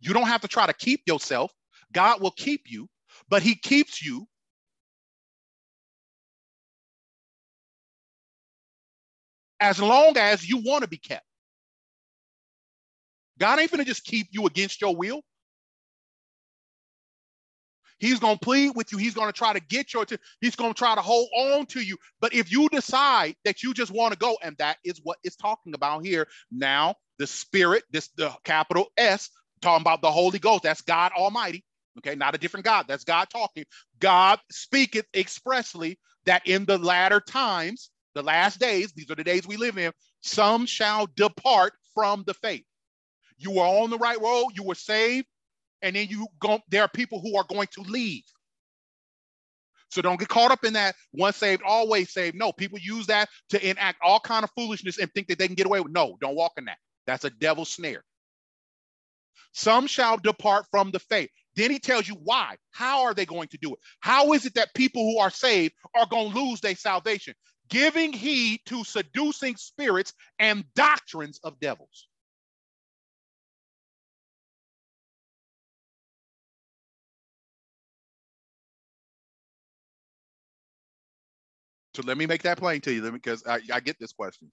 You 0.00 0.12
don't 0.12 0.26
have 0.26 0.40
to 0.42 0.48
try 0.48 0.66
to 0.66 0.72
keep 0.72 1.02
yourself. 1.06 1.52
God 1.92 2.20
will 2.20 2.32
keep 2.32 2.62
you, 2.66 2.88
but 3.28 3.42
he 3.42 3.54
keeps 3.54 4.04
you 4.04 4.26
as 9.62 9.80
long 9.80 10.18
as 10.18 10.46
you 10.48 10.58
want 10.58 10.82
to 10.82 10.88
be 10.88 10.98
kept. 10.98 11.24
God 13.38 13.60
ain't 13.60 13.70
gonna 13.70 13.84
just 13.84 14.04
keep 14.04 14.26
you 14.32 14.46
against 14.46 14.80
your 14.80 14.94
will. 14.96 15.22
He's 18.00 18.18
gonna 18.18 18.38
plead 18.38 18.72
with 18.74 18.90
you. 18.90 18.98
He's 18.98 19.14
gonna 19.14 19.32
try 19.32 19.52
to 19.52 19.60
get 19.60 19.94
your. 19.94 20.04
He's 20.40 20.56
gonna 20.56 20.74
try 20.74 20.96
to 20.96 21.00
hold 21.00 21.28
on 21.36 21.66
to 21.66 21.80
you. 21.80 21.96
But 22.20 22.34
if 22.34 22.50
you 22.50 22.68
decide 22.70 23.36
that 23.44 23.62
you 23.62 23.72
just 23.72 23.92
want 23.92 24.12
to 24.12 24.18
go, 24.18 24.36
and 24.42 24.56
that 24.58 24.78
is 24.84 25.00
what 25.04 25.18
it's 25.22 25.36
talking 25.36 25.74
about 25.74 26.04
here. 26.04 26.26
Now, 26.50 26.96
the 27.18 27.28
Spirit, 27.28 27.84
this 27.92 28.08
the 28.16 28.32
capital 28.44 28.88
S, 28.96 29.30
talking 29.60 29.82
about 29.82 30.02
the 30.02 30.10
Holy 30.10 30.40
Ghost. 30.40 30.64
That's 30.64 30.80
God 30.80 31.12
Almighty. 31.16 31.64
Okay, 31.98 32.16
not 32.16 32.34
a 32.34 32.38
different 32.38 32.66
God. 32.66 32.86
That's 32.88 33.04
God 33.04 33.28
talking. 33.30 33.64
God 34.00 34.40
speaketh 34.50 35.06
expressly 35.14 36.00
that 36.26 36.46
in 36.48 36.64
the 36.64 36.78
latter 36.78 37.20
times, 37.20 37.91
the 38.14 38.22
last 38.22 38.60
days, 38.60 38.92
these 38.92 39.10
are 39.10 39.14
the 39.14 39.24
days 39.24 39.46
we 39.46 39.56
live 39.56 39.78
in, 39.78 39.92
some 40.20 40.66
shall 40.66 41.08
depart 41.16 41.72
from 41.94 42.24
the 42.26 42.34
faith. 42.34 42.64
You 43.38 43.52
were 43.52 43.64
on 43.64 43.90
the 43.90 43.98
right 43.98 44.20
road, 44.20 44.50
you 44.54 44.62
were 44.62 44.74
saved, 44.74 45.26
and 45.82 45.96
then 45.96 46.06
you 46.08 46.26
go, 46.38 46.60
there 46.68 46.82
are 46.82 46.88
people 46.88 47.20
who 47.20 47.36
are 47.36 47.44
going 47.48 47.68
to 47.72 47.82
leave. 47.82 48.22
So 49.90 50.00
don't 50.00 50.18
get 50.18 50.28
caught 50.28 50.50
up 50.50 50.64
in 50.64 50.72
that 50.72 50.94
once 51.12 51.36
saved, 51.36 51.62
always 51.66 52.12
saved. 52.12 52.34
No, 52.34 52.50
people 52.50 52.78
use 52.78 53.06
that 53.08 53.28
to 53.50 53.68
enact 53.68 53.98
all 54.02 54.20
kind 54.20 54.42
of 54.42 54.50
foolishness 54.56 54.98
and 54.98 55.12
think 55.12 55.28
that 55.28 55.38
they 55.38 55.46
can 55.46 55.54
get 55.54 55.66
away 55.66 55.80
with. 55.80 55.92
No, 55.92 56.16
don't 56.20 56.34
walk 56.34 56.52
in 56.56 56.64
that. 56.64 56.78
That's 57.06 57.24
a 57.24 57.30
devil 57.30 57.64
snare. 57.66 58.02
Some 59.52 59.86
shall 59.86 60.16
depart 60.16 60.64
from 60.70 60.92
the 60.92 60.98
faith. 60.98 61.28
Then 61.56 61.70
he 61.70 61.78
tells 61.78 62.08
you 62.08 62.14
why. 62.14 62.56
How 62.70 63.02
are 63.02 63.12
they 63.12 63.26
going 63.26 63.48
to 63.48 63.58
do 63.58 63.74
it? 63.74 63.80
How 64.00 64.32
is 64.32 64.46
it 64.46 64.54
that 64.54 64.72
people 64.74 65.02
who 65.02 65.18
are 65.18 65.30
saved 65.30 65.74
are 65.94 66.06
going 66.06 66.32
to 66.32 66.38
lose 66.38 66.60
their 66.60 66.74
salvation? 66.74 67.34
Giving 67.72 68.12
heed 68.12 68.60
to 68.66 68.84
seducing 68.84 69.56
spirits 69.56 70.12
and 70.38 70.64
doctrines 70.74 71.40
of 71.42 71.58
devils. 71.58 72.06
So 81.96 82.02
let 82.04 82.18
me 82.18 82.26
make 82.26 82.42
that 82.42 82.58
plain 82.58 82.82
to 82.82 82.92
you 82.92 83.10
because 83.10 83.42
I, 83.46 83.60
I 83.72 83.80
get 83.80 83.98
this 83.98 84.12
question. 84.12 84.52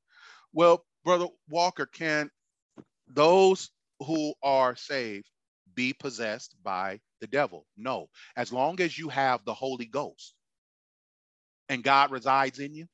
Well, 0.54 0.86
Brother 1.04 1.28
Walker, 1.50 1.88
can 1.88 2.32
those 3.10 3.70
who 4.00 4.34
are 4.42 4.78
saved 4.78 5.30
be 5.76 5.94
possessed 5.94 6.56
by 6.64 7.02
the 7.20 7.28
devil? 7.28 7.68
No. 7.76 8.08
As 8.38 8.54
long 8.54 8.80
as 8.80 8.98
you 8.98 9.10
have 9.10 9.44
the 9.44 9.54
Holy 9.54 9.88
Ghost 9.88 10.36
and 11.70 11.84
God 11.84 12.12
resides 12.12 12.60
in 12.60 12.74
you, 12.74 12.88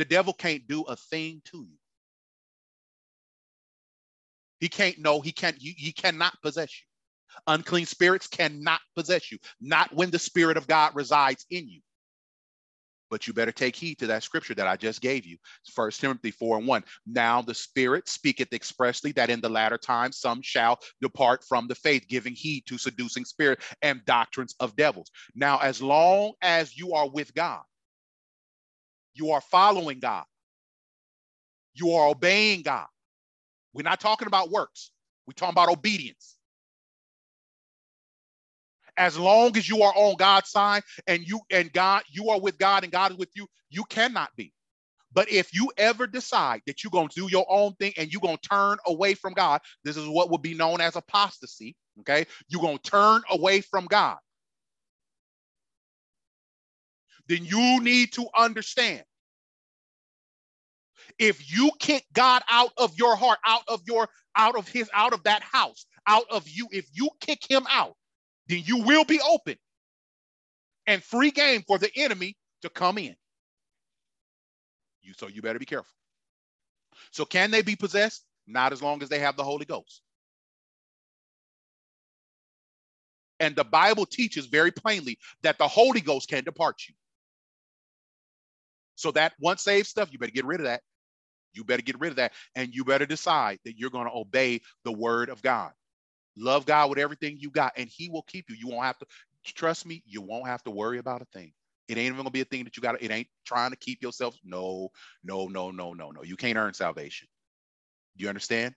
the 0.00 0.04
devil 0.06 0.32
can't 0.32 0.66
do 0.66 0.82
a 0.84 0.96
thing 0.96 1.42
to 1.44 1.58
you. 1.58 1.76
He 4.58 4.68
can't 4.68 4.98
know, 4.98 5.20
he 5.20 5.30
can't, 5.30 5.60
you, 5.60 5.74
he 5.76 5.92
cannot 5.92 6.40
possess 6.42 6.70
you. 6.80 6.86
Unclean 7.46 7.84
spirits 7.84 8.26
cannot 8.26 8.80
possess 8.96 9.30
you, 9.30 9.38
not 9.60 9.94
when 9.94 10.10
the 10.10 10.18
Spirit 10.18 10.56
of 10.56 10.66
God 10.66 10.94
resides 10.94 11.44
in 11.50 11.68
you. 11.68 11.80
But 13.10 13.26
you 13.26 13.34
better 13.34 13.52
take 13.52 13.76
heed 13.76 13.98
to 13.98 14.06
that 14.06 14.22
scripture 14.22 14.54
that 14.54 14.66
I 14.66 14.76
just 14.76 15.02
gave 15.02 15.26
you. 15.26 15.36
First 15.72 16.00
Timothy 16.00 16.30
4 16.30 16.58
and 16.58 16.66
1. 16.66 16.84
Now 17.06 17.42
the 17.42 17.54
Spirit 17.54 18.08
speaketh 18.08 18.52
expressly 18.52 19.12
that 19.12 19.30
in 19.30 19.40
the 19.40 19.48
latter 19.50 19.78
times 19.78 20.18
some 20.18 20.40
shall 20.42 20.78
depart 21.02 21.44
from 21.44 21.66
the 21.66 21.74
faith, 21.74 22.06
giving 22.08 22.34
heed 22.34 22.64
to 22.68 22.78
seducing 22.78 23.24
spirit 23.24 23.60
and 23.82 24.04
doctrines 24.06 24.54
of 24.60 24.76
devils. 24.76 25.10
Now, 25.34 25.58
as 25.58 25.82
long 25.82 26.32
as 26.40 26.76
you 26.76 26.94
are 26.94 27.08
with 27.08 27.34
God, 27.34 27.62
you 29.14 29.30
are 29.32 29.40
following 29.40 30.00
God, 30.00 30.24
you 31.74 31.92
are 31.92 32.08
obeying 32.08 32.62
God. 32.62 32.86
We're 33.72 33.82
not 33.82 34.00
talking 34.00 34.26
about 34.26 34.50
works, 34.50 34.90
we're 35.26 35.34
talking 35.34 35.54
about 35.54 35.68
obedience 35.68 36.36
as 39.00 39.18
long 39.18 39.56
as 39.56 39.68
you 39.68 39.82
are 39.82 39.92
on 39.96 40.16
God's 40.16 40.50
side 40.50 40.82
and 41.06 41.22
you 41.26 41.40
and 41.50 41.72
God, 41.72 42.02
you 42.10 42.28
are 42.30 42.38
with 42.38 42.58
God 42.58 42.84
and 42.84 42.92
God 42.92 43.12
is 43.12 43.16
with 43.16 43.30
you, 43.34 43.46
you 43.70 43.82
cannot 43.84 44.28
be. 44.36 44.52
But 45.12 45.30
if 45.32 45.54
you 45.54 45.72
ever 45.76 46.06
decide 46.06 46.60
that 46.66 46.84
you're 46.84 46.90
going 46.90 47.08
to 47.08 47.20
do 47.22 47.28
your 47.30 47.46
own 47.48 47.74
thing 47.74 47.92
and 47.96 48.12
you're 48.12 48.20
going 48.20 48.36
to 48.36 48.48
turn 48.48 48.76
away 48.86 49.14
from 49.14 49.32
God, 49.32 49.60
this 49.82 49.96
is 49.96 50.06
what 50.06 50.30
would 50.30 50.42
be 50.42 50.54
known 50.54 50.80
as 50.80 50.96
apostasy. 50.96 51.74
Okay. 52.00 52.26
You're 52.48 52.62
going 52.62 52.78
to 52.78 52.90
turn 52.90 53.22
away 53.30 53.62
from 53.62 53.86
God. 53.86 54.18
Then 57.30 57.44
you 57.44 57.80
need 57.80 58.12
to 58.14 58.26
understand 58.36 59.04
if 61.16 61.54
you 61.54 61.70
kick 61.78 62.04
God 62.12 62.42
out 62.50 62.72
of 62.76 62.92
your 62.98 63.14
heart, 63.14 63.38
out 63.46 63.62
of 63.68 63.80
your, 63.86 64.08
out 64.34 64.56
of 64.56 64.66
his, 64.66 64.90
out 64.92 65.12
of 65.12 65.22
that 65.22 65.40
house, 65.40 65.86
out 66.08 66.24
of 66.28 66.48
you, 66.48 66.66
if 66.72 66.86
you 66.92 67.08
kick 67.20 67.48
him 67.48 67.68
out, 67.70 67.94
then 68.48 68.62
you 68.64 68.78
will 68.78 69.04
be 69.04 69.20
open 69.20 69.54
and 70.88 71.04
free 71.04 71.30
game 71.30 71.62
for 71.68 71.78
the 71.78 71.88
enemy 71.94 72.36
to 72.62 72.68
come 72.68 72.98
in. 72.98 73.14
You 75.00 75.12
so 75.16 75.28
you 75.28 75.40
better 75.40 75.60
be 75.60 75.66
careful. 75.66 75.94
So 77.12 77.24
can 77.24 77.52
they 77.52 77.62
be 77.62 77.76
possessed? 77.76 78.24
Not 78.48 78.72
as 78.72 78.82
long 78.82 79.04
as 79.04 79.08
they 79.08 79.20
have 79.20 79.36
the 79.36 79.44
Holy 79.44 79.66
Ghost. 79.66 80.02
And 83.38 83.54
the 83.54 83.62
Bible 83.62 84.04
teaches 84.04 84.46
very 84.46 84.72
plainly 84.72 85.16
that 85.44 85.58
the 85.58 85.68
Holy 85.68 86.00
Ghost 86.00 86.28
can 86.28 86.42
depart 86.42 86.82
you. 86.88 86.94
So 89.00 89.12
that 89.12 89.32
once 89.40 89.62
saved 89.62 89.86
stuff, 89.86 90.10
you 90.12 90.18
better 90.18 90.30
get 90.32 90.44
rid 90.44 90.60
of 90.60 90.66
that. 90.66 90.82
You 91.54 91.64
better 91.64 91.82
get 91.82 91.98
rid 91.98 92.10
of 92.10 92.16
that. 92.16 92.32
And 92.54 92.74
you 92.74 92.84
better 92.84 93.06
decide 93.06 93.58
that 93.64 93.78
you're 93.78 93.90
going 93.90 94.06
to 94.06 94.14
obey 94.14 94.60
the 94.84 94.92
word 94.92 95.30
of 95.30 95.40
God. 95.40 95.72
Love 96.36 96.66
God 96.66 96.90
with 96.90 96.98
everything 96.98 97.38
you 97.40 97.50
got, 97.50 97.72
and 97.76 97.88
He 97.88 98.10
will 98.10 98.22
keep 98.22 98.50
you. 98.50 98.56
You 98.56 98.68
won't 98.68 98.84
have 98.84 98.98
to 98.98 99.06
trust 99.44 99.86
me. 99.86 100.02
You 100.06 100.20
won't 100.20 100.46
have 100.48 100.62
to 100.64 100.70
worry 100.70 100.98
about 100.98 101.22
a 101.22 101.26
thing. 101.32 101.52
It 101.88 101.96
ain't 101.96 102.06
even 102.06 102.18
gonna 102.18 102.30
be 102.30 102.42
a 102.42 102.44
thing 102.44 102.64
that 102.64 102.76
you 102.76 102.82
got. 102.82 103.02
It 103.02 103.10
ain't 103.10 103.28
trying 103.46 103.70
to 103.70 103.76
keep 103.76 104.02
yourself. 104.02 104.36
No, 104.44 104.90
no, 105.24 105.48
no, 105.48 105.70
no, 105.70 105.94
no, 105.94 106.10
no. 106.10 106.22
You 106.22 106.36
can't 106.36 106.58
earn 106.58 106.74
salvation. 106.74 107.26
Do 108.16 108.24
you 108.24 108.28
understand? 108.28 108.74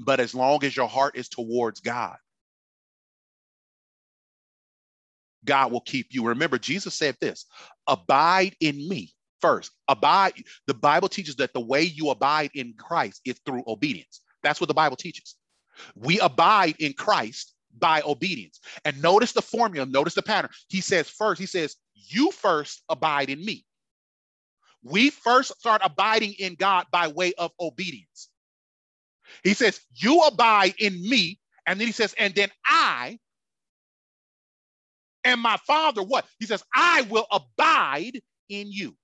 But 0.00 0.20
as 0.20 0.34
long 0.34 0.64
as 0.64 0.76
your 0.76 0.88
heart 0.88 1.16
is 1.16 1.28
towards 1.28 1.80
God, 1.80 2.16
God 5.46 5.72
will 5.72 5.80
keep 5.80 6.08
you. 6.10 6.26
Remember, 6.26 6.58
Jesus 6.58 6.94
said 6.94 7.16
this 7.20 7.46
abide 7.86 8.54
in 8.60 8.76
me 8.88 9.14
first. 9.40 9.70
Abide. 9.88 10.34
The 10.66 10.74
Bible 10.74 11.08
teaches 11.08 11.36
that 11.36 11.52
the 11.52 11.60
way 11.60 11.82
you 11.82 12.10
abide 12.10 12.50
in 12.54 12.74
Christ 12.76 13.20
is 13.24 13.40
through 13.46 13.64
obedience. 13.66 14.20
That's 14.42 14.60
what 14.60 14.68
the 14.68 14.74
Bible 14.74 14.96
teaches. 14.96 15.36
We 15.94 16.20
abide 16.20 16.76
in 16.78 16.92
Christ 16.92 17.54
by 17.78 18.02
obedience. 18.06 18.60
And 18.84 19.00
notice 19.02 19.32
the 19.32 19.42
formula, 19.42 19.86
notice 19.86 20.14
the 20.14 20.22
pattern. 20.22 20.50
He 20.68 20.80
says 20.80 21.08
first, 21.08 21.40
he 21.40 21.46
says, 21.46 21.76
You 21.94 22.30
first 22.30 22.82
abide 22.88 23.30
in 23.30 23.44
me. 23.44 23.64
We 24.82 25.10
first 25.10 25.58
start 25.58 25.82
abiding 25.84 26.34
in 26.38 26.54
God 26.54 26.86
by 26.90 27.08
way 27.08 27.32
of 27.38 27.50
obedience. 27.60 28.28
He 29.42 29.54
says, 29.54 29.80
You 29.94 30.22
abide 30.22 30.74
in 30.78 30.94
me. 31.08 31.38
And 31.66 31.80
then 31.80 31.86
he 31.86 31.92
says, 31.92 32.14
And 32.18 32.34
then 32.34 32.50
I 32.64 33.18
and 35.26 35.40
my 35.40 35.56
Father, 35.66 36.02
what? 36.02 36.24
He 36.38 36.46
says, 36.46 36.62
I 36.74 37.02
will 37.02 37.26
abide 37.30 38.20
in 38.48 38.70
you. 38.70 38.96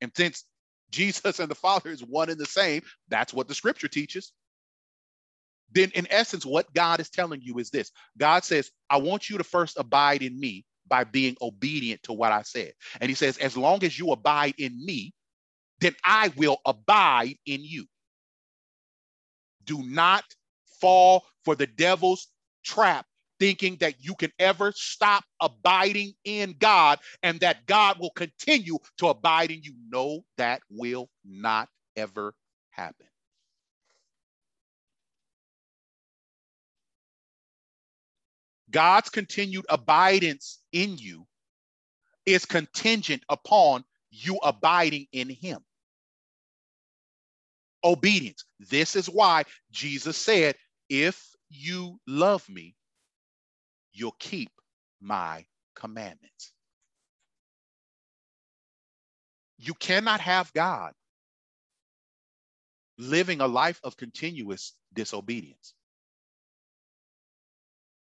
And 0.00 0.12
since 0.16 0.44
Jesus 0.92 1.40
and 1.40 1.50
the 1.50 1.56
Father 1.56 1.90
is 1.90 2.04
one 2.04 2.30
and 2.30 2.38
the 2.38 2.46
same. 2.46 2.82
That's 3.08 3.34
what 3.34 3.48
the 3.48 3.54
scripture 3.54 3.88
teaches. 3.88 4.32
Then, 5.72 5.90
in 5.94 6.06
essence, 6.10 6.44
what 6.46 6.72
God 6.74 7.00
is 7.00 7.08
telling 7.08 7.40
you 7.40 7.58
is 7.58 7.70
this 7.70 7.90
God 8.18 8.44
says, 8.44 8.70
I 8.90 8.98
want 8.98 9.28
you 9.28 9.38
to 9.38 9.44
first 9.44 9.78
abide 9.78 10.22
in 10.22 10.38
me 10.38 10.64
by 10.86 11.04
being 11.04 11.36
obedient 11.40 12.02
to 12.04 12.12
what 12.12 12.30
I 12.30 12.42
said. 12.42 12.72
And 13.00 13.08
He 13.08 13.14
says, 13.14 13.38
as 13.38 13.56
long 13.56 13.82
as 13.82 13.98
you 13.98 14.12
abide 14.12 14.54
in 14.58 14.84
me, 14.84 15.14
then 15.80 15.94
I 16.04 16.30
will 16.36 16.58
abide 16.66 17.36
in 17.46 17.64
you. 17.64 17.86
Do 19.64 19.82
not 19.82 20.24
fall 20.80 21.24
for 21.44 21.56
the 21.56 21.66
devil's 21.66 22.28
trap 22.64 23.06
thinking 23.42 23.76
that 23.80 23.94
you 23.98 24.14
can 24.14 24.30
ever 24.38 24.72
stop 24.76 25.24
abiding 25.40 26.12
in 26.22 26.54
God 26.60 27.00
and 27.24 27.40
that 27.40 27.66
God 27.66 27.98
will 27.98 28.12
continue 28.12 28.78
to 28.98 29.08
abide 29.08 29.50
in 29.50 29.64
you. 29.64 29.74
No, 29.90 30.20
that 30.36 30.62
will 30.70 31.10
not 31.24 31.68
ever 31.96 32.34
happen. 32.70 33.08
God's 38.70 39.10
continued 39.10 39.66
abidance 39.68 40.60
in 40.70 40.96
you 40.96 41.26
is 42.24 42.46
contingent 42.46 43.24
upon 43.28 43.82
you 44.12 44.36
abiding 44.44 45.08
in 45.10 45.28
Him. 45.28 45.58
Obedience. 47.82 48.44
This 48.60 48.94
is 48.94 49.10
why 49.10 49.42
Jesus 49.72 50.16
said, 50.16 50.54
If 50.88 51.20
you 51.50 51.98
love 52.06 52.48
me, 52.48 52.76
you'll 53.92 54.16
keep 54.18 54.50
my 55.00 55.44
commandments. 55.74 56.52
You 59.58 59.74
cannot 59.74 60.20
have 60.20 60.52
God 60.52 60.92
living 62.98 63.40
a 63.40 63.46
life 63.46 63.80
of 63.84 63.96
continuous 63.96 64.74
disobedience. 64.92 65.74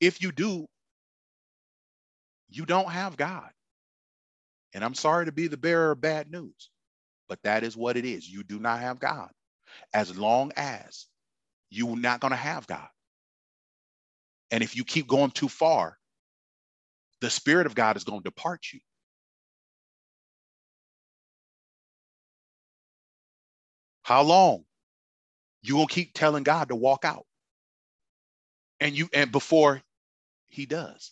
If 0.00 0.22
you 0.22 0.32
do, 0.32 0.66
you 2.48 2.66
don't 2.66 2.90
have 2.90 3.16
God. 3.16 3.50
And 4.74 4.84
I'm 4.84 4.94
sorry 4.94 5.26
to 5.26 5.32
be 5.32 5.48
the 5.48 5.56
bearer 5.56 5.92
of 5.92 6.00
bad 6.00 6.30
news, 6.30 6.70
but 7.28 7.42
that 7.44 7.64
is 7.64 7.76
what 7.76 7.96
it 7.96 8.04
is. 8.04 8.28
You 8.28 8.42
do 8.42 8.58
not 8.58 8.80
have 8.80 9.00
God. 9.00 9.30
As 9.94 10.16
long 10.16 10.52
as 10.56 11.06
you're 11.70 11.96
not 11.96 12.20
going 12.20 12.32
to 12.32 12.36
have 12.36 12.66
God. 12.66 12.88
And 14.50 14.62
if 14.62 14.76
you 14.76 14.84
keep 14.84 15.06
going 15.06 15.30
too 15.30 15.48
far, 15.48 15.98
the 17.20 17.30
Spirit 17.30 17.66
of 17.66 17.74
God 17.74 17.96
is 17.96 18.04
going 18.04 18.20
to 18.20 18.24
depart 18.24 18.66
you. 18.72 18.80
How 24.02 24.22
long? 24.22 24.64
You 25.62 25.76
will 25.76 25.88
keep 25.88 26.12
telling 26.14 26.44
God 26.44 26.68
to 26.68 26.76
walk 26.76 27.04
out. 27.04 27.26
And 28.78 28.96
you 28.96 29.08
and 29.12 29.32
before 29.32 29.82
he 30.46 30.66
does. 30.66 31.10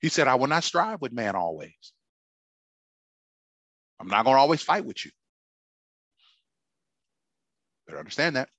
He 0.00 0.08
said, 0.08 0.28
I 0.28 0.36
will 0.36 0.46
not 0.46 0.64
strive 0.64 1.00
with 1.00 1.12
man 1.12 1.34
always. 1.34 1.92
I'm 4.00 4.08
not 4.08 4.24
going 4.24 4.36
to 4.36 4.40
always 4.40 4.62
fight 4.62 4.84
with 4.84 5.04
you. 5.04 5.10
Better 7.88 7.98
understand 7.98 8.36
that. 8.36 8.50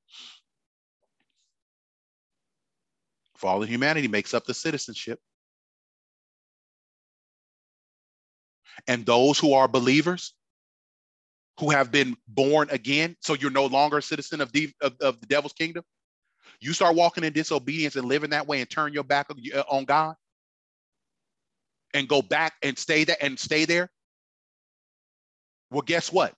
Fallen 3.37 3.69
humanity 3.69 4.07
makes 4.07 4.33
up 4.33 4.45
the 4.45 4.53
citizenship. 4.53 5.19
And 8.87 9.05
those 9.05 9.37
who 9.37 9.53
are 9.53 9.67
believers, 9.67 10.33
who 11.59 11.69
have 11.69 11.91
been 11.91 12.17
born 12.27 12.69
again, 12.71 13.15
so 13.21 13.35
you're 13.35 13.51
no 13.51 13.67
longer 13.67 13.99
a 13.99 14.01
citizen 14.01 14.41
of 14.41 14.51
the, 14.51 14.71
of, 14.81 14.95
of 14.99 15.21
the 15.21 15.27
devil's 15.27 15.53
kingdom, 15.53 15.83
you 16.59 16.73
start 16.73 16.95
walking 16.95 17.23
in 17.23 17.31
disobedience 17.31 17.95
and 17.95 18.07
living 18.07 18.31
that 18.31 18.47
way 18.47 18.61
and 18.61 18.69
turn 18.69 18.93
your 18.93 19.03
back 19.03 19.27
on 19.29 19.37
uh, 19.53 19.83
God 19.83 20.15
and 21.93 22.07
go 22.07 22.21
back 22.21 22.53
and 22.63 22.77
stay 22.77 23.03
there 23.03 23.17
and 23.21 23.39
stay 23.39 23.65
there. 23.65 23.89
Well, 25.71 25.81
guess 25.81 26.11
what? 26.11 26.33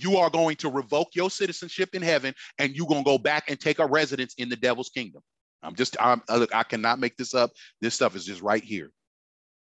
You 0.00 0.16
are 0.16 0.30
going 0.30 0.56
to 0.56 0.70
revoke 0.70 1.08
your 1.14 1.30
citizenship 1.30 1.90
in 1.94 2.02
heaven 2.02 2.34
and 2.58 2.74
you're 2.74 2.86
going 2.86 3.04
to 3.04 3.08
go 3.08 3.18
back 3.18 3.44
and 3.48 3.58
take 3.58 3.78
a 3.78 3.86
residence 3.86 4.34
in 4.38 4.48
the 4.48 4.56
devil's 4.56 4.88
kingdom. 4.88 5.22
I'm 5.62 5.74
just, 5.74 5.96
I'm, 6.00 6.22
uh, 6.28 6.36
look, 6.36 6.54
I 6.54 6.62
cannot 6.62 6.98
make 6.98 7.16
this 7.16 7.34
up. 7.34 7.50
This 7.80 7.94
stuff 7.94 8.16
is 8.16 8.24
just 8.24 8.40
right 8.40 8.64
here. 8.64 8.90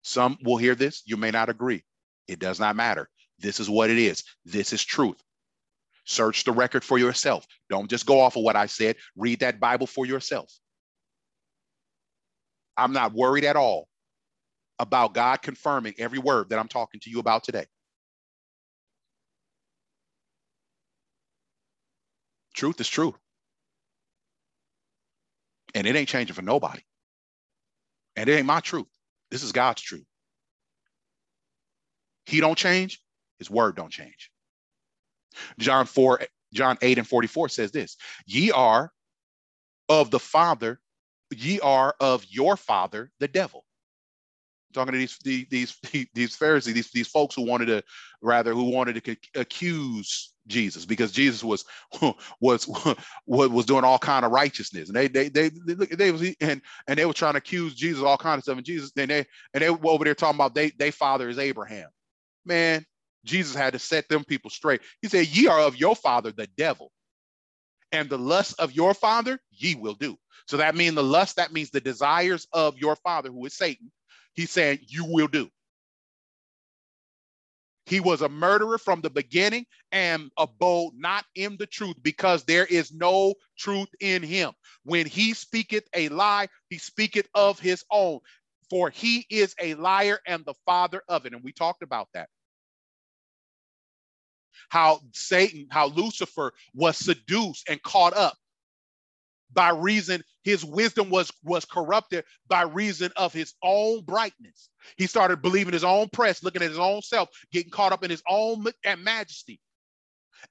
Some 0.03 0.39
will 0.45 0.57
hear 0.57 0.75
this. 0.75 1.03
You 1.05 1.17
may 1.17 1.31
not 1.31 1.49
agree. 1.49 1.83
It 2.29 2.39
does 2.39 2.61
not 2.61 2.77
matter. 2.77 3.09
This 3.39 3.59
is 3.59 3.69
what 3.69 3.91
it 3.91 3.99
is. 3.99 4.23
This 4.45 4.73
is 4.73 4.85
truth. 4.85 5.21
Search 6.05 6.45
the 6.45 6.53
record 6.53 6.85
for 6.85 6.99
yourself. 6.99 7.47
Don't 7.69 7.91
just 7.91 8.07
go 8.07 8.21
off 8.21 8.37
of 8.37 8.43
what 8.43 8.57
I 8.57 8.67
said. 8.67 8.97
Read 9.17 9.41
that 9.41 9.61
Bible 9.61 9.87
for 9.87 10.07
yourself. 10.07 10.53
I'm 12.77 12.93
not 12.93 13.13
worried 13.13 13.45
at 13.45 13.57
all 13.57 13.89
about 14.79 15.13
God 15.13 15.43
confirming 15.43 15.95
every 15.99 16.19
word 16.19 16.49
that 16.51 16.59
I'm 16.59 16.69
talking 16.69 17.01
to 17.01 17.11
you 17.11 17.19
about 17.21 17.45
today. 17.45 17.67
Truth 22.55 22.81
is 22.81 22.89
true. 22.89 23.15
And 25.75 25.87
it 25.87 25.97
ain't 25.97 26.09
changing 26.09 26.35
for 26.35 26.43
nobody. 26.43 26.81
And 28.17 28.29
it 28.29 28.35
ain't 28.35 28.47
my 28.47 28.61
truth. 28.61 28.89
This 29.31 29.43
is 29.43 29.53
God's 29.53 29.83
truth. 29.83 30.05
He 32.27 32.41
don't 32.41 32.59
change, 32.59 33.01
his 33.39 33.51
word 33.51 33.77
don't 33.77 33.91
change. 33.91 34.31
John 35.59 35.87
4, 35.87 36.23
John 36.53 36.77
8 36.83 36.99
and 36.99 37.07
44 37.07 37.49
says 37.49 37.71
this: 37.71 37.97
Ye 38.27 38.51
are 38.51 38.93
of 39.89 40.11
the 40.11 40.19
Father, 40.19 40.81
ye 41.31 41.61
are 41.61 41.95
of 42.01 42.25
your 42.29 42.57
father, 42.57 43.11
the 43.21 43.29
devil. 43.29 43.65
talking 44.73 44.93
to 44.93 44.99
these 44.99 45.19
these 45.25 45.77
these 45.93 46.07
these 46.15 46.37
Pharisees, 46.37 46.75
these 46.75 46.91
these 46.91 47.09
folks 47.09 47.35
who 47.35 47.43
wanted 47.43 47.67
to 47.67 47.83
rather 48.23 48.53
who 48.53 48.71
wanted 48.71 49.03
to 49.03 49.17
accuse 49.35 50.30
Jesus 50.47 50.87
because 50.87 51.13
Jesus 51.13 51.45
was 51.45 51.65
was 52.41 52.67
was, 53.27 53.49
was 53.49 53.67
doing 53.67 53.85
all 53.85 53.99
kind 53.99 54.25
of 54.25 54.33
righteousness 54.33 54.89
and 54.89 54.97
they 54.97 55.09
they 55.09 55.29
they 55.29 55.51
they, 55.51 55.87
they 55.87 56.11
was 56.11 56.23
and 56.41 56.63
and 56.87 56.99
they 56.99 57.07
were 57.07 57.13
trying 57.13 57.35
to 57.35 57.39
accuse 57.39 57.75
Jesus 57.75 58.03
all 58.03 58.17
kind 58.19 58.39
of 58.39 58.45
stuff 58.45 58.57
and 58.57 58.67
Jesus 58.67 58.93
then 58.93 59.09
they 59.09 59.27
and 59.55 59.63
they 59.63 59.71
were 59.71 59.91
over 59.91 60.05
there 60.05 60.15
talking 60.15 60.37
about 60.37 60.55
they 60.55 60.71
they 60.71 60.91
father 60.91 61.29
is 61.29 61.39
Abraham. 61.39 61.89
Man, 62.45 62.85
Jesus 63.25 63.55
had 63.55 63.75
to 63.75 63.79
set 63.79 64.09
them 64.09 64.25
people 64.25 64.51
straight. 64.51 64.81
He 65.03 65.09
said, 65.09 65.27
"Ye 65.29 65.47
are 65.47 65.61
of 65.61 65.77
your 65.77 65.95
father 65.97 66.33
the 66.33 66.49
devil, 66.57 66.91
and 67.93 68.09
the 68.09 68.19
lust 68.19 68.59
of 68.59 68.73
your 68.73 68.95
father 68.95 69.39
ye 69.51 69.75
will 69.75 69.95
do." 69.95 70.17
So 70.47 70.57
that 70.57 70.75
means 70.75 70.95
the 70.95 71.03
lust. 71.03 71.37
That 71.37 71.53
means 71.53 71.71
the 71.71 71.81
desires 71.81 72.47
of 72.53 72.79
your 72.79 72.97
father, 72.97 73.31
who 73.31 73.45
is 73.47 73.57
Satan. 73.57 73.93
He's 74.35 74.51
saying 74.51 74.81
you 74.87 75.05
will 75.05 75.29
do. 75.29 75.51
He 77.91 77.99
was 78.01 78.23
a 78.23 78.29
murderer 78.29 78.79
from 78.79 79.01
the 79.01 79.11
beginning 79.11 79.67
and 79.91 80.31
abode 80.39 80.93
not 80.97 81.25
in 81.35 81.57
the 81.57 81.67
truth 81.67 81.97
because 82.03 82.45
there 82.45 82.67
is 82.67 82.93
no 82.93 83.35
truth 83.59 83.89
in 84.01 84.23
him. 84.23 84.53
When 84.85 85.07
he 85.07 85.35
speaketh 85.35 85.85
a 85.95 86.09
lie, 86.09 86.49
he 86.69 86.79
speaketh 86.79 87.29
of 87.35 87.59
his 87.59 87.85
own, 87.91 88.21
for 88.71 88.91
he 88.91 89.27
is 89.29 89.57
a 89.61 89.75
liar 89.75 90.21
and 90.29 90.45
the 90.45 90.55
father 90.65 91.03
of 91.09 91.27
it. 91.27 91.35
And 91.35 91.43
we 91.43 91.53
talked 91.53 91.83
about 91.83 92.09
that. 92.15 92.29
How 94.69 95.01
Satan, 95.13 95.67
how 95.71 95.89
Lucifer 95.89 96.53
was 96.75 96.97
seduced 96.97 97.69
and 97.69 97.83
caught 97.83 98.17
up 98.17 98.37
by 99.53 99.71
reason 99.71 100.23
his 100.43 100.65
wisdom 100.65 101.11
was 101.11 101.31
was 101.45 101.65
corrupted 101.65 102.25
by 102.49 102.63
reason 102.63 103.11
of 103.17 103.33
his 103.33 103.55
own 103.63 104.05
brightness. 104.05 104.69
He 104.97 105.07
started 105.07 105.43
believing 105.43 105.73
his 105.73 105.85
own 105.85 106.09
press 106.11 106.43
looking 106.43 106.63
at 106.63 106.71
his 106.71 106.79
own 106.79 107.03
self 107.03 107.29
getting 107.53 107.71
caught 107.71 107.93
up 107.93 108.05
in 108.05 108.11
his 108.11 108.23
own 108.29 108.65
majesty. 108.99 109.61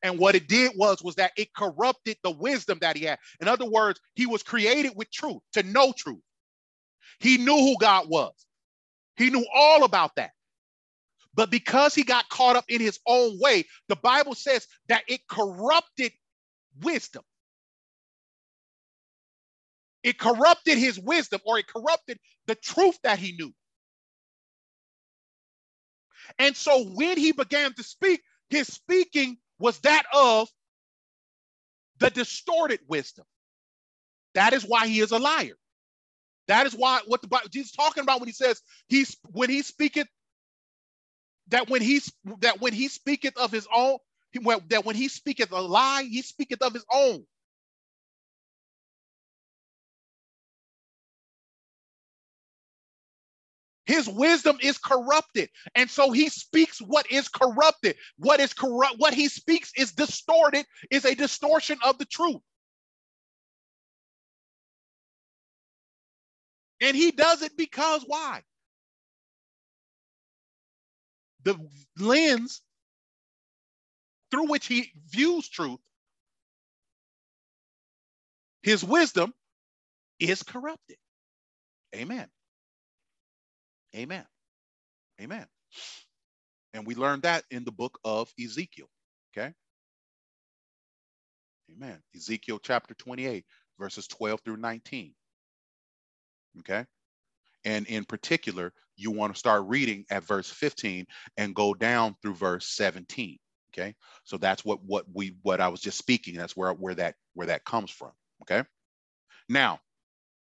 And 0.03 0.19
what 0.19 0.35
it 0.35 0.47
did 0.47 0.73
was 0.75 1.01
was 1.03 1.15
that 1.15 1.31
it 1.37 1.53
corrupted 1.53 2.17
the 2.23 2.31
wisdom 2.31 2.79
that 2.81 2.97
he 2.97 3.05
had. 3.05 3.19
In 3.41 3.47
other 3.47 3.69
words 3.69 3.99
he 4.15 4.25
was 4.25 4.43
created 4.43 4.93
with 4.95 5.11
truth 5.11 5.41
to 5.53 5.63
know 5.63 5.93
truth. 5.97 6.21
He 7.19 7.37
knew 7.37 7.57
who 7.57 7.77
god 7.79 8.07
was. 8.09 8.33
He 9.17 9.29
knew 9.29 9.45
all 9.53 9.83
about 9.83 10.15
that. 10.15 10.31
But 11.35 11.51
because 11.51 11.95
he 11.95 12.03
got 12.03 12.29
caught 12.29 12.55
up 12.55 12.65
in 12.69 12.81
his 12.81 12.99
own 13.07 13.39
way 13.39 13.65
the 13.87 13.95
bible 13.95 14.35
says 14.35 14.67
that 14.89 15.03
it 15.07 15.21
corrupted 15.29 16.11
wisdom 16.81 17.23
it 20.03 20.19
corrupted 20.19 20.77
his 20.77 20.99
wisdom 20.99 21.41
or 21.45 21.59
it 21.59 21.67
corrupted 21.67 22.19
the 22.47 22.55
truth 22.55 22.97
that 23.03 23.19
he 23.19 23.33
knew. 23.33 23.53
And 26.39 26.55
so 26.55 26.85
when 26.85 27.17
he 27.17 27.31
began 27.31 27.73
to 27.73 27.83
speak, 27.83 28.21
his 28.49 28.67
speaking 28.67 29.37
was 29.59 29.79
that 29.79 30.03
of 30.13 30.49
the 31.99 32.09
distorted 32.11 32.81
wisdom. 32.87 33.25
That 34.35 34.53
is 34.53 34.63
why 34.63 34.87
he 34.87 34.99
is 35.01 35.11
a 35.11 35.19
liar. 35.19 35.55
That 36.47 36.67
is 36.67 36.73
why 36.75 37.01
what 37.07 37.21
the 37.21 37.27
Bible 37.27 37.49
Jesus 37.51 37.71
talking 37.71 38.03
about 38.03 38.19
when 38.21 38.27
he 38.29 38.33
says 38.33 38.61
he's 38.89 39.17
when 39.31 39.49
he 39.49 39.61
speaketh 39.61 40.07
that 41.49 41.69
when 41.69 41.81
he's 41.81 42.11
that 42.41 42.61
when 42.61 42.73
he 42.73 42.87
speaketh 42.89 43.37
of 43.37 43.51
his 43.51 43.67
own 43.75 43.97
that 44.69 44.85
when 44.85 44.95
he 44.95 45.09
speaketh 45.09 45.51
a 45.51 45.61
lie, 45.61 46.03
he 46.03 46.21
speaketh 46.23 46.61
of 46.61 46.73
his 46.73 46.85
own. 46.93 47.25
His 53.89 54.07
wisdom 54.07 54.59
is 54.61 54.77
corrupted. 54.77 55.49
And 55.73 55.89
so 55.89 56.11
he 56.11 56.29
speaks 56.29 56.79
what 56.79 57.11
is 57.11 57.27
corrupted. 57.27 57.95
What 58.19 58.39
is 58.39 58.53
corrupt, 58.53 58.99
what 58.99 59.15
he 59.15 59.29
speaks 59.29 59.71
is 59.75 59.93
distorted, 59.93 60.67
is 60.91 61.05
a 61.05 61.15
distortion 61.15 61.79
of 61.83 61.97
the 61.97 62.05
truth. 62.05 62.41
And 66.81 66.95
he 66.95 67.11
does 67.11 67.41
it 67.41 67.57
because 67.57 68.03
why? 68.05 68.43
The 71.45 71.57
lens 71.97 72.61
through 74.31 74.49
which 74.49 74.67
he 74.67 74.91
views 75.09 75.49
truth, 75.49 75.79
his 78.61 78.83
wisdom 78.83 79.33
is 80.19 80.43
corrupted. 80.43 80.97
Amen. 81.95 82.27
Amen. 83.95 84.25
Amen. 85.21 85.45
And 86.73 86.85
we 86.85 86.95
learned 86.95 87.23
that 87.23 87.43
in 87.51 87.63
the 87.63 87.71
book 87.71 87.99
of 88.03 88.31
Ezekiel. 88.41 88.89
Okay. 89.35 89.53
Amen. 91.71 92.01
Ezekiel 92.15 92.59
chapter 92.61 92.93
28, 92.95 93.45
verses 93.79 94.07
12 94.07 94.41
through 94.41 94.57
19. 94.57 95.13
Okay. 96.59 96.85
And 97.65 97.85
in 97.87 98.05
particular, 98.05 98.73
you 98.95 99.11
want 99.11 99.33
to 99.33 99.39
start 99.39 99.63
reading 99.67 100.05
at 100.09 100.23
verse 100.23 100.49
15 100.49 101.05
and 101.37 101.55
go 101.55 101.73
down 101.73 102.15
through 102.21 102.35
verse 102.35 102.67
17. 102.67 103.37
Okay. 103.73 103.95
So 104.23 104.37
that's 104.37 104.65
what 104.65 104.83
what 104.83 105.05
we 105.13 105.35
what 105.43 105.61
I 105.61 105.67
was 105.67 105.81
just 105.81 105.97
speaking. 105.97 106.35
That's 106.35 106.55
where 106.55 106.71
where 106.73 106.95
that 106.95 107.15
where 107.33 107.47
that 107.47 107.65
comes 107.65 107.91
from. 107.91 108.11
Okay. 108.43 108.63
Now, 109.47 109.79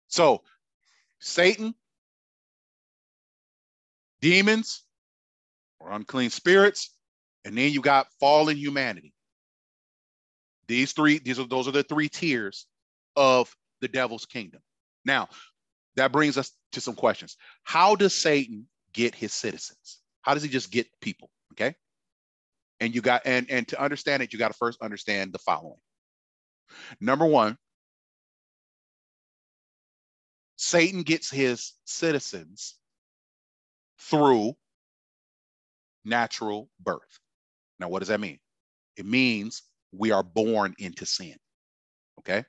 so 0.08 0.42
Satan 1.20 1.74
demons 4.20 4.84
or 5.80 5.92
unclean 5.92 6.30
spirits, 6.30 6.94
and 7.44 7.56
then 7.56 7.72
you 7.72 7.80
got 7.80 8.08
fallen 8.18 8.56
humanity. 8.56 9.12
These 10.68 10.92
three, 10.92 11.18
these 11.18 11.38
are 11.38 11.46
those 11.46 11.68
are 11.68 11.72
the 11.72 11.82
three 11.82 12.08
tiers 12.08 12.66
of 13.14 13.54
the 13.80 13.88
devil's 13.88 14.26
kingdom. 14.26 14.60
Now, 15.04 15.28
that 15.96 16.12
brings 16.12 16.36
us 16.36 16.52
to 16.72 16.80
some 16.80 16.94
questions. 16.94 17.36
How 17.62 17.94
does 17.94 18.14
Satan 18.14 18.66
get 18.92 19.14
his 19.14 19.32
citizens? 19.32 20.00
How 20.22 20.34
does 20.34 20.42
he 20.42 20.48
just 20.48 20.70
get 20.70 20.88
people? 21.00 21.30
Okay. 21.52 21.74
And 22.80 22.94
you 22.94 23.00
got 23.00 23.22
and 23.24 23.48
and 23.50 23.66
to 23.68 23.80
understand 23.80 24.22
it, 24.22 24.32
you 24.32 24.38
got 24.38 24.48
to 24.48 24.58
first 24.58 24.82
understand 24.82 25.32
the 25.32 25.38
following. 25.38 25.78
Number 27.00 27.24
one, 27.24 27.56
Satan 30.56 31.02
gets 31.02 31.30
his 31.30 31.72
citizens 31.84 32.74
through 33.98 34.54
natural 36.04 36.68
birth. 36.80 37.20
Now, 37.78 37.88
what 37.88 38.00
does 38.00 38.08
that 38.08 38.20
mean? 38.20 38.38
It 38.96 39.06
means 39.06 39.62
we 39.92 40.12
are 40.12 40.22
born 40.22 40.74
into 40.78 41.04
sin. 41.06 41.36
Okay. 42.20 42.44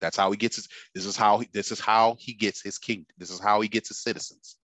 That's 0.00 0.16
how 0.16 0.30
he 0.30 0.36
gets 0.36 0.56
his, 0.56 0.68
this 0.94 1.06
is 1.06 1.16
how 1.16 1.38
he, 1.38 1.48
this 1.52 1.72
is 1.72 1.80
how 1.80 2.16
he 2.18 2.34
gets 2.34 2.62
his 2.62 2.78
kingdom. 2.78 3.06
This 3.16 3.30
is 3.30 3.40
how 3.40 3.60
he 3.60 3.68
gets 3.68 3.88
his 3.88 4.02
citizens. 4.02 4.56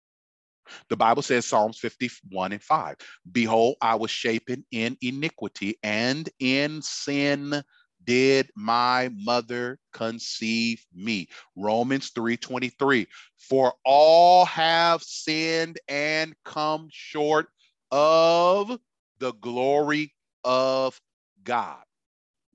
The 0.90 0.98
Bible 0.98 1.22
says 1.22 1.46
Psalms 1.46 1.80
51 1.80 2.52
and 2.52 2.62
5. 2.62 2.96
Behold, 3.32 3.76
I 3.82 3.96
was 3.96 4.12
shapen 4.12 4.66
in 4.72 4.98
iniquity 5.02 5.78
and 5.82 6.30
in 6.40 6.82
sin 6.82 7.64
did 8.04 8.50
my 8.56 9.10
mother 9.14 9.78
conceive 9.93 10.86
me? 10.93 11.28
Romans 11.56 12.12
3:23 12.12 13.08
for 13.38 13.74
all 13.84 14.45
have 14.45 15.04
sinned 15.04 15.80
and 15.88 16.36
come 16.43 16.88
short 16.91 17.47
of 17.91 18.80
the 19.20 19.34
glory 19.34 20.14
of 20.43 21.00
god. 21.43 21.84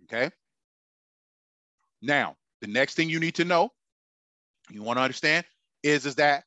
Okay? 0.05 0.31
Now 2.01 2.37
the 2.61 2.67
next 2.67 2.95
thing 2.95 3.11
you 3.11 3.21
need 3.21 3.35
to 3.37 3.45
know 3.45 3.71
you 4.71 4.83
want 4.83 4.99
to 4.99 5.03
understand 5.03 5.45
is 5.83 6.07
is 6.07 6.15
that 6.17 6.45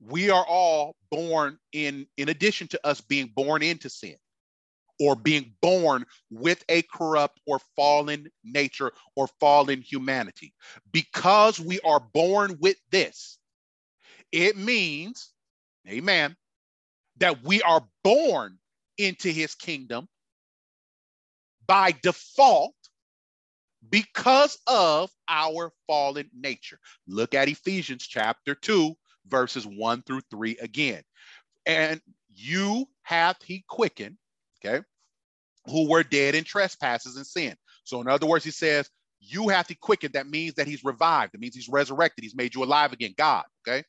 we 0.00 0.30
are 0.30 0.44
all 0.44 0.96
born 1.10 1.58
in 1.72 2.06
in 2.16 2.28
addition 2.28 2.66
to 2.68 2.86
us 2.86 3.00
being 3.00 3.28
born 3.28 3.62
into 3.62 3.88
sin 3.88 4.16
or 5.02 5.16
being 5.16 5.52
born 5.60 6.04
with 6.30 6.62
a 6.68 6.82
corrupt 6.82 7.40
or 7.44 7.58
fallen 7.74 8.28
nature 8.44 8.92
or 9.16 9.26
fallen 9.40 9.82
humanity. 9.82 10.54
Because 10.92 11.58
we 11.58 11.80
are 11.80 11.98
born 12.14 12.56
with 12.60 12.76
this, 12.92 13.38
it 14.30 14.56
means, 14.56 15.32
amen, 15.88 16.36
that 17.16 17.42
we 17.42 17.60
are 17.62 17.84
born 18.04 18.58
into 18.96 19.28
his 19.28 19.56
kingdom 19.56 20.06
by 21.66 21.92
default 22.02 22.74
because 23.90 24.56
of 24.68 25.10
our 25.28 25.72
fallen 25.88 26.30
nature. 26.32 26.78
Look 27.08 27.34
at 27.34 27.48
Ephesians 27.48 28.06
chapter 28.06 28.54
2, 28.54 28.94
verses 29.26 29.66
1 29.66 30.02
through 30.02 30.22
3 30.30 30.58
again. 30.58 31.02
And 31.66 32.00
you 32.32 32.86
hath 33.02 33.42
he 33.42 33.64
quickened 33.68 34.16
okay, 34.64 34.84
who 35.66 35.88
were 35.88 36.02
dead 36.02 36.34
in 36.34 36.44
trespasses 36.44 37.16
and 37.16 37.26
sin. 37.26 37.54
So, 37.84 38.00
in 38.00 38.08
other 38.08 38.26
words, 38.26 38.44
he 38.44 38.50
says, 38.50 38.88
You 39.20 39.48
have 39.48 39.66
to 39.68 39.74
quicken. 39.74 40.10
That 40.14 40.28
means 40.28 40.54
that 40.54 40.66
he's 40.66 40.84
revived. 40.84 41.34
It 41.34 41.40
means 41.40 41.54
he's 41.54 41.68
resurrected. 41.68 42.24
He's 42.24 42.36
made 42.36 42.54
you 42.54 42.64
alive 42.64 42.92
again. 42.92 43.14
God, 43.16 43.44
okay? 43.66 43.84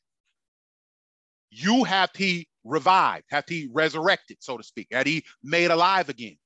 You 1.50 1.84
have 1.84 2.10
he 2.14 2.48
revived, 2.64 3.24
have 3.30 3.44
he 3.48 3.68
resurrected, 3.72 4.38
so 4.40 4.56
to 4.56 4.64
speak, 4.64 4.88
had 4.90 5.06
he 5.06 5.24
made 5.42 5.70
alive 5.70 6.08
again. 6.08 6.36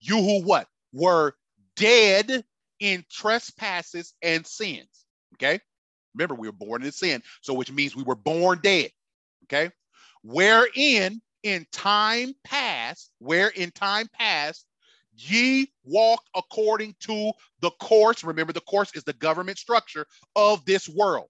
You 0.00 0.18
who 0.18 0.42
what? 0.42 0.68
Were 0.92 1.34
dead 1.76 2.44
in 2.80 3.04
trespasses 3.10 4.14
and 4.22 4.46
sins. 4.46 4.88
Okay. 5.34 5.60
Remember, 6.14 6.34
we 6.34 6.48
were 6.48 6.52
born 6.52 6.82
in 6.82 6.92
sin. 6.92 7.22
So, 7.42 7.54
which 7.54 7.72
means 7.72 7.94
we 7.94 8.02
were 8.02 8.16
born 8.16 8.60
dead. 8.62 8.90
Okay. 9.44 9.70
Wherein 10.22 11.20
in 11.42 11.66
time 11.72 12.34
past, 12.44 13.10
where 13.18 13.48
in 13.48 13.70
time 13.70 14.08
past 14.12 14.66
ye 15.14 15.70
walk 15.84 16.22
according 16.36 16.94
to 17.00 17.32
the 17.60 17.70
course. 17.80 18.22
Remember, 18.24 18.52
the 18.52 18.60
course 18.60 18.94
is 18.94 19.04
the 19.04 19.12
government 19.12 19.58
structure 19.58 20.06
of 20.36 20.64
this 20.64 20.88
world. 20.88 21.28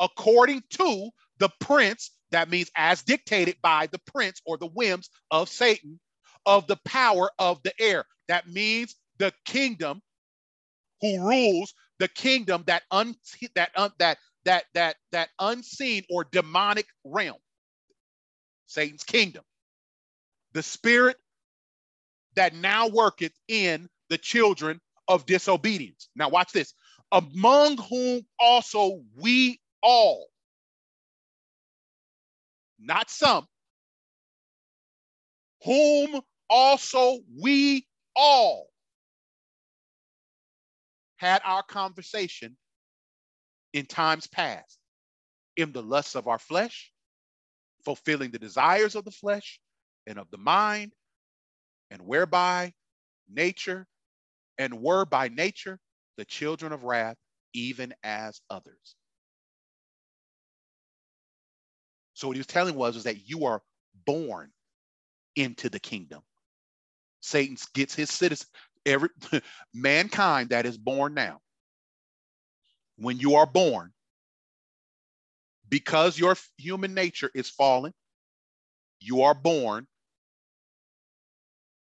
According 0.00 0.62
to 0.70 1.10
the 1.38 1.50
prince, 1.60 2.10
that 2.30 2.50
means 2.50 2.70
as 2.76 3.02
dictated 3.02 3.56
by 3.62 3.86
the 3.86 4.00
prince 4.12 4.40
or 4.46 4.56
the 4.56 4.66
whims 4.68 5.10
of 5.30 5.48
Satan, 5.48 5.98
of 6.46 6.66
the 6.66 6.78
power 6.84 7.30
of 7.38 7.62
the 7.62 7.72
air. 7.80 8.04
That 8.28 8.48
means 8.48 8.94
the 9.18 9.32
kingdom 9.44 10.00
who 11.00 11.26
rules 11.26 11.74
the 11.98 12.08
kingdom 12.08 12.64
that 12.66 12.82
un, 12.90 13.14
that 13.54 13.70
un, 13.76 13.90
that 13.98 14.18
that 14.44 14.64
that 14.74 14.96
that 15.12 15.28
unseen 15.38 16.04
or 16.10 16.24
demonic 16.24 16.86
realm. 17.04 17.38
Satan's 18.68 19.02
kingdom. 19.02 19.42
The 20.52 20.62
spirit 20.62 21.16
that 22.36 22.54
now 22.54 22.88
worketh 22.88 23.32
in 23.48 23.88
the 24.10 24.18
children 24.18 24.80
of 25.08 25.26
disobedience. 25.26 26.08
Now, 26.14 26.28
watch 26.28 26.52
this. 26.52 26.74
Among 27.10 27.78
whom 27.78 28.26
also 28.38 29.02
we 29.16 29.60
all, 29.82 30.28
not 32.78 33.10
some, 33.10 33.46
whom 35.64 36.20
also 36.50 37.18
we 37.40 37.86
all 38.14 38.68
had 41.16 41.40
our 41.44 41.62
conversation 41.62 42.56
in 43.72 43.86
times 43.86 44.26
past 44.26 44.78
in 45.56 45.72
the 45.72 45.82
lusts 45.82 46.14
of 46.14 46.28
our 46.28 46.38
flesh, 46.38 46.92
fulfilling 47.88 48.30
the 48.30 48.38
desires 48.38 48.94
of 48.94 49.06
the 49.06 49.10
flesh 49.10 49.58
and 50.06 50.18
of 50.18 50.30
the 50.30 50.36
mind, 50.36 50.92
and 51.90 52.02
whereby 52.02 52.70
nature, 53.32 53.86
and 54.58 54.82
were 54.82 55.06
by 55.06 55.28
nature 55.28 55.78
the 56.18 56.24
children 56.26 56.70
of 56.70 56.84
wrath, 56.84 57.16
even 57.54 57.94
as 58.02 58.42
others. 58.50 58.94
So 62.12 62.26
what 62.26 62.36
he 62.36 62.40
was 62.40 62.46
telling 62.46 62.74
was 62.74 62.94
is 62.94 63.04
that 63.04 63.26
you 63.26 63.46
are 63.46 63.62
born 64.04 64.50
into 65.34 65.70
the 65.70 65.80
kingdom. 65.80 66.20
Satan 67.20 67.56
gets 67.72 67.94
his 67.94 68.10
citizen, 68.10 68.48
every 68.84 69.08
mankind 69.72 70.50
that 70.50 70.66
is 70.66 70.76
born 70.76 71.14
now. 71.14 71.40
When 72.98 73.16
you 73.16 73.36
are 73.36 73.46
born, 73.46 73.94
because 75.68 76.18
your 76.18 76.36
human 76.56 76.94
nature 76.94 77.30
is 77.34 77.48
fallen, 77.48 77.92
you 79.00 79.22
are 79.22 79.34
born 79.34 79.86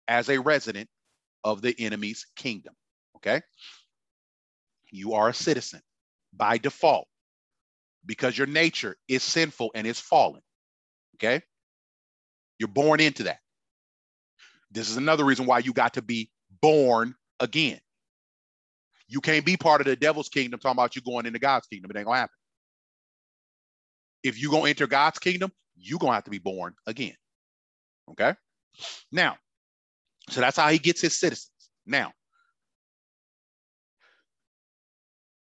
as 0.08 0.30
a 0.30 0.40
resident 0.40 0.90
of 1.44 1.62
the 1.62 1.76
enemy's 1.80 2.26
kingdom. 2.36 2.74
Okay. 3.18 3.42
You 4.92 5.14
are 5.14 5.30
a 5.30 5.34
citizen 5.34 5.82
by 6.34 6.58
default 6.58 7.08
because 8.06 8.38
your 8.38 8.48
nature 8.48 8.96
is 9.08 9.24
sinful 9.24 9.72
and 9.76 9.88
is 9.88 10.00
fallen. 10.00 10.42
Okay. 11.16 11.42
You're 12.60 12.68
born 12.68 13.00
into 13.00 13.24
that. 13.24 13.40
This 14.72 14.90
is 14.90 14.98
another 14.98 15.26
reason 15.26 15.46
why 15.46 15.60
you 15.60 15.74
got 15.74 15.94
to 15.96 16.02
be 16.02 16.30
born 16.62 17.16
again. 17.40 17.80
You 19.08 19.22
can't 19.22 19.46
be 19.46 19.58
part 19.58 19.82
of 19.82 19.86
the 19.86 19.96
devil's 19.96 20.30
kingdom 20.30 20.60
talking 20.60 20.76
about 20.76 20.96
you 20.96 21.02
going 21.02 21.26
into 21.26 21.40
God's 21.40 21.68
kingdom. 21.68 21.92
It 21.92 21.98
ain't 21.98 22.08
gonna 22.08 22.20
happen 22.20 22.36
if 24.24 24.40
you're 24.40 24.52
going 24.52 24.64
to 24.64 24.70
enter 24.70 24.88
God's 24.88 25.20
kingdom, 25.20 25.52
you're 25.76 26.00
going 26.00 26.12
to 26.12 26.16
have 26.16 26.24
to 26.24 26.32
be 26.32 26.40
born 26.40 26.74
again. 26.88 27.16
Okay. 28.12 28.34
Now, 29.12 29.38
so 30.30 30.42
that's 30.42 30.58
how 30.58 30.70
he 30.70 30.80
gets 30.80 31.02
his 31.02 31.18
citizens. 31.18 31.52
Now, 31.86 32.14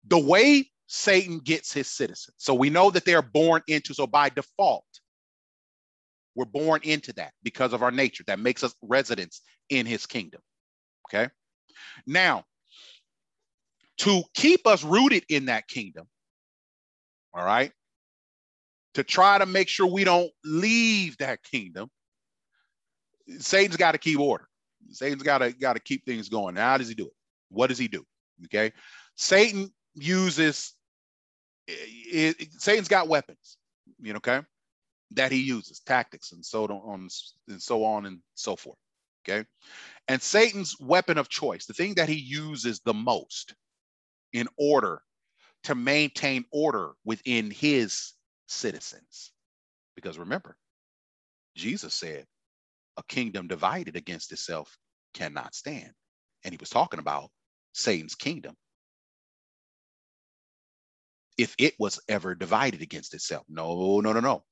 the 0.06 0.18
way 0.18 0.70
Satan 0.86 1.38
gets 1.38 1.72
his 1.72 1.88
citizens, 1.88 2.34
so 2.38 2.54
we 2.54 2.70
know 2.70 2.90
that 2.90 3.04
they're 3.04 3.22
born 3.22 3.62
into, 3.66 3.94
so 3.94 4.06
by 4.06 4.28
default, 4.28 4.84
we're 6.34 6.44
born 6.44 6.80
into 6.84 7.12
that 7.14 7.32
because 7.42 7.72
of 7.72 7.82
our 7.82 7.90
nature 7.90 8.24
that 8.26 8.38
makes 8.38 8.62
us 8.62 8.74
residents 8.82 9.42
in 9.68 9.86
his 9.86 10.06
kingdom. 10.06 10.40
Okay. 11.08 11.28
Now, 12.06 12.44
to 13.98 14.22
keep 14.34 14.66
us 14.66 14.84
rooted 14.84 15.24
in 15.28 15.46
that 15.46 15.68
kingdom, 15.68 16.06
all 17.34 17.44
right, 17.44 17.72
to 18.94 19.04
try 19.04 19.38
to 19.38 19.46
make 19.46 19.68
sure 19.68 19.86
we 19.86 20.04
don't 20.04 20.30
leave 20.44 21.16
that 21.18 21.42
kingdom, 21.42 21.90
Satan's 23.38 23.76
got 23.76 23.92
to 23.92 23.98
keep 23.98 24.18
order. 24.18 24.46
Satan's 24.90 25.22
got 25.22 25.38
to 25.38 25.52
got 25.52 25.74
to 25.74 25.80
keep 25.80 26.04
things 26.04 26.28
going. 26.28 26.56
How 26.56 26.78
does 26.78 26.88
he 26.88 26.94
do 26.94 27.06
it? 27.06 27.12
What 27.50 27.68
does 27.68 27.78
he 27.78 27.88
do? 27.88 28.04
Okay, 28.44 28.72
Satan 29.16 29.72
uses. 29.94 30.74
It, 31.68 32.36
it, 32.40 32.48
Satan's 32.58 32.88
got 32.88 33.06
weapons, 33.06 33.58
you 34.00 34.12
know, 34.12 34.16
okay, 34.16 34.40
that 35.12 35.30
he 35.30 35.40
uses, 35.40 35.80
tactics, 35.80 36.32
and 36.32 36.44
so 36.44 36.64
on, 36.64 37.08
and 37.48 37.62
so 37.62 37.84
on 37.84 38.06
and 38.06 38.18
so 38.34 38.56
forth. 38.56 38.78
Okay. 39.28 39.46
And 40.08 40.20
Satan's 40.20 40.76
weapon 40.80 41.18
of 41.18 41.28
choice, 41.28 41.66
the 41.66 41.74
thing 41.74 41.94
that 41.94 42.08
he 42.08 42.16
uses 42.16 42.80
the 42.80 42.94
most 42.94 43.54
in 44.32 44.48
order 44.56 45.02
to 45.64 45.74
maintain 45.74 46.44
order 46.50 46.92
within 47.04 47.50
his 47.50 48.12
citizens. 48.50 49.32
Because 49.96 50.18
remember, 50.18 50.56
Jesus 51.56 51.94
said, 51.94 52.26
a 52.96 53.02
kingdom 53.04 53.48
divided 53.48 53.96
against 53.96 54.32
itself 54.32 54.76
cannot 55.14 55.54
stand. 55.54 55.92
And 56.44 56.52
he 56.52 56.58
was 56.58 56.70
talking 56.70 57.00
about 57.00 57.30
Satan's 57.72 58.14
kingdom. 58.14 58.56
If 61.38 61.54
it 61.58 61.74
was 61.78 62.00
ever 62.08 62.34
divided 62.34 62.82
against 62.82 63.14
itself. 63.14 63.46
No, 63.48 64.00
no, 64.00 64.12
no, 64.12 64.20
no. 64.20 64.44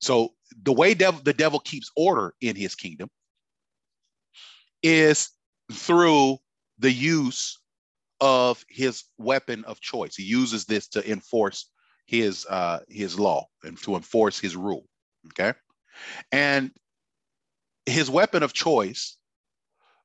So 0.00 0.34
the 0.62 0.72
way 0.72 0.94
the 0.94 1.34
devil 1.36 1.58
keeps 1.60 1.90
order 1.96 2.34
in 2.40 2.56
his 2.56 2.74
kingdom 2.74 3.08
is 4.82 5.30
through 5.72 6.38
the 6.78 6.92
use 6.92 7.58
of 8.20 8.64
his 8.68 9.04
weapon 9.18 9.64
of 9.64 9.80
choice. 9.80 10.14
He 10.14 10.24
uses 10.24 10.64
this 10.64 10.88
to 10.88 11.10
enforce 11.10 11.70
his 12.06 12.46
uh, 12.46 12.80
his 12.88 13.18
law 13.18 13.46
and 13.64 13.78
to 13.82 13.96
enforce 13.96 14.38
his 14.38 14.56
rule. 14.56 14.84
Okay, 15.28 15.52
and 16.30 16.70
his 17.86 18.10
weapon 18.10 18.42
of 18.42 18.52
choice 18.52 19.16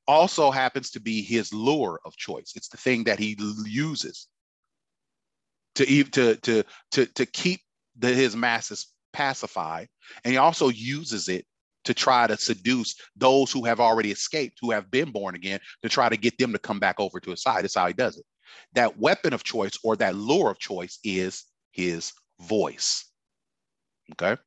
also 0.07 0.51
happens 0.51 0.91
to 0.91 0.99
be 0.99 1.21
his 1.21 1.53
lure 1.53 1.99
of 2.05 2.15
choice. 2.15 2.53
It's 2.55 2.69
the 2.69 2.77
thing 2.77 3.03
that 3.05 3.19
he 3.19 3.37
uses 3.65 4.27
to 5.75 6.03
to 6.03 6.35
to 6.35 6.63
to 6.91 7.05
to 7.05 7.25
keep 7.25 7.61
the, 7.97 8.09
his 8.09 8.35
masses 8.35 8.87
pacified, 9.13 9.87
and 10.23 10.31
he 10.31 10.37
also 10.37 10.69
uses 10.69 11.27
it 11.29 11.45
to 11.83 11.93
try 11.93 12.27
to 12.27 12.37
seduce 12.37 12.95
those 13.15 13.51
who 13.51 13.63
have 13.63 13.79
already 13.79 14.11
escaped, 14.11 14.57
who 14.61 14.71
have 14.71 14.91
been 14.91 15.11
born 15.11 15.35
again, 15.35 15.59
to 15.81 15.89
try 15.89 16.09
to 16.09 16.17
get 16.17 16.37
them 16.37 16.51
to 16.51 16.59
come 16.59 16.79
back 16.79 16.99
over 16.99 17.19
to 17.19 17.31
his 17.31 17.41
side. 17.41 17.63
That's 17.63 17.75
how 17.75 17.87
he 17.87 17.93
does 17.93 18.17
it. 18.17 18.25
That 18.73 18.97
weapon 18.99 19.33
of 19.33 19.43
choice 19.43 19.77
or 19.83 19.95
that 19.97 20.15
lure 20.15 20.51
of 20.51 20.59
choice 20.59 20.99
is 21.03 21.45
his 21.77 22.11
voice. 22.41 23.05
Okay. 24.13 24.41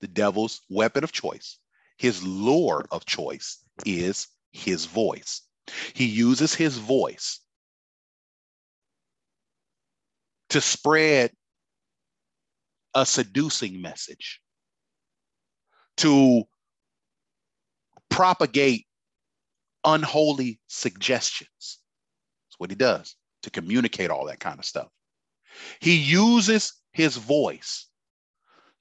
The 0.00 0.08
devil's 0.08 0.62
weapon 0.70 1.04
of 1.04 1.12
choice, 1.12 1.58
his 1.98 2.22
lure 2.22 2.86
of 2.90 3.04
choice 3.04 3.58
is 3.84 4.28
his 4.52 4.86
voice. 4.86 5.42
He 5.92 6.06
uses 6.06 6.54
his 6.54 6.78
voice 6.78 7.40
to 10.48 10.60
spread 10.60 11.32
a 12.94 13.04
seducing 13.04 13.82
message, 13.82 14.40
to 15.98 16.44
propagate 18.08 18.86
unholy 19.84 20.60
suggestions. 20.66 21.78
That's 22.48 22.58
what 22.58 22.70
he 22.70 22.76
does 22.76 23.14
to 23.42 23.50
communicate 23.50 24.10
all 24.10 24.26
that 24.26 24.40
kind 24.40 24.58
of 24.58 24.64
stuff. 24.64 24.88
He 25.80 25.96
uses 25.96 26.74
his 26.92 27.16
voice 27.16 27.86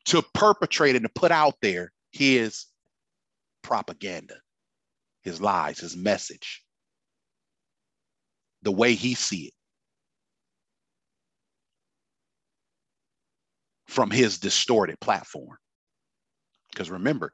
to 0.05 0.23
perpetrate 0.33 0.95
and 0.95 1.03
to 1.03 1.09
put 1.09 1.31
out 1.31 1.55
there 1.61 1.91
his 2.11 2.65
propaganda, 3.61 4.35
his 5.21 5.41
lies, 5.41 5.79
his 5.79 5.95
message, 5.95 6.63
the 8.61 8.71
way 8.71 8.93
he 8.93 9.13
see 9.13 9.47
it. 9.47 9.53
From 13.87 14.11
his 14.11 14.37
distorted 14.37 14.99
platform. 14.99 15.57
Because 16.71 16.89
remember, 16.89 17.33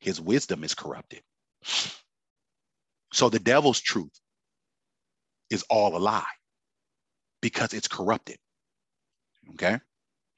his 0.00 0.20
wisdom 0.20 0.64
is 0.64 0.74
corrupted. 0.74 1.22
So 3.12 3.28
the 3.28 3.38
devil's 3.38 3.80
truth 3.80 4.12
is 5.50 5.64
all 5.68 5.96
a 5.96 5.98
lie 5.98 6.24
because 7.40 7.74
it's 7.74 7.88
corrupted. 7.88 8.38
Okay. 9.50 9.78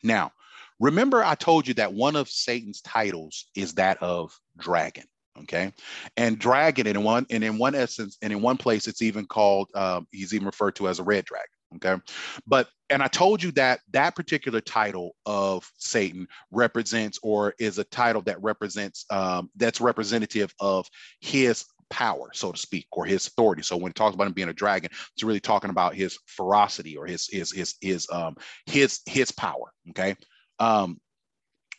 Now, 0.02 0.32
remember, 0.80 1.24
I 1.24 1.34
told 1.34 1.66
you 1.68 1.74
that 1.74 1.92
one 1.92 2.16
of 2.16 2.28
Satan's 2.28 2.80
titles 2.80 3.46
is 3.54 3.74
that 3.74 4.02
of 4.02 4.38
dragon. 4.58 5.04
Okay. 5.40 5.72
And 6.16 6.38
dragon, 6.38 6.86
in 6.86 7.02
one, 7.02 7.26
and 7.30 7.42
in 7.42 7.58
one 7.58 7.74
essence, 7.74 8.18
and 8.22 8.32
in 8.32 8.40
one 8.40 8.56
place, 8.56 8.86
it's 8.86 9.02
even 9.02 9.26
called, 9.26 9.68
um, 9.74 10.06
he's 10.12 10.32
even 10.32 10.46
referred 10.46 10.76
to 10.76 10.88
as 10.88 11.00
a 11.00 11.02
red 11.02 11.24
dragon. 11.24 11.48
Okay. 11.76 12.00
But, 12.46 12.68
and 12.88 13.02
I 13.02 13.08
told 13.08 13.42
you 13.42 13.50
that 13.52 13.80
that 13.90 14.14
particular 14.14 14.60
title 14.60 15.16
of 15.26 15.68
Satan 15.76 16.28
represents 16.52 17.18
or 17.20 17.54
is 17.58 17.78
a 17.78 17.84
title 17.84 18.22
that 18.22 18.40
represents, 18.40 19.06
um, 19.10 19.50
that's 19.56 19.80
representative 19.80 20.54
of 20.60 20.86
his 21.20 21.64
power, 21.94 22.28
so 22.34 22.50
to 22.50 22.58
speak, 22.58 22.88
or 22.90 23.04
his 23.04 23.28
authority. 23.28 23.62
So 23.62 23.76
when 23.76 23.90
it 23.90 23.94
talks 23.94 24.16
about 24.16 24.26
him 24.26 24.32
being 24.32 24.48
a 24.48 24.52
dragon, 24.52 24.90
it's 24.92 25.22
really 25.22 25.38
talking 25.38 25.70
about 25.70 25.94
his 25.94 26.18
ferocity 26.26 26.96
or 26.96 27.06
his, 27.06 27.28
his, 27.30 27.52
his, 27.52 27.76
his, 27.80 28.08
um, 28.10 28.34
his, 28.66 29.00
his 29.06 29.30
power. 29.30 29.72
Okay. 29.90 30.16
Um, 30.58 31.00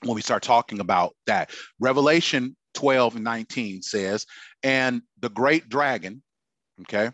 when 0.03 0.15
we 0.15 0.21
start 0.21 0.41
talking 0.41 0.79
about 0.79 1.13
that, 1.27 1.51
Revelation 1.81 2.55
12 2.75 3.15
and 3.15 3.25
19 3.25 3.81
says, 3.81 4.25
and 4.63 5.01
the 5.19 5.29
great 5.29 5.67
dragon, 5.67 6.23
okay, 6.83 7.11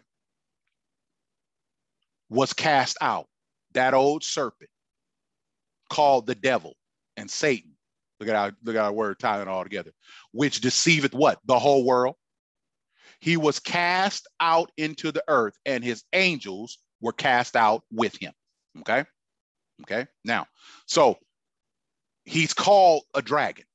was 2.30 2.54
cast 2.54 2.98
out, 3.02 3.26
that 3.74 3.96
old 3.96 4.24
serpent 4.24 4.70
called 5.90 6.28
the 6.28 6.36
devil 6.36 6.76
and 7.18 7.30
Satan. 7.30 7.72
Look 8.20 8.30
at 8.30 8.36
our 8.36 8.52
look 8.64 8.76
at 8.76 8.84
our 8.84 8.94
word 8.94 9.18
tying 9.18 9.42
it 9.42 9.48
all 9.48 9.64
together, 9.64 9.92
which 10.32 10.62
deceiveth 10.62 11.16
what? 11.16 11.40
The 11.46 11.58
whole 11.58 11.84
world. 11.84 12.16
He 13.22 13.38
was 13.38 13.60
cast 13.60 14.28
out 14.40 14.72
into 14.78 15.12
the 15.12 15.24
earth, 15.28 15.54
and 15.66 15.84
his 15.84 16.04
angels 16.12 16.80
were 17.00 17.14
cast 17.14 17.56
out 17.56 17.84
with 17.92 18.16
him. 18.18 18.34
Okay. 18.80 19.06
Okay. 19.84 20.08
Now, 20.26 20.48
so 20.88 21.18
he's 22.26 22.54
called 22.54 23.04
a 23.14 23.22
dragon. 23.22 23.66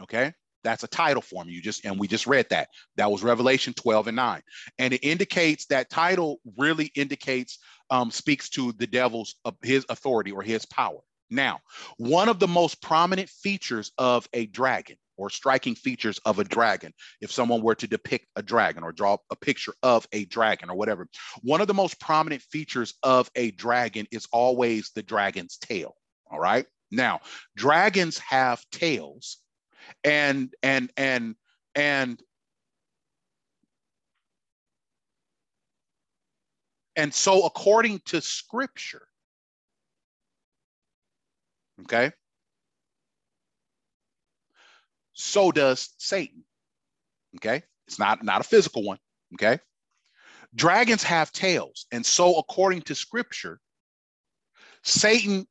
Okay. 0.00 0.32
That's 0.64 0.84
a 0.84 0.88
title 0.88 1.22
for 1.22 1.42
him. 1.42 1.48
You 1.48 1.62
just 1.62 1.84
and 1.84 1.98
we 1.98 2.08
just 2.08 2.26
read 2.26 2.46
that. 2.50 2.68
That 2.96 3.10
was 3.10 3.22
Revelation 3.22 3.72
12 3.74 4.08
and 4.08 4.16
9. 4.16 4.42
And 4.78 4.92
it 4.92 5.04
indicates 5.04 5.66
that 5.66 5.88
title 5.88 6.40
really 6.56 6.90
indicates 6.94 7.58
um, 7.90 8.10
speaks 8.10 8.50
to 8.50 8.72
the 8.72 8.86
devil's 8.86 9.36
uh, 9.44 9.52
his 9.62 9.86
authority 9.88 10.30
or 10.30 10.42
his 10.42 10.66
power. 10.66 10.98
Now, 11.30 11.60
one 11.96 12.28
of 12.28 12.38
the 12.38 12.48
most 12.48 12.82
prominent 12.82 13.28
features 13.28 13.92
of 13.98 14.28
a 14.32 14.46
dragon 14.46 14.96
or 15.18 15.28
striking 15.28 15.74
features 15.74 16.18
of 16.24 16.38
a 16.38 16.44
dragon, 16.44 16.94
if 17.20 17.30
someone 17.30 17.60
were 17.60 17.74
to 17.74 17.86
depict 17.86 18.26
a 18.36 18.42
dragon 18.42 18.82
or 18.82 18.92
draw 18.92 19.18
a 19.30 19.36
picture 19.36 19.74
of 19.82 20.06
a 20.12 20.24
dragon 20.26 20.70
or 20.70 20.76
whatever, 20.76 21.06
one 21.42 21.60
of 21.60 21.66
the 21.66 21.74
most 21.74 22.00
prominent 22.00 22.40
features 22.40 22.94
of 23.02 23.30
a 23.34 23.50
dragon 23.50 24.06
is 24.10 24.26
always 24.32 24.90
the 24.94 25.02
dragon's 25.02 25.58
tail. 25.58 25.94
All 26.30 26.38
right. 26.40 26.64
Now, 26.90 27.20
dragons 27.56 28.18
have 28.18 28.64
tails 28.70 29.38
and 30.04 30.54
and 30.62 30.90
and 30.96 31.34
and 31.74 32.22
and 36.96 37.14
so 37.14 37.46
according 37.46 38.00
to 38.06 38.20
scripture 38.20 39.06
okay 41.82 42.10
so 45.18 45.52
does 45.52 45.90
satan 45.98 46.44
okay 47.36 47.62
it's 47.86 47.98
not 47.98 48.22
not 48.24 48.40
a 48.40 48.44
physical 48.44 48.82
one 48.82 48.98
okay 49.34 49.58
dragons 50.54 51.02
have 51.02 51.30
tails 51.32 51.86
and 51.92 52.04
so 52.04 52.38
according 52.38 52.80
to 52.80 52.94
scripture 52.94 53.60
satan 54.82 55.46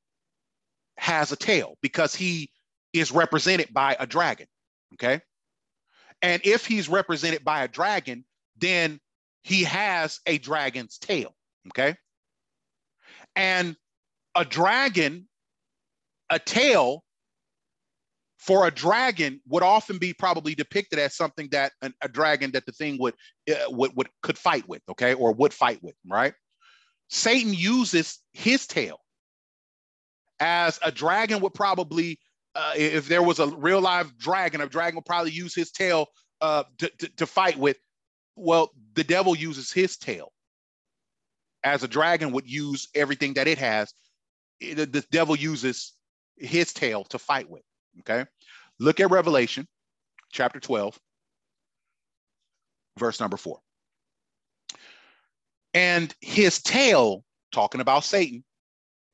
has 0.98 1.32
a 1.32 1.36
tail 1.36 1.78
because 1.82 2.16
he 2.16 2.52
is 2.94 3.12
represented 3.12 3.74
by 3.74 3.96
a 4.00 4.08
dragon. 4.08 4.48
Okay. 4.96 5.22
And 6.22 6.42
if 6.44 6.66
he's 6.66 6.90
represented 6.90 7.44
by 7.44 7.64
a 7.64 7.68
dragon, 7.68 8.26
then 8.58 9.00
he 9.44 9.64
has 9.64 10.20
a 10.26 10.38
dragon's 10.40 10.98
tail. 10.98 11.36
Okay. 11.70 11.96
And 13.36 13.76
a 14.36 14.44
dragon, 14.44 15.28
a 16.30 16.40
tail 16.40 17.04
for 18.38 18.68
a 18.68 18.72
dragon 18.72 19.42
would 19.48 19.64
often 19.64 19.98
be 19.98 20.14
probably 20.14 20.54
depicted 20.56 21.00
as 21.00 21.16
something 21.16 21.48
that 21.52 21.72
an, 21.82 21.94
a 22.02 22.08
dragon 22.08 22.52
that 22.52 22.66
the 22.66 22.72
thing 22.72 22.98
would, 23.00 23.16
uh, 23.50 23.56
would 23.70 23.92
would 23.96 24.08
could 24.22 24.38
fight 24.38 24.68
with, 24.68 24.82
okay, 24.90 25.14
or 25.14 25.34
would 25.34 25.54
fight 25.54 25.82
with, 25.82 25.96
right? 26.08 26.34
Satan 27.10 27.54
uses 27.54 28.20
his 28.34 28.68
tail 28.68 29.00
as 30.40 30.80
a 30.84 30.92
dragon 30.92 31.42
would 31.42 31.54
probably 31.54 32.20
uh, 32.56 32.74
if 32.76 33.08
there 33.08 33.22
was 33.22 33.40
a 33.40 33.48
real 33.48 33.80
live 33.80 34.18
dragon, 34.18 34.62
a 34.62 34.68
dragon 34.68 34.96
would 34.96 35.06
probably 35.06 35.32
use 35.32 35.54
his 35.54 35.72
tail 35.72 36.08
uh, 36.42 36.64
to, 36.80 36.90
to, 36.98 37.08
to 37.10 37.26
fight 37.28 37.58
with. 37.58 37.78
Well, 38.36 38.72
the 38.96 39.04
devil 39.04 39.36
uses 39.36 39.72
his 39.72 39.96
tail 39.96 40.32
as 41.64 41.84
a 41.84 41.88
dragon 41.88 42.32
would 42.32 42.50
use 42.50 42.88
everything 42.96 43.34
that 43.36 43.48
it 43.48 43.60
has. 43.60 43.94
The 44.60 45.06
devil 45.12 45.36
uses 45.36 45.94
his 46.36 46.74
tail 46.74 47.04
to 47.06 47.20
fight 47.20 47.50
with. 47.50 47.62
Okay. 48.02 48.26
Look 48.80 49.00
at 49.00 49.12
Revelation 49.12 49.68
chapter 50.32 50.60
12. 50.60 51.00
verse 52.98 53.20
number 53.20 53.38
four. 53.38 53.60
And 55.74 56.14
his 56.22 56.62
tail, 56.62 57.24
talking 57.52 57.82
about 57.82 58.04
Satan, 58.04 58.44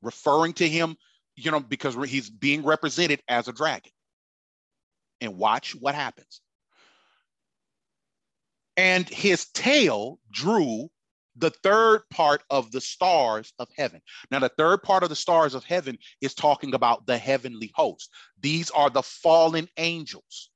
referring 0.02 0.54
to 0.54 0.68
him, 0.68 0.96
you 1.36 1.52
know, 1.52 1.60
because 1.60 1.96
he's 2.10 2.30
being 2.30 2.64
represented 2.64 3.22
as 3.28 3.48
a 3.48 3.54
dragon. 3.54 3.92
And 5.20 5.38
watch 5.38 5.76
what 5.76 5.96
happens. 5.96 6.42
And 8.76 9.08
his 9.08 9.46
tail 9.54 10.20
drew 10.32 10.90
the 11.36 11.50
third 11.50 12.02
part 12.10 12.44
of 12.50 12.72
the 12.72 12.82
stars 12.82 13.54
of 13.60 13.68
heaven. 13.76 14.02
Now, 14.32 14.40
the 14.40 14.52
third 14.58 14.84
part 14.84 15.04
of 15.04 15.10
the 15.10 15.16
stars 15.16 15.54
of 15.54 15.64
heaven 15.64 15.98
is 16.22 16.34
talking 16.34 16.74
about 16.74 17.06
the 17.06 17.18
heavenly 17.18 17.72
host. 17.76 18.10
These 18.40 18.70
are 18.72 18.90
the 18.90 19.04
fallen 19.04 19.68
angels. 19.78 20.50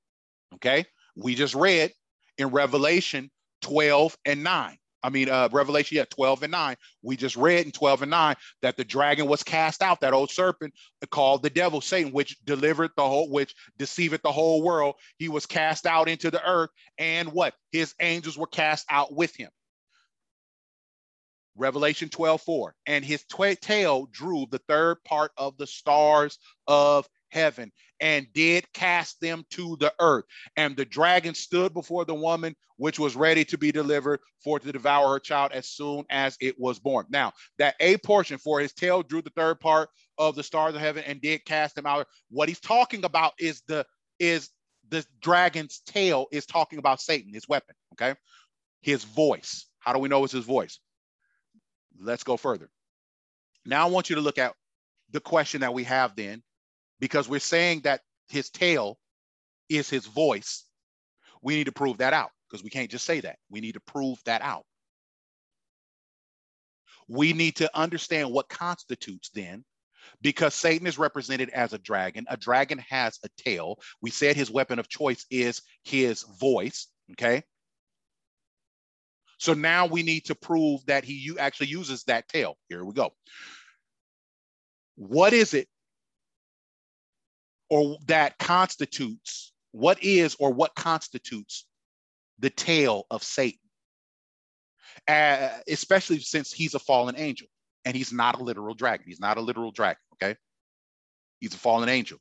Okay. 0.55 0.85
We 1.15 1.35
just 1.35 1.55
read 1.55 1.91
in 2.37 2.49
Revelation 2.49 3.31
12 3.61 4.17
and 4.25 4.43
9. 4.43 4.77
I 5.03 5.09
mean, 5.09 5.29
uh, 5.29 5.47
Revelation, 5.51 5.97
yeah, 5.97 6.05
12 6.09 6.43
and 6.43 6.51
9. 6.51 6.75
We 7.01 7.15
just 7.15 7.37
read 7.37 7.65
in 7.65 7.71
12 7.71 8.01
and 8.01 8.11
9 8.11 8.35
that 8.61 8.77
the 8.77 8.83
dragon 8.83 9.27
was 9.27 9.43
cast 9.43 9.81
out, 9.81 10.01
that 10.01 10.13
old 10.13 10.31
serpent 10.31 10.73
called 11.11 11.43
the 11.43 11.49
devil 11.49 11.81
Satan, 11.81 12.11
which 12.11 12.37
delivered 12.43 12.91
the 12.97 13.07
whole, 13.07 13.29
which 13.29 13.55
deceived 13.77 14.19
the 14.23 14.31
whole 14.31 14.63
world. 14.63 14.95
He 15.17 15.29
was 15.29 15.45
cast 15.45 15.85
out 15.85 16.09
into 16.09 16.31
the 16.31 16.45
earth, 16.45 16.71
and 16.97 17.31
what? 17.31 17.53
His 17.71 17.93
angels 18.01 18.37
were 18.37 18.47
cast 18.47 18.85
out 18.89 19.13
with 19.13 19.35
him. 19.35 19.49
Revelation 21.57 22.09
12, 22.09 22.41
4. 22.41 22.75
And 22.85 23.03
his 23.03 23.25
tail 23.61 24.07
drew 24.11 24.45
the 24.49 24.61
third 24.67 25.03
part 25.03 25.31
of 25.37 25.57
the 25.57 25.67
stars 25.67 26.37
of 26.67 27.07
heaven 27.29 27.71
and 27.99 28.27
did 28.33 28.71
cast 28.73 29.19
them 29.19 29.43
to 29.51 29.75
the 29.79 29.93
earth. 29.99 30.25
And 30.55 30.75
the 30.75 30.85
dragon 30.85 31.33
stood 31.33 31.73
before 31.73 32.05
the 32.05 32.13
woman, 32.13 32.55
which 32.77 32.99
was 32.99 33.15
ready 33.15 33.43
to 33.45 33.57
be 33.57 33.71
delivered 33.71 34.19
for 34.43 34.59
to 34.59 34.71
devour 34.71 35.13
her 35.13 35.19
child 35.19 35.51
as 35.51 35.67
soon 35.67 36.05
as 36.09 36.37
it 36.39 36.59
was 36.59 36.79
born. 36.79 37.05
Now, 37.09 37.33
that 37.57 37.75
a 37.79 37.97
portion 37.97 38.37
for 38.37 38.59
his 38.59 38.73
tail 38.73 39.01
drew 39.01 39.21
the 39.21 39.31
third 39.31 39.59
part 39.59 39.89
of 40.17 40.35
the 40.35 40.43
stars 40.43 40.75
of 40.75 40.81
heaven 40.81 41.03
and 41.05 41.21
did 41.21 41.45
cast 41.45 41.75
them 41.75 41.85
out. 41.85 42.07
What 42.29 42.49
he's 42.49 42.59
talking 42.59 43.03
about 43.03 43.33
is 43.39 43.61
the 43.67 43.85
is 44.19 44.49
the 44.89 45.05
dragon's 45.21 45.81
tail 45.85 46.27
is 46.31 46.45
talking 46.45 46.79
about 46.79 47.01
Satan, 47.01 47.33
his 47.33 47.47
weapon. 47.47 47.75
Okay, 47.93 48.17
his 48.81 49.03
voice. 49.03 49.65
How 49.79 49.93
do 49.93 49.99
we 49.99 50.09
know 50.09 50.23
it's 50.23 50.33
his 50.33 50.45
voice? 50.45 50.79
Let's 51.99 52.23
go 52.23 52.37
further. 52.37 52.69
Now 53.65 53.87
I 53.87 53.89
want 53.89 54.09
you 54.09 54.15
to 54.15 54.21
look 54.21 54.37
at 54.37 54.53
the 55.11 55.19
question 55.19 55.61
that 55.61 55.73
we 55.73 55.83
have 55.85 56.15
then 56.15 56.43
because 56.99 57.29
we're 57.29 57.39
saying 57.39 57.81
that 57.81 58.01
his 58.27 58.49
tail 58.49 58.97
is 59.69 59.89
his 59.89 60.05
voice. 60.05 60.65
We 61.41 61.55
need 61.55 61.65
to 61.65 61.71
prove 61.71 61.97
that 61.97 62.13
out 62.13 62.31
because 62.49 62.63
we 62.63 62.69
can't 62.69 62.89
just 62.89 63.05
say 63.05 63.21
that. 63.21 63.37
We 63.49 63.61
need 63.61 63.73
to 63.73 63.79
prove 63.81 64.19
that 64.25 64.41
out. 64.41 64.63
We 67.07 67.33
need 67.33 67.57
to 67.57 67.77
understand 67.77 68.31
what 68.31 68.49
constitutes 68.49 69.29
then, 69.33 69.63
because 70.21 70.53
Satan 70.53 70.87
is 70.87 70.97
represented 70.97 71.49
as 71.51 71.71
a 71.71 71.77
dragon. 71.77 72.25
A 72.29 72.35
dragon 72.35 72.79
has 72.89 73.17
a 73.23 73.29
tail. 73.37 73.79
We 74.01 74.09
said 74.09 74.35
his 74.35 74.51
weapon 74.51 74.77
of 74.77 74.89
choice 74.89 75.25
is 75.31 75.61
his 75.83 76.23
voice. 76.39 76.87
Okay. 77.11 77.43
So 79.37 79.53
now 79.53 79.85
we 79.85 80.03
need 80.03 80.25
to 80.25 80.35
prove 80.35 80.85
that 80.87 81.03
he 81.03 81.35
actually 81.39 81.67
uses 81.67 82.03
that 82.05 82.27
tail. 82.27 82.57
Here 82.69 82.83
we 82.83 82.93
go. 82.93 83.11
What 84.95 85.33
is 85.33 85.53
it 85.53 85.67
or 87.69 87.97
that 88.07 88.37
constitutes 88.37 89.53
what 89.71 90.03
is 90.03 90.35
or 90.39 90.51
what 90.51 90.75
constitutes 90.75 91.65
the 92.39 92.49
tail 92.49 93.05
of 93.11 93.23
Satan, 93.23 93.59
uh, 95.07 95.49
especially 95.67 96.19
since 96.19 96.51
he's 96.51 96.75
a 96.75 96.79
fallen 96.79 97.15
angel 97.17 97.47
and 97.85 97.95
he's 97.95 98.13
not 98.13 98.39
a 98.39 98.43
literal 98.43 98.75
dragon. 98.75 99.05
He's 99.07 99.19
not 99.19 99.37
a 99.37 99.41
literal 99.41 99.71
dragon, 99.71 100.01
okay? 100.13 100.37
He's 101.39 101.53
a 101.53 101.57
fallen 101.57 101.89
angel. 101.89 102.19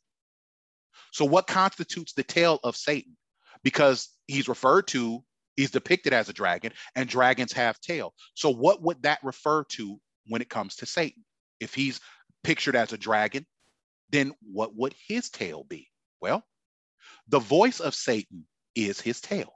So, 1.13 1.25
what 1.25 1.47
constitutes 1.47 2.13
the 2.13 2.23
tail 2.23 2.61
of 2.63 2.77
Satan? 2.77 3.17
Because 3.63 4.11
he's 4.27 4.49
referred 4.49 4.89
to, 4.89 5.23
he's 5.57 5.71
depicted 5.71 6.13
as 6.13 6.29
a 6.29 6.33
dragon, 6.33 6.73
and 6.95 7.09
dragons 7.09 7.53
have 7.53 7.81
tail. 7.81 8.15
So, 8.35 8.51
what 8.51 8.83
would 8.83 9.03
that 9.03 9.21
refer 9.23 9.65
to 9.71 9.99
when 10.27 10.43
it 10.43 10.49
comes 10.49 10.77
to 10.77 10.87
Satan? 10.87 11.25
If 11.61 11.75
he's 11.75 12.01
pictured 12.45 12.77
as 12.77 12.93
a 12.93 12.99
dragon, 12.99 13.47
then 14.11 14.33
what 14.41 14.75
would 14.77 14.95
his 15.09 15.31
tail 15.31 15.65
be? 15.65 15.89
Well, 16.21 16.45
the 17.29 17.39
voice 17.39 17.81
of 17.81 17.95
Satan 17.95 18.47
is 18.75 19.01
his 19.01 19.21
tail. 19.21 19.53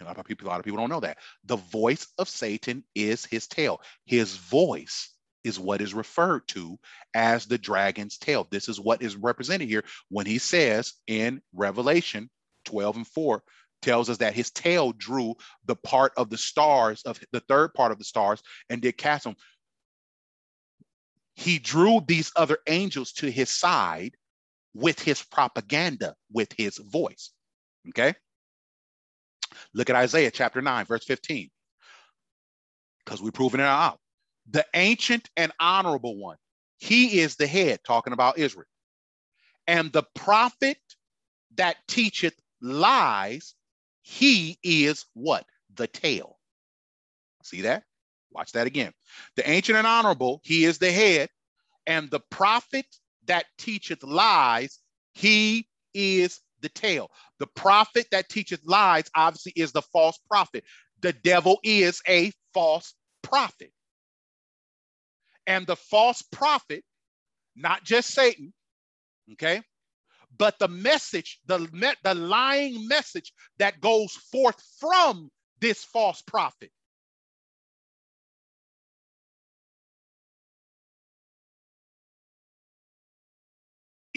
A 0.00 0.04
lot 0.04 0.16
of 0.16 0.24
people, 0.24 0.46
a 0.46 0.50
lot 0.50 0.60
of 0.60 0.64
people 0.64 0.78
don't 0.78 0.90
know 0.90 1.00
that. 1.00 1.18
The 1.44 1.56
voice 1.56 2.06
of 2.18 2.28
Satan 2.28 2.84
is 2.94 3.24
his 3.24 3.48
tail. 3.48 3.82
His 4.04 4.36
voice 4.36 5.12
is 5.42 5.58
what 5.58 5.80
is 5.80 5.92
referred 5.92 6.46
to 6.48 6.78
as 7.14 7.46
the 7.46 7.58
dragon's 7.58 8.16
tail. 8.16 8.46
This 8.50 8.68
is 8.68 8.78
what 8.78 9.02
is 9.02 9.16
represented 9.16 9.68
here 9.68 9.84
when 10.08 10.26
he 10.26 10.38
says 10.38 10.94
in 11.06 11.42
Revelation 11.52 12.30
12 12.64 12.96
and 12.98 13.06
4 13.08 13.42
tells 13.82 14.10
us 14.10 14.18
that 14.18 14.34
his 14.34 14.50
tail 14.50 14.92
drew 14.92 15.34
the 15.66 15.76
part 15.76 16.12
of 16.16 16.30
the 16.30 16.38
stars 16.38 17.02
of 17.02 17.20
the 17.32 17.40
third 17.40 17.74
part 17.74 17.92
of 17.92 17.98
the 17.98 18.04
stars 18.04 18.42
and 18.68 18.82
did 18.82 18.96
cast 18.96 19.24
them 19.24 19.36
he 21.38 21.60
drew 21.60 22.00
these 22.04 22.32
other 22.34 22.58
angels 22.66 23.12
to 23.12 23.30
his 23.30 23.48
side 23.48 24.16
with 24.74 24.98
his 25.00 25.22
propaganda, 25.22 26.16
with 26.32 26.52
his 26.52 26.78
voice. 26.78 27.30
Okay. 27.90 28.12
Look 29.72 29.88
at 29.88 29.94
Isaiah 29.94 30.32
chapter 30.32 30.60
9, 30.60 30.86
verse 30.86 31.04
15. 31.04 31.48
Because 33.04 33.22
we're 33.22 33.30
proving 33.30 33.60
it 33.60 33.66
out. 33.66 34.00
The 34.50 34.66
ancient 34.74 35.30
and 35.36 35.52
honorable 35.60 36.18
one, 36.18 36.38
he 36.78 37.20
is 37.20 37.36
the 37.36 37.46
head, 37.46 37.78
talking 37.86 38.12
about 38.12 38.38
Israel. 38.38 38.66
And 39.68 39.92
the 39.92 40.04
prophet 40.16 40.78
that 41.54 41.76
teacheth 41.86 42.34
lies, 42.60 43.54
he 44.08 44.58
is 44.62 45.04
what? 45.12 45.44
The 45.74 45.86
tail. 45.86 46.38
See 47.42 47.60
that? 47.60 47.84
Watch 48.30 48.52
that 48.52 48.66
again. 48.66 48.94
The 49.36 49.48
ancient 49.48 49.76
and 49.76 49.86
honorable, 49.86 50.40
he 50.44 50.64
is 50.64 50.78
the 50.78 50.90
head, 50.90 51.28
and 51.86 52.10
the 52.10 52.20
prophet 52.30 52.86
that 53.26 53.44
teacheth 53.58 54.02
lies, 54.02 54.78
he 55.12 55.68
is 55.92 56.40
the 56.62 56.70
tail. 56.70 57.10
The 57.38 57.48
prophet 57.48 58.06
that 58.10 58.30
teacheth 58.30 58.62
lies 58.64 59.10
obviously 59.14 59.52
is 59.54 59.72
the 59.72 59.82
false 59.82 60.18
prophet. 60.26 60.64
The 61.02 61.12
devil 61.12 61.60
is 61.62 62.00
a 62.08 62.32
false 62.54 62.94
prophet. 63.22 63.72
And 65.46 65.66
the 65.66 65.76
false 65.76 66.22
prophet, 66.22 66.82
not 67.54 67.84
just 67.84 68.08
Satan, 68.08 68.54
okay, 69.32 69.60
but 70.38 70.58
the 70.58 70.68
message, 70.68 71.40
the, 71.46 71.58
the 72.04 72.14
lying 72.14 72.86
message 72.88 73.32
that 73.58 73.80
goes 73.80 74.12
forth 74.30 74.62
from 74.78 75.30
this 75.60 75.84
false 75.84 76.22
prophet 76.22 76.70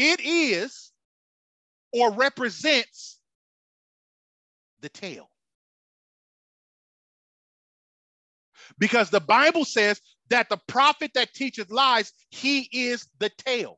It 0.04 0.20
is 0.22 0.92
or 1.94 2.12
represents 2.12 3.20
the 4.80 4.90
tail. 4.90 5.30
Because 8.80 9.12
the 9.12 9.20
Bible 9.20 9.64
says 9.64 10.02
that 10.30 10.50
the 10.50 10.58
prophet 10.68 11.12
that 11.14 11.36
teaches 11.36 11.70
lies, 11.70 12.14
he 12.32 12.68
is 12.72 13.08
the 13.20 13.30
tail. 13.30 13.78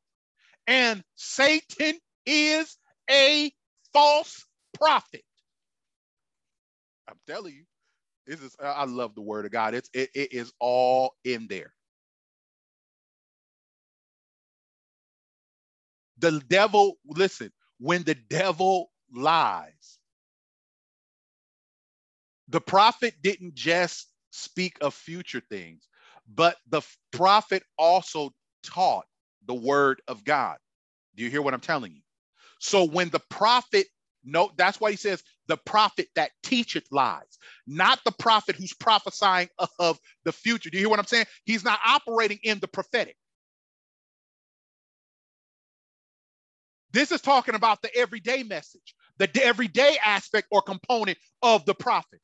And 0.65 1.03
Satan 1.15 1.99
is 2.25 2.77
a 3.09 3.51
false 3.93 4.45
prophet. 4.79 5.23
I'm 7.09 7.17
telling 7.27 7.53
you, 7.53 7.65
this 8.27 8.41
is 8.41 8.55
I 8.61 8.85
love 8.85 9.15
the 9.15 9.21
word 9.21 9.45
of 9.45 9.51
God. 9.51 9.73
It's 9.75 9.89
it, 9.93 10.11
it 10.15 10.33
is 10.33 10.53
all 10.59 11.15
in 11.25 11.47
there. 11.49 11.73
The 16.19 16.41
devil, 16.49 16.97
listen, 17.07 17.51
when 17.79 18.03
the 18.03 18.15
devil 18.15 18.91
lies, 19.13 19.99
the 22.49 22.61
prophet 22.61 23.15
didn't 23.23 23.55
just 23.55 24.09
speak 24.31 24.77
of 24.81 24.95
future 24.95 25.43
things, 25.49 25.87
but 26.33 26.57
the 26.69 26.83
prophet 27.13 27.63
also 27.79 28.31
taught 28.63 29.05
the 29.47 29.55
word 29.55 30.01
of 30.07 30.25
God. 30.25 30.57
Do 31.15 31.23
you 31.25 31.31
hear 31.31 31.43
what 31.43 31.55
I'm 31.55 31.61
telling 31.61 31.93
you? 31.93 32.02
So 32.63 32.85
when 32.85 33.09
the 33.11 33.21
prophet, 33.31 33.87
no, 34.25 34.51
that's 34.57 34.81
why 34.81 34.91
he 34.91 34.97
says 34.97 35.23
the 35.47 35.57
prophet 35.57 36.09
that 36.15 36.31
teacheth 36.43 36.87
lies, 36.91 37.39
not 37.67 38.01
the 38.05 38.13
prophet 38.13 38.57
who's 38.57 38.73
prophesying 38.73 39.49
of 39.79 39.99
the 40.25 40.33
future. 40.33 40.71
Do 40.71 40.77
you 40.77 40.83
hear 40.83 40.89
what 40.91 40.99
I'm 40.99 41.07
saying? 41.07 41.27
He's 41.45 41.65
not 41.65 41.79
operating 41.85 42.39
in 42.43 42.59
the 42.59 42.69
prophetic. 42.69 43.17
This 46.93 47.11
is 47.11 47.21
talking 47.21 47.55
about 47.55 47.81
the 47.83 47.95
everyday 47.95 48.43
message, 48.43 48.95
the 49.19 49.29
everyday 49.43 49.97
aspect 50.05 50.47
or 50.51 50.61
component 50.61 51.19
of 51.43 51.65
the 51.65 51.75
prophet. 51.75 52.21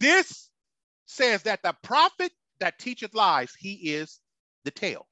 This 0.00 0.50
says 1.06 1.44
that 1.44 1.62
the 1.62 1.74
prophet 1.84 2.32
that 2.60 2.78
teacheth 2.78 3.14
lies, 3.14 3.52
he 3.58 3.74
is 3.94 4.20
the 4.64 4.72
tail. 4.72 5.06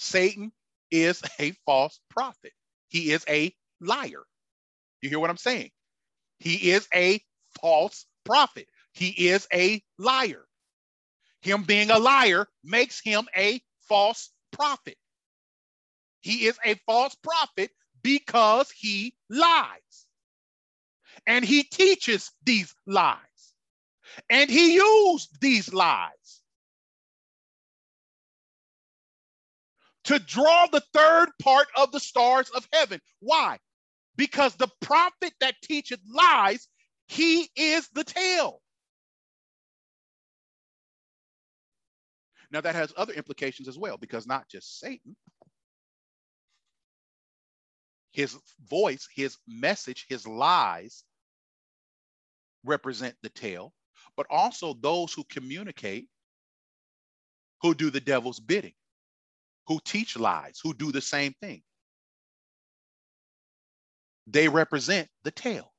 Satan 0.00 0.50
is 0.90 1.22
a 1.38 1.52
false 1.66 2.00
prophet. 2.08 2.52
He 2.88 3.12
is 3.12 3.24
a 3.28 3.54
liar. 3.80 4.24
You 5.02 5.10
hear 5.10 5.20
what 5.20 5.30
I'm 5.30 5.36
saying? 5.36 5.70
He 6.38 6.70
is 6.70 6.88
a 6.94 7.22
false 7.60 8.06
prophet. 8.24 8.68
He 8.92 9.28
is 9.28 9.46
a 9.52 9.82
liar. 9.98 10.46
Him 11.42 11.64
being 11.64 11.90
a 11.90 11.98
liar 11.98 12.48
makes 12.64 13.00
him 13.00 13.28
a 13.36 13.62
false 13.82 14.30
prophet. 14.52 14.96
He 16.22 16.46
is 16.46 16.58
a 16.64 16.74
false 16.86 17.14
prophet 17.16 17.70
because 18.02 18.70
he 18.70 19.14
lies. 19.28 20.06
And 21.26 21.44
he 21.44 21.62
teaches 21.62 22.32
these 22.44 22.74
lies. 22.86 23.18
And 24.30 24.50
he 24.50 24.74
used 24.74 25.40
these 25.40 25.72
lies 25.74 26.39
to 30.04 30.18
draw 30.18 30.66
the 30.66 30.82
third 30.94 31.28
part 31.42 31.68
of 31.76 31.92
the 31.92 32.00
stars 32.00 32.50
of 32.50 32.66
heaven. 32.72 33.00
Why? 33.20 33.58
Because 34.16 34.54
the 34.54 34.70
prophet 34.80 35.32
that 35.40 35.54
teacheth 35.62 36.00
lies, 36.12 36.68
he 37.08 37.48
is 37.56 37.88
the 37.94 38.04
tail. 38.04 38.60
Now, 42.52 42.60
that 42.60 42.74
has 42.74 42.92
other 42.96 43.12
implications 43.12 43.68
as 43.68 43.78
well, 43.78 43.96
because 43.96 44.26
not 44.26 44.48
just 44.48 44.80
Satan, 44.80 45.14
his 48.12 48.36
voice, 48.68 49.08
his 49.14 49.36
message, 49.46 50.06
his 50.08 50.26
lies 50.26 51.04
represent 52.64 53.14
the 53.22 53.28
tail, 53.28 53.72
but 54.16 54.26
also 54.28 54.74
those 54.74 55.12
who 55.12 55.22
communicate, 55.24 56.08
who 57.62 57.74
do 57.74 57.90
the 57.90 58.00
devil's 58.00 58.40
bidding, 58.40 58.74
who 59.70 59.78
teach 59.84 60.18
lies, 60.18 60.58
who 60.60 60.74
do 60.74 60.90
the 60.90 61.00
same 61.00 61.32
thing. 61.40 61.62
They 64.26 64.48
represent 64.48 65.08
the 65.22 65.30
tail. 65.30 65.72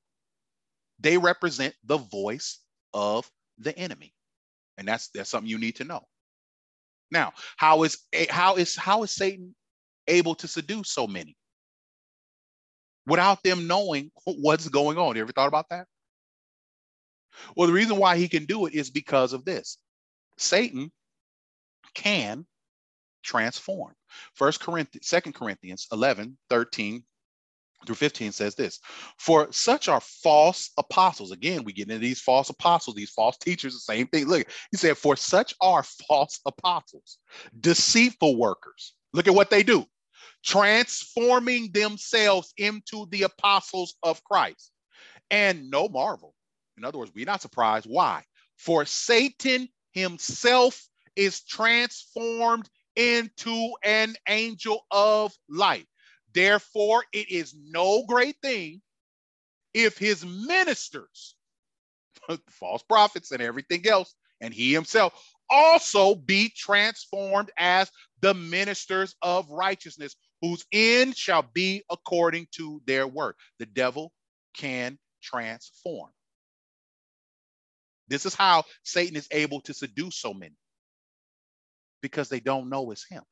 They 1.02 1.18
represent 1.18 1.76
the 1.84 1.98
voice 1.98 2.60
of 2.94 3.30
the 3.58 3.78
enemy. 3.78 4.14
And 4.78 4.88
that's 4.88 5.10
that's 5.10 5.30
something 5.30 5.50
you 5.50 5.58
need 5.58 5.76
to 5.76 5.84
know. 5.84 6.06
Now, 7.12 7.34
how 7.58 7.84
is 7.84 7.98
how 8.30 8.56
is 8.56 8.78
how 8.78 9.04
is 9.04 9.12
Satan 9.12 9.54
able 10.08 10.36
to 10.36 10.48
seduce 10.48 10.90
so 10.90 11.06
many 11.06 11.36
without 13.06 13.44
them 13.44 13.68
knowing 13.68 14.10
what's 14.24 14.70
going 14.70 14.98
on? 15.00 15.18
You 15.18 15.24
ever 15.24 15.34
thought 15.34 15.50
about 15.50 15.68
that? 15.70 15.86
Well, 17.58 17.68
the 17.68 17.74
reason 17.74 17.98
why 17.98 18.16
he 18.16 18.30
can 18.30 18.46
do 18.46 18.68
it 18.68 18.74
is 18.74 18.90
because 18.90 19.34
of 19.34 19.44
this. 19.44 19.78
Satan 20.38 20.94
can 21.94 22.46
transform. 23.22 23.94
First 24.34 24.60
Corinthians, 24.60 25.08
Second 25.08 25.34
Corinthians 25.34 25.88
11, 25.92 26.38
13 26.50 27.04
through 27.86 27.96
15 27.96 28.32
says 28.32 28.56
this 28.56 28.80
for 29.18 29.52
such 29.52 29.88
are 29.88 30.02
false 30.02 30.72
apostles. 30.78 31.32
Again 31.32 31.64
we 31.64 31.74
get 31.74 31.90
into 31.90 32.00
these 32.00 32.22
false 32.22 32.50
apostles 32.50 32.96
these 32.96 33.10
false 33.10 33.38
teachers 33.38 33.74
the 33.74 33.80
same 33.80 34.08
thing. 34.08 34.28
Look 34.28 34.48
he 34.72 34.78
said 34.78 34.98
for 34.98 35.16
such 35.16 35.56
are 35.62 35.84
false 36.08 36.40
apostles 36.46 37.18
deceitful 37.60 38.38
workers. 38.38 38.94
Look 39.14 39.28
at 39.28 39.36
what 39.36 39.50
they 39.50 39.64
do. 39.64 39.86
Transforming 40.44 41.72
themselves 41.72 42.54
into 42.58 43.08
the 43.10 43.24
apostles 43.24 43.96
of 44.04 44.24
christ. 44.24 44.72
And 45.30 45.70
no 45.70 45.88
marvel. 45.88 46.34
In 46.78 46.86
other 46.86 47.00
words 47.00 47.12
we're 47.16 47.26
not 47.26 47.42
surprised. 47.42 47.88
Why? 47.90 48.24
For 48.58 48.86
satan 48.86 49.70
himself 49.92 50.88
is 51.16 51.42
transformed 51.44 52.70
into 52.96 53.74
an 53.84 54.16
angel 54.28 54.86
of 54.92 55.34
light 55.50 55.86
Therefore, 56.34 57.04
it 57.14 57.30
is 57.32 57.54
no 57.56 58.06
great 58.06 58.38
thing 58.42 58.82
if 59.74 59.98
his 59.98 60.26
ministers, 60.26 61.36
false 62.50 62.84
prophets 62.84 63.32
and 63.32 63.42
everything 63.42 63.88
else, 63.88 64.14
and 64.42 64.54
he 64.54 64.74
himself 64.74 65.14
also 65.50 66.16
be 66.16 66.52
transformed 66.56 67.52
as 67.58 67.92
the 68.22 68.34
ministers 68.34 69.16
of 69.22 69.50
righteousness, 69.50 70.16
whose 70.42 70.66
end 70.72 71.18
shall 71.18 71.44
be 71.54 71.84
according 71.90 72.48
to 72.54 72.82
their 72.86 73.08
work. 73.08 73.38
The 73.60 73.66
devil 73.66 74.14
can 74.56 74.98
transform. 75.22 76.12
This 78.08 78.26
is 78.26 78.36
how 78.36 78.66
Satan 78.84 79.16
is 79.16 79.28
able 79.32 79.62
to 79.62 79.74
seduce 79.74 80.18
so 80.18 80.34
many 80.34 80.56
because 82.02 82.30
they 82.30 82.40
don't 82.40 82.70
know 82.70 82.92
it's 82.92 83.08
him. 83.08 83.24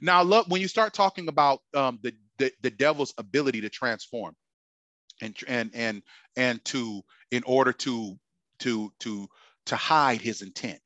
Now, 0.00 0.22
look, 0.22 0.48
when 0.48 0.60
you 0.60 0.68
start 0.68 0.92
talking 0.92 1.28
about 1.28 1.60
um, 1.74 1.98
the, 2.02 2.14
the 2.38 2.52
the 2.62 2.70
devil's 2.70 3.14
ability 3.18 3.62
to 3.62 3.68
transform, 3.68 4.34
and 5.20 5.34
and 5.48 5.70
and 5.74 6.02
and 6.36 6.64
to 6.66 7.02
in 7.30 7.42
order 7.44 7.72
to 7.72 8.18
to 8.60 8.92
to 9.00 9.28
to 9.66 9.76
hide 9.76 10.20
his 10.20 10.42
intent 10.42 10.80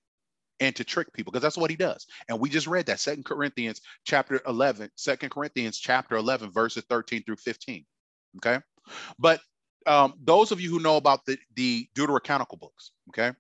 and 0.61 0.75
to 0.77 0.85
trick 0.85 1.13
people 1.13 1.31
because 1.31 1.43
that's 1.43 1.57
what 1.57 1.71
he 1.71 1.77
does. 1.77 2.07
And 2.29 2.41
we 2.41 2.49
just 2.49 2.67
read 2.67 2.87
that 2.87 3.01
second 3.01 3.25
corinthians 3.25 3.81
chapter 4.05 4.41
11 4.47 4.91
second 4.97 5.31
corinthians 5.31 5.79
chapter 5.79 6.17
11 6.17 6.51
verses 6.53 6.85
13 6.89 7.25
through 7.25 7.37
15 7.37 7.85
okay? 8.39 8.61
But 9.19 9.41
um, 9.87 10.15
those 10.23 10.53
of 10.53 10.61
you 10.61 10.71
who 10.71 10.81
know 10.81 10.97
about 10.97 11.25
the 11.27 11.39
the 11.55 11.89
deuterocanonical 11.95 12.59
books 12.59 12.93
okay? 13.11 13.33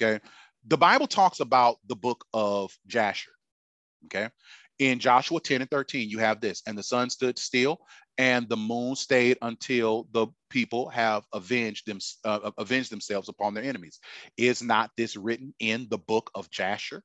Okay 0.00 0.20
the 0.66 0.76
bible 0.76 1.06
talks 1.06 1.40
about 1.40 1.76
the 1.86 1.96
book 1.96 2.24
of 2.32 2.76
jasher 2.86 3.32
Okay. 4.06 4.28
In 4.78 4.98
Joshua 4.98 5.40
10 5.40 5.62
and 5.62 5.70
13, 5.70 6.10
you 6.10 6.18
have 6.18 6.40
this, 6.40 6.62
and 6.66 6.76
the 6.76 6.82
sun 6.82 7.08
stood 7.08 7.38
still, 7.38 7.78
and 8.18 8.48
the 8.48 8.56
moon 8.56 8.94
stayed 8.94 9.38
until 9.40 10.06
the 10.12 10.26
people 10.50 10.90
have 10.90 11.24
avenged 11.32 11.86
them, 11.86 11.98
uh, 12.24 12.50
avenged 12.58 12.92
themselves 12.92 13.28
upon 13.28 13.54
their 13.54 13.64
enemies. 13.64 14.00
Is 14.36 14.62
not 14.62 14.90
this 14.96 15.16
written 15.16 15.54
in 15.60 15.86
the 15.88 15.98
book 15.98 16.30
of 16.34 16.50
Jasher? 16.50 17.02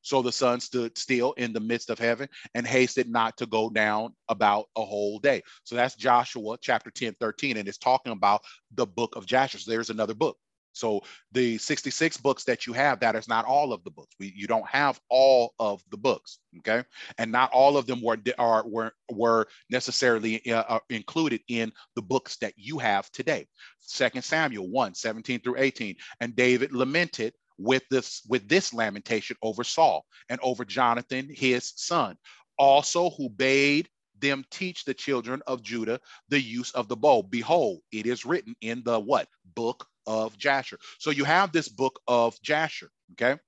So 0.00 0.22
the 0.22 0.32
sun 0.32 0.58
stood 0.60 0.98
still 0.98 1.32
in 1.34 1.52
the 1.52 1.60
midst 1.60 1.90
of 1.90 1.98
heaven 1.98 2.28
and 2.54 2.66
hasted 2.66 3.08
not 3.08 3.36
to 3.36 3.46
go 3.46 3.70
down 3.70 4.14
about 4.28 4.66
a 4.76 4.84
whole 4.84 5.18
day. 5.20 5.42
So 5.64 5.76
that's 5.76 5.94
Joshua 5.94 6.56
chapter 6.60 6.90
10, 6.90 7.14
13, 7.20 7.58
and 7.58 7.68
it's 7.68 7.78
talking 7.78 8.12
about 8.12 8.42
the 8.74 8.86
book 8.86 9.14
of 9.16 9.26
Jasher. 9.26 9.58
So 9.58 9.70
there's 9.70 9.90
another 9.90 10.14
book. 10.14 10.38
So 10.72 11.02
the 11.32 11.58
66 11.58 12.16
books 12.18 12.44
that 12.44 12.66
you 12.66 12.72
have, 12.72 13.00
that 13.00 13.14
is 13.14 13.28
not 13.28 13.44
all 13.44 13.72
of 13.72 13.84
the 13.84 13.90
books. 13.90 14.14
We, 14.18 14.32
you 14.34 14.46
don't 14.46 14.66
have 14.68 15.00
all 15.08 15.52
of 15.58 15.82
the 15.90 15.96
books, 15.96 16.38
okay? 16.58 16.84
And 17.18 17.30
not 17.30 17.52
all 17.52 17.76
of 17.76 17.86
them 17.86 18.02
were 18.02 18.18
are 18.38 18.66
were 18.66 18.92
were 19.10 19.46
necessarily 19.70 20.50
uh, 20.50 20.64
uh, 20.68 20.78
included 20.90 21.42
in 21.48 21.72
the 21.94 22.02
books 22.02 22.36
that 22.38 22.54
you 22.56 22.78
have 22.78 23.10
today. 23.12 23.46
Second 23.80 24.22
Samuel 24.22 24.68
1, 24.68 24.94
17 24.94 25.40
through 25.40 25.56
18. 25.58 25.96
And 26.20 26.34
David 26.34 26.72
lamented 26.72 27.34
with 27.58 27.82
this 27.90 28.22
with 28.28 28.48
this 28.48 28.72
lamentation 28.72 29.36
over 29.42 29.64
Saul 29.64 30.04
and 30.28 30.40
over 30.42 30.64
Jonathan, 30.64 31.28
his 31.30 31.72
son, 31.76 32.16
also 32.58 33.10
who 33.10 33.28
bade 33.28 33.88
them 34.18 34.44
teach 34.50 34.84
the 34.84 34.94
children 34.94 35.42
of 35.46 35.62
Judah 35.62 36.00
the 36.28 36.40
use 36.40 36.70
of 36.72 36.88
the 36.88 36.96
bow. 36.96 37.22
Behold, 37.22 37.80
it 37.90 38.06
is 38.06 38.24
written 38.24 38.54
in 38.60 38.82
the 38.84 38.98
what? 38.98 39.28
Book 39.54 39.86
of 40.06 40.36
Jasher. 40.38 40.78
So 40.98 41.10
you 41.10 41.24
have 41.24 41.52
this 41.52 41.68
book 41.68 42.00
of 42.06 42.40
Jasher, 42.42 42.90
okay? 43.12 43.38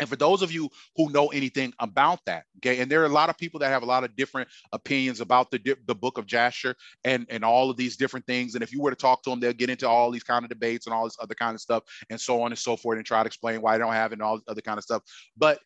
And 0.00 0.08
for 0.08 0.16
those 0.16 0.42
of 0.42 0.50
you 0.50 0.70
who 0.96 1.10
know 1.10 1.28
anything 1.28 1.72
about 1.78 2.20
that, 2.24 2.44
okay, 2.58 2.80
and 2.80 2.90
there 2.90 3.02
are 3.02 3.06
a 3.06 3.10
lot 3.10 3.28
of 3.28 3.36
people 3.36 3.60
that 3.60 3.68
have 3.68 3.82
a 3.82 3.86
lot 3.86 4.04
of 4.04 4.16
different 4.16 4.48
opinions 4.72 5.20
about 5.20 5.50
the 5.50 5.76
the 5.86 5.94
book 5.94 6.16
of 6.16 6.26
Jasher 6.26 6.74
and 7.04 7.26
and 7.28 7.44
all 7.44 7.68
of 7.68 7.76
these 7.76 7.96
different 7.96 8.26
things. 8.26 8.54
And 8.54 8.62
if 8.62 8.72
you 8.72 8.80
were 8.80 8.90
to 8.90 8.96
talk 8.96 9.22
to 9.24 9.30
them, 9.30 9.38
they'll 9.38 9.52
get 9.52 9.68
into 9.70 9.86
all 9.86 10.10
these 10.10 10.22
kind 10.22 10.44
of 10.44 10.48
debates 10.48 10.86
and 10.86 10.94
all 10.94 11.04
this 11.04 11.18
other 11.20 11.34
kind 11.34 11.54
of 11.54 11.60
stuff, 11.60 11.82
and 12.08 12.18
so 12.20 12.40
on 12.42 12.52
and 12.52 12.58
so 12.58 12.76
forth, 12.76 12.96
and 12.96 13.06
try 13.06 13.22
to 13.22 13.26
explain 13.26 13.60
why 13.60 13.76
they 13.76 13.84
don't 13.84 13.92
have 13.92 14.12
it 14.12 14.14
and 14.14 14.22
all 14.22 14.36
this 14.36 14.44
other 14.48 14.62
kind 14.62 14.78
of 14.78 14.84
stuff. 14.84 15.02
But 15.36 15.60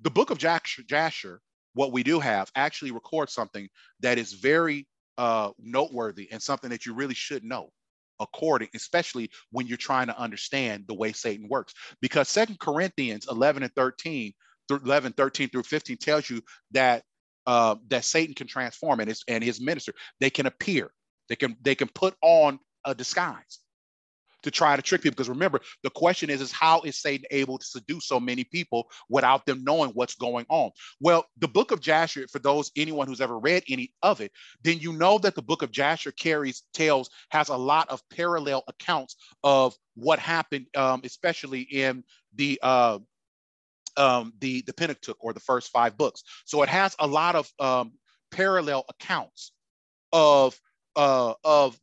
the 0.00 0.10
book 0.10 0.30
of 0.30 0.38
Jasher, 0.38 0.82
Jasher, 0.82 1.40
what 1.74 1.92
we 1.92 2.02
do 2.02 2.18
have, 2.18 2.50
actually 2.56 2.90
records 2.90 3.32
something 3.32 3.68
that 4.00 4.18
is 4.18 4.32
very 4.32 4.88
uh, 5.18 5.50
noteworthy 5.58 6.28
and 6.32 6.42
something 6.42 6.70
that 6.70 6.84
you 6.84 6.94
really 6.94 7.14
should 7.14 7.44
know 7.44 7.70
according, 8.20 8.68
especially 8.74 9.30
when 9.50 9.66
you're 9.66 9.76
trying 9.76 10.06
to 10.06 10.18
understand 10.18 10.84
the 10.86 10.94
way 10.94 11.12
Satan 11.12 11.48
works. 11.48 11.74
Because 12.00 12.28
Second 12.28 12.58
Corinthians 12.58 13.26
11 13.30 13.62
and 13.62 13.72
13, 13.74 14.32
11, 14.70 15.12
13 15.12 15.48
through 15.48 15.62
15 15.62 15.96
tells 15.98 16.28
you 16.28 16.42
that 16.72 17.02
uh, 17.46 17.76
that 17.88 18.04
Satan 18.04 18.34
can 18.34 18.48
transform 18.48 19.00
and 19.00 19.08
his 19.08 19.22
and 19.28 19.42
his 19.42 19.60
minister, 19.60 19.92
they 20.20 20.30
can 20.30 20.46
appear, 20.46 20.90
they 21.28 21.36
can 21.36 21.56
they 21.62 21.74
can 21.74 21.88
put 21.94 22.14
on 22.22 22.58
a 22.84 22.94
disguise 22.94 23.60
to 24.46 24.50
try 24.50 24.76
to 24.76 24.82
trick 24.82 25.02
people. 25.02 25.14
Because 25.14 25.28
remember, 25.28 25.60
the 25.82 25.90
question 25.90 26.30
is, 26.30 26.40
is 26.40 26.52
how 26.52 26.80
is 26.82 27.00
Satan 27.00 27.26
able 27.30 27.58
to 27.58 27.66
seduce 27.66 28.06
so 28.06 28.20
many 28.20 28.44
people 28.44 28.88
without 29.08 29.44
them 29.44 29.64
knowing 29.64 29.90
what's 29.90 30.14
going 30.14 30.46
on? 30.48 30.70
Well, 31.00 31.26
the 31.38 31.48
book 31.48 31.72
of 31.72 31.80
Jasher, 31.80 32.26
for 32.28 32.38
those 32.38 32.70
anyone 32.76 33.08
who's 33.08 33.20
ever 33.20 33.38
read 33.38 33.64
any 33.68 33.92
of 34.02 34.20
it, 34.20 34.30
then 34.62 34.78
you 34.78 34.92
know 34.92 35.18
that 35.18 35.34
the 35.34 35.42
book 35.42 35.62
of 35.62 35.72
Jasher 35.72 36.12
carries 36.12 36.62
tales, 36.72 37.10
has 37.30 37.48
a 37.48 37.56
lot 37.56 37.88
of 37.88 38.00
parallel 38.08 38.62
accounts 38.68 39.16
of 39.42 39.74
what 39.94 40.18
happened, 40.20 40.66
um, 40.76 41.00
especially 41.02 41.62
in 41.62 42.04
the 42.34 42.60
uh, 42.62 42.98
um, 43.96 44.32
the 44.38 44.62
the 44.62 44.72
Pentateuch 44.72 45.16
or 45.20 45.32
the 45.32 45.40
first 45.40 45.72
five 45.72 45.96
books. 45.96 46.22
So 46.44 46.62
it 46.62 46.68
has 46.68 46.94
a 47.00 47.06
lot 47.06 47.34
of 47.34 47.50
um, 47.58 47.92
parallel 48.30 48.84
accounts 48.88 49.52
of 50.12 50.58
uh, 50.94 51.25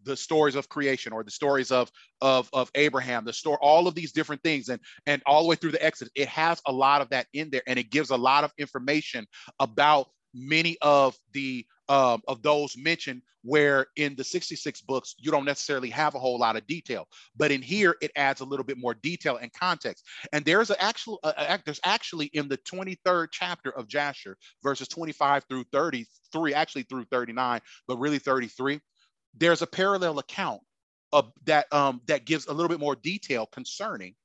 the 0.03 0.17
stories 0.17 0.55
of 0.55 0.69
creation 0.69 1.13
or 1.13 1.23
the 1.23 1.31
stories 1.31 1.71
of 1.71 1.91
of 2.21 2.49
of 2.53 2.71
Abraham, 2.75 3.25
the 3.25 3.33
story, 3.33 3.57
all 3.61 3.87
of 3.87 3.95
these 3.95 4.11
different 4.11 4.43
things, 4.43 4.69
and 4.69 4.79
and 5.05 5.21
all 5.25 5.43
the 5.43 5.49
way 5.49 5.55
through 5.55 5.71
the 5.71 5.83
Exodus, 5.83 6.11
it 6.15 6.27
has 6.27 6.61
a 6.67 6.71
lot 6.71 7.01
of 7.01 7.09
that 7.09 7.27
in 7.33 7.49
there, 7.49 7.63
and 7.67 7.79
it 7.79 7.91
gives 7.91 8.09
a 8.09 8.17
lot 8.17 8.43
of 8.43 8.51
information 8.57 9.25
about 9.59 10.07
many 10.33 10.77
of 10.81 11.15
the 11.33 11.65
um, 11.89 12.21
of 12.27 12.41
those 12.41 12.75
mentioned 12.77 13.21
where 13.43 13.87
in 13.97 14.15
the 14.15 14.23
66 14.23 14.81
books 14.81 15.15
you 15.19 15.29
don't 15.29 15.45
necessarily 15.45 15.89
have 15.89 16.15
a 16.15 16.19
whole 16.19 16.39
lot 16.39 16.55
of 16.55 16.65
detail 16.65 17.07
but 17.35 17.51
in 17.51 17.61
here 17.61 17.95
it 18.01 18.09
adds 18.15 18.39
a 18.39 18.45
little 18.45 18.63
bit 18.63 18.77
more 18.77 18.93
detail 18.93 19.37
and 19.37 19.51
context. 19.53 20.05
And 20.31 20.45
there's 20.45 20.69
an 20.69 20.77
actual 20.79 21.19
uh, 21.23 21.57
there's 21.65 21.81
actually 21.83 22.27
in 22.27 22.47
the 22.47 22.57
23rd 22.57 23.27
chapter 23.31 23.71
of 23.71 23.87
jasher 23.87 24.37
verses 24.63 24.87
25 24.87 25.43
through 25.49 25.65
33 25.71 26.53
actually 26.53 26.83
through 26.83 27.05
39 27.11 27.59
but 27.87 27.97
really 27.97 28.19
33 28.19 28.79
there's 29.35 29.61
a 29.61 29.67
parallel 29.67 30.19
account 30.19 30.61
of 31.11 31.31
that 31.45 31.71
um, 31.71 32.01
that 32.07 32.25
gives 32.25 32.47
a 32.47 32.53
little 32.53 32.69
bit 32.69 32.79
more 32.79 32.95
detail 32.95 33.45
concerning 33.45 34.15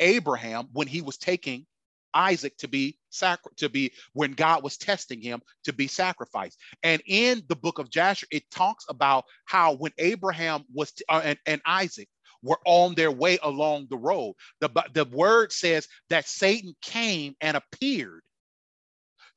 Abraham 0.00 0.68
when 0.72 0.86
he 0.86 1.00
was 1.00 1.16
taking 1.16 1.66
Isaac 2.14 2.56
to 2.58 2.68
be 2.68 2.98
sacri- 3.10 3.52
to 3.56 3.68
be 3.68 3.92
when 4.12 4.32
God 4.32 4.62
was 4.62 4.76
testing 4.76 5.20
him 5.20 5.40
to 5.64 5.72
be 5.72 5.86
sacrificed. 5.86 6.58
And 6.82 7.02
in 7.06 7.42
the 7.48 7.56
book 7.56 7.78
of 7.78 7.90
Jasher, 7.90 8.26
it 8.30 8.50
talks 8.50 8.84
about 8.88 9.24
how 9.44 9.74
when 9.74 9.92
Abraham 9.98 10.64
was 10.72 10.92
t- 10.92 11.04
uh, 11.08 11.20
and, 11.24 11.38
and 11.46 11.60
Isaac 11.66 12.08
were 12.42 12.58
on 12.64 12.94
their 12.94 13.10
way 13.10 13.38
along 13.42 13.88
the 13.90 13.96
road, 13.96 14.34
the, 14.60 14.70
the 14.92 15.04
word 15.06 15.52
says 15.52 15.88
that 16.10 16.26
Satan 16.28 16.74
came 16.82 17.34
and 17.40 17.56
appeared 17.56 18.22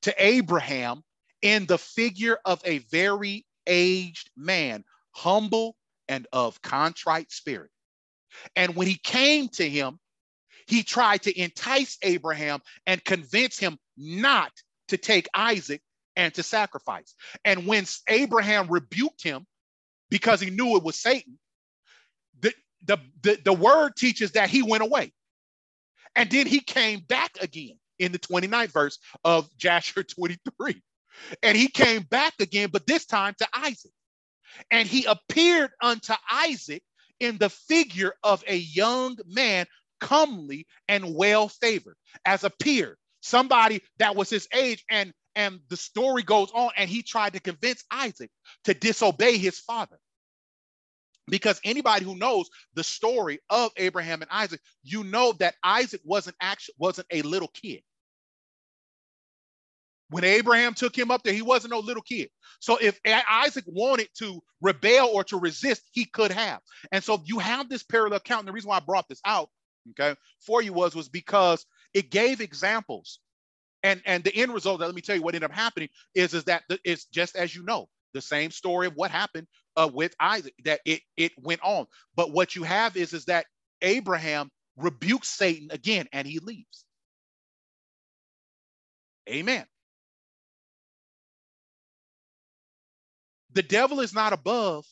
to 0.04 0.14
Abraham 0.18 1.04
in 1.42 1.66
the 1.66 1.78
figure 1.78 2.38
of 2.46 2.62
a 2.66 2.80
very 2.80 3.46
aged 3.68 4.30
man 4.36 4.84
humble 5.12 5.76
and 6.08 6.28
of 6.32 6.62
contrite 6.62 7.32
spirit. 7.32 7.72
And 8.56 8.76
when 8.76 8.88
he 8.88 8.96
came 8.96 9.48
to 9.50 9.68
him, 9.68 10.00
he 10.68 10.84
tried 10.84 11.24
to 11.24 11.40
entice 11.40 11.98
Abraham 12.04 12.62
and 12.86 13.04
convince 13.04 13.58
him 13.58 13.78
not 13.98 14.52
to 14.90 14.98
take 14.98 15.28
Isaac 15.34 15.82
and 16.16 16.34
to 16.36 16.44
sacrifice. 16.44 17.16
And 17.44 17.66
when 17.66 17.86
Abraham 18.08 18.68
rebuked 18.68 19.24
him 19.24 19.48
because 20.10 20.42
he 20.42 20.50
knew 20.50 20.78
it 20.78 20.84
was 20.84 21.00
Satan, 21.00 21.40
the, 22.40 22.54
the, 22.86 22.98
the, 23.22 23.40
the 23.46 23.54
word 23.54 23.96
teaches 23.96 24.34
that 24.34 24.50
he 24.50 24.62
went 24.62 24.84
away. 24.84 25.14
And 26.16 26.30
then 26.30 26.48
he 26.48 26.60
came 26.60 27.00
back 27.00 27.32
again 27.42 27.80
in 27.98 28.12
the 28.12 28.20
29th 28.20 28.72
verse 28.72 29.00
of 29.24 29.50
Jasher 29.58 30.04
23. 30.16 30.82
And 31.44 31.58
he 31.58 31.68
came 31.68 32.04
back 32.04 32.34
again, 32.40 32.70
but 32.72 32.88
this 32.88 33.06
time 33.06 33.36
to 33.40 33.48
Isaac. 33.54 33.92
And 34.72 34.88
he 34.88 35.06
appeared 35.06 35.72
unto 35.82 36.14
Isaac 36.32 36.84
in 37.20 37.38
the 37.38 37.50
figure 37.50 38.14
of 38.24 38.44
a 38.48 38.56
young 38.56 39.18
man, 39.26 39.66
comely 40.00 40.66
and 40.88 41.16
well 41.16 41.50
favored, 41.50 41.98
as 42.26 42.44
a 42.44 42.50
peer, 42.50 42.98
somebody 43.22 43.82
that 43.98 44.16
was 44.16 44.30
his 44.30 44.48
age. 44.54 44.84
And, 44.90 45.14
and 45.36 45.60
the 45.70 45.78
story 45.78 46.24
goes 46.24 46.52
on, 46.54 46.72
and 46.78 46.90
he 46.90 47.04
tried 47.04 47.34
to 47.34 47.40
convince 47.40 47.84
Isaac 47.92 48.32
to 48.64 48.74
disobey 48.74 49.38
his 49.38 49.60
father. 49.60 50.00
Because 51.28 51.62
anybody 51.64 52.06
who 52.06 52.16
knows 52.16 52.50
the 52.74 52.84
story 52.84 53.40
of 53.50 53.72
Abraham 53.78 54.22
and 54.22 54.32
Isaac, 54.32 54.62
you 54.84 55.04
know 55.04 55.34
that 55.34 55.56
Isaac 55.64 56.02
wasn't 56.04 56.36
actually 56.42 56.76
wasn't 56.80 57.08
a 57.12 57.22
little 57.22 57.50
kid. 57.50 57.82
When 60.10 60.24
Abraham 60.24 60.74
took 60.74 60.98
him 60.98 61.12
up 61.12 61.24
there, 61.24 61.34
he 61.34 61.42
wasn't 61.42 61.72
no 61.72 61.80
little 61.80 62.02
kid. 62.02 62.30
So 62.60 62.78
if 62.78 63.00
Isaac 63.06 63.64
wanted 63.68 64.10
to 64.20 64.42
rebel 64.62 65.08
or 65.08 65.24
to 65.26 65.38
resist, 65.38 65.84
he 65.92 66.06
could 66.06 66.32
have. 66.32 66.60
And 66.92 67.04
so 67.04 67.22
you 67.26 67.40
have 67.40 67.70
this 67.70 67.84
parallel 67.84 68.18
account. 68.18 68.42
And 68.42 68.48
the 68.48 68.54
reason 68.54 68.70
why 68.70 68.78
I 68.78 68.82
brought 68.82 69.08
this 69.08 69.22
out, 69.26 69.50
okay, 69.92 70.18
for 70.46 70.62
you 70.62 70.74
was 70.74 70.96
was 70.96 71.10
because 71.10 71.66
it 71.94 72.10
gave 72.10 72.42
examples. 72.42 73.20
And 73.84 74.02
and 74.06 74.24
the 74.24 74.36
end 74.36 74.54
result, 74.54 74.82
let 74.82 74.94
me 74.94 75.02
tell 75.02 75.16
you 75.16 75.22
what 75.22 75.36
ended 75.36 75.50
up 75.50 75.56
happening 75.56 75.90
is, 76.16 76.34
is 76.34 76.44
that 76.46 76.64
it's 76.84 77.06
just 77.06 77.36
as 77.36 77.56
you 77.56 77.64
know, 77.64 77.88
the 78.14 78.22
same 78.22 78.52
story 78.52 78.88
of 78.88 78.94
what 78.96 79.12
happened 79.12 79.48
uh, 79.78 79.90
with 79.94 80.14
Isaac, 80.20 80.54
that 80.66 80.82
it 80.86 81.02
it 81.16 81.32
went 81.38 81.62
on. 81.64 81.86
But 82.16 82.32
what 82.32 82.56
you 82.56 82.64
have 82.64 82.98
is, 82.98 83.14
is 83.14 83.26
that 83.26 83.46
Abraham 83.82 84.50
rebukes 84.76 85.30
Satan 85.30 85.70
again 85.72 86.08
and 86.12 86.28
he 86.28 86.40
leaves. 86.40 86.86
Amen. 89.30 89.66
The 93.54 93.64
devil 93.64 94.00
is 94.02 94.14
not 94.14 94.34
above 94.34 94.86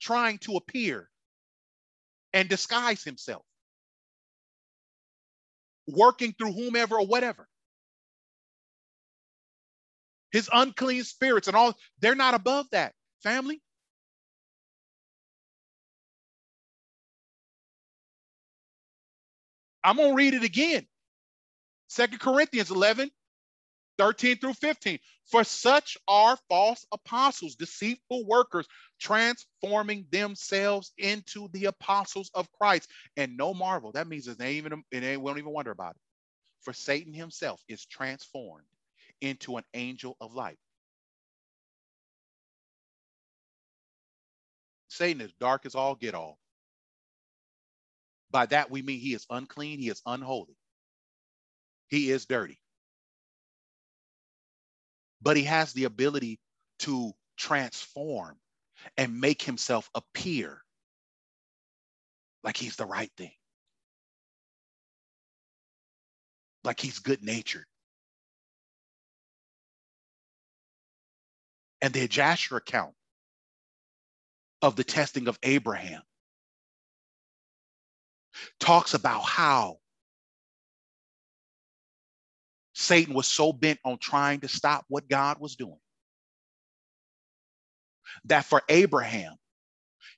trying 0.00 0.38
to 0.38 0.56
appear 0.56 1.08
and 2.32 2.48
disguise 2.48 3.02
himself, 3.02 3.44
working 5.86 6.34
through 6.34 6.52
whomever 6.52 6.96
or 6.96 7.06
whatever. 7.06 7.48
His 10.32 10.50
unclean 10.52 11.04
spirits 11.04 11.48
and 11.48 11.56
all, 11.56 11.76
they're 12.00 12.14
not 12.14 12.34
above 12.34 12.66
that, 12.72 12.92
family. 13.22 13.62
I'm 19.84 19.96
going 19.96 20.10
to 20.10 20.16
read 20.16 20.34
it 20.34 20.44
again. 20.44 20.86
Second 21.88 22.20
Corinthians 22.20 22.70
11, 22.70 23.10
13 23.98 24.38
through 24.38 24.54
15. 24.54 24.98
For 25.26 25.44
such 25.44 25.98
are 26.06 26.38
false 26.48 26.86
apostles, 26.92 27.56
deceitful 27.56 28.24
workers, 28.26 28.66
transforming 29.00 30.06
themselves 30.10 30.92
into 30.96 31.48
the 31.52 31.66
apostles 31.66 32.30
of 32.34 32.50
Christ. 32.52 32.88
And 33.16 33.36
no 33.36 33.52
marvel. 33.52 33.92
That 33.92 34.08
means 34.08 34.28
ain't 34.28 34.40
even 34.40 34.82
we 34.90 35.00
don't 35.00 35.38
even 35.38 35.52
wonder 35.52 35.72
about 35.72 35.96
it. 35.96 36.00
For 36.62 36.72
Satan 36.72 37.12
himself 37.12 37.62
is 37.68 37.84
transformed 37.86 38.66
into 39.20 39.56
an 39.56 39.64
angel 39.74 40.16
of 40.20 40.34
light. 40.34 40.58
Satan 44.88 45.20
is 45.20 45.32
dark 45.40 45.66
as 45.66 45.74
all 45.74 45.94
get 45.94 46.14
all. 46.14 46.38
By 48.30 48.46
that 48.46 48.70
we 48.70 48.82
mean 48.82 49.00
he 49.00 49.14
is 49.14 49.26
unclean, 49.30 49.78
he 49.78 49.88
is 49.88 50.02
unholy, 50.06 50.56
he 51.88 52.10
is 52.10 52.26
dirty 52.26 52.58
but 55.20 55.36
he 55.36 55.44
has 55.44 55.72
the 55.72 55.84
ability 55.84 56.38
to 56.80 57.12
transform 57.36 58.36
and 58.96 59.20
make 59.20 59.42
himself 59.42 59.90
appear 59.94 60.62
like 62.44 62.56
he's 62.56 62.76
the 62.76 62.86
right 62.86 63.10
thing, 63.16 63.32
like 66.64 66.80
he's 66.80 67.00
good 67.00 67.22
natured. 67.22 67.66
And 71.80 71.92
the 71.92 72.08
Jasher 72.08 72.56
account 72.56 72.94
of 74.62 74.76
the 74.76 74.84
testing 74.84 75.28
of 75.28 75.38
Abraham 75.42 76.02
talks 78.58 78.94
about 78.94 79.22
how 79.22 79.78
Satan 82.80 83.12
was 83.12 83.26
so 83.26 83.52
bent 83.52 83.80
on 83.84 83.98
trying 83.98 84.40
to 84.40 84.48
stop 84.48 84.84
what 84.88 85.08
God 85.08 85.38
was 85.40 85.56
doing 85.56 85.78
that 88.26 88.44
for 88.44 88.62
Abraham, 88.68 89.34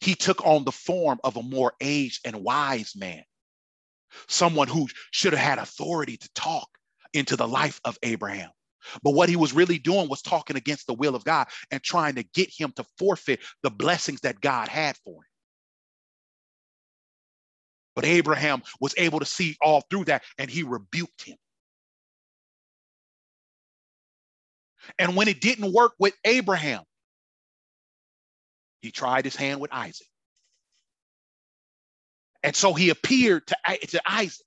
he 0.01 0.15
took 0.15 0.45
on 0.45 0.65
the 0.65 0.73
form 0.73 1.19
of 1.25 1.37
a 1.37 1.43
more 1.43 1.73
aged 1.81 2.21
and 2.27 2.45
wise 2.45 2.95
man, 2.95 3.25
someone 4.29 4.69
who 4.69 4.89
should 5.11 5.33
have 5.33 5.43
had 5.43 5.59
authority 5.59 6.17
to 6.17 6.29
talk 6.35 6.69
into 7.13 7.35
the 7.35 7.49
life 7.49 7.81
of 7.85 7.99
Abraham. 8.03 8.51
But 9.03 9.13
what 9.13 9.29
he 9.29 9.37
was 9.37 9.53
really 9.53 9.79
doing 9.79 10.09
was 10.09 10.23
talking 10.23 10.57
against 10.57 10.87
the 10.87 10.95
will 10.95 11.15
of 11.15 11.25
God 11.25 11.49
and 11.71 11.83
trying 11.83 12.15
to 12.17 12.23
get 12.23 12.51
him 12.51 12.73
to 12.77 12.85
forfeit 12.99 13.41
the 13.63 13.71
blessings 13.71 14.21
that 14.21 14.41
God 14.41 14.69
had 14.69 14.97
for 14.99 15.15
him. 15.15 15.31
But 17.95 18.05
Abraham 18.05 18.63
was 18.81 18.95
able 18.97 19.21
to 19.21 19.27
see 19.27 19.57
all 19.61 19.83
through 19.91 20.05
that 20.07 20.23
and 20.39 20.51
he 20.51 20.63
rebuked 20.63 21.25
him. 21.25 21.37
And 24.99 25.17
when 25.17 25.29
it 25.29 25.41
didn't 25.41 25.73
work 25.73 25.93
with 25.99 26.15
Abraham, 26.25 26.83
he 28.83 28.91
tried 28.91 29.25
his 29.25 29.37
hand 29.37 29.61
with 29.61 29.73
Isaac. 29.73 30.07
And 32.43 32.57
so 32.57 32.73
he 32.73 32.91
appeared 32.91 33.47
to, 33.49 33.57
to 33.89 34.01
Isaac 34.07 34.47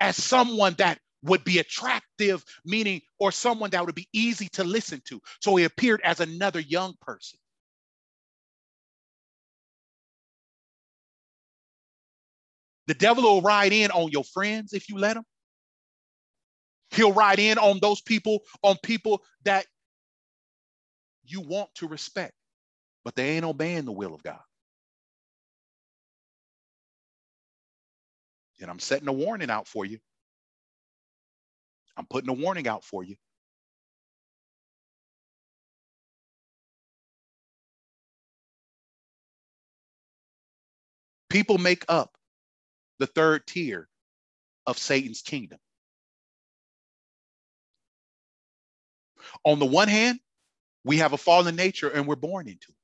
as 0.00 0.16
someone 0.16 0.74
that 0.78 0.98
would 1.22 1.44
be 1.44 1.58
attractive, 1.58 2.44
meaning, 2.64 3.02
or 3.18 3.32
someone 3.32 3.70
that 3.70 3.84
would 3.84 3.94
be 3.94 4.08
easy 4.12 4.48
to 4.50 4.64
listen 4.64 5.02
to. 5.08 5.20
So 5.40 5.56
he 5.56 5.64
appeared 5.64 6.00
as 6.02 6.20
another 6.20 6.60
young 6.60 6.94
person. 7.00 7.38
The 12.86 12.94
devil 12.94 13.24
will 13.24 13.42
ride 13.42 13.72
in 13.72 13.90
on 13.90 14.10
your 14.10 14.24
friends 14.24 14.72
if 14.72 14.88
you 14.88 14.96
let 14.96 15.16
him. 15.16 15.24
He'll 16.90 17.12
ride 17.12 17.38
in 17.38 17.58
on 17.58 17.78
those 17.80 18.00
people, 18.00 18.40
on 18.62 18.76
people 18.82 19.22
that 19.44 19.66
you 21.24 21.40
want 21.42 21.74
to 21.76 21.88
respect, 21.88 22.34
but 23.04 23.16
they 23.16 23.30
ain't 23.30 23.44
obeying 23.44 23.84
the 23.84 23.92
will 23.92 24.14
of 24.14 24.22
God. 24.22 24.40
And 28.60 28.70
I'm 28.70 28.80
setting 28.80 29.08
a 29.08 29.12
warning 29.12 29.50
out 29.50 29.68
for 29.68 29.84
you. 29.84 29.98
I'm 31.96 32.06
putting 32.06 32.30
a 32.30 32.34
warning 32.34 32.68
out 32.68 32.84
for 32.84 33.04
you. 33.04 33.16
People 41.30 41.58
make 41.58 41.84
up 41.88 42.16
the 42.98 43.06
third 43.06 43.46
tier 43.46 43.88
of 44.66 44.78
Satan's 44.78 45.22
kingdom. 45.22 45.58
On 49.44 49.58
the 49.58 49.66
one 49.66 49.88
hand, 49.88 50.20
we 50.84 50.98
have 50.98 51.12
a 51.12 51.18
fallen 51.18 51.56
nature 51.56 51.88
and 51.88 52.06
we're 52.06 52.16
born 52.16 52.48
into 52.48 52.68
it. 52.68 52.74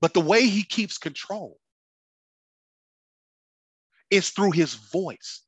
But 0.00 0.14
the 0.14 0.20
way 0.20 0.46
he 0.48 0.62
keeps 0.62 0.98
control 0.98 1.58
is 4.10 4.30
through 4.30 4.52
his 4.52 4.74
voice 4.74 5.42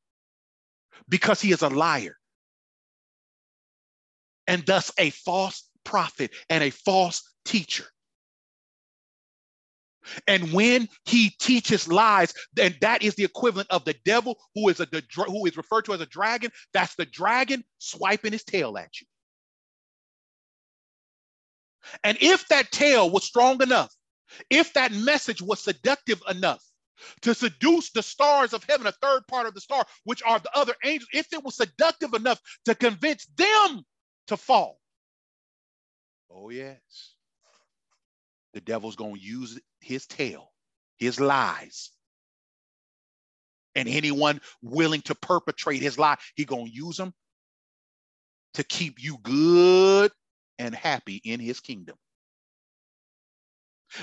because 1.09 1.41
he 1.41 1.51
is 1.51 1.61
a 1.61 1.69
liar 1.69 2.17
and 4.47 4.65
thus 4.65 4.91
a 4.97 5.09
false 5.11 5.69
prophet 5.83 6.31
and 6.49 6.63
a 6.63 6.69
false 6.69 7.23
teacher. 7.45 7.85
And 10.27 10.51
when 10.51 10.87
he 11.05 11.29
teaches 11.39 11.87
lies, 11.87 12.33
then 12.53 12.75
that 12.81 13.03
is 13.03 13.15
the 13.15 13.23
equivalent 13.23 13.69
of 13.69 13.85
the 13.85 13.95
devil, 14.03 14.37
who 14.55 14.69
is 14.69 14.79
a 14.79 14.87
who 15.15 15.45
is 15.45 15.57
referred 15.57 15.85
to 15.85 15.93
as 15.93 16.01
a 16.01 16.07
dragon. 16.07 16.51
That's 16.73 16.95
the 16.95 17.05
dragon 17.05 17.63
swiping 17.77 18.31
his 18.31 18.43
tail 18.43 18.77
at 18.77 18.99
you. 18.99 19.07
And 22.03 22.17
if 22.21 22.47
that 22.47 22.71
tail 22.71 23.09
was 23.09 23.23
strong 23.23 23.61
enough, 23.61 23.93
if 24.49 24.73
that 24.73 24.91
message 24.91 25.41
was 25.41 25.59
seductive 25.59 26.21
enough 26.29 26.63
to 27.21 27.33
seduce 27.33 27.91
the 27.91 28.03
stars 28.03 28.53
of 28.53 28.63
heaven, 28.63 28.87
a 28.87 28.91
third 28.91 29.25
part 29.27 29.47
of 29.47 29.53
the 29.53 29.61
star, 29.61 29.85
which 30.03 30.21
are 30.23 30.39
the 30.39 30.55
other 30.55 30.75
angels, 30.83 31.09
if 31.13 31.33
it 31.33 31.43
was 31.43 31.57
seductive 31.57 32.13
enough 32.13 32.39
to 32.65 32.75
convince 32.75 33.25
them 33.37 33.83
to 34.27 34.37
fall, 34.37 34.79
oh, 36.29 36.49
yes, 36.49 37.13
the 38.53 38.61
devil's 38.61 38.95
going 38.95 39.15
to 39.15 39.21
use 39.21 39.59
his 39.79 40.05
tail, 40.05 40.51
his 40.97 41.19
lies. 41.19 41.89
And 43.73 43.87
anyone 43.87 44.41
willing 44.61 45.01
to 45.03 45.15
perpetrate 45.15 45.81
his 45.81 45.97
lie, 45.97 46.17
he 46.35 46.43
going 46.43 46.65
to 46.65 46.73
use 46.73 46.97
them 46.97 47.13
to 48.55 48.63
keep 48.63 49.01
you 49.01 49.17
good 49.23 50.11
and 50.61 50.75
happy 50.75 51.19
in 51.23 51.39
his 51.39 51.59
kingdom. 51.59 51.95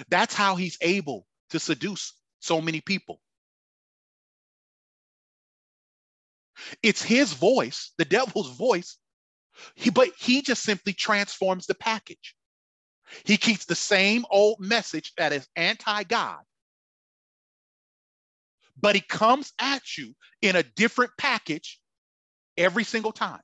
That's 0.08 0.34
how 0.34 0.56
he's 0.56 0.76
able 0.80 1.24
to 1.50 1.60
seduce 1.60 2.12
so 2.40 2.60
many 2.60 2.80
people. 2.80 3.20
It's 6.82 7.02
his 7.02 7.32
voice, 7.32 7.92
the 7.96 8.04
devil's 8.16 8.56
voice, 8.56 8.98
he, 9.76 9.90
but 9.90 10.08
he 10.18 10.42
just 10.42 10.62
simply 10.62 10.92
transforms 10.92 11.66
the 11.66 11.74
package. 11.74 12.34
He 13.24 13.36
keeps 13.36 13.64
the 13.64 13.76
same 13.76 14.26
old 14.28 14.58
message 14.60 15.12
that 15.16 15.32
is 15.32 15.46
anti 15.56 16.02
God, 16.02 16.40
but 18.78 18.96
he 18.96 19.00
comes 19.00 19.52
at 19.60 19.96
you 19.96 20.14
in 20.42 20.56
a 20.56 20.62
different 20.62 21.12
package 21.16 21.80
every 22.56 22.84
single 22.84 23.12
time. 23.12 23.40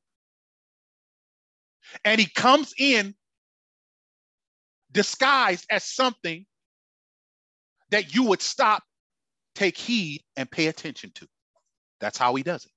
And 2.04 2.20
he 2.20 2.26
comes 2.26 2.74
in 2.78 3.14
disguised 4.92 5.66
as 5.70 5.84
something 5.84 6.46
that 7.90 8.14
you 8.14 8.24
would 8.24 8.42
stop, 8.42 8.82
take 9.54 9.76
heed, 9.76 10.22
and 10.36 10.50
pay 10.50 10.66
attention 10.68 11.10
to. 11.16 11.26
That's 12.00 12.18
how 12.18 12.34
he 12.34 12.42
does 12.42 12.64
it. 12.64 12.72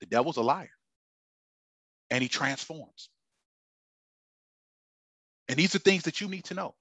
The 0.00 0.06
devil's 0.06 0.36
a 0.36 0.42
liar. 0.42 0.70
And 2.10 2.22
he 2.22 2.28
transforms. 2.28 3.08
And 5.48 5.58
these 5.58 5.74
are 5.74 5.78
things 5.78 6.04
that 6.04 6.20
you 6.20 6.28
need 6.28 6.44
to 6.44 6.54
know. 6.54 6.74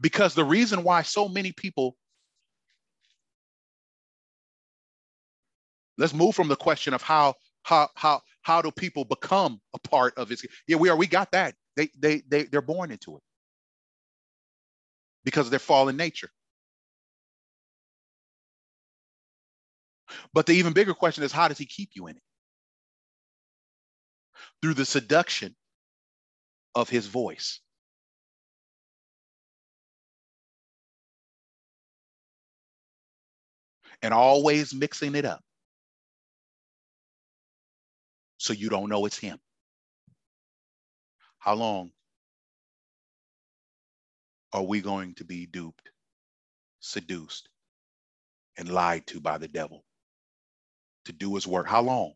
Because 0.00 0.34
the 0.34 0.44
reason 0.44 0.82
why 0.82 1.02
so 1.02 1.28
many 1.28 1.52
people 1.52 1.96
let's 5.98 6.14
move 6.14 6.34
from 6.34 6.48
the 6.48 6.56
question 6.56 6.94
of 6.94 7.02
how 7.02 7.34
how 7.64 7.88
how 7.94 8.22
how 8.42 8.62
do 8.62 8.70
people 8.70 9.04
become 9.04 9.60
a 9.74 9.78
part 9.78 10.16
of 10.16 10.28
his 10.28 10.46
yeah 10.66 10.76
we 10.76 10.88
are 10.88 10.96
we 10.96 11.06
got 11.06 11.30
that. 11.32 11.54
They 11.76 11.90
they 11.98 12.22
they 12.28 12.44
they're 12.44 12.62
born 12.62 12.90
into 12.90 13.16
it. 13.16 13.22
Because 15.24 15.46
of 15.46 15.50
their 15.50 15.58
fallen 15.58 15.96
nature. 15.96 16.30
But 20.32 20.46
the 20.46 20.54
even 20.54 20.72
bigger 20.72 20.94
question 20.94 21.24
is 21.24 21.32
how 21.32 21.48
does 21.48 21.58
he 21.58 21.66
keep 21.66 21.90
you 21.92 22.06
in 22.06 22.16
it? 22.16 22.22
Through 24.62 24.74
the 24.74 24.86
seduction 24.86 25.54
of 26.74 26.88
his 26.88 27.06
voice. 27.06 27.60
And 34.00 34.14
always 34.14 34.72
mixing 34.72 35.16
it 35.16 35.24
up 35.24 35.42
so 38.38 38.52
you 38.54 38.68
don't 38.70 38.88
know 38.90 39.06
it's 39.06 39.18
him. 39.18 39.38
How 41.38 41.54
long 41.54 41.92
are 44.52 44.64
we 44.64 44.80
going 44.80 45.14
to 45.16 45.24
be 45.24 45.46
duped, 45.46 45.90
seduced, 46.80 47.48
and 48.58 48.68
lied 48.70 49.06
to 49.08 49.20
by 49.20 49.38
the 49.38 49.48
devil 49.48 49.84
to 51.06 51.12
do 51.12 51.34
his 51.34 51.46
work? 51.46 51.66
How 51.68 51.82
long? 51.82 52.14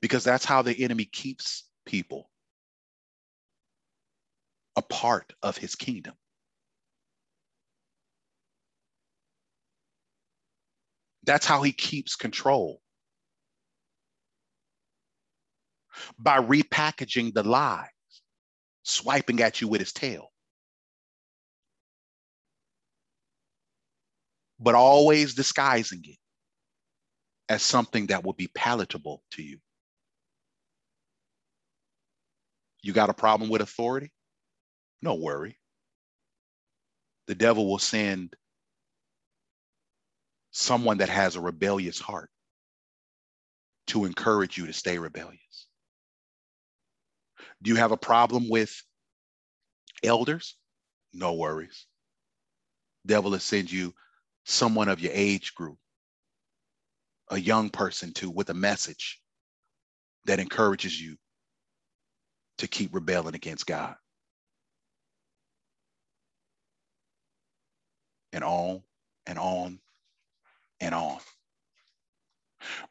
Because 0.00 0.24
that's 0.24 0.44
how 0.44 0.62
the 0.62 0.84
enemy 0.84 1.04
keeps 1.06 1.64
people 1.86 2.30
a 4.76 4.82
part 4.82 5.32
of 5.42 5.56
his 5.56 5.74
kingdom. 5.76 6.14
That's 11.26 11.44
how 11.44 11.62
he 11.62 11.72
keeps 11.72 12.14
control. 12.16 12.80
By 16.18 16.40
repackaging 16.40 17.34
the 17.34 17.42
lies, 17.42 17.88
swiping 18.84 19.42
at 19.42 19.60
you 19.60 19.68
with 19.68 19.80
his 19.80 19.92
tail. 19.92 20.30
But 24.60 24.74
always 24.74 25.34
disguising 25.34 26.02
it 26.04 26.18
as 27.48 27.62
something 27.62 28.06
that 28.06 28.24
will 28.24 28.32
be 28.32 28.48
palatable 28.48 29.22
to 29.32 29.42
you. 29.42 29.58
You 32.82 32.92
got 32.92 33.10
a 33.10 33.14
problem 33.14 33.50
with 33.50 33.62
authority? 33.62 34.12
No 35.02 35.14
worry. 35.14 35.58
The 37.26 37.34
devil 37.34 37.68
will 37.68 37.78
send 37.78 38.36
someone 40.56 40.98
that 40.98 41.08
has 41.08 41.36
a 41.36 41.40
rebellious 41.40 42.00
heart 42.00 42.30
to 43.88 44.04
encourage 44.04 44.56
you 44.56 44.66
to 44.66 44.72
stay 44.72 44.98
rebellious? 44.98 45.66
Do 47.62 47.70
you 47.70 47.76
have 47.76 47.92
a 47.92 47.96
problem 47.96 48.48
with 48.48 48.74
elders? 50.02 50.56
No 51.12 51.34
worries. 51.34 51.86
Devil 53.04 53.30
will 53.30 53.38
send 53.38 53.70
you 53.70 53.94
someone 54.44 54.88
of 54.88 55.00
your 55.00 55.12
age 55.14 55.54
group, 55.54 55.78
a 57.30 57.38
young 57.38 57.70
person 57.70 58.12
too, 58.12 58.30
with 58.30 58.50
a 58.50 58.54
message 58.54 59.20
that 60.24 60.40
encourages 60.40 61.00
you 61.00 61.16
to 62.58 62.66
keep 62.66 62.94
rebelling 62.94 63.34
against 63.34 63.66
God. 63.66 63.94
and 68.36 68.44
on 68.44 68.82
and 69.26 69.38
on 69.38 69.78
and 70.80 70.94
on. 70.94 71.18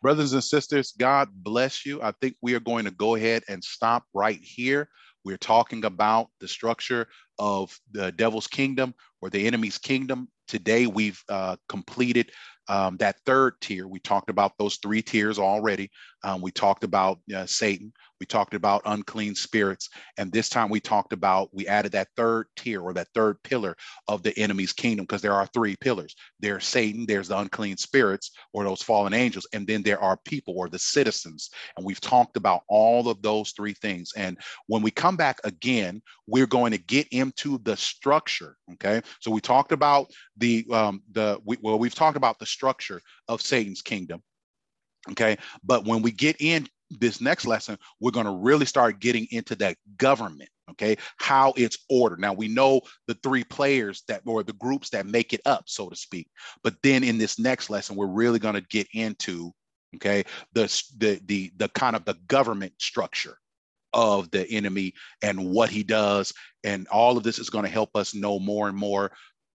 Brothers 0.02 0.34
and 0.34 0.44
sisters, 0.44 0.94
God 0.98 1.30
bless 1.34 1.86
you. 1.86 2.02
I 2.02 2.12
think 2.22 2.36
we 2.42 2.54
are 2.54 2.60
going 2.60 2.86
to 2.86 2.92
go 2.92 3.16
ahead 3.16 3.44
and 3.50 3.64
stop 3.64 4.04
right 4.14 4.40
here. 4.42 4.90
We're 5.24 5.38
talking 5.38 5.86
about 5.86 6.28
the 6.40 6.48
structure 6.48 7.08
of 7.40 7.78
the 7.92 8.12
devil's 8.12 8.48
kingdom 8.48 8.94
or 9.22 9.30
the 9.30 9.48
enemy's 9.48 9.78
kingdom. 9.78 10.30
Today, 10.48 10.86
we've 10.86 11.22
uh, 11.30 11.56
completed 11.68 12.32
um, 12.68 12.98
that 12.98 13.20
third 13.26 13.56
tier. 13.62 13.88
We 13.88 14.00
talked 14.00 14.30
about 14.30 14.54
those 14.60 14.78
three 14.78 15.02
tiers 15.02 15.40
already. 15.40 15.90
Um, 16.26 16.42
we 16.42 16.52
talked 16.52 16.84
about 16.84 17.20
uh, 17.34 17.46
Satan. 17.46 17.94
We 18.20 18.26
talked 18.26 18.56
about 18.56 18.82
unclean 18.86 19.36
spirits. 19.36 19.90
And 20.18 20.32
this 20.32 20.50
time 20.50 20.70
we 20.70 20.80
talked 20.80 21.14
about, 21.14 21.50
we 21.54 21.68
added 21.68 21.92
that 21.92 22.08
third 22.18 22.48
tier 22.56 22.82
or 22.82 22.94
that 22.94 23.10
third 23.14 23.42
pillar 23.44 23.78
of 24.08 24.24
the 24.24 24.38
enemy's 24.40 24.74
kingdom 24.74 25.04
because 25.04 25.22
there 25.22 25.34
are 25.34 25.46
three 25.48 25.76
pillars 25.76 26.16
there's 26.40 26.66
Satan, 26.66 27.06
there's 27.06 27.28
the 27.28 27.38
unclean 27.38 27.78
spirits 27.78 28.32
or 28.54 28.64
those 28.64 28.82
fallen 28.82 29.14
angels, 29.14 29.48
and 29.54 29.68
then 29.68 29.84
there 29.84 30.00
are 30.00 30.18
people 30.26 30.56
or 30.58 30.68
the 30.68 30.80
citizens. 30.80 31.50
And 31.78 31.86
we've 31.86 32.02
talked 32.02 32.38
about 32.38 32.62
all 32.68 33.08
of 33.08 33.22
those 33.22 33.52
three 33.52 33.74
things. 33.74 34.12
And 34.18 34.38
when 34.68 34.82
we 34.82 34.92
come 34.92 35.16
back 35.16 35.40
again, 35.44 36.02
we're 36.28 36.48
going 36.48 36.72
to 36.72 36.78
get 36.78 37.08
into 37.10 37.60
the 37.60 37.78
structure. 37.78 38.58
Okay. 38.74 39.02
So 39.22 39.32
we 39.32 39.42
talked 39.42 39.72
about 39.72 40.12
the, 40.38 40.66
um, 40.72 41.04
the, 41.12 41.40
we, 41.46 41.58
well, 41.62 41.80
we've 41.80 41.96
talked 41.96 42.18
about 42.18 42.40
the 42.40 42.46
structure 42.46 43.02
of 43.28 43.42
Satan's 43.42 43.82
kingdom. 43.82 44.22
Okay. 45.12 45.38
But 45.64 45.86
when 45.86 46.02
we 46.02 46.12
get 46.12 46.36
in 46.40 46.68
this 46.90 47.22
next 47.22 47.46
lesson, 47.46 47.78
we're 48.00 48.12
going 48.12 48.26
to 48.26 48.32
really 48.32 48.66
start 48.66 49.00
getting 49.00 49.28
into 49.32 49.56
that 49.56 49.78
government, 49.98 50.50
okay, 50.72 50.98
how 51.18 51.54
it's 51.58 51.78
ordered. 51.90 52.20
Now 52.20 52.34
we 52.34 52.48
know 52.48 52.82
the 53.08 53.16
three 53.16 53.44
players 53.44 54.04
that 54.08 54.22
or 54.26 54.44
the 54.44 54.54
groups 54.54 54.90
that 54.92 55.06
make 55.06 55.34
it 55.34 55.42
up, 55.46 55.64
so 55.68 55.90
to 55.90 55.96
speak. 55.96 56.28
But 56.64 56.76
then 56.84 57.04
in 57.04 57.18
this 57.18 57.40
next 57.40 57.70
lesson, 57.70 57.96
we're 57.96 58.08
really 58.08 58.40
going 58.40 58.56
to 58.56 58.62
get 58.62 58.88
into 58.94 59.52
okay 59.96 60.24
the 60.54 60.64
the 60.98 61.22
the 61.26 61.52
the 61.58 61.70
kind 61.70 61.96
of 61.96 62.06
the 62.06 62.16
government 62.28 62.74
structure 62.80 63.38
of 63.94 64.30
the 64.32 64.46
enemy 64.50 64.94
and 65.22 65.52
what 65.52 65.70
he 65.70 65.82
does 65.82 66.34
and 66.66 66.86
all 66.90 67.16
of 67.16 67.24
this 67.24 67.40
is 67.40 67.50
going 67.50 67.64
to 67.64 67.72
help 67.72 67.96
us 67.96 68.14
know 68.14 68.38
more 68.38 68.68
and 68.68 68.78
more 68.78 69.10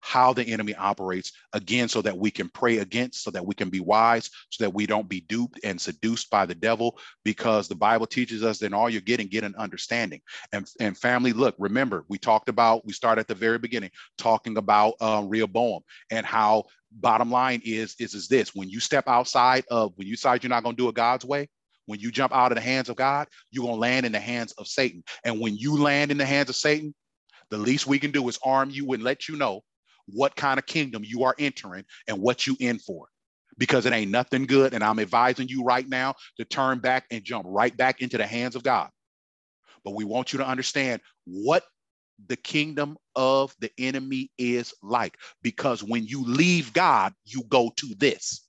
how 0.01 0.33
the 0.33 0.45
enemy 0.45 0.75
operates 0.75 1.33
again 1.53 1.89
so 1.89 2.01
that 2.01 2.17
we 2.17 2.31
can 2.31 2.49
pray 2.49 2.79
against 2.79 3.25
so 3.25 3.31
that 3.31 3.45
we 3.45 3.55
can 3.55 3.71
be 3.71 3.81
wise 3.81 4.31
so 4.51 4.63
that 4.63 4.73
we 4.73 4.87
don't 4.87 5.09
be 5.09 5.21
duped 5.23 5.59
and 5.65 5.81
seduced 5.81 6.31
by 6.31 6.47
the 6.47 6.55
devil 6.55 6.99
because 7.25 7.67
the 7.67 7.75
bible 7.75 8.07
teaches 8.07 8.45
us 8.45 8.59
that 8.59 8.73
all 8.73 8.89
you're 8.89 9.01
getting 9.01 9.27
get 9.27 9.45
an 9.45 9.55
understanding. 9.57 10.21
And 10.53 10.67
and 10.81 10.97
family 10.97 11.33
look 11.33 11.55
remember 11.59 12.05
we 12.09 12.19
talked 12.19 12.49
about 12.49 12.87
we 12.87 12.93
started 12.93 13.21
at 13.21 13.29
the 13.29 13.35
very 13.35 13.59
beginning 13.59 13.91
talking 14.19 14.57
about 14.57 14.95
uh, 15.01 15.25
rehoboam 15.27 15.83
and 16.11 16.25
how 16.25 16.65
bottom 16.93 17.31
line 17.31 17.63
is 17.65 17.97
is 17.99 18.15
is 18.15 18.29
this. 18.29 18.55
When 18.55 18.69
you 18.69 18.81
step 18.81 19.09
outside 19.09 19.65
of 19.71 19.93
when 19.97 20.07
you 20.07 20.15
decide 20.15 20.43
you're 20.43 20.51
not 20.51 20.63
going 20.63 20.77
to 20.77 20.83
do 20.83 20.89
it 20.89 20.95
god's 20.95 21.25
way 21.25 21.49
when 21.87 22.01
you 22.01 22.11
jump 22.11 22.35
out 22.35 22.53
of 22.53 22.57
the 22.57 22.63
hands 22.63 22.89
of 22.89 22.97
god 22.97 23.29
you're 23.51 23.65
going 23.65 23.77
to 23.77 23.81
land 23.81 24.07
in 24.07 24.13
the 24.13 24.21
hands 24.21 24.53
of 24.53 24.67
satan. 24.67 25.03
And 25.25 25.41
when 25.41 25.57
you 25.57 25.77
land 25.77 26.11
in 26.11 26.19
the 26.19 26.27
hands 26.27 26.49
of 26.49 26.57
satan 26.57 26.95
the 27.51 27.59
least 27.59 27.87
we 27.87 27.99
can 27.99 28.11
do 28.11 28.29
is 28.29 28.39
arm 28.45 28.71
you 28.71 28.93
and 28.93 29.03
let 29.03 29.29
you 29.29 29.37
know 29.37 29.63
what 30.07 30.37
kind 30.37 30.59
of 30.59 30.67
kingdom 30.67 31.03
you 31.05 31.25
are 31.25 31.35
entering 31.39 31.85
and 32.09 32.21
what 32.21 32.47
you 32.47 32.57
in 32.61 32.79
for 32.79 33.09
because 33.59 33.87
it 33.87 33.93
ain't 33.93 34.11
nothing 34.11 34.47
good. 34.47 34.75
And 34.75 34.85
I'm 34.85 34.99
advising 34.99 35.49
you 35.49 35.65
right 35.65 35.89
now 35.89 36.15
to 36.37 36.45
turn 36.45 36.79
back 36.79 37.07
and 37.11 37.25
jump 37.25 37.47
right 37.49 37.77
back 37.77 38.03
into 38.03 38.19
the 38.19 38.27
hands 38.27 38.57
of 38.57 38.63
God. 38.63 38.91
But 39.85 39.95
we 39.95 40.05
want 40.05 40.33
you 40.33 40.39
to 40.39 40.47
understand 40.47 41.01
what 41.25 41.65
the 42.29 42.37
kingdom 42.37 42.97
of 43.15 43.55
the 43.61 43.71
enemy 43.79 44.31
is 44.39 44.75
like. 44.83 45.17
Because 45.43 45.83
when 45.83 46.05
you 46.05 46.25
leave 46.25 46.73
God, 46.73 47.13
you 47.25 47.43
go 47.49 47.73
to 47.77 47.95
this. 47.99 48.43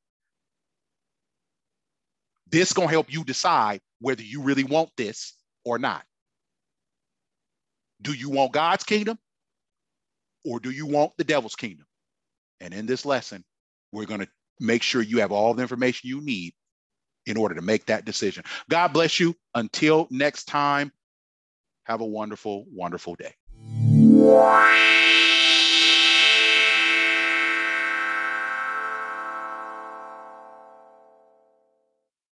This 2.50 2.74
gonna 2.74 2.90
help 2.90 3.12
you 3.12 3.24
decide 3.24 3.82
whether 4.00 4.22
you 4.24 4.42
really 4.42 4.64
want 4.64 4.90
this 4.98 5.34
or 5.66 5.78
not. 5.78 6.04
Do 8.02 8.14
you 8.14 8.30
want 8.30 8.54
God's 8.54 8.84
kingdom 8.84 9.18
or 10.48 10.60
do 10.60 10.72
you 10.72 10.86
want 10.86 11.11
the 11.18 11.24
devil's 11.24 11.56
kingdom? 11.56 11.86
And 12.61 12.74
in 12.74 12.86
this 12.86 13.06
lesson, 13.06 13.44
we're 13.91 14.06
going 14.06 14.22
to 14.22 14.28
make 14.60 14.82
sure 14.82 15.02
you 15.02 15.19
have 15.19 15.32
all 15.32 15.53
the 15.53 15.61
information 15.61 16.10
you 16.10 16.22
need 16.22 16.53
in 17.26 17.38
order 17.38 17.56
to 17.56 17.61
make 17.61 17.86
that 17.86 18.06
decision. 18.06 18.44
God 18.69 18.94
bless 18.94 19.19
you. 19.19 19.36
Until 19.53 20.07
next 20.10 20.45
time, 20.45 20.91
have 21.84 22.02
a 22.02 22.06
wonderful, 22.06 22.65
wonderful 22.72 23.15
day. 23.15 23.34